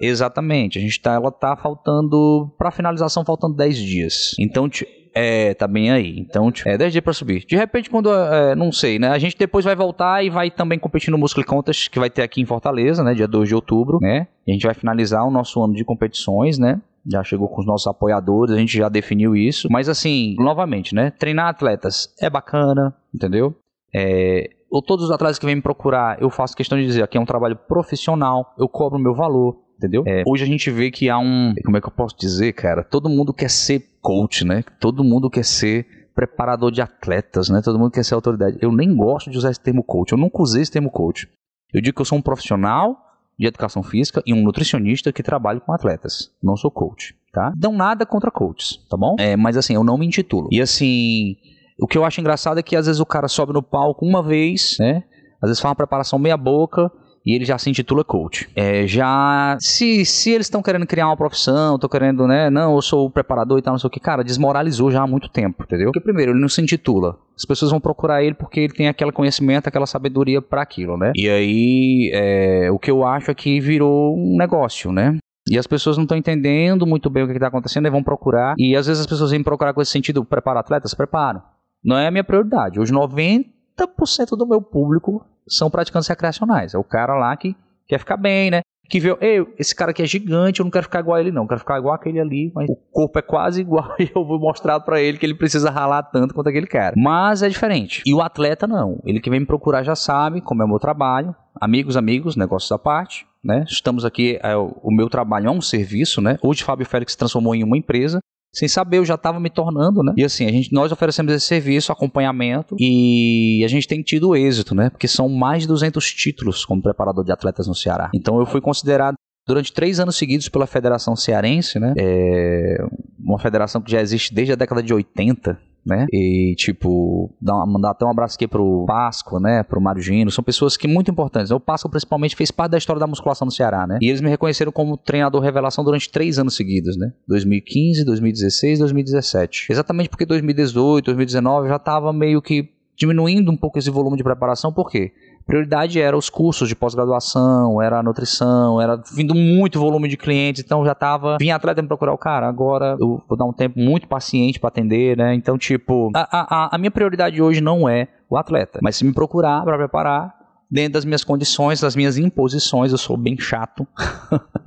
Exatamente. 0.00 0.78
A 0.78 0.80
gente 0.80 1.00
tá, 1.00 1.14
ela 1.14 1.30
tá 1.30 1.56
faltando 1.56 2.52
para 2.56 2.70
finalização 2.70 3.24
faltando 3.24 3.56
10 3.56 3.76
dias. 3.76 4.34
Então, 4.38 4.68
é, 5.14 5.54
tá 5.54 5.66
bem 5.66 5.90
aí. 5.90 6.18
Então, 6.18 6.50
tipo, 6.52 6.68
é 6.68 6.78
10 6.78 6.92
dias 6.92 7.04
pra 7.04 7.12
subir. 7.12 7.44
De 7.44 7.56
repente, 7.56 7.90
quando. 7.90 8.12
É, 8.12 8.54
não 8.54 8.70
sei, 8.70 8.98
né? 8.98 9.08
A 9.08 9.18
gente 9.18 9.36
depois 9.36 9.64
vai 9.64 9.74
voltar 9.74 10.24
e 10.24 10.30
vai 10.30 10.50
também 10.50 10.78
competir 10.78 11.10
no 11.10 11.18
Muscle 11.18 11.44
Contest, 11.44 11.90
que 11.90 11.98
vai 11.98 12.10
ter 12.10 12.22
aqui 12.22 12.40
em 12.40 12.46
Fortaleza, 12.46 13.02
né? 13.02 13.14
Dia 13.14 13.26
2 13.26 13.48
de 13.48 13.54
outubro, 13.54 13.98
né? 14.00 14.28
A 14.46 14.50
gente 14.52 14.64
vai 14.64 14.74
finalizar 14.74 15.26
o 15.26 15.30
nosso 15.30 15.62
ano 15.62 15.74
de 15.74 15.84
competições, 15.84 16.58
né? 16.58 16.80
Já 17.10 17.24
chegou 17.24 17.48
com 17.48 17.60
os 17.60 17.66
nossos 17.66 17.86
apoiadores, 17.86 18.54
a 18.54 18.58
gente 18.58 18.76
já 18.76 18.88
definiu 18.88 19.34
isso. 19.34 19.68
Mas 19.70 19.88
assim, 19.88 20.36
novamente, 20.38 20.94
né? 20.94 21.10
Treinar 21.10 21.48
atletas 21.48 22.14
é 22.20 22.28
bacana, 22.28 22.94
entendeu? 23.14 23.56
É, 23.94 24.50
ou 24.70 24.82
todos 24.82 25.06
os 25.06 25.10
atletas 25.10 25.38
que 25.38 25.46
vêm 25.46 25.56
me 25.56 25.62
procurar, 25.62 26.20
eu 26.20 26.28
faço 26.28 26.54
questão 26.54 26.76
de 26.76 26.84
dizer, 26.84 27.02
aqui 27.02 27.16
é 27.16 27.20
um 27.20 27.24
trabalho 27.24 27.56
profissional, 27.56 28.54
eu 28.58 28.68
cobro 28.68 28.98
o 28.98 29.02
meu 29.02 29.14
valor, 29.14 29.56
entendeu? 29.78 30.02
É, 30.06 30.22
hoje 30.26 30.44
a 30.44 30.46
gente 30.46 30.70
vê 30.70 30.90
que 30.90 31.08
há 31.08 31.18
um. 31.18 31.54
Como 31.64 31.76
é 31.76 31.80
que 31.80 31.86
eu 31.86 31.92
posso 31.92 32.16
dizer, 32.18 32.52
cara? 32.52 32.84
Todo 32.84 33.08
mundo 33.08 33.32
quer 33.32 33.48
ser 33.48 33.82
coach, 34.02 34.44
né? 34.44 34.62
Todo 34.78 35.02
mundo 35.02 35.30
quer 35.30 35.44
ser 35.44 35.86
preparador 36.14 36.72
de 36.72 36.82
atletas, 36.82 37.48
né? 37.48 37.62
Todo 37.62 37.78
mundo 37.78 37.92
quer 37.92 38.04
ser 38.04 38.14
autoridade. 38.14 38.58
Eu 38.60 38.72
nem 38.72 38.94
gosto 38.94 39.30
de 39.30 39.38
usar 39.38 39.50
esse 39.50 39.60
termo 39.60 39.84
coach. 39.84 40.12
Eu 40.12 40.18
nunca 40.18 40.42
usei 40.42 40.62
esse 40.62 40.72
termo 40.72 40.90
coach. 40.90 41.28
Eu 41.72 41.80
digo 41.80 41.94
que 41.94 42.00
eu 42.00 42.06
sou 42.06 42.18
um 42.18 42.22
profissional 42.22 42.96
de 43.38 43.46
educação 43.46 43.82
física 43.82 44.20
e 44.26 44.34
um 44.34 44.42
nutricionista 44.42 45.12
que 45.12 45.22
trabalha 45.22 45.60
com 45.60 45.72
atletas. 45.72 46.30
Não 46.42 46.56
sou 46.56 46.70
coach, 46.70 47.14
tá? 47.32 47.52
Não 47.56 47.72
nada 47.72 48.04
contra 48.04 48.32
coaches, 48.32 48.78
tá 48.90 48.96
bom? 48.96 49.14
É, 49.18 49.36
mas 49.36 49.56
assim, 49.56 49.74
eu 49.74 49.84
não 49.84 49.96
me 49.96 50.06
intitulo. 50.06 50.48
E 50.50 50.60
assim, 50.60 51.36
o 51.80 51.86
que 51.86 51.96
eu 51.96 52.04
acho 52.04 52.20
engraçado 52.20 52.58
é 52.58 52.62
que 52.62 52.74
às 52.74 52.86
vezes 52.86 53.00
o 53.00 53.06
cara 53.06 53.28
sobe 53.28 53.52
no 53.52 53.62
palco 53.62 54.04
uma 54.04 54.22
vez, 54.22 54.76
né? 54.80 55.04
Às 55.40 55.50
vezes 55.50 55.60
faz 55.60 55.70
uma 55.70 55.76
preparação 55.76 56.18
meia 56.18 56.36
boca 56.36 56.90
e 57.24 57.34
ele 57.34 57.44
já 57.44 57.58
se 57.58 57.68
intitula 57.70 58.04
coach. 58.04 58.48
É, 58.54 58.86
já 58.86 59.56
se, 59.60 60.04
se 60.04 60.30
eles 60.30 60.46
estão 60.46 60.62
querendo 60.62 60.86
criar 60.86 61.06
uma 61.06 61.16
profissão, 61.16 61.74
estão 61.74 61.88
querendo, 61.88 62.26
né, 62.26 62.50
não, 62.50 62.74
eu 62.74 62.82
sou 62.82 63.06
o 63.06 63.10
preparador 63.10 63.58
e 63.58 63.62
tal, 63.62 63.74
não 63.74 63.78
sei 63.78 63.88
o 63.88 63.90
que, 63.90 64.00
cara, 64.00 64.24
desmoralizou 64.24 64.90
já 64.90 65.02
há 65.02 65.06
muito 65.06 65.28
tempo, 65.28 65.62
entendeu? 65.62 65.86
Porque 65.86 66.00
primeiro, 66.00 66.32
ele 66.32 66.40
não 66.40 66.48
se 66.48 66.60
intitula. 66.60 67.16
As 67.36 67.44
pessoas 67.44 67.70
vão 67.70 67.80
procurar 67.80 68.22
ele 68.22 68.34
porque 68.34 68.60
ele 68.60 68.72
tem 68.72 68.88
aquele 68.88 69.12
conhecimento, 69.12 69.68
aquela 69.68 69.86
sabedoria 69.86 70.42
para 70.42 70.62
aquilo, 70.62 70.96
né? 70.96 71.12
E 71.14 71.28
aí, 71.28 72.10
é, 72.12 72.70
o 72.70 72.78
que 72.78 72.90
eu 72.90 73.06
acho 73.06 73.30
é 73.30 73.34
que 73.34 73.60
virou 73.60 74.16
um 74.16 74.36
negócio, 74.36 74.90
né? 74.90 75.18
E 75.50 75.58
as 75.58 75.66
pessoas 75.66 75.96
não 75.96 76.04
estão 76.04 76.18
entendendo 76.18 76.86
muito 76.86 77.08
bem 77.08 77.22
o 77.22 77.26
que 77.26 77.32
está 77.32 77.46
acontecendo 77.46 77.86
e 77.86 77.90
vão 77.90 78.02
procurar. 78.02 78.54
E 78.58 78.76
às 78.76 78.86
vezes 78.86 79.00
as 79.00 79.06
pessoas 79.06 79.30
vêm 79.30 79.42
procurar 79.42 79.72
com 79.72 79.80
esse 79.80 79.90
sentido, 79.90 80.24
prepara 80.24 80.60
atletas, 80.60 80.92
preparo. 80.92 81.40
Não 81.82 81.96
é 81.96 82.06
a 82.06 82.10
minha 82.10 82.24
prioridade. 82.24 82.78
Hoje 82.78 82.92
90% 82.92 83.46
do 83.86 84.46
meu 84.46 84.60
público 84.60 85.24
são 85.46 85.70
praticantes 85.70 86.08
recreacionais. 86.08 86.74
É 86.74 86.78
o 86.78 86.84
cara 86.84 87.14
lá 87.14 87.36
que 87.36 87.56
quer 87.86 87.98
ficar 87.98 88.16
bem, 88.16 88.50
né? 88.50 88.60
Que 88.88 88.98
vê, 88.98 89.14
Ei, 89.20 89.46
esse 89.58 89.74
cara 89.74 89.90
aqui 89.90 90.02
é 90.02 90.06
gigante, 90.06 90.60
eu 90.60 90.64
não 90.64 90.70
quero 90.70 90.84
ficar 90.84 91.00
igual 91.00 91.16
a 91.16 91.20
ele, 91.20 91.30
não. 91.30 91.42
Eu 91.42 91.48
quero 91.48 91.60
ficar 91.60 91.78
igual 91.78 91.94
aquele 91.94 92.18
ali, 92.18 92.50
mas 92.54 92.68
o 92.70 92.76
corpo 92.90 93.18
é 93.18 93.22
quase 93.22 93.60
igual 93.60 93.94
e 94.00 94.10
eu 94.14 94.24
vou 94.24 94.38
mostrar 94.38 94.80
para 94.80 95.00
ele 95.00 95.18
que 95.18 95.26
ele 95.26 95.34
precisa 95.34 95.70
ralar 95.70 96.02
tanto 96.04 96.32
quanto 96.32 96.48
aquele 96.48 96.66
cara. 96.66 96.94
Mas 96.96 97.42
é 97.42 97.48
diferente. 97.48 98.02
E 98.06 98.14
o 98.14 98.22
atleta 98.22 98.66
não. 98.66 98.98
Ele 99.04 99.20
que 99.20 99.28
vem 99.28 99.40
me 99.40 99.46
procurar 99.46 99.82
já 99.82 99.94
sabe 99.94 100.40
como 100.40 100.62
é 100.62 100.64
o 100.64 100.68
meu 100.68 100.78
trabalho. 100.78 101.34
Amigos, 101.60 101.96
amigos, 101.96 102.34
negócios 102.34 102.72
à 102.72 102.78
parte. 102.78 103.26
Né? 103.44 103.64
Estamos 103.68 104.04
aqui, 104.04 104.38
é, 104.42 104.56
o 104.56 104.90
meu 104.90 105.08
trabalho 105.08 105.46
é 105.46 105.50
um 105.50 105.60
serviço, 105.60 106.20
né? 106.20 106.36
Hoje 106.42 106.64
Fábio 106.64 106.84
Félix 106.84 107.12
se 107.12 107.18
transformou 107.18 107.54
em 107.54 107.62
uma 107.62 107.78
empresa 107.78 108.18
sem 108.52 108.68
saber, 108.68 108.98
eu 108.98 109.04
já 109.04 109.14
estava 109.14 109.38
me 109.38 109.50
tornando, 109.50 110.02
né? 110.02 110.12
E 110.16 110.24
assim, 110.24 110.46
a 110.46 110.50
gente, 110.50 110.72
nós 110.72 110.90
oferecemos 110.90 111.32
esse 111.32 111.46
serviço, 111.46 111.92
acompanhamento, 111.92 112.74
e 112.78 113.62
a 113.64 113.68
gente 113.68 113.86
tem 113.86 114.02
tido 114.02 114.34
êxito, 114.34 114.74
né? 114.74 114.90
Porque 114.90 115.06
são 115.06 115.28
mais 115.28 115.62
de 115.62 115.68
200 115.68 116.12
títulos 116.12 116.64
como 116.64 116.82
preparador 116.82 117.24
de 117.24 117.32
atletas 117.32 117.66
no 117.66 117.74
Ceará. 117.74 118.10
Então 118.14 118.38
eu 118.38 118.46
fui 118.46 118.60
considerado 118.60 119.16
durante 119.46 119.72
três 119.72 119.98
anos 119.98 120.16
seguidos 120.16 120.48
pela 120.48 120.66
Federação 120.66 121.16
Cearense, 121.16 121.78
né? 121.78 121.94
É 121.96 122.76
uma 123.18 123.38
federação 123.38 123.80
que 123.80 123.90
já 123.90 124.00
existe 124.00 124.34
desde 124.34 124.52
a 124.52 124.56
década 124.56 124.82
de 124.82 124.92
80, 124.92 125.58
né? 125.88 126.06
E, 126.12 126.54
tipo, 126.56 127.30
uma, 127.40 127.66
mandar 127.66 127.90
até 127.90 128.04
um 128.04 128.10
abraço 128.10 128.36
aqui 128.36 128.46
pro 128.46 128.84
Páscoa, 128.86 129.40
né? 129.40 129.62
Pro 129.62 129.80
Mário 129.80 130.02
Gino. 130.02 130.30
São 130.30 130.44
pessoas 130.44 130.76
que 130.76 130.86
muito 130.86 131.10
importantes. 131.10 131.50
O 131.50 131.58
Páscoa, 131.58 131.90
principalmente, 131.90 132.36
fez 132.36 132.50
parte 132.50 132.72
da 132.72 132.78
história 132.78 133.00
da 133.00 133.06
musculação 133.06 133.46
no 133.46 133.52
Ceará, 133.52 133.86
né? 133.86 133.98
E 134.02 134.08
eles 134.08 134.20
me 134.20 134.28
reconheceram 134.28 134.70
como 134.70 134.96
treinador 134.96 135.40
revelação 135.40 135.82
durante 135.82 136.10
três 136.10 136.38
anos 136.38 136.54
seguidos, 136.54 136.96
né? 136.96 137.12
2015, 137.26 138.04
2016, 138.04 138.78
2017. 138.80 139.68
Exatamente 139.70 140.08
porque 140.08 140.26
2018, 140.26 141.06
2019 141.06 141.68
já 141.68 141.78
tava 141.78 142.12
meio 142.12 142.42
que 142.42 142.70
diminuindo 142.98 143.50
um 143.50 143.56
pouco 143.56 143.78
esse 143.78 143.90
volume 143.90 144.16
de 144.16 144.24
preparação, 144.24 144.72
por 144.72 144.90
quê? 144.90 145.12
Prioridade 145.48 145.98
era 145.98 146.14
os 146.14 146.28
cursos 146.28 146.68
de 146.68 146.76
pós-graduação, 146.76 147.80
era 147.80 147.98
a 147.98 148.02
nutrição, 148.02 148.78
era 148.80 149.00
vindo 149.14 149.34
muito 149.34 149.80
volume 149.80 150.06
de 150.06 150.16
clientes, 150.18 150.62
então 150.62 150.84
já 150.84 150.94
tava, 150.94 151.38
vinha 151.40 151.56
atleta 151.56 151.80
me 151.80 151.88
procurar 151.88 152.12
o 152.12 152.18
cara, 152.18 152.46
agora 152.46 152.98
eu 153.00 153.22
vou 153.26 153.36
dar 153.36 153.46
um 153.46 153.52
tempo 153.52 153.80
muito 153.80 154.06
paciente 154.06 154.60
para 154.60 154.68
atender, 154.68 155.16
né? 155.16 155.34
Então, 155.34 155.56
tipo, 155.56 156.10
a, 156.14 156.66
a, 156.66 156.76
a 156.76 156.78
minha 156.78 156.90
prioridade 156.90 157.40
hoje 157.40 157.62
não 157.62 157.88
é 157.88 158.08
o 158.28 158.36
atleta, 158.36 158.78
mas 158.82 158.96
se 158.96 159.06
me 159.06 159.12
procurar 159.14 159.64
para 159.64 159.78
preparar, 159.78 160.34
dentro 160.70 160.92
das 160.92 161.06
minhas 161.06 161.24
condições, 161.24 161.80
das 161.80 161.96
minhas 161.96 162.18
imposições, 162.18 162.92
eu 162.92 162.98
sou 162.98 163.16
bem 163.16 163.38
chato. 163.38 163.88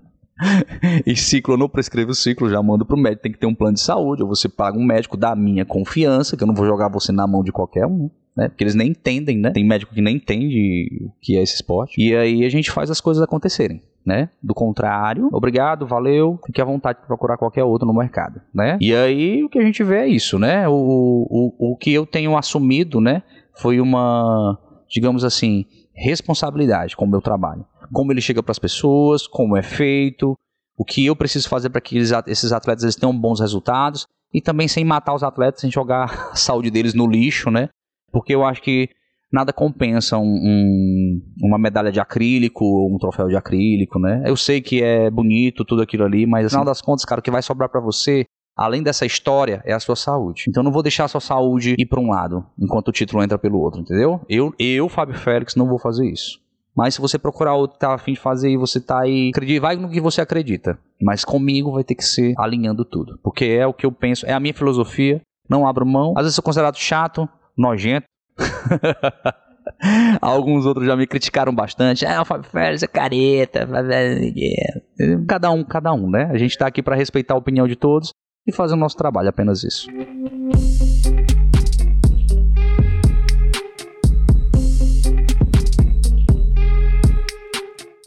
e 1.05 1.15
ciclo, 1.15 1.53
eu 1.53 1.57
não 1.59 1.69
prescrevo 1.69 2.09
o 2.09 2.15
ciclo, 2.15 2.49
já 2.49 2.59
mando 2.63 2.87
pro 2.87 2.97
médico, 2.97 3.21
tem 3.21 3.31
que 3.31 3.37
ter 3.37 3.45
um 3.45 3.53
plano 3.53 3.75
de 3.75 3.81
saúde, 3.81 4.23
ou 4.23 4.29
você 4.29 4.49
paga 4.49 4.79
um 4.79 4.83
médico 4.83 5.15
da 5.15 5.35
minha 5.35 5.63
confiança, 5.63 6.35
que 6.35 6.41
eu 6.41 6.47
não 6.47 6.55
vou 6.55 6.65
jogar 6.65 6.87
você 6.87 7.11
na 7.11 7.27
mão 7.27 7.43
de 7.43 7.51
qualquer 7.51 7.85
um 7.85 8.09
né? 8.35 8.47
Porque 8.47 8.63
eles 8.63 8.75
nem 8.75 8.89
entendem, 8.89 9.37
né? 9.37 9.51
Tem 9.51 9.65
médico 9.65 9.93
que 9.93 10.01
nem 10.01 10.15
entende 10.15 11.05
o 11.05 11.11
que 11.21 11.37
é 11.37 11.41
esse 11.41 11.55
esporte. 11.55 11.99
E 12.01 12.15
aí 12.15 12.45
a 12.45 12.49
gente 12.49 12.71
faz 12.71 12.89
as 12.89 13.01
coisas 13.01 13.21
acontecerem. 13.21 13.81
Né? 14.03 14.29
Do 14.41 14.55
contrário, 14.55 15.29
obrigado, 15.31 15.85
valeu, 15.85 16.39
fique 16.43 16.59
à 16.59 16.65
vontade 16.65 16.99
de 16.99 17.05
procurar 17.05 17.37
qualquer 17.37 17.63
outro 17.63 17.87
no 17.87 17.93
mercado, 17.93 18.41
né? 18.51 18.79
E 18.81 18.95
aí 18.95 19.43
o 19.43 19.47
que 19.47 19.59
a 19.59 19.61
gente 19.61 19.83
vê 19.83 19.97
é 19.97 20.07
isso, 20.07 20.39
né? 20.39 20.67
O, 20.67 20.73
o, 20.73 21.73
o 21.73 21.77
que 21.77 21.93
eu 21.93 22.03
tenho 22.03 22.35
assumido, 22.35 22.99
né? 22.99 23.21
Foi 23.53 23.79
uma, 23.79 24.57
digamos 24.89 25.23
assim, 25.23 25.67
responsabilidade 25.93 26.95
com 26.95 27.05
o 27.05 27.07
meu 27.07 27.21
trabalho. 27.21 27.63
Como 27.93 28.11
ele 28.11 28.21
chega 28.21 28.41
para 28.41 28.51
as 28.51 28.57
pessoas, 28.57 29.27
como 29.27 29.55
é 29.55 29.61
feito, 29.61 30.35
o 30.75 30.83
que 30.83 31.05
eu 31.05 31.15
preciso 31.15 31.47
fazer 31.47 31.69
para 31.69 31.79
que 31.79 31.95
eles, 31.95 32.11
esses 32.25 32.51
atletas 32.51 32.83
eles 32.83 32.95
tenham 32.95 33.15
bons 33.15 33.39
resultados 33.39 34.07
e 34.33 34.41
também 34.41 34.67
sem 34.67 34.83
matar 34.83 35.13
os 35.13 35.21
atletas, 35.21 35.61
sem 35.61 35.69
jogar 35.69 36.29
a 36.33 36.35
saúde 36.35 36.71
deles 36.71 36.95
no 36.95 37.05
lixo, 37.05 37.51
né? 37.51 37.69
Porque 38.11 38.33
eu 38.33 38.43
acho 38.43 38.61
que 38.61 38.89
nada 39.31 39.53
compensa 39.53 40.17
um, 40.17 40.23
um, 40.23 41.21
uma 41.41 41.57
medalha 41.57 41.91
de 41.91 41.99
acrílico, 41.99 42.65
um 42.93 42.97
troféu 42.97 43.27
de 43.27 43.35
acrílico, 43.35 43.97
né? 43.99 44.23
Eu 44.25 44.35
sei 44.35 44.61
que 44.61 44.83
é 44.83 45.09
bonito 45.09 45.63
tudo 45.63 45.81
aquilo 45.81 46.03
ali, 46.03 46.25
mas 46.25 46.43
no 46.43 46.49
final 46.49 46.65
das 46.65 46.81
contas, 46.81 47.05
cara, 47.05 47.19
o 47.19 47.23
que 47.23 47.31
vai 47.31 47.41
sobrar 47.41 47.69
para 47.69 47.79
você, 47.79 48.25
além 48.55 48.83
dessa 48.83 49.05
história, 49.05 49.61
é 49.65 49.73
a 49.73 49.79
sua 49.79 49.95
saúde. 49.95 50.45
Então 50.49 50.61
não 50.61 50.71
vou 50.71 50.83
deixar 50.83 51.05
a 51.05 51.07
sua 51.07 51.21
saúde 51.21 51.75
ir 51.77 51.85
para 51.85 52.01
um 52.01 52.09
lado, 52.09 52.45
enquanto 52.59 52.89
o 52.89 52.91
título 52.91 53.23
entra 53.23 53.37
pelo 53.37 53.59
outro, 53.59 53.79
entendeu? 53.79 54.19
Eu, 54.27 54.53
eu, 54.59 54.89
Fábio 54.89 55.15
Félix, 55.15 55.55
não 55.55 55.67
vou 55.67 55.79
fazer 55.79 56.09
isso. 56.09 56.41
Mas 56.75 56.95
se 56.95 57.01
você 57.01 57.19
procurar 57.19 57.53
outro 57.53 57.73
que 57.73 57.79
tá 57.79 57.93
afim 57.93 58.13
de 58.13 58.19
fazer 58.19 58.49
e 58.49 58.57
você 58.57 58.79
tá 58.79 59.01
aí, 59.01 59.31
vai 59.59 59.75
no 59.75 59.89
que 59.89 59.99
você 59.99 60.21
acredita. 60.21 60.79
Mas 61.01 61.25
comigo 61.25 61.71
vai 61.73 61.83
ter 61.83 61.95
que 61.95 62.03
ser 62.03 62.33
alinhando 62.37 62.85
tudo. 62.85 63.19
Porque 63.21 63.45
é 63.45 63.67
o 63.67 63.73
que 63.73 63.85
eu 63.85 63.91
penso, 63.91 64.25
é 64.25 64.31
a 64.31 64.39
minha 64.39 64.53
filosofia, 64.53 65.21
não 65.49 65.67
abro 65.67 65.85
mão. 65.85 66.13
Às 66.15 66.23
vezes 66.23 66.35
sou 66.35 66.43
considerado 66.43 66.77
chato, 66.77 67.27
nojento. 67.61 68.05
Alguns 70.21 70.65
outros 70.65 70.85
já 70.85 70.95
me 70.95 71.05
criticaram 71.07 71.53
bastante. 71.53 72.05
Ah, 72.05 72.21
o 72.21 72.25
Fábio 72.25 72.49
Félix 72.49 72.83
é 72.83 72.87
careta. 72.87 73.67
Cada 75.27 75.51
um, 75.51 75.63
cada 75.63 75.93
um, 75.93 76.09
né? 76.09 76.29
A 76.31 76.37
gente 76.37 76.57
tá 76.57 76.67
aqui 76.67 76.81
para 76.81 76.95
respeitar 76.95 77.35
a 77.35 77.37
opinião 77.37 77.67
de 77.67 77.75
todos 77.75 78.11
e 78.47 78.51
fazer 78.51 78.73
o 78.73 78.77
nosso 78.77 78.97
trabalho, 78.97 79.29
apenas 79.29 79.63
isso. 79.63 79.87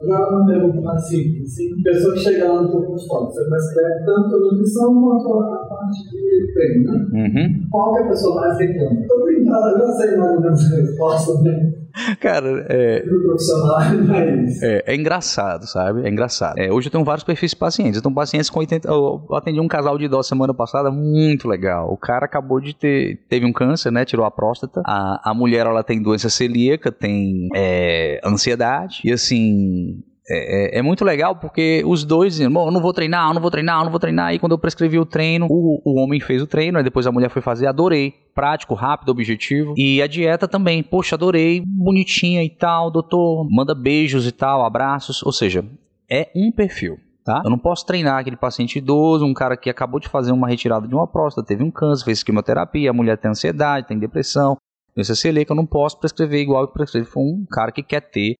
Agora 0.05 0.37
uma 0.37 0.47
pergunta 0.47 0.81
mais 0.83 1.09
simples. 1.09 1.53
Assim, 1.53 1.83
pessoa 1.83 2.15
que 2.15 2.21
chega 2.21 2.53
lá 2.53 2.63
no 2.63 2.71
teu 2.71 2.83
consultório, 2.83 3.27
você 3.27 3.49
prescreve 3.49 4.05
tanto 4.05 4.37
a 4.37 4.41
nutrição 4.41 5.03
quanto 5.03 5.41
a 5.41 5.57
parte 5.67 6.11
de 6.11 6.53
treino, 6.53 6.93
né? 6.93 7.07
Uhum. 7.13 7.69
Qual 7.71 7.93
que 7.95 7.99
é 8.01 8.03
a 8.05 8.09
pessoa 8.09 8.41
mais 8.41 8.59
reclama? 8.59 9.01
Estou 9.01 9.25
brincando, 9.25 9.69
eu 9.69 9.79
já 9.79 9.93
sei 9.93 10.17
mais 10.17 10.37
ou 10.37 10.41
menos 10.41 10.73
a 10.73 10.77
resposta, 10.77 11.43
né? 11.43 11.84
Cara, 12.21 12.67
é, 12.69 13.05
é, 14.63 14.93
é 14.93 14.97
engraçado, 14.97 15.67
sabe? 15.67 16.07
É 16.07 16.11
engraçado. 16.11 16.59
É, 16.59 16.73
hoje 16.73 16.89
eu 16.89 16.93
tenho 16.93 17.05
vários 17.05 17.25
perfis 17.25 17.53
de 17.53 17.57
pacientes. 17.57 17.99
Então, 17.99 18.13
pacientes 18.13 18.51
com 18.51 18.59
80. 18.59 18.89
Eu 18.89 19.27
atendi 19.33 19.61
um 19.61 19.69
casal 19.69 19.97
de 19.97 20.05
idosos 20.05 20.27
semana 20.27 20.53
passada, 20.53 20.91
muito 20.91 21.49
legal. 21.49 21.93
O 21.93 21.97
cara 21.97 22.25
acabou 22.25 22.61
de 22.61 22.75
ter. 22.75 23.21
Teve 23.29 23.47
um 23.47 23.53
câncer, 23.53 23.93
né? 23.93 24.05
Tirou 24.05 24.27
a 24.27 24.31
próstata. 24.31 24.83
A, 24.85 25.31
a 25.31 25.35
mulher, 25.35 25.67
ela 25.67 25.85
tem 25.85 26.03
doença 26.03 26.29
celíaca, 26.29 26.91
tem 26.91 27.49
é, 27.55 28.21
ansiedade. 28.25 29.01
E 29.05 29.13
assim. 29.13 30.03
É, 30.29 30.77
é, 30.77 30.79
é 30.79 30.83
muito 30.83 31.05
legal 31.05 31.37
porque 31.37 31.83
os 31.87 32.03
dois 32.03 32.35
dizem, 32.35 32.51
bom, 32.51 32.69
eu 32.69 32.71
não 32.73 32.81
vou 32.81 32.93
treinar, 32.93 33.29
eu 33.29 33.35
não 33.35 33.43
vou 33.43 33.51
treinar, 33.51 33.81
eu 33.81 33.85
não 33.85 33.91
vou 33.91 34.01
treinar. 34.01 34.35
E 34.35 34.39
quando 34.39 34.53
eu 34.53 34.59
prescrevi 34.59 34.99
o 34.99 35.05
treino, 35.05 35.47
o, 35.51 35.83
o 35.85 36.01
homem 36.01 36.21
fez 36.21 36.41
o 36.43 36.47
treino, 36.47 36.79
aí 36.79 36.85
depois 36.85 37.07
a 37.07 37.13
mulher 37.13 37.29
foi 37.31 37.43
fazer, 37.43 37.67
adorei. 37.67 38.15
Prático, 38.35 38.75
rápido, 38.75 39.11
objetivo. 39.11 39.75
E 39.77 40.03
a 40.03 40.07
dieta 40.07 40.49
também, 40.49 40.83
poxa, 40.83 41.15
adorei, 41.15 41.63
bonitinha 41.65 42.43
e 42.43 42.51
tal, 42.51 42.91
doutor, 42.91 43.47
manda 43.49 43.75
beijos 43.75 44.27
e 44.27 44.33
tal, 44.33 44.65
abraços. 44.65 45.23
Ou 45.23 45.31
seja, 45.31 45.65
é 46.11 46.29
um 46.35 46.51
perfil. 46.51 46.99
Tá? 47.25 47.41
Eu 47.43 47.51
não 47.51 47.59
posso 47.59 47.87
treinar 47.87 48.19
aquele 48.19 48.37
paciente 48.37 48.77
idoso, 48.77 49.25
um 49.25 49.33
cara 49.33 49.57
que 49.57 49.71
acabou 49.71 49.99
de 49.99 50.09
fazer 50.09 50.31
uma 50.31 50.47
retirada 50.47 50.87
de 50.87 50.95
uma 50.95 51.07
próstata, 51.07 51.47
teve 51.47 51.63
um 51.63 51.71
câncer, 51.71 52.05
fez 52.05 52.23
quimioterapia, 52.23 52.91
a 52.91 52.93
mulher 52.93 53.17
tem 53.17 53.31
ansiedade, 53.31 53.87
tem 53.87 53.99
depressão, 53.99 54.59
doença 54.95 55.15
celíaca, 55.15 55.53
eu 55.53 55.57
não 55.57 55.65
posso 55.65 55.99
prescrever 55.99 56.43
igual 56.43 56.63
eu 56.63 56.69
prescrevi 56.69 57.07
foi 57.07 57.23
um 57.23 57.47
cara 57.51 57.73
que 57.73 57.83
quer 57.83 58.03
ter 58.03 58.35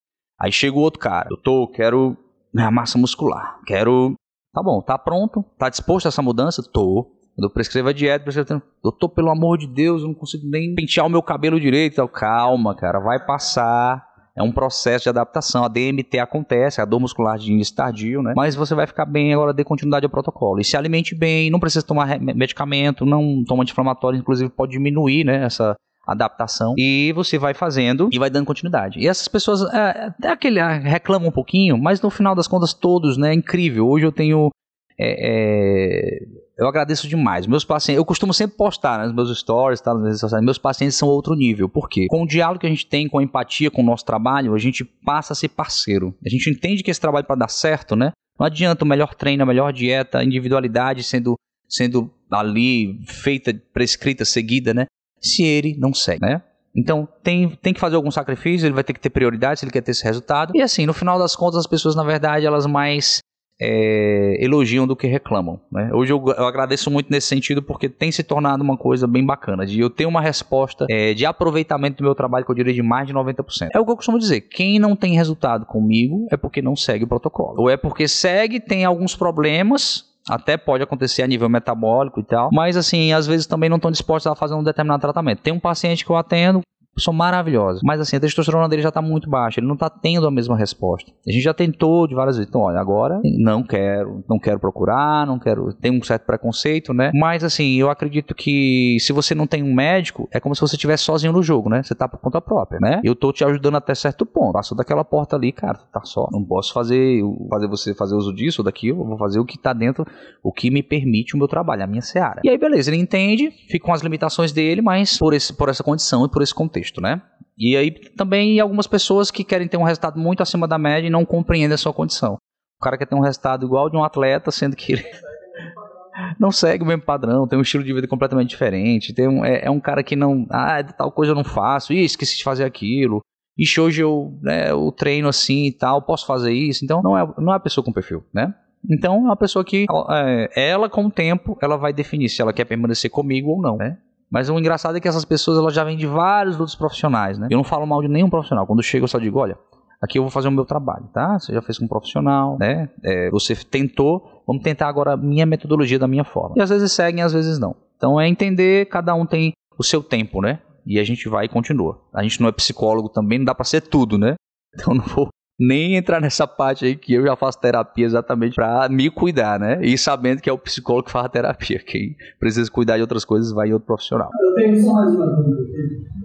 Aí 0.45 0.51
chega 0.51 0.77
o 0.77 0.81
outro 0.81 0.99
cara, 0.99 1.27
doutor, 1.27 1.71
quero 1.71 2.15
minha 2.53 2.69
massa 2.69 2.99
muscular, 2.99 3.59
quero. 3.65 4.13
Tá 4.53 4.61
bom, 4.61 4.79
tá 4.79 4.95
pronto? 4.95 5.43
Tá 5.57 5.69
disposto 5.69 6.05
a 6.05 6.09
essa 6.09 6.21
mudança? 6.21 6.61
Tô. 6.61 7.11
Quando 7.35 7.45
eu 7.45 7.49
prescrevo 7.49 7.89
a 7.89 7.91
dieta, 7.91 8.23
prescrevo, 8.23 8.61
doutor, 8.83 9.09
pelo 9.09 9.31
amor 9.31 9.57
de 9.57 9.65
Deus, 9.65 10.03
eu 10.03 10.07
não 10.07 10.13
consigo 10.13 10.47
nem 10.47 10.75
pentear 10.75 11.07
o 11.07 11.09
meu 11.09 11.23
cabelo 11.23 11.59
direito. 11.59 12.07
Calma, 12.09 12.75
cara, 12.75 12.99
vai 12.99 13.25
passar. 13.25 14.05
É 14.37 14.43
um 14.43 14.51
processo 14.51 15.05
de 15.05 15.09
adaptação. 15.09 15.65
A 15.65 15.67
DMT 15.67 16.19
acontece, 16.19 16.79
a 16.79 16.85
dor 16.85 16.99
muscular 16.99 17.39
de 17.39 17.51
início 17.51 17.75
tardio, 17.75 18.21
né? 18.21 18.33
Mas 18.35 18.53
você 18.53 18.75
vai 18.75 18.85
ficar 18.85 19.05
bem 19.05 19.33
agora, 19.33 19.51
dê 19.51 19.63
continuidade 19.63 20.05
ao 20.05 20.11
protocolo. 20.11 20.61
E 20.61 20.63
se 20.63 20.77
alimente 20.77 21.15
bem, 21.15 21.49
não 21.49 21.59
precisa 21.59 21.83
tomar 21.83 22.19
medicamento, 22.19 23.03
não 23.03 23.43
toma 23.43 23.63
anti-inflamatório, 23.63 24.19
inclusive 24.19 24.51
pode 24.51 24.73
diminuir, 24.73 25.23
né? 25.23 25.43
Essa, 25.45 25.75
adaptação 26.05 26.75
e 26.77 27.11
você 27.13 27.37
vai 27.37 27.53
fazendo 27.53 28.09
e 28.11 28.19
vai 28.19 28.29
dando 28.29 28.45
continuidade. 28.45 28.99
E 28.99 29.07
essas 29.07 29.27
pessoas 29.27 29.61
é, 29.73 30.13
é 30.23 30.27
aquele 30.29 30.59
é, 30.59 30.77
reclamam 30.77 31.29
um 31.29 31.31
pouquinho, 31.31 31.77
mas 31.77 32.01
no 32.01 32.09
final 32.09 32.35
das 32.35 32.47
contas 32.47 32.73
todos, 32.73 33.17
né? 33.17 33.31
É 33.31 33.33
incrível. 33.33 33.87
Hoje 33.87 34.05
eu 34.05 34.11
tenho 34.11 34.49
é, 34.97 36.19
é, 36.19 36.45
eu 36.57 36.67
agradeço 36.67 37.07
demais. 37.07 37.45
Meus 37.45 37.65
pacientes, 37.65 37.97
eu 37.97 38.05
costumo 38.05 38.33
sempre 38.33 38.55
postar 38.55 38.99
né, 38.99 39.05
nos 39.05 39.15
meus 39.15 39.37
stories, 39.37 39.81
tá, 39.81 39.93
nas 39.93 40.03
redes 40.03 40.19
sociais. 40.19 40.43
Meus 40.43 40.57
pacientes 40.57 40.95
são 40.95 41.09
outro 41.09 41.35
nível. 41.35 41.67
Por 41.67 41.89
quê? 41.89 42.07
Com 42.09 42.23
o 42.23 42.27
diálogo 42.27 42.61
que 42.61 42.65
a 42.65 42.69
gente 42.69 42.87
tem, 42.87 43.09
com 43.09 43.19
a 43.19 43.23
empatia 43.23 43.69
com 43.69 43.81
o 43.81 43.85
nosso 43.85 44.05
trabalho, 44.05 44.53
a 44.53 44.57
gente 44.57 44.83
passa 44.83 45.33
a 45.33 45.35
ser 45.35 45.49
parceiro. 45.49 46.15
A 46.25 46.29
gente 46.29 46.49
entende 46.49 46.81
que 46.81 46.89
esse 46.89 47.01
trabalho 47.01 47.25
para 47.25 47.35
dar 47.35 47.49
certo, 47.49 47.95
né? 47.95 48.11
Não 48.39 48.45
adianta 48.45 48.85
o 48.85 48.87
melhor 48.87 49.15
treino, 49.15 49.43
a 49.43 49.45
melhor 49.45 49.73
dieta, 49.73 50.19
a 50.19 50.23
individualidade 50.23 51.03
sendo 51.03 51.35
sendo 51.67 52.11
ali 52.29 52.99
feita, 53.05 53.53
prescrita, 53.73 54.23
seguida, 54.23 54.73
né? 54.73 54.85
Se 55.27 55.43
ele 55.43 55.75
não 55.77 55.93
segue, 55.93 56.21
né? 56.21 56.41
Então 56.75 57.07
tem, 57.23 57.49
tem 57.61 57.73
que 57.73 57.79
fazer 57.79 57.95
algum 57.95 58.11
sacrifício, 58.11 58.67
ele 58.67 58.73
vai 58.73 58.83
ter 58.83 58.93
que 58.93 58.99
ter 58.99 59.09
prioridade 59.09 59.59
se 59.59 59.65
ele 59.65 59.71
quer 59.71 59.81
ter 59.81 59.91
esse 59.91 60.03
resultado. 60.03 60.51
E 60.53 60.61
assim, 60.61 60.85
no 60.85 60.93
final 60.93 61.17
das 61.17 61.35
contas, 61.35 61.59
as 61.59 61.67
pessoas, 61.67 61.95
na 61.95 62.03
verdade, 62.03 62.45
elas 62.45 62.65
mais 62.65 63.19
é, 63.59 64.37
elogiam 64.43 64.85
do 64.85 64.95
que 64.95 65.07
reclamam. 65.07 65.59
Né? 65.71 65.89
Hoje 65.93 66.11
eu, 66.11 66.23
eu, 66.37 66.45
agradeço 66.45 66.91
muito 66.91 67.09
nesse 67.09 67.27
sentido 67.27 67.61
porque 67.61 67.87
tem 67.87 68.11
se 68.11 68.23
tornado 68.23 68.63
uma 68.63 68.77
coisa 68.77 69.07
bem 69.07 69.25
bacana, 69.25 69.65
de 69.65 69.79
eu 69.79 69.89
ter 69.89 70.05
uma 70.05 70.21
resposta 70.21 70.85
é, 70.89 71.13
de 71.13 71.25
aproveitamento 71.25 71.97
do 71.97 72.03
meu 72.03 72.15
trabalho 72.15 72.45
que 72.45 72.51
eu 72.51 72.55
diria 72.55 72.73
de 72.73 72.81
mais 72.81 73.07
de 73.07 73.13
90%. 73.13 73.69
É 73.73 73.79
o 73.79 73.85
que 73.85 73.91
eu 73.91 73.95
costumo 73.95 74.19
dizer, 74.19 74.41
quem 74.41 74.79
não 74.79 74.95
tem 74.95 75.15
resultado 75.15 75.65
comigo 75.65 76.27
é 76.29 76.37
porque 76.37 76.61
não 76.61 76.75
segue 76.75 77.05
o 77.05 77.07
protocolo. 77.07 77.61
Ou 77.61 77.69
é 77.69 77.77
porque 77.77 78.07
segue, 78.07 78.59
tem 78.59 78.83
alguns 78.83 79.15
problemas, 79.15 80.05
até 80.29 80.57
pode 80.57 80.83
acontecer 80.83 81.23
a 81.23 81.27
nível 81.27 81.49
metabólico 81.49 82.19
e 82.19 82.23
tal, 82.23 82.49
mas 82.51 82.75
assim, 82.75 83.13
às 83.13 83.27
vezes 83.27 83.45
também 83.45 83.69
não 83.69 83.77
estão 83.77 83.91
dispostos 83.91 84.31
a 84.31 84.35
fazer 84.35 84.55
um 84.55 84.63
determinado 84.63 85.01
tratamento. 85.01 85.41
Tem 85.41 85.53
um 85.53 85.59
paciente 85.59 86.03
que 86.03 86.11
eu 86.11 86.15
atendo, 86.15 86.61
são 86.97 87.13
maravilhosos. 87.13 87.81
Mas 87.83 87.99
assim, 87.99 88.15
a 88.15 88.19
testosterona 88.19 88.69
dele 88.69 88.81
já 88.81 88.89
está 88.89 89.01
muito 89.01 89.29
baixa, 89.29 89.59
ele 89.59 89.67
não 89.67 89.73
está 89.73 89.89
tendo 89.89 90.27
a 90.27 90.31
mesma 90.31 90.57
resposta. 90.57 91.11
A 91.27 91.31
gente 91.31 91.43
já 91.43 91.53
tentou 91.53 92.07
de 92.07 92.15
várias 92.15 92.37
vezes. 92.37 92.49
Então, 92.49 92.61
olha, 92.61 92.79
agora 92.79 93.19
não 93.23 93.63
quero, 93.63 94.23
não 94.29 94.39
quero 94.39 94.59
procurar, 94.59 95.25
não 95.25 95.37
quero. 95.37 95.73
Tem 95.73 95.91
um 95.91 96.01
certo 96.01 96.25
preconceito, 96.25 96.93
né? 96.93 97.11
Mas 97.13 97.43
assim, 97.43 97.75
eu 97.75 97.89
acredito 97.89 98.33
que 98.33 98.97
se 98.99 99.11
você 99.11 99.35
não 99.35 99.47
tem 99.47 99.63
um 99.63 99.73
médico, 99.73 100.27
é 100.31 100.39
como 100.39 100.55
se 100.55 100.61
você 100.61 100.75
estivesse 100.75 101.03
sozinho 101.03 101.33
no 101.33 101.43
jogo, 101.43 101.69
né? 101.69 101.83
Você 101.83 101.93
tá 101.93 102.07
por 102.07 102.19
conta 102.19 102.39
própria, 102.39 102.79
né? 102.79 103.01
Eu 103.03 103.15
tô 103.15 103.33
te 103.33 103.43
ajudando 103.43 103.75
até 103.75 103.93
certo 103.93 104.25
ponto. 104.25 104.53
Passou 104.53 104.77
daquela 104.77 105.03
porta 105.03 105.35
ali, 105.35 105.51
cara, 105.51 105.79
tá 105.91 106.01
só. 106.03 106.27
Não 106.31 106.43
posso 106.43 106.73
fazer, 106.73 107.21
fazer 107.49 107.67
você 107.67 107.93
fazer 107.93 108.15
uso 108.15 108.33
disso 108.33 108.61
ou 108.61 108.65
daquilo, 108.65 109.01
eu 109.01 109.05
vou 109.05 109.17
fazer 109.17 109.39
o 109.39 109.45
que 109.45 109.57
tá 109.57 109.73
dentro, 109.73 110.05
o 110.41 110.51
que 110.51 110.69
me 110.71 110.81
permite 110.81 111.35
o 111.35 111.37
meu 111.37 111.47
trabalho, 111.47 111.83
a 111.83 111.87
minha 111.87 112.01
seara. 112.01 112.41
E 112.43 112.49
aí, 112.49 112.57
beleza, 112.57 112.89
ele 112.89 113.01
entende, 113.01 113.51
fica 113.69 113.85
com 113.85 113.93
as 113.93 114.01
limitações 114.01 114.51
dele, 114.51 114.81
mas 114.81 115.17
por, 115.17 115.33
esse, 115.33 115.53
por 115.53 115.69
essa 115.69 115.83
condição 115.83 116.25
e 116.25 116.29
por 116.29 116.41
esse 116.41 116.53
contexto 116.53 116.84
contexto, 116.85 117.01
né? 117.01 117.21
E 117.57 117.75
aí 117.75 117.91
também 117.91 118.59
algumas 118.59 118.87
pessoas 118.87 119.31
que 119.31 119.43
querem 119.43 119.67
ter 119.67 119.77
um 119.77 119.83
resultado 119.83 120.19
muito 120.19 120.43
acima 120.43 120.67
da 120.67 120.77
média 120.77 121.07
e 121.07 121.11
não 121.11 121.25
compreendem 121.25 121.73
a 121.73 121.77
sua 121.77 121.93
condição. 121.93 122.37
O 122.79 122.83
cara 122.83 122.97
quer 122.97 123.05
ter 123.05 123.15
um 123.15 123.21
resultado 123.21 123.65
igual 123.65 123.89
de 123.89 123.97
um 123.97 124.03
atleta, 124.03 124.51
sendo 124.51 124.75
que 124.75 124.93
ele 124.93 125.03
não 126.39 126.51
segue 126.51 126.83
o 126.83 126.87
mesmo 126.87 127.03
padrão, 127.03 127.47
tem 127.47 127.57
um 127.57 127.61
estilo 127.61 127.83
de 127.83 127.93
vida 127.93 128.07
completamente 128.07 128.49
diferente, 128.49 129.13
tem 129.13 129.27
um, 129.27 129.43
é, 129.43 129.65
é 129.65 129.71
um 129.71 129.79
cara 129.79 130.03
que 130.03 130.15
não, 130.15 130.45
ah, 130.49 130.83
tal 130.83 131.11
coisa 131.11 131.31
eu 131.31 131.35
não 131.35 131.43
faço, 131.43 131.93
ih, 131.93 132.03
esqueci 132.03 132.37
de 132.37 132.43
fazer 132.43 132.65
aquilo, 132.65 133.21
ixi, 133.57 133.79
hoje 133.79 134.01
eu, 134.01 134.37
né, 134.41 134.71
eu 134.71 134.91
treino 134.91 135.29
assim 135.29 135.67
e 135.67 135.71
tal, 135.71 136.01
posso 136.01 136.25
fazer 136.27 136.51
isso, 136.51 136.83
então 136.83 137.01
não 137.01 137.17
é, 137.17 137.25
não 137.37 137.53
é 137.53 137.55
a 137.55 137.59
pessoa 137.59 137.83
com 137.83 137.93
perfil, 137.93 138.23
né? 138.33 138.53
Então 138.91 139.15
é 139.15 139.19
uma 139.19 139.37
pessoa 139.37 139.63
que, 139.63 139.85
é, 140.09 140.69
ela 140.69 140.89
com 140.89 141.05
o 141.05 141.11
tempo, 141.11 141.57
ela 141.61 141.77
vai 141.77 141.93
definir 141.93 142.29
se 142.29 142.41
ela 142.41 142.53
quer 142.53 142.65
permanecer 142.65 143.09
comigo 143.09 143.51
ou 143.51 143.61
não, 143.61 143.77
né? 143.77 143.97
Mas 144.35 144.49
o 144.49 144.59
engraçado 144.59 144.97
é 144.97 144.99
que 144.99 145.07
essas 145.07 145.23
pessoas 145.23 145.57
elas 145.57 145.73
já 145.73 145.81
vêm 145.85 145.95
de 145.95 146.05
vários 146.05 146.59
outros 146.59 146.75
profissionais, 146.75 147.39
né? 147.39 147.47
Eu 147.49 147.55
não 147.55 147.63
falo 147.63 147.87
mal 147.87 148.01
de 148.01 148.09
nenhum 148.09 148.29
profissional. 148.29 148.67
Quando 148.67 148.83
chego 148.83 149.05
eu 149.05 149.07
só 149.07 149.17
digo, 149.17 149.39
olha, 149.39 149.57
aqui 150.01 150.19
eu 150.19 150.23
vou 150.23 150.29
fazer 150.29 150.49
o 150.49 150.51
meu 150.51 150.65
trabalho, 150.65 151.05
tá? 151.13 151.39
Você 151.39 151.53
já 151.53 151.61
fez 151.61 151.79
com 151.79 151.85
um 151.85 151.87
profissional, 151.87 152.57
né? 152.59 152.89
É, 153.01 153.29
você 153.29 153.55
tentou, 153.55 154.43
vamos 154.45 154.61
tentar 154.61 154.89
agora 154.89 155.13
a 155.13 155.17
minha 155.17 155.45
metodologia 155.45 155.97
da 155.97 156.05
minha 156.05 156.25
forma. 156.25 156.53
E 156.57 156.61
às 156.61 156.69
vezes 156.69 156.91
seguem, 156.91 157.23
às 157.23 157.31
vezes 157.31 157.57
não. 157.57 157.77
Então 157.95 158.19
é 158.19 158.27
entender, 158.27 158.89
cada 158.89 159.15
um 159.15 159.25
tem 159.25 159.53
o 159.79 159.83
seu 159.85 160.03
tempo, 160.03 160.41
né? 160.41 160.59
E 160.85 160.99
a 160.99 161.03
gente 161.05 161.29
vai 161.29 161.45
e 161.45 161.47
continua. 161.47 162.01
A 162.13 162.21
gente 162.21 162.41
não 162.41 162.49
é 162.49 162.51
psicólogo 162.51 163.07
também, 163.07 163.37
não 163.37 163.45
dá 163.45 163.55
para 163.55 163.63
ser 163.63 163.79
tudo, 163.79 164.17
né? 164.17 164.35
Então 164.77 164.93
não 164.93 165.05
vou 165.05 165.29
nem 165.59 165.95
entrar 165.95 166.19
nessa 166.19 166.45
parte 166.45 166.85
aí 166.85 166.95
que 166.95 167.13
eu 167.13 167.23
já 167.23 167.35
faço 167.35 167.59
terapia 167.59 168.05
exatamente 168.05 168.55
para 168.55 168.89
me 168.89 169.09
cuidar, 169.09 169.59
né? 169.59 169.79
E 169.81 169.97
sabendo 169.97 170.41
que 170.41 170.49
é 170.49 170.53
o 170.53 170.57
psicólogo 170.57 171.05
que 171.05 171.11
faz 171.11 171.25
a 171.25 171.29
terapia. 171.29 171.79
Quem 171.79 172.15
precisa 172.39 172.69
cuidar 172.69 172.97
de 172.97 173.01
outras 173.01 173.23
coisas 173.23 173.53
vai 173.53 173.69
em 173.69 173.73
outro 173.73 173.87
profissional. 173.87 174.29
Eu 174.41 174.53
tenho 174.55 174.77
só 174.81 174.93
mais 174.93 175.15
uma 175.15 175.27
dúvida 175.27 175.61
aqui. 175.61 176.15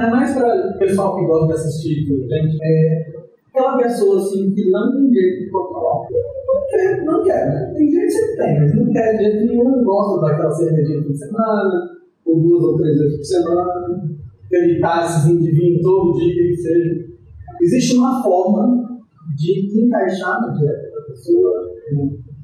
É 0.00 0.10
mais 0.10 0.34
para 0.34 0.74
o 0.74 0.78
pessoal 0.78 1.16
que 1.16 1.26
gosta 1.26 1.46
de 1.48 1.52
assistir, 1.52 2.06
gente. 2.06 2.58
É 2.62 3.28
aquela 3.48 3.76
pessoa 3.76 4.18
assim 4.20 4.52
que 4.54 4.70
não 4.70 4.92
tem 4.92 5.12
jeito 5.12 5.44
de 5.44 5.50
controlar. 5.50 6.06
Não 6.46 6.66
quer, 6.68 7.04
não 7.04 7.22
quer. 7.24 7.46
Né? 7.46 7.74
Tem 7.76 7.90
jeito 7.90 8.06
que 8.06 8.12
você 8.12 8.36
tem, 8.36 8.60
mas 8.60 8.74
não 8.76 8.92
quer 8.92 9.16
de 9.16 9.24
jeito 9.24 9.46
nenhum. 9.46 9.84
Gosta 9.84 10.26
daquela 10.26 10.50
cervejinha 10.52 11.02
por 11.02 11.14
semana, 11.14 11.90
ou 12.24 12.40
duas 12.40 12.62
ou 12.62 12.76
três 12.76 12.98
vezes 12.98 13.16
por 13.16 13.24
semana. 13.24 14.08
Aquele 14.46 14.80
táxizinho 14.80 15.42
de 15.42 15.50
vinho 15.50 15.82
todo 15.82 16.18
dia, 16.18 16.48
que 16.48 16.56
seja 16.56 17.07
existe 17.60 17.96
uma 17.96 18.22
forma 18.22 18.98
de 19.36 19.84
encaixar 19.84 20.40
na 20.40 20.48
dieta 20.48 20.90
da 20.94 21.02
pessoa 21.06 21.78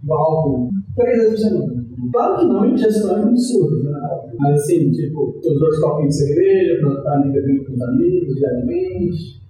no 0.04 0.14
álcool 0.14 0.70
três 0.96 1.16
vezes 1.16 1.30
por 1.30 1.38
semana. 1.38 1.84
Claro 2.12 2.38
que 2.38 2.44
não 2.46 2.64
em 2.66 2.76
gestões 2.76 3.24
absurdas, 3.24 3.84
né? 3.84 3.90
mas 4.38 4.62
assim, 4.62 4.90
tipo, 4.90 5.38
os 5.38 5.58
dois 5.58 5.80
copinhos 5.80 6.14
de 6.14 6.26
cerveja, 6.26 6.80
para 6.80 6.98
estar 6.98 7.12
ali 7.12 7.32
bebendo 7.32 7.64
com 7.64 7.72
os 7.72 7.82
amigos, 7.82 8.34
diariamente. 8.36 9.44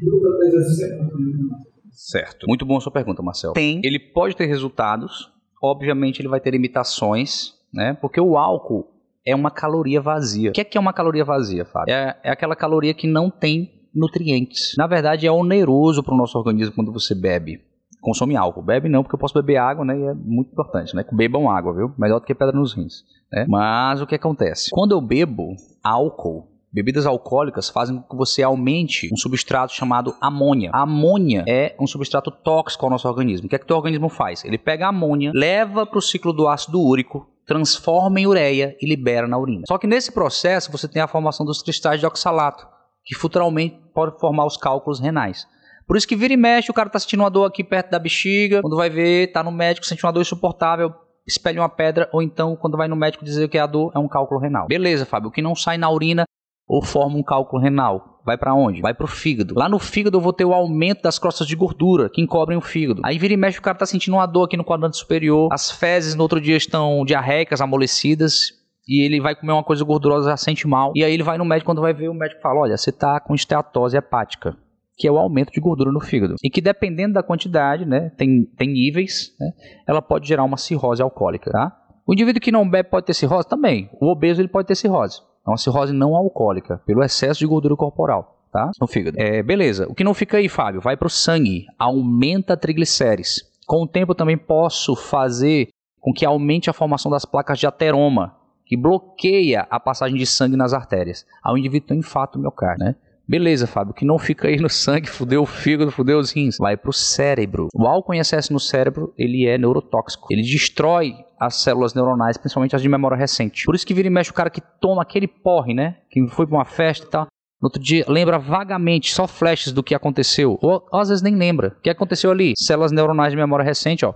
Duas 0.00 0.38
três 0.38 0.52
vezes 0.52 0.68
por 0.68 0.86
semana. 0.86 1.68
Certo. 1.90 2.46
Muito 2.46 2.64
boa 2.64 2.78
a 2.78 2.80
sua 2.80 2.92
pergunta, 2.92 3.22
Marcelo. 3.22 3.54
Tem, 3.54 3.80
ele 3.84 3.98
pode 3.98 4.36
ter 4.36 4.46
resultados, 4.46 5.30
obviamente 5.62 6.20
ele 6.20 6.28
vai 6.28 6.40
ter 6.40 6.50
limitações, 6.50 7.54
né? 7.72 7.96
Porque 8.00 8.20
o 8.20 8.36
álcool 8.36 8.86
é 9.26 9.34
uma 9.34 9.50
caloria 9.50 10.00
vazia. 10.00 10.50
O 10.50 10.52
que 10.52 10.60
é, 10.60 10.64
que 10.64 10.78
é 10.78 10.80
uma 10.80 10.92
caloria 10.92 11.24
vazia, 11.24 11.64
Fábio? 11.64 11.92
É, 11.92 12.16
é 12.24 12.30
aquela 12.30 12.56
caloria 12.56 12.94
que 12.94 13.06
não 13.06 13.30
tem 13.30 13.77
nutrientes. 13.98 14.74
Na 14.76 14.86
verdade, 14.86 15.26
é 15.26 15.32
oneroso 15.32 16.02
para 16.02 16.14
o 16.14 16.16
nosso 16.16 16.38
organismo 16.38 16.74
quando 16.74 16.92
você 16.92 17.14
bebe. 17.14 17.60
Consome 18.00 18.36
álcool. 18.36 18.62
Bebe 18.62 18.88
não, 18.88 19.02
porque 19.02 19.16
eu 19.16 19.18
posso 19.18 19.34
beber 19.34 19.56
água, 19.56 19.84
né? 19.84 19.98
E 19.98 20.02
é 20.04 20.14
muito 20.14 20.52
importante, 20.52 20.94
né? 20.94 21.04
Bebam 21.12 21.50
água, 21.50 21.74
viu? 21.74 21.92
Melhor 21.98 22.20
do 22.20 22.26
que 22.26 22.34
pedra 22.34 22.56
nos 22.56 22.72
rins. 22.72 23.02
Né? 23.32 23.44
Mas 23.48 24.00
o 24.00 24.06
que 24.06 24.14
acontece? 24.14 24.70
Quando 24.70 24.92
eu 24.92 25.00
bebo 25.00 25.54
álcool, 25.82 26.46
Bebidas 26.70 27.06
alcoólicas 27.06 27.70
fazem 27.70 27.96
com 27.96 28.02
que 28.02 28.16
você 28.16 28.42
aumente 28.42 29.08
um 29.12 29.16
substrato 29.16 29.72
chamado 29.72 30.14
amônia. 30.20 30.70
A 30.72 30.82
amônia 30.82 31.42
é 31.48 31.74
um 31.80 31.86
substrato 31.86 32.30
tóxico 32.30 32.84
ao 32.84 32.90
nosso 32.90 33.08
organismo. 33.08 33.46
O 33.46 33.48
que 33.48 33.56
é 33.56 33.58
que 33.58 33.64
o 33.64 33.68
teu 33.68 33.76
organismo 33.76 34.10
faz? 34.10 34.44
Ele 34.44 34.58
pega 34.58 34.84
a 34.84 34.90
amônia, 34.90 35.32
leva 35.34 35.86
para 35.86 35.98
o 35.98 36.02
ciclo 36.02 36.30
do 36.30 36.46
ácido 36.46 36.78
úrico, 36.78 37.26
transforma 37.46 38.20
em 38.20 38.26
ureia 38.26 38.76
e 38.82 38.86
libera 38.86 39.26
na 39.26 39.38
urina. 39.38 39.62
Só 39.66 39.78
que 39.78 39.86
nesse 39.86 40.12
processo 40.12 40.70
você 40.70 40.86
tem 40.86 41.00
a 41.00 41.08
formação 41.08 41.46
dos 41.46 41.62
cristais 41.62 42.00
de 42.00 42.06
oxalato 42.06 42.66
que 43.08 43.14
futuramente 43.14 43.80
pode 43.94 44.20
formar 44.20 44.44
os 44.44 44.58
cálculos 44.58 45.00
renais. 45.00 45.46
Por 45.86 45.96
isso 45.96 46.06
que 46.06 46.14
vira 46.14 46.34
e 46.34 46.36
mexe, 46.36 46.70
o 46.70 46.74
cara 46.74 46.90
tá 46.90 46.98
sentindo 46.98 47.22
uma 47.22 47.30
dor 47.30 47.46
aqui 47.46 47.64
perto 47.64 47.90
da 47.90 47.98
bexiga, 47.98 48.60
quando 48.60 48.76
vai 48.76 48.90
ver, 48.90 49.32
tá 49.32 49.42
no 49.42 49.50
médico, 49.50 49.86
sente 49.86 50.04
uma 50.04 50.12
dor 50.12 50.20
insuportável, 50.20 50.92
espelha 51.26 51.62
uma 51.62 51.70
pedra, 51.70 52.06
ou 52.12 52.20
então, 52.20 52.54
quando 52.54 52.76
vai 52.76 52.86
no 52.86 52.94
médico 52.94 53.24
dizer 53.24 53.48
que 53.48 53.56
é 53.56 53.62
a 53.62 53.66
dor, 53.66 53.90
é 53.94 53.98
um 53.98 54.06
cálculo 54.06 54.38
renal. 54.38 54.66
Beleza, 54.66 55.06
Fábio, 55.06 55.30
o 55.30 55.32
que 55.32 55.40
não 55.40 55.54
sai 55.54 55.78
na 55.78 55.90
urina 55.90 56.24
ou 56.68 56.82
forma 56.84 57.16
um 57.16 57.22
cálculo 57.22 57.62
renal. 57.62 58.20
Vai 58.26 58.36
para 58.36 58.52
onde? 58.52 58.82
Vai 58.82 58.92
pro 58.92 59.06
fígado. 59.06 59.54
Lá 59.56 59.70
no 59.70 59.78
fígado 59.78 60.18
eu 60.18 60.20
vou 60.20 60.34
ter 60.34 60.44
o 60.44 60.52
aumento 60.52 61.00
das 61.00 61.18
crostas 61.18 61.46
de 61.46 61.56
gordura 61.56 62.10
que 62.10 62.20
encobrem 62.20 62.58
o 62.58 62.60
fígado. 62.60 63.00
Aí 63.02 63.18
vira 63.18 63.32
e 63.32 63.38
mexe 63.38 63.58
o 63.58 63.62
cara 63.62 63.78
tá 63.78 63.86
sentindo 63.86 64.12
uma 64.14 64.26
dor 64.26 64.44
aqui 64.44 64.58
no 64.58 64.64
quadrante 64.64 64.98
superior. 64.98 65.48
As 65.50 65.70
fezes 65.70 66.14
no 66.14 66.22
outro 66.22 66.38
dia 66.38 66.58
estão 66.58 67.06
diarreicas, 67.06 67.62
amolecidas. 67.62 68.57
E 68.88 69.04
ele 69.04 69.20
vai 69.20 69.36
comer 69.36 69.52
uma 69.52 69.62
coisa 69.62 69.84
gordurosa, 69.84 70.30
já 70.30 70.36
sente 70.36 70.66
mal. 70.66 70.92
E 70.96 71.04
aí 71.04 71.12
ele 71.12 71.22
vai 71.22 71.36
no 71.36 71.44
médico, 71.44 71.66
quando 71.66 71.82
vai 71.82 71.92
ver, 71.92 72.08
o 72.08 72.14
médico 72.14 72.40
fala: 72.40 72.60
Olha, 72.60 72.76
você 72.76 72.90
tá 72.90 73.20
com 73.20 73.34
esteatose 73.34 73.96
hepática 73.96 74.56
que 74.98 75.06
é 75.06 75.12
o 75.12 75.16
aumento 75.16 75.52
de 75.52 75.60
gordura 75.60 75.92
no 75.92 76.00
fígado. 76.00 76.34
E 76.42 76.50
que 76.50 76.60
dependendo 76.60 77.14
da 77.14 77.22
quantidade, 77.22 77.86
né, 77.86 78.10
tem, 78.16 78.44
tem 78.56 78.68
níveis, 78.68 79.32
né, 79.38 79.52
ela 79.86 80.02
pode 80.02 80.26
gerar 80.26 80.42
uma 80.42 80.56
cirrose 80.56 81.00
alcoólica, 81.00 81.52
tá? 81.52 81.72
O 82.04 82.12
indivíduo 82.12 82.40
que 82.40 82.50
não 82.50 82.68
bebe 82.68 82.90
pode 82.90 83.06
ter 83.06 83.14
cirrose 83.14 83.48
também. 83.48 83.88
O 84.00 84.10
obeso 84.10 84.40
ele 84.40 84.48
pode 84.48 84.66
ter 84.66 84.74
cirrose. 84.74 85.20
É 85.46 85.50
uma 85.50 85.56
cirrose 85.56 85.92
não 85.92 86.16
alcoólica, 86.16 86.82
pelo 86.84 87.04
excesso 87.04 87.38
de 87.38 87.46
gordura 87.46 87.76
corporal, 87.76 88.42
tá? 88.52 88.70
No 88.80 88.88
fígado. 88.88 89.16
É, 89.20 89.40
beleza. 89.42 89.86
O 89.88 89.94
que 89.94 90.02
não 90.02 90.14
fica 90.14 90.38
aí, 90.38 90.48
Fábio? 90.48 90.80
Vai 90.80 90.96
para 90.96 91.06
o 91.06 91.10
sangue, 91.10 91.66
aumenta 91.78 92.56
triglicérides. 92.56 93.42
Com 93.66 93.84
o 93.84 93.86
tempo 93.86 94.14
também 94.14 94.36
posso 94.36 94.96
fazer 94.96 95.68
com 96.00 96.12
que 96.12 96.24
aumente 96.24 96.70
a 96.70 96.72
formação 96.72 97.10
das 97.10 97.24
placas 97.24 97.58
de 97.58 97.66
ateroma, 97.66 98.34
que 98.68 98.76
bloqueia 98.76 99.66
a 99.70 99.80
passagem 99.80 100.18
de 100.18 100.26
sangue 100.26 100.56
nas 100.56 100.74
artérias. 100.74 101.24
Aí 101.42 101.54
o 101.54 101.56
indivíduo 101.56 101.88
tem 101.88 101.98
infarto 101.98 102.38
miocárdio, 102.38 102.84
né? 102.84 102.94
Beleza, 103.26 103.66
Fábio, 103.66 103.94
que 103.94 104.04
não 104.04 104.18
fica 104.18 104.48
aí 104.48 104.56
no 104.56 104.68
sangue, 104.68 105.08
fudeu 105.10 105.42
o 105.42 105.46
fígado, 105.46 105.90
fudeu 105.90 106.18
os 106.18 106.30
rins. 106.30 106.56
Vai 106.58 106.76
pro 106.76 106.92
cérebro. 106.92 107.68
O 107.74 107.86
álcool 107.86 108.14
em 108.14 108.20
excesso 108.20 108.52
no 108.52 108.60
cérebro, 108.60 109.12
ele 109.18 109.46
é 109.46 109.56
neurotóxico. 109.58 110.28
Ele 110.30 110.42
destrói 110.42 111.14
as 111.40 111.62
células 111.62 111.94
neuronais, 111.94 112.36
principalmente 112.36 112.76
as 112.76 112.82
de 112.82 112.88
memória 112.88 113.16
recente. 113.16 113.64
Por 113.64 113.74
isso 113.74 113.86
que 113.86 113.94
vira 113.94 114.08
e 114.08 114.10
mexe 114.10 114.30
o 114.30 114.34
cara 114.34 114.50
que 114.50 114.62
toma 114.80 115.02
aquele 115.02 115.26
porre, 115.26 115.74
né? 115.74 115.96
Que 116.10 116.26
foi 116.28 116.46
pra 116.46 116.56
uma 116.56 116.64
festa 116.64 117.06
e 117.06 117.10
tal. 117.10 117.26
No 117.60 117.66
outro 117.66 117.82
dia, 117.82 118.04
lembra 118.06 118.38
vagamente, 118.38 119.12
só 119.12 119.26
flashes 119.26 119.72
do 119.72 119.82
que 119.82 119.94
aconteceu. 119.94 120.58
Ou, 120.62 120.86
ou 120.92 121.00
às 121.00 121.08
vezes 121.08 121.22
nem 121.22 121.34
lembra. 121.34 121.74
O 121.78 121.82
que 121.82 121.90
aconteceu 121.90 122.30
ali? 122.30 122.52
Células 122.56 122.92
neuronais 122.92 123.32
de 123.32 123.36
memória 123.36 123.64
recente, 123.64 124.06
ó. 124.06 124.14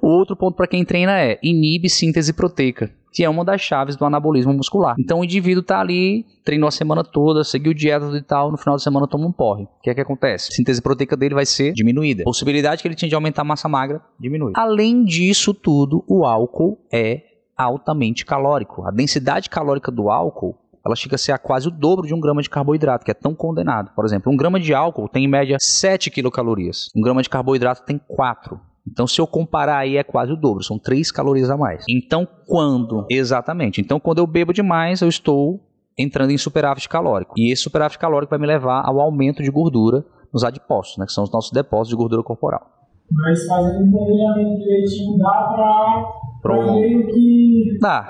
O 0.00 0.08
outro 0.08 0.36
ponto 0.36 0.56
para 0.56 0.66
quem 0.66 0.84
treina 0.84 1.18
é 1.20 1.38
inibe 1.42 1.88
síntese 1.88 2.32
proteica 2.32 2.90
que 3.12 3.24
é 3.24 3.28
uma 3.28 3.44
das 3.44 3.60
chaves 3.60 3.96
do 3.96 4.04
anabolismo 4.04 4.52
muscular. 4.52 4.94
Então 4.98 5.20
o 5.20 5.24
indivíduo 5.24 5.62
tá 5.62 5.80
ali, 5.80 6.24
treinou 6.44 6.68
a 6.68 6.70
semana 6.70 7.04
toda, 7.04 7.44
seguiu 7.44 7.74
dieta 7.74 8.06
e 8.16 8.22
tal, 8.22 8.50
no 8.50 8.56
final 8.56 8.76
de 8.76 8.82
semana 8.82 9.06
toma 9.06 9.26
um 9.26 9.32
porre. 9.32 9.64
O 9.64 9.82
que 9.82 9.90
é 9.90 9.94
que 9.94 10.00
acontece? 10.00 10.48
A 10.52 10.54
síntese 10.54 10.80
proteica 10.80 11.16
dele 11.16 11.34
vai 11.34 11.46
ser 11.46 11.72
diminuída. 11.72 12.22
A 12.22 12.24
possibilidade 12.24 12.82
que 12.82 12.88
ele 12.88 12.94
tinha 12.94 13.08
de 13.08 13.14
aumentar 13.14 13.42
a 13.42 13.44
massa 13.44 13.68
magra 13.68 14.00
diminui. 14.18 14.52
Além 14.56 15.04
disso 15.04 15.52
tudo, 15.52 16.04
o 16.08 16.24
álcool 16.24 16.78
é 16.90 17.22
altamente 17.56 18.24
calórico. 18.24 18.86
A 18.86 18.90
densidade 18.90 19.50
calórica 19.50 19.90
do 19.92 20.10
álcool 20.10 20.56
ela 20.84 20.96
chega 20.96 21.14
a 21.14 21.18
ser 21.18 21.32
a 21.32 21.38
quase 21.38 21.68
o 21.68 21.70
dobro 21.70 22.06
de 22.06 22.12
um 22.12 22.20
grama 22.20 22.42
de 22.42 22.50
carboidrato, 22.50 23.04
que 23.04 23.10
é 23.10 23.14
tão 23.14 23.34
condenado. 23.34 23.92
Por 23.94 24.04
exemplo, 24.04 24.32
um 24.32 24.36
grama 24.36 24.58
de 24.58 24.74
álcool 24.74 25.08
tem 25.08 25.24
em 25.24 25.28
média 25.28 25.56
7 25.60 26.10
quilocalorias. 26.10 26.88
Um 26.94 27.00
grama 27.00 27.22
de 27.22 27.30
carboidrato 27.30 27.84
tem 27.84 28.00
4. 28.08 28.60
Então, 28.88 29.06
se 29.06 29.20
eu 29.20 29.26
comparar 29.26 29.78
aí, 29.78 29.96
é 29.96 30.02
quase 30.02 30.32
o 30.32 30.36
dobro, 30.36 30.62
são 30.64 30.78
3 30.78 31.10
calorias 31.12 31.50
a 31.50 31.56
mais. 31.56 31.84
Então, 31.88 32.26
quando? 32.46 33.06
Exatamente. 33.10 33.80
Então, 33.80 34.00
quando 34.00 34.18
eu 34.18 34.26
bebo 34.26 34.52
demais, 34.52 35.00
eu 35.00 35.08
estou 35.08 35.60
entrando 35.96 36.30
em 36.30 36.38
superávit 36.38 36.88
calórico. 36.88 37.34
E 37.36 37.52
esse 37.52 37.62
superávit 37.62 37.98
calórico 37.98 38.30
vai 38.30 38.38
me 38.38 38.46
levar 38.46 38.82
ao 38.84 39.00
aumento 39.00 39.42
de 39.42 39.50
gordura 39.50 40.04
nos 40.32 40.44
adipócitos, 40.44 40.98
né, 40.98 41.06
que 41.06 41.12
são 41.12 41.24
os 41.24 41.30
nossos 41.30 41.52
depósitos 41.52 41.90
de 41.90 41.96
gordura 41.96 42.22
corporal. 42.22 42.66
Mas 43.10 43.46
fazendo 43.46 43.84
um 43.84 43.90
planejamento 43.92 44.58
direitinho, 44.58 45.18
dá 45.18 46.12
Pronto. 46.40 46.72
meio 46.80 47.06
que. 47.08 47.78
Dá. 47.80 48.08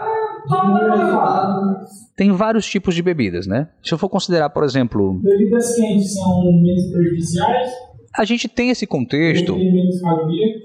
Tem 2.17 2.31
vários 2.31 2.67
tipos 2.67 2.95
de 2.95 3.03
bebidas, 3.03 3.47
né? 3.47 3.69
Se 3.83 3.93
eu 3.93 3.99
for 3.99 4.09
considerar, 4.09 4.51
por 4.51 4.63
exemplo, 4.63 5.15
Bebidas 5.15 5.75
quentes 5.75 6.15
são 6.15 6.53
menos 6.63 6.87
prejudiciais, 6.93 7.69
a 8.17 8.25
gente 8.25 8.49
tem 8.49 8.71
esse 8.71 8.87
contexto. 8.87 9.55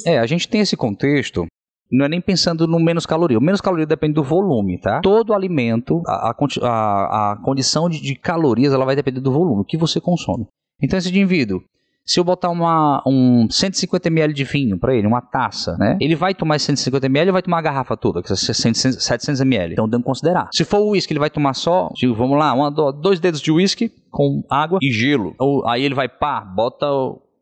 É, 0.05 0.19
a 0.19 0.25
gente 0.25 0.47
tem 0.47 0.61
esse 0.61 0.75
contexto. 0.77 1.45
Não 1.89 2.05
é 2.05 2.09
nem 2.09 2.19
pensando 2.19 2.67
no 2.67 2.79
menos 2.79 3.05
caloria. 3.05 3.37
O 3.37 3.41
menos 3.41 3.61
caloria 3.61 3.85
depende 3.85 4.13
do 4.15 4.23
volume, 4.23 4.77
tá? 4.77 4.99
Todo 5.01 5.33
alimento, 5.33 6.01
a, 6.05 6.31
a, 6.61 7.31
a- 7.31 7.37
condição 7.43 7.89
de, 7.89 8.01
de 8.01 8.13
calorias, 8.15 8.73
ela 8.73 8.83
vai 8.83 8.95
depender 8.95 9.21
do 9.21 9.31
volume, 9.31 9.63
que 9.65 9.77
você 9.77 10.01
consome. 10.01 10.45
Então, 10.81 10.99
esse 10.99 11.07
indivíduo, 11.07 11.61
se 12.05 12.19
eu 12.19 12.25
botar 12.25 12.49
uma, 12.49 13.01
um 13.07 13.47
150 13.49 14.07
ml 14.09 14.33
de 14.33 14.43
vinho 14.43 14.77
para 14.77 14.93
ele, 14.93 15.07
uma 15.07 15.21
taça, 15.21 15.77
né? 15.77 15.97
Ele 16.01 16.13
vai 16.15 16.35
tomar 16.35 16.57
esse 16.57 16.65
150 16.65 17.05
ml 17.05 17.29
ou 17.29 17.33
vai 17.33 17.41
tomar 17.41 17.59
a 17.59 17.61
garrafa 17.61 17.95
toda, 17.95 18.21
que 18.21 18.33
é 18.33 18.35
600 18.35 19.01
700 19.03 19.39
ml. 19.41 19.71
Então, 19.73 19.89
tem 19.89 19.99
que 19.99 20.05
considerar. 20.05 20.49
Se 20.53 20.65
for 20.65 20.79
o 20.79 20.89
uísque, 20.89 21.13
ele 21.13 21.19
vai 21.21 21.29
tomar 21.29 21.53
só, 21.53 21.89
tipo, 21.95 22.13
vamos 22.13 22.37
lá, 22.37 22.53
uma, 22.53 22.69
do- 22.69 22.91
dois 22.91 23.21
dedos 23.21 23.39
de 23.39 23.49
uísque 23.49 23.89
com 24.11 24.43
água 24.49 24.77
e 24.81 24.91
gelo. 24.91 25.33
Ou, 25.39 25.65
aí 25.65 25.83
ele 25.83 25.95
vai, 25.95 26.09
pá, 26.09 26.41
bota 26.41 26.85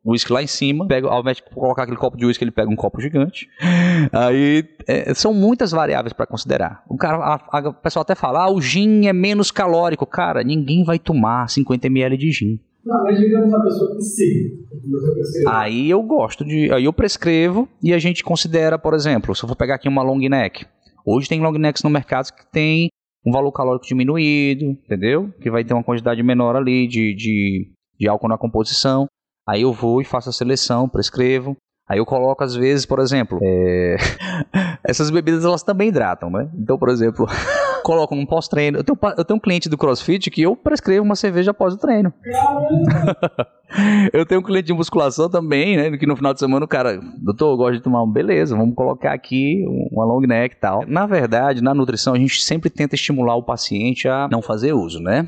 uísque 0.05 0.31
lá 0.31 0.43
em 0.43 0.47
cima, 0.47 0.87
pega, 0.87 1.07
ao 1.07 1.21
invés 1.21 1.37
de 1.37 1.43
colocar 1.43 1.83
aquele 1.83 1.97
copo 1.97 2.15
de 2.17 2.25
uísque, 2.25 2.43
ele 2.43 2.51
pega 2.51 2.69
um 2.69 2.75
copo 2.75 3.01
gigante. 3.01 3.47
Aí 4.11 4.63
é, 4.87 5.13
são 5.13 5.33
muitas 5.33 5.71
variáveis 5.71 6.13
para 6.13 6.27
considerar. 6.27 6.83
O 6.87 6.95
cara, 6.97 7.17
a, 7.17 7.59
a- 7.59 7.69
o 7.69 7.73
pessoal 7.73 8.01
até 8.01 8.15
fala, 8.15 8.43
ah, 8.43 8.51
o 8.51 8.61
gin 8.61 9.07
é 9.07 9.13
menos 9.13 9.51
calórico. 9.51 10.05
Cara, 10.05 10.43
ninguém 10.43 10.83
vai 10.83 10.99
tomar 10.99 11.49
50 11.49 11.87
ml 11.87 12.17
de 12.17 12.31
gin. 12.31 12.59
Não, 12.85 13.03
mas 13.03 13.17
digamos 13.19 13.51
a 13.51 13.59
pessoa 13.63 13.95
que 13.95 14.01
sim. 14.03 14.65
Você 14.91 15.11
prescreve. 15.13 15.45
Aí 15.49 15.89
eu 15.89 16.03
gosto 16.03 16.45
de. 16.45 16.71
Aí 16.71 16.85
eu 16.85 16.93
prescrevo 16.93 17.67
e 17.81 17.91
a 17.93 17.97
gente 17.97 18.23
considera, 18.23 18.77
por 18.77 18.93
exemplo, 18.93 19.33
se 19.35 19.43
eu 19.43 19.49
for 19.49 19.55
pegar 19.55 19.75
aqui 19.75 19.89
uma 19.89 20.03
long 20.03 20.19
neck. 20.19 20.65
Hoje 21.03 21.27
tem 21.27 21.41
long 21.41 21.51
necks 21.53 21.81
no 21.81 21.89
mercado 21.89 22.31
que 22.31 22.45
tem 22.51 22.89
um 23.25 23.31
valor 23.31 23.51
calórico 23.51 23.87
diminuído, 23.87 24.65
entendeu? 24.65 25.31
Que 25.41 25.49
vai 25.49 25.63
ter 25.63 25.73
uma 25.73 25.83
quantidade 25.83 26.21
menor 26.21 26.55
ali 26.55 26.87
de, 26.87 27.15
de, 27.15 27.71
de 27.99 28.07
álcool 28.07 28.27
na 28.27 28.37
composição. 28.37 29.07
Aí 29.47 29.61
eu 29.61 29.71
vou 29.71 30.01
e 30.01 30.05
faço 30.05 30.29
a 30.29 30.33
seleção, 30.33 30.89
prescrevo. 30.89 31.55
Aí 31.87 31.99
eu 31.99 32.05
coloco, 32.05 32.43
às 32.43 32.55
vezes, 32.55 32.83
por 32.83 32.99
exemplo, 32.99 33.37
é, 33.43 33.95
essas 34.83 35.11
bebidas 35.11 35.45
elas 35.45 35.61
também 35.61 35.89
hidratam, 35.89 36.31
né? 36.31 36.49
Então, 36.55 36.79
por 36.79 36.89
exemplo, 36.89 37.27
coloco 37.83 38.15
num 38.15 38.25
pós-treino. 38.25 38.79
Eu 38.79 38.83
tenho, 38.83 38.97
eu 39.15 39.23
tenho 39.23 39.37
um 39.37 39.39
cliente 39.39 39.69
do 39.69 39.77
CrossFit 39.77 40.31
que 40.31 40.41
eu 40.41 40.55
prescrevo 40.55 41.05
uma 41.05 41.15
cerveja 41.15 41.51
após 41.51 41.75
o 41.75 41.77
treino. 41.77 42.11
Eu 44.13 44.25
tenho 44.25 44.39
um 44.39 44.43
cliente 44.43 44.67
de 44.67 44.73
musculação 44.73 45.29
também, 45.29 45.75
né? 45.75 45.97
Que 45.97 46.05
no 46.05 46.15
final 46.15 46.33
de 46.33 46.39
semana 46.39 46.63
o 46.63 46.67
cara, 46.67 46.99
doutor, 47.17 47.51
eu 47.51 47.57
gosto 47.57 47.73
de 47.73 47.81
tomar 47.81 48.03
um, 48.03 48.09
beleza, 48.09 48.55
vamos 48.55 48.75
colocar 48.75 49.11
aqui 49.11 49.65
uma 49.91 50.05
long 50.05 50.21
neck 50.21 50.55
e 50.55 50.59
tal. 50.59 50.85
Na 50.87 51.05
verdade, 51.05 51.61
na 51.61 51.73
nutrição, 51.73 52.13
a 52.13 52.17
gente 52.17 52.41
sempre 52.41 52.69
tenta 52.69 52.95
estimular 52.95 53.35
o 53.35 53.43
paciente 53.43 54.07
a 54.07 54.29
não 54.31 54.41
fazer 54.41 54.71
uso, 54.71 54.99
né? 55.01 55.25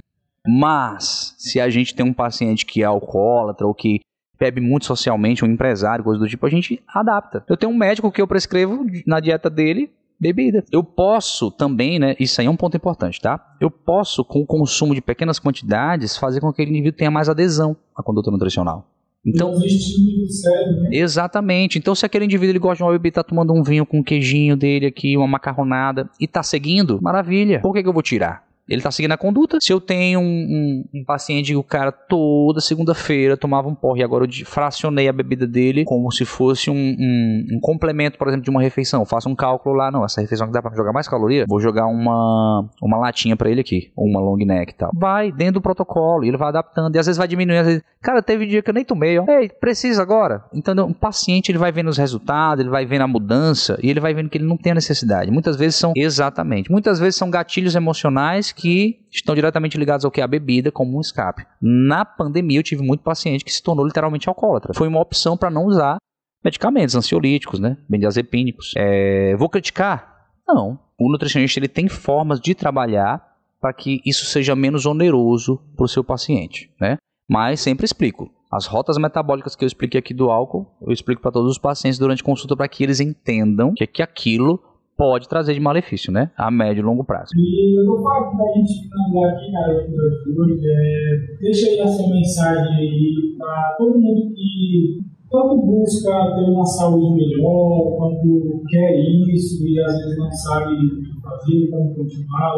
Mas, 0.47 1.35
se 1.37 1.59
a 1.59 1.69
gente 1.69 1.93
tem 1.93 2.05
um 2.05 2.13
paciente 2.13 2.65
que 2.65 2.81
é 2.81 2.85
alcoólatra 2.85 3.67
ou 3.67 3.73
que 3.73 3.99
bebe 4.39 4.61
muito 4.61 4.85
socialmente, 4.85 5.43
um 5.43 5.47
empresário, 5.47 6.03
coisa 6.03 6.19
do 6.19 6.27
tipo, 6.27 6.45
a 6.45 6.49
gente 6.49 6.81
adapta. 6.87 7.43
Eu 7.49 7.57
tenho 7.57 7.71
um 7.71 7.77
médico 7.77 8.11
que 8.11 8.21
eu 8.21 8.27
prescrevo 8.27 8.85
na 9.05 9.19
dieta 9.19 9.49
dele 9.49 9.91
bebida. 10.19 10.63
Eu 10.71 10.83
posso 10.83 11.51
também, 11.51 11.99
né? 11.99 12.15
Isso 12.19 12.41
aí 12.41 12.47
é 12.47 12.49
um 12.49 12.55
ponto 12.55 12.75
importante, 12.75 13.21
tá? 13.21 13.55
Eu 13.59 13.69
posso, 13.69 14.23
com 14.23 14.39
o 14.41 14.45
consumo 14.45 14.95
de 14.95 15.01
pequenas 15.01 15.39
quantidades, 15.39 16.17
fazer 16.17 16.39
com 16.39 16.51
que 16.51 16.61
aquele 16.61 16.71
indivíduo 16.71 16.97
tenha 16.97 17.11
mais 17.11 17.29
adesão 17.29 17.75
à 17.95 18.01
conduta 18.01 18.31
nutricional. 18.31 18.87
Então, 19.25 19.51
né? 20.83 20.89
Exatamente. 20.93 21.77
Então, 21.77 21.93
se 21.93 22.05
aquele 22.05 22.25
indivíduo 22.25 22.51
ele 22.51 22.59
gosta 22.59 22.77
de 22.77 22.83
uma 22.83 22.91
bebida, 22.93 23.15
tá 23.15 23.23
tomando 23.23 23.53
um 23.53 23.61
vinho 23.61 23.85
com 23.85 23.99
um 23.99 24.03
queijinho 24.03 24.55
dele 24.55 24.85
aqui, 24.85 25.17
uma 25.17 25.27
macarronada, 25.27 26.09
e 26.19 26.27
tá 26.27 26.41
seguindo, 26.41 26.99
maravilha. 27.01 27.59
Por 27.59 27.73
que, 27.73 27.83
que 27.83 27.89
eu 27.89 27.93
vou 27.93 28.01
tirar? 28.01 28.46
Ele 28.67 28.81
tá 28.81 28.91
seguindo 28.91 29.11
a 29.13 29.17
conduta. 29.17 29.57
Se 29.61 29.71
eu 29.71 29.79
tenho 29.79 30.19
um, 30.19 30.23
um- 30.23 30.85
um 31.01 31.03
paciente 31.05 31.47
que 31.51 31.55
o 31.55 31.63
cara 31.63 31.91
toda 31.91 32.59
segunda-feira 32.61 33.37
tomava 33.37 33.67
um 33.67 33.75
porre 33.75 34.01
e 34.01 34.03
agora 34.03 34.25
eu 34.25 34.45
fracionei 34.45 35.07
a 35.07 35.13
bebida 35.13 35.47
dele 35.47 35.83
como 35.85 36.11
se 36.11 36.25
fosse 36.25 36.69
um, 36.69 36.75
um- 36.75 37.45
um 37.53 37.59
complemento, 37.61 38.17
por 38.17 38.27
exemplo, 38.27 38.43
de 38.43 38.49
uma 38.49 38.61
refeição. 38.61 39.01
Eu 39.01 39.05
faço 39.05 39.29
um 39.29 39.35
cálculo 39.35 39.75
lá, 39.75 39.89
não, 39.91 40.03
essa 40.03 40.21
refeição 40.21 40.47
que 40.47 40.53
dá 40.53 40.61
pra 40.61 40.75
jogar 40.75 40.91
mais 40.93 41.07
caloria, 41.07 41.45
vou 41.47 41.59
jogar 41.59 41.87
uma, 41.87 42.67
uma 42.81 42.97
latinha 42.97 43.35
pra 43.35 43.49
ele 43.49 43.61
aqui, 43.61 43.91
ou 43.95 44.05
uma 44.07 44.19
long 44.19 44.37
neck 44.37 44.71
e 44.73 44.75
tal. 44.75 44.91
Vai 44.95 45.31
dentro 45.31 45.55
do 45.55 45.61
protocolo 45.61 46.23
ele 46.23 46.37
vai 46.37 46.49
adaptando 46.49 46.95
e 46.95 46.99
às 46.99 47.05
vezes 47.05 47.17
vai 47.17 47.27
diminuindo. 47.27 47.63
Vezes, 47.63 47.81
cara, 48.01 48.21
teve 48.21 48.45
dia 48.45 48.61
que 48.61 48.69
eu 48.69 48.73
nem 48.73 48.83
tomei, 48.85 49.17
ó. 49.17 49.25
Ei, 49.27 49.49
precisa 49.49 50.01
agora. 50.01 50.43
Então, 50.53 50.73
um 50.85 50.93
paciente 50.93 51.49
ele 51.51 51.57
vai 51.57 51.71
vendo 51.71 51.87
os 51.89 51.97
resultados, 51.97 52.61
ele 52.61 52.69
vai 52.69 52.85
vendo 52.85 53.01
a 53.01 53.07
mudança 53.07 53.77
e 53.81 53.89
ele 53.89 53.99
vai 53.99 54.13
vendo 54.13 54.29
que 54.29 54.37
ele 54.37 54.45
não 54.45 54.57
tem 54.57 54.71
a 54.71 54.75
necessidade. 54.75 55.31
Muitas 55.31 55.55
vezes 55.55 55.75
são 55.75 55.93
exatamente, 55.95 56.71
muitas 56.71 56.99
vezes 56.99 57.15
são 57.15 57.29
gatilhos 57.29 57.75
emocionais 57.75 58.51
que 58.57 59.05
estão 59.11 59.35
diretamente 59.35 59.77
ligados 59.77 60.03
ao 60.03 60.09
que 60.09 60.19
a 60.19 60.27
bebida 60.27 60.71
como 60.71 60.97
um 60.97 61.01
escape. 61.01 61.45
Na 61.61 62.03
pandemia 62.03 62.59
eu 62.59 62.63
tive 62.63 62.83
muito 62.83 63.03
paciente 63.03 63.45
que 63.45 63.53
se 63.53 63.61
tornou 63.61 63.85
literalmente 63.85 64.27
alcoólatra. 64.27 64.73
Foi 64.73 64.87
uma 64.87 64.99
opção 64.99 65.37
para 65.37 65.51
não 65.51 65.65
usar 65.65 65.97
medicamentos 66.43 66.95
ansiolíticos, 66.95 67.59
né? 67.59 67.77
Benzodiazepínicos. 67.87 68.73
É, 68.75 69.35
vou 69.37 69.47
criticar? 69.47 70.25
Não. 70.47 70.79
O 70.99 71.11
nutricionista 71.11 71.59
ele 71.59 71.67
tem 71.67 71.87
formas 71.87 72.39
de 72.39 72.55
trabalhar 72.55 73.35
para 73.61 73.73
que 73.73 74.01
isso 74.03 74.25
seja 74.25 74.55
menos 74.55 74.85
oneroso 74.85 75.61
para 75.75 75.85
o 75.85 75.89
seu 75.89 76.03
paciente, 76.03 76.71
né? 76.81 76.97
Mas 77.29 77.59
sempre 77.59 77.85
explico. 77.85 78.31
As 78.51 78.65
rotas 78.65 78.97
metabólicas 78.97 79.55
que 79.55 79.65
eu 79.65 79.67
expliquei 79.67 79.99
aqui 79.99 80.13
do 80.13 80.31
álcool, 80.31 80.65
eu 80.81 80.91
explico 80.91 81.21
para 81.21 81.31
todos 81.31 81.51
os 81.51 81.57
pacientes 81.57 81.99
durante 81.99 82.23
consulta 82.23 82.55
para 82.55 82.67
que 82.67 82.83
eles 82.83 82.99
entendam 82.99 83.73
que, 83.75 83.85
que 83.85 84.01
aquilo 84.01 84.63
pode 84.97 85.29
trazer 85.29 85.53
de 85.53 85.59
malefício, 85.59 86.11
né? 86.11 86.31
A 86.35 86.49
médio 86.49 86.81
e 86.81 86.83
longo 86.83 87.03
prazo. 87.03 87.31
E 87.37 87.79
eu 87.79 87.85
vou 87.85 88.01
falar 88.01 88.31
para 88.31 88.43
a 88.43 88.53
gente 88.57 88.73
finalizar 88.81 89.33
aqui, 89.33 89.51
cara, 89.51 89.87
o 90.27 90.57
é, 90.59 91.37
deixa 91.39 91.67
aí 91.67 91.79
a 91.79 91.87
sua 91.87 92.09
mensagem 92.09 92.75
aí 92.75 93.35
para 93.37 93.75
todo 93.77 93.99
mundo 93.99 94.33
que 94.33 94.97
tanto 95.29 95.61
busca 95.61 96.09
ter 96.35 96.49
uma 96.49 96.65
saúde 96.65 97.13
melhor, 97.13 97.97
quanto 97.97 98.63
quer 98.69 98.97
isso 99.33 99.67
e 99.67 99.79
às 99.81 99.97
vezes 99.97 100.17
não 100.17 100.31
sabe 100.31 100.73
o 100.73 101.01
que 101.03 101.21
fazer, 101.21 101.69
como 101.69 101.95
continuar, 101.95 102.53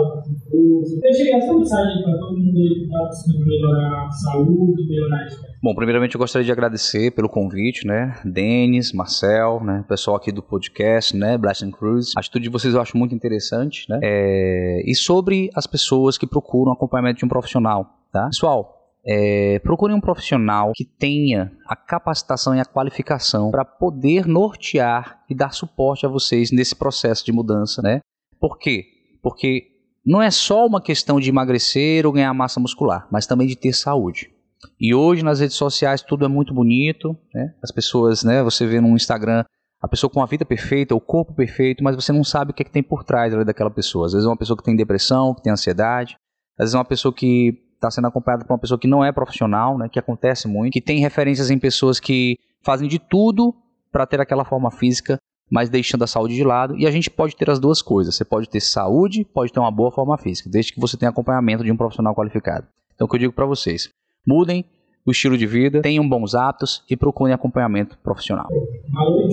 força. 0.49 0.99
Deixa 1.01 1.23
aí 1.23 1.31
essa 1.31 1.53
mensagem 1.53 2.03
para 2.03 2.17
todo 2.19 2.37
mundo 2.37 2.53
que 2.53 2.83
está 2.83 3.05
buscando 3.05 3.45
melhorar 3.45 4.05
a 4.05 4.11
saúde, 4.11 4.87
melhorar 4.87 5.23
a 5.23 5.48
Bom, 5.61 5.75
primeiramente 5.75 6.15
eu 6.15 6.19
gostaria 6.19 6.45
de 6.45 6.51
agradecer 6.53 7.11
pelo 7.11 7.27
convite, 7.27 7.85
né? 7.85 8.17
Denis, 8.23 8.93
Marcel, 8.93 9.61
né? 9.61 9.83
Pessoal 9.89 10.15
aqui 10.15 10.31
do 10.31 10.41
podcast, 10.41 11.13
né? 11.17 11.37
Blessing 11.37 11.69
Cruise. 11.69 12.13
A 12.15 12.21
atitude 12.21 12.43
de 12.43 12.49
vocês 12.49 12.73
eu 12.73 12.81
acho 12.81 12.97
muito 12.97 13.13
interessante, 13.13 13.85
né? 13.89 13.99
É... 14.01 14.81
E 14.85 14.95
sobre 14.95 15.49
as 15.53 15.67
pessoas 15.67 16.17
que 16.17 16.25
procuram 16.25 16.71
acompanhamento 16.71 17.19
de 17.19 17.25
um 17.25 17.27
profissional, 17.27 17.85
tá? 18.09 18.27
Pessoal, 18.27 18.73
é, 19.05 19.59
procure 19.59 19.93
um 19.93 19.99
profissional 19.99 20.71
que 20.73 20.85
tenha 20.85 21.51
a 21.67 21.75
capacitação 21.75 22.55
e 22.55 22.61
a 22.61 22.65
qualificação 22.65 23.51
para 23.51 23.65
poder 23.65 24.25
nortear 24.25 25.19
e 25.29 25.35
dar 25.35 25.53
suporte 25.53 26.05
a 26.05 26.09
vocês 26.09 26.51
nesse 26.51 26.73
processo 26.73 27.25
de 27.25 27.33
mudança, 27.33 27.81
né? 27.81 27.99
Por 28.39 28.57
quê? 28.57 28.85
Porque 29.21 29.67
não 30.05 30.21
é 30.21 30.31
só 30.31 30.65
uma 30.65 30.81
questão 30.81 31.19
de 31.19 31.29
emagrecer 31.29 32.05
ou 32.05 32.13
ganhar 32.13 32.33
massa 32.33 32.61
muscular, 32.61 33.09
mas 33.11 33.27
também 33.27 33.45
de 33.45 33.57
ter 33.57 33.73
saúde. 33.73 34.31
E 34.79 34.93
hoje 34.93 35.23
nas 35.23 35.39
redes 35.39 35.55
sociais 35.55 36.01
tudo 36.01 36.25
é 36.25 36.27
muito 36.27 36.53
bonito, 36.53 37.15
né? 37.33 37.53
As 37.61 37.71
pessoas, 37.71 38.23
né? 38.23 38.43
Você 38.43 38.65
vê 38.65 38.81
no 38.81 38.95
Instagram 38.95 39.43
a 39.81 39.87
pessoa 39.87 40.09
com 40.09 40.21
a 40.21 40.25
vida 40.25 40.43
perfeita, 40.43 40.93
o 40.93 40.99
corpo 40.99 41.33
perfeito, 41.33 41.83
mas 41.83 41.95
você 41.95 42.11
não 42.11 42.23
sabe 42.23 42.51
o 42.51 42.53
que, 42.53 42.63
é 42.63 42.65
que 42.65 42.71
tem 42.71 42.83
por 42.83 43.03
trás 43.03 43.33
daquela 43.45 43.71
pessoa. 43.71 44.05
Às 44.05 44.13
vezes 44.13 44.25
é 44.25 44.29
uma 44.29 44.37
pessoa 44.37 44.57
que 44.57 44.63
tem 44.63 44.75
depressão, 44.75 45.33
que 45.33 45.41
tem 45.41 45.53
ansiedade, 45.53 46.17
às 46.57 46.65
vezes 46.65 46.75
é 46.75 46.77
uma 46.77 46.85
pessoa 46.85 47.13
que 47.13 47.57
está 47.75 47.89
sendo 47.89 48.07
acompanhado 48.07 48.45
por 48.45 48.53
uma 48.53 48.59
pessoa 48.59 48.77
que 48.77 48.87
não 48.87 49.03
é 49.03 49.11
profissional, 49.11 49.77
né, 49.77 49.87
que 49.87 49.97
acontece 49.97 50.49
muito, 50.49 50.73
que 50.73 50.81
tem 50.81 50.99
referências 50.99 51.49
em 51.49 51.57
pessoas 51.57 51.97
que 51.97 52.37
fazem 52.61 52.89
de 52.89 52.99
tudo 52.99 53.55
para 53.89 54.05
ter 54.05 54.19
aquela 54.19 54.43
forma 54.43 54.69
física, 54.69 55.17
mas 55.49 55.69
deixando 55.69 56.03
a 56.03 56.07
saúde 56.07 56.35
de 56.35 56.43
lado. 56.43 56.77
E 56.77 56.85
a 56.85 56.91
gente 56.91 57.09
pode 57.09 57.35
ter 57.37 57.49
as 57.49 57.57
duas 57.57 57.81
coisas. 57.81 58.15
Você 58.15 58.25
pode 58.25 58.49
ter 58.49 58.59
saúde, 58.59 59.25
pode 59.25 59.51
ter 59.51 59.59
uma 59.59 59.71
boa 59.71 59.91
forma 59.91 60.17
física, 60.17 60.49
desde 60.49 60.73
que 60.73 60.79
você 60.79 60.97
tenha 60.97 61.09
acompanhamento 61.09 61.63
de 61.63 61.71
um 61.71 61.77
profissional 61.77 62.13
qualificado. 62.13 62.67
Então, 62.93 63.07
o 63.07 63.09
que 63.09 63.15
eu 63.15 63.19
digo 63.19 63.33
para 63.33 63.45
vocês: 63.45 63.89
mudem 64.29 64.63
o 65.05 65.11
estilo 65.11 65.35
de 65.35 65.47
vida, 65.47 65.81
tenham 65.81 66.07
bons 66.07 66.35
hábitos 66.35 66.83
e 66.87 66.95
procurem 66.95 67.33
acompanhamento 67.33 67.97
profissional. 68.03 68.47
Valeu. 68.93 69.27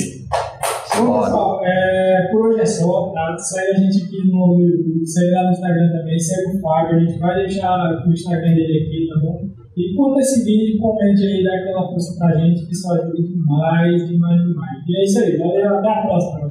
Bom, 0.96 1.60
é, 1.62 2.28
por 2.30 2.46
hoje 2.46 2.60
é 2.60 2.64
só, 2.64 3.12
tá? 3.12 3.36
Segue 3.36 3.72
a 3.72 3.74
gente 3.74 4.04
aqui 4.04 4.30
no 4.30 4.56
segue 5.04 5.30
lá 5.32 5.44
no 5.44 5.50
Instagram 5.50 5.92
também, 5.92 6.18
segue 6.18 6.56
o 6.56 6.60
Fábio, 6.62 6.96
a 6.96 7.00
gente 7.00 7.18
vai 7.18 7.34
deixar 7.34 8.06
o 8.06 8.10
Instagram 8.10 8.54
dele 8.54 8.86
aqui, 8.86 9.06
tá 9.12 9.20
bom? 9.20 9.46
E 9.76 9.94
curta 9.94 10.20
esse 10.20 10.42
vídeo, 10.42 10.80
comente 10.80 11.22
aí, 11.22 11.44
dá 11.44 11.54
aquela 11.54 11.86
força 11.88 12.18
pra 12.18 12.38
gente, 12.38 12.64
que 12.64 12.72
isso 12.72 12.90
ajuda 12.90 13.22
demais, 13.22 14.08
demais, 14.08 14.42
demais. 14.42 14.82
E 14.88 14.96
é 14.96 15.04
isso 15.04 15.18
aí, 15.18 15.36
valeu, 15.36 15.78
até 15.78 15.88
a 15.90 16.02
próxima. 16.06 16.50